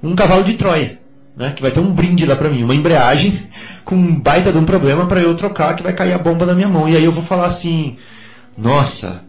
um 0.03 0.15
cavalo 0.15 0.45
de 0.45 0.55
Troia, 0.55 0.99
né? 1.37 1.53
que 1.55 1.63
vai 1.63 1.73
ter 1.73 1.81
um 1.81 1.93
brinde 1.93 2.25
lá 2.25 2.37
para 2.37 2.49
mim, 2.49 2.63
uma 2.63 2.75
embreagem 2.75 3.43
com 3.85 3.94
um 3.94 4.19
baita 4.19 4.51
de 4.51 4.59
um 4.59 4.65
problema 4.65 5.06
para 5.06 5.20
eu 5.20 5.36
trocar, 5.36 5.74
que 5.77 5.82
vai 5.82 5.93
cair 5.93 6.12
a 6.12 6.19
bomba 6.19 6.47
na 6.47 6.55
minha 6.55 6.69
mão. 6.69 6.89
E 6.89 6.97
aí 6.97 7.05
eu 7.05 7.12
vou 7.12 7.23
falar 7.23 7.47
assim, 7.47 7.98
nossa, 8.56 9.23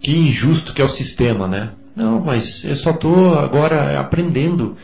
que 0.00 0.16
injusto 0.16 0.72
que 0.72 0.82
é 0.82 0.84
o 0.84 0.88
sistema, 0.88 1.46
né? 1.48 1.70
Não, 1.94 2.20
mas 2.20 2.64
eu 2.64 2.76
só 2.76 2.90
estou 2.90 3.34
agora 3.34 3.98
aprendendo 3.98 4.76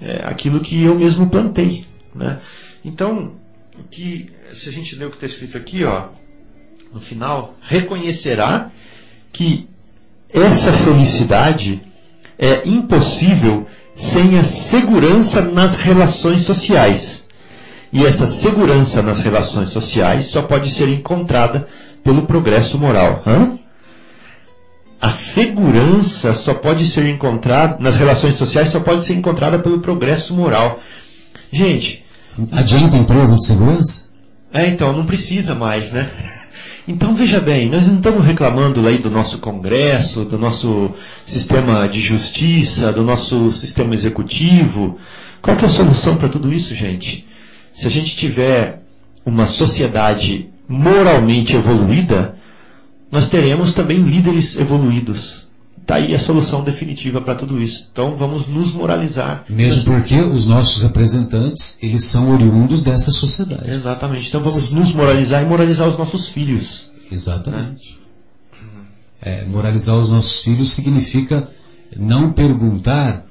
é, 0.00 0.22
aquilo 0.24 0.60
que 0.60 0.82
eu 0.82 0.94
mesmo 0.94 1.28
plantei, 1.28 1.86
né? 2.14 2.40
Então, 2.84 3.32
que, 3.90 4.30
se 4.54 4.68
a 4.68 4.72
gente 4.72 4.94
ler 4.94 5.06
o 5.06 5.10
que 5.10 5.16
está 5.16 5.26
escrito 5.26 5.56
aqui, 5.56 5.84
ó, 5.84 6.08
no 6.92 7.00
final, 7.00 7.56
reconhecerá 7.62 8.70
que 9.32 9.68
essa 10.32 10.72
felicidade 10.72 11.82
é 12.38 12.66
impossível 12.68 13.66
sem 13.96 14.38
a 14.38 14.44
segurança 14.44 15.40
nas 15.40 15.76
relações 15.76 16.44
sociais. 16.44 17.23
E 17.94 18.04
essa 18.04 18.26
segurança 18.26 19.00
nas 19.00 19.20
relações 19.20 19.70
sociais 19.70 20.26
só 20.26 20.42
pode 20.42 20.68
ser 20.74 20.88
encontrada 20.88 21.68
pelo 22.02 22.26
progresso 22.26 22.76
moral. 22.76 23.22
Hã? 23.24 23.56
A 25.00 25.10
segurança 25.10 26.34
só 26.34 26.54
pode 26.54 26.86
ser 26.86 27.06
encontrada 27.06 27.76
nas 27.78 27.96
relações 27.96 28.36
sociais 28.36 28.70
só 28.70 28.80
pode 28.80 29.04
ser 29.04 29.14
encontrada 29.14 29.60
pelo 29.60 29.78
progresso 29.78 30.34
moral. 30.34 30.80
Gente, 31.52 32.02
Adianta 32.50 32.96
empresa 32.96 33.36
de 33.36 33.46
segurança? 33.46 34.08
é, 34.52 34.66
então, 34.66 34.92
não 34.92 35.06
precisa 35.06 35.54
mais, 35.54 35.92
né? 35.92 36.10
Então, 36.86 37.14
veja 37.14 37.40
bem, 37.40 37.70
nós 37.70 37.86
não 37.86 37.96
estamos 37.96 38.26
reclamando 38.26 38.86
aí 38.86 38.98
do 38.98 39.10
nosso 39.10 39.38
Congresso, 39.38 40.24
do 40.24 40.36
nosso 40.36 40.90
sistema 41.24 41.88
de 41.88 42.00
justiça, 42.00 42.92
do 42.92 43.02
nosso 43.02 43.52
sistema 43.52 43.94
executivo. 43.94 44.98
Qual 45.40 45.56
que 45.56 45.64
é 45.64 45.66
a 45.66 45.70
solução 45.70 46.16
para 46.16 46.28
tudo 46.28 46.52
isso, 46.52 46.74
gente? 46.74 47.24
Se 47.74 47.86
a 47.86 47.90
gente 47.90 48.16
tiver 48.16 48.82
uma 49.24 49.46
sociedade 49.46 50.48
moralmente 50.68 51.56
evoluída, 51.56 52.36
nós 53.10 53.28
teremos 53.28 53.72
também 53.72 53.98
líderes 53.98 54.56
evoluídos. 54.56 55.44
Está 55.80 55.96
aí 55.96 56.14
a 56.14 56.18
solução 56.18 56.64
definitiva 56.64 57.20
para 57.20 57.34
tudo 57.34 57.60
isso. 57.60 57.86
Então, 57.92 58.16
vamos 58.16 58.48
nos 58.48 58.72
moralizar. 58.72 59.44
Mesmo 59.50 59.84
porque 59.84 60.18
os 60.18 60.46
nossos 60.46 60.82
representantes, 60.82 61.78
eles 61.82 62.04
são 62.04 62.30
oriundos 62.30 62.80
dessa 62.80 63.12
sociedade. 63.12 63.70
Exatamente. 63.70 64.28
Então, 64.28 64.42
vamos 64.42 64.72
nos 64.72 64.94
moralizar 64.94 65.42
e 65.42 65.44
moralizar 65.44 65.86
os 65.86 65.98
nossos 65.98 66.28
filhos. 66.28 66.88
Exatamente. 67.12 68.00
É, 69.20 69.44
moralizar 69.44 69.96
os 69.96 70.08
nossos 70.08 70.40
filhos 70.40 70.72
significa 70.72 71.50
não 71.94 72.32
perguntar 72.32 73.26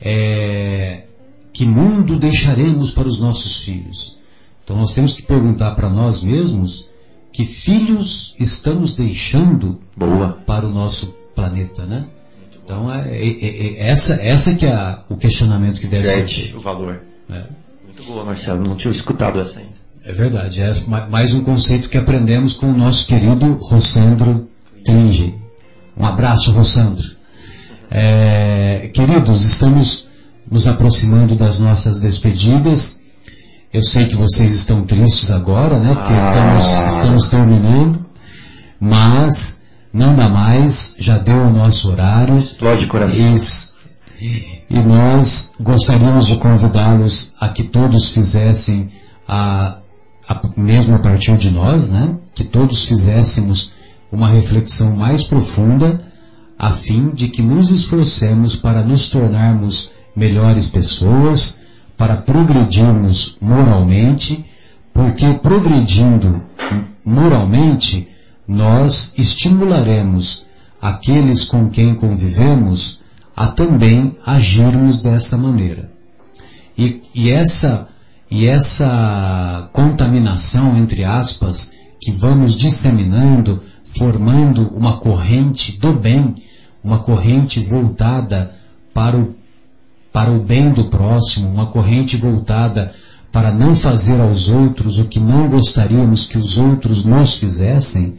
é, 0.00 1.04
que 1.52 1.64
mundo 1.66 2.18
deixaremos 2.18 2.92
para 2.92 3.06
os 3.08 3.20
nossos 3.20 3.62
filhos. 3.62 4.18
Então 4.64 4.76
nós 4.76 4.94
temos 4.94 5.12
que 5.12 5.22
perguntar 5.22 5.72
para 5.72 5.90
nós 5.90 6.22
mesmos 6.22 6.88
que 7.32 7.44
filhos 7.44 8.34
estamos 8.38 8.94
deixando 8.94 9.80
Boa. 9.96 10.38
para 10.46 10.66
o 10.66 10.70
nosso 10.72 11.14
planeta, 11.34 11.84
né? 11.86 12.06
Então 12.62 12.90
é, 12.92 13.08
é- 13.08 13.26
é- 13.26 13.66
é 13.80 13.88
essa, 13.88 14.14
essa 14.14 14.54
que 14.54 14.64
é 14.66 14.72
a- 14.72 15.02
o 15.08 15.16
questionamento 15.16 15.80
que 15.80 15.86
deve 15.86 16.04
ser 16.06 16.26
feito. 16.28 16.56
o 16.56 16.60
valor. 16.60 17.02
É. 17.30 17.44
Muito 17.84 18.02
boa, 18.04 18.24
Marcelo. 18.24 18.62
Não 18.64 18.76
tinha 18.76 18.92
escutado 18.94 19.40
essa 19.40 19.58
ainda. 19.58 19.72
É 20.04 20.12
verdade, 20.12 20.60
é 20.60 20.74
ma- 20.88 21.06
mais 21.08 21.34
um 21.34 21.42
conceito 21.42 21.88
que 21.88 21.96
aprendemos 21.98 22.54
com 22.54 22.66
o 22.66 22.76
nosso 22.76 23.06
querido 23.06 23.54
Rossandro 23.54 24.48
Tringe. 24.84 25.34
Um 25.96 26.04
abraço, 26.04 26.50
Rossandro. 26.52 27.04
É, 27.90 28.90
queridos, 28.94 29.44
estamos 29.44 30.08
nos 30.52 30.68
aproximando 30.68 31.34
das 31.34 31.58
nossas 31.58 31.98
despedidas. 32.00 33.00
Eu 33.72 33.82
sei 33.82 34.06
que 34.06 34.14
vocês 34.14 34.52
estão 34.54 34.84
tristes 34.84 35.30
agora, 35.30 35.78
né? 35.78 35.94
Porque 35.94 36.12
Ah. 36.12 36.28
estamos, 36.28 36.92
estamos 36.94 37.28
terminando. 37.28 38.04
Mas 38.78 39.62
não 39.92 40.14
dá 40.14 40.28
mais, 40.28 40.94
já 40.98 41.18
deu 41.18 41.36
o 41.36 41.50
nosso 41.50 41.90
horário. 41.90 42.42
Coração. 42.88 43.16
Eis- 43.18 43.72
E 44.70 44.78
nós 44.78 45.52
gostaríamos 45.58 46.26
de 46.28 46.36
convidá-los 46.36 47.34
a 47.40 47.48
que 47.48 47.64
todos 47.64 48.10
fizessem, 48.10 48.90
a, 49.26 49.78
a- 50.28 50.40
mesmo 50.56 50.94
a 50.94 50.98
partir 51.00 51.36
de 51.36 51.50
nós, 51.50 51.90
né? 51.92 52.14
Que 52.34 52.44
todos 52.44 52.84
fizéssemos 52.84 53.72
uma 54.12 54.28
reflexão 54.30 54.94
mais 54.94 55.24
profunda, 55.24 56.04
a 56.58 56.70
fim 56.70 57.10
de 57.10 57.28
que 57.28 57.42
nos 57.42 57.70
esforcemos 57.70 58.54
para 58.54 58.82
nos 58.82 59.08
tornarmos 59.08 59.90
melhores 60.14 60.68
pessoas, 60.68 61.60
para 61.96 62.16
progredirmos 62.16 63.36
moralmente, 63.40 64.44
porque 64.92 65.34
progredindo 65.34 66.42
moralmente, 67.04 68.08
nós 68.46 69.14
estimularemos 69.16 70.46
aqueles 70.80 71.44
com 71.44 71.70
quem 71.70 71.94
convivemos 71.94 73.02
a 73.36 73.46
também 73.46 74.16
agirmos 74.26 75.00
dessa 75.00 75.38
maneira. 75.38 75.90
E, 76.76 77.02
e 77.14 77.30
essa, 77.30 77.88
e 78.30 78.46
essa 78.46 79.68
contaminação, 79.72 80.76
entre 80.76 81.04
aspas, 81.04 81.72
que 82.00 82.10
vamos 82.10 82.56
disseminando, 82.56 83.62
formando 83.84 84.68
uma 84.74 84.98
corrente 84.98 85.78
do 85.78 85.92
bem, 85.92 86.34
uma 86.82 86.98
corrente 86.98 87.60
voltada 87.60 88.54
para 88.92 89.16
o, 89.16 89.34
para 90.12 90.30
o 90.30 90.40
bem 90.40 90.70
do 90.70 90.84
próximo, 90.84 91.48
uma 91.48 91.66
corrente 91.66 92.16
voltada 92.16 92.92
para 93.32 93.50
não 93.50 93.74
fazer 93.74 94.20
aos 94.20 94.48
outros 94.50 94.98
o 94.98 95.06
que 95.06 95.18
não 95.18 95.48
gostaríamos 95.48 96.28
que 96.28 96.36
os 96.36 96.58
outros 96.58 97.04
nos 97.04 97.36
fizessem, 97.36 98.18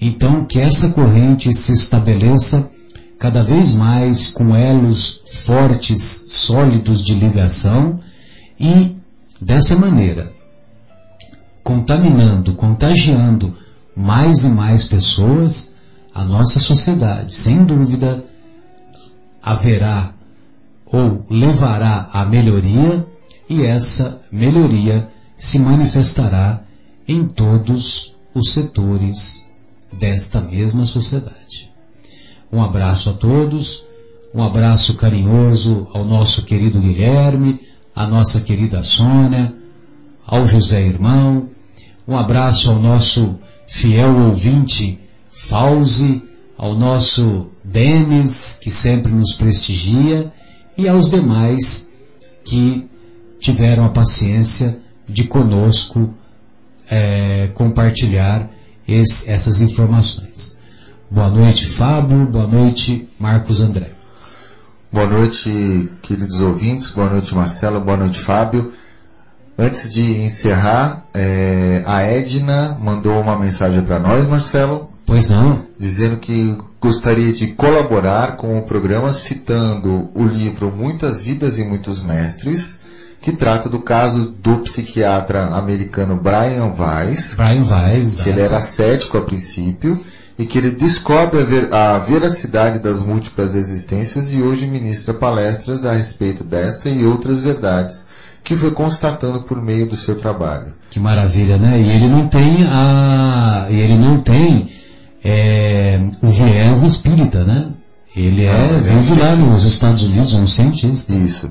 então 0.00 0.46
que 0.46 0.58
essa 0.58 0.90
corrente 0.90 1.52
se 1.52 1.72
estabeleça 1.72 2.70
cada 3.18 3.42
vez 3.42 3.76
mais 3.76 4.28
com 4.28 4.56
elos 4.56 5.20
fortes, 5.44 6.24
sólidos 6.28 7.04
de 7.04 7.14
ligação 7.14 8.00
e 8.58 8.96
dessa 9.38 9.78
maneira, 9.78 10.32
contaminando, 11.62 12.54
contagiando 12.54 13.54
mais 13.94 14.44
e 14.44 14.48
mais 14.48 14.86
pessoas, 14.86 15.74
a 16.14 16.24
nossa 16.24 16.58
sociedade, 16.58 17.34
sem 17.34 17.62
dúvida, 17.62 18.24
haverá 19.42 20.14
ou 20.92 21.24
levará 21.30 22.10
à 22.12 22.24
melhoria 22.24 23.06
e 23.48 23.64
essa 23.64 24.20
melhoria 24.30 25.08
se 25.36 25.58
manifestará 25.58 26.62
em 27.06 27.26
todos 27.26 28.14
os 28.34 28.52
setores 28.52 29.44
desta 29.92 30.40
mesma 30.40 30.84
sociedade. 30.84 31.70
Um 32.52 32.62
abraço 32.62 33.10
a 33.10 33.12
todos, 33.12 33.86
um 34.34 34.42
abraço 34.42 34.96
carinhoso 34.96 35.88
ao 35.92 36.04
nosso 36.04 36.44
querido 36.44 36.80
Guilherme, 36.80 37.60
à 37.94 38.06
nossa 38.06 38.40
querida 38.40 38.82
Sônia, 38.82 39.54
ao 40.26 40.46
José 40.46 40.82
Irmão, 40.82 41.50
um 42.06 42.16
abraço 42.16 42.70
ao 42.70 42.78
nosso 42.80 43.38
fiel 43.66 44.16
ouvinte 44.26 44.98
Fauzi, 45.30 46.22
ao 46.56 46.74
nosso 46.74 47.50
Denis, 47.64 48.58
que 48.60 48.70
sempre 48.70 49.12
nos 49.12 49.32
prestigia, 49.32 50.32
e 50.80 50.88
aos 50.88 51.10
demais 51.10 51.90
que 52.44 52.88
tiveram 53.38 53.84
a 53.84 53.90
paciência 53.90 54.78
de 55.08 55.24
conosco 55.24 56.14
eh, 56.90 57.50
compartilhar 57.54 58.50
esse- 58.88 59.30
essas 59.30 59.60
informações. 59.60 60.58
Boa 61.10 61.28
noite, 61.28 61.66
Fábio. 61.68 62.26
Boa 62.26 62.46
noite, 62.46 63.08
Marcos 63.18 63.60
André. 63.60 63.92
Boa 64.92 65.06
noite, 65.06 65.90
queridos 66.02 66.40
ouvintes. 66.40 66.88
Boa 66.90 67.10
noite, 67.10 67.34
Marcelo. 67.34 67.80
Boa 67.80 67.96
noite, 67.96 68.18
Fábio. 68.18 68.72
Antes 69.58 69.92
de 69.92 70.16
encerrar, 70.22 71.06
eh, 71.14 71.82
a 71.86 72.02
Edna 72.02 72.76
mandou 72.80 73.20
uma 73.20 73.38
mensagem 73.38 73.82
para 73.82 73.98
nós, 73.98 74.26
Marcelo, 74.26 74.88
Pois 75.04 75.28
não? 75.28 75.66
dizendo 75.78 76.16
que 76.16 76.56
gostaria 76.80 77.32
de 77.32 77.48
colaborar 77.48 78.36
com 78.36 78.58
o 78.58 78.62
programa 78.62 79.12
citando 79.12 80.08
o 80.14 80.24
livro 80.24 80.72
Muitas 80.74 81.22
Vidas 81.22 81.58
e 81.58 81.64
Muitos 81.64 82.02
Mestres, 82.02 82.80
que 83.20 83.32
trata 83.32 83.68
do 83.68 83.80
caso 83.80 84.34
do 84.42 84.58
psiquiatra 84.60 85.46
americano 85.48 86.16
Brian 86.16 86.72
Weiss, 86.76 87.34
Brian 87.36 87.64
Weiss. 87.64 88.22
que 88.22 88.30
ele 88.30 88.40
era 88.40 88.60
cético 88.60 89.18
a 89.18 89.22
princípio 89.22 90.00
e 90.38 90.46
que 90.46 90.56
ele 90.56 90.70
descobre 90.70 91.42
a, 91.42 91.44
ver- 91.44 91.74
a 91.74 91.98
veracidade 91.98 92.78
das 92.78 93.04
múltiplas 93.04 93.54
existências 93.54 94.32
e 94.32 94.40
hoje 94.40 94.66
ministra 94.66 95.12
palestras 95.12 95.84
a 95.84 95.92
respeito 95.92 96.42
desta 96.42 96.88
e 96.88 97.04
outras 97.04 97.42
verdades 97.42 98.06
que 98.42 98.56
foi 98.56 98.70
constatando 98.70 99.42
por 99.42 99.60
meio 99.62 99.86
do 99.86 99.96
seu 99.96 100.14
trabalho. 100.16 100.72
Que 100.90 100.98
maravilha, 100.98 101.56
né? 101.58 101.78
E 101.78 101.90
ele 101.90 102.08
não 102.08 102.26
tem 102.26 102.66
a. 102.66 103.66
E 103.68 103.78
ele 103.78 103.98
não 103.98 104.22
tem 104.22 104.79
é, 105.24 106.00
o 106.22 106.26
viés 106.26 106.82
espírita, 106.82 107.44
né? 107.44 107.72
Ele 108.16 108.44
é, 108.44 108.64
ele 108.64 108.76
é 108.76 108.78
vive 108.78 109.20
lá 109.20 109.36
nos 109.36 109.64
Estados 109.64 110.02
Unidos, 110.02 110.34
é 110.34 110.38
um 110.38 110.46
cientista. 110.46 111.14
Isso. 111.14 111.50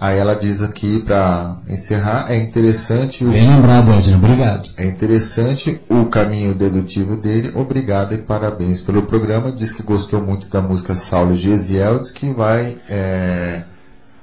Aí 0.00 0.16
ela 0.16 0.34
diz 0.34 0.62
aqui 0.62 1.00
para 1.00 1.56
encerrar, 1.68 2.26
é 2.28 2.36
interessante 2.36 3.24
o 3.24 3.30
Bem 3.30 3.48
lembrado, 3.48 3.92
Edna, 3.92 4.16
obrigado. 4.16 4.70
É 4.76 4.86
interessante 4.86 5.80
o 5.88 6.04
caminho 6.04 6.54
dedutivo 6.54 7.16
dele. 7.16 7.50
Obrigado 7.52 8.14
e 8.14 8.18
parabéns 8.18 8.80
pelo 8.80 9.02
programa. 9.02 9.50
Diz 9.50 9.74
que 9.74 9.82
gostou 9.82 10.22
muito 10.22 10.48
da 10.48 10.62
música 10.62 10.94
Saulo 10.94 11.34
Gesiel. 11.34 11.98
Diz 11.98 12.12
que 12.12 12.32
vai 12.32 12.76
é, 12.88 13.64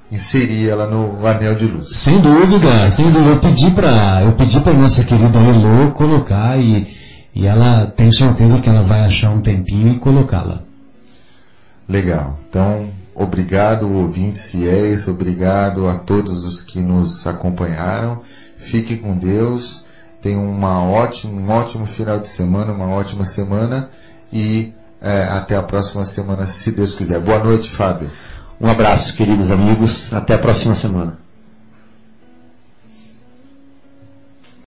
inserir 0.10 0.70
ela 0.70 0.88
no 0.88 1.28
Anel 1.28 1.56
de 1.56 1.66
Luz. 1.66 1.90
Sem 1.92 2.22
dúvida, 2.22 2.90
sem 2.90 3.12
dúvida. 3.12 3.32
Eu 3.32 3.40
pedi 3.40 3.70
pra, 3.72 4.22
eu 4.24 4.32
pedi 4.32 4.62
pra 4.62 4.74
nossa 4.74 5.04
querida 5.04 5.40
Elô 5.40 5.92
colocar 5.92 6.58
e, 6.58 6.88
e 7.36 7.46
ela 7.46 7.86
tem 7.88 8.10
certeza 8.12 8.60
que 8.60 8.70
ela 8.70 8.82
vai 8.82 9.02
achar 9.02 9.30
um 9.30 9.42
tempinho 9.42 9.90
e 9.90 10.00
colocá-la. 10.00 10.62
Legal. 11.88 12.40
Então, 12.50 12.90
obrigado, 13.14 13.92
ouvintes 13.92 14.50
fiéis. 14.50 15.08
Obrigado 15.08 15.88
a 15.88 15.96
todos 15.96 16.46
os 16.46 16.64
que 16.64 16.80
nos 16.80 17.28
acompanharam. 17.28 18.22
Fique 18.58 18.96
com 18.96 19.18
Deus. 19.18 19.86
Tenham 20.22 20.50
uma 20.50 20.82
ótima, 20.82 21.40
um 21.40 21.50
ótimo 21.50 21.86
final 21.86 22.20
de 22.20 22.30
semana, 22.30 22.72
uma 22.72 22.88
ótima 22.88 23.24
semana. 23.24 23.90
E 24.32 24.74
é, 25.02 25.24
até 25.24 25.56
a 25.56 25.62
próxima 25.62 26.06
semana, 26.06 26.46
se 26.46 26.72
Deus 26.72 26.96
quiser. 26.96 27.20
Boa 27.20 27.44
noite, 27.44 27.70
Fábio. 27.70 28.10
Um 28.60 28.70
abraço, 28.70 29.14
queridos 29.14 29.52
amigos. 29.52 30.12
Até 30.12 30.36
a 30.36 30.40
próxima 30.40 30.74
semana. 30.76 31.25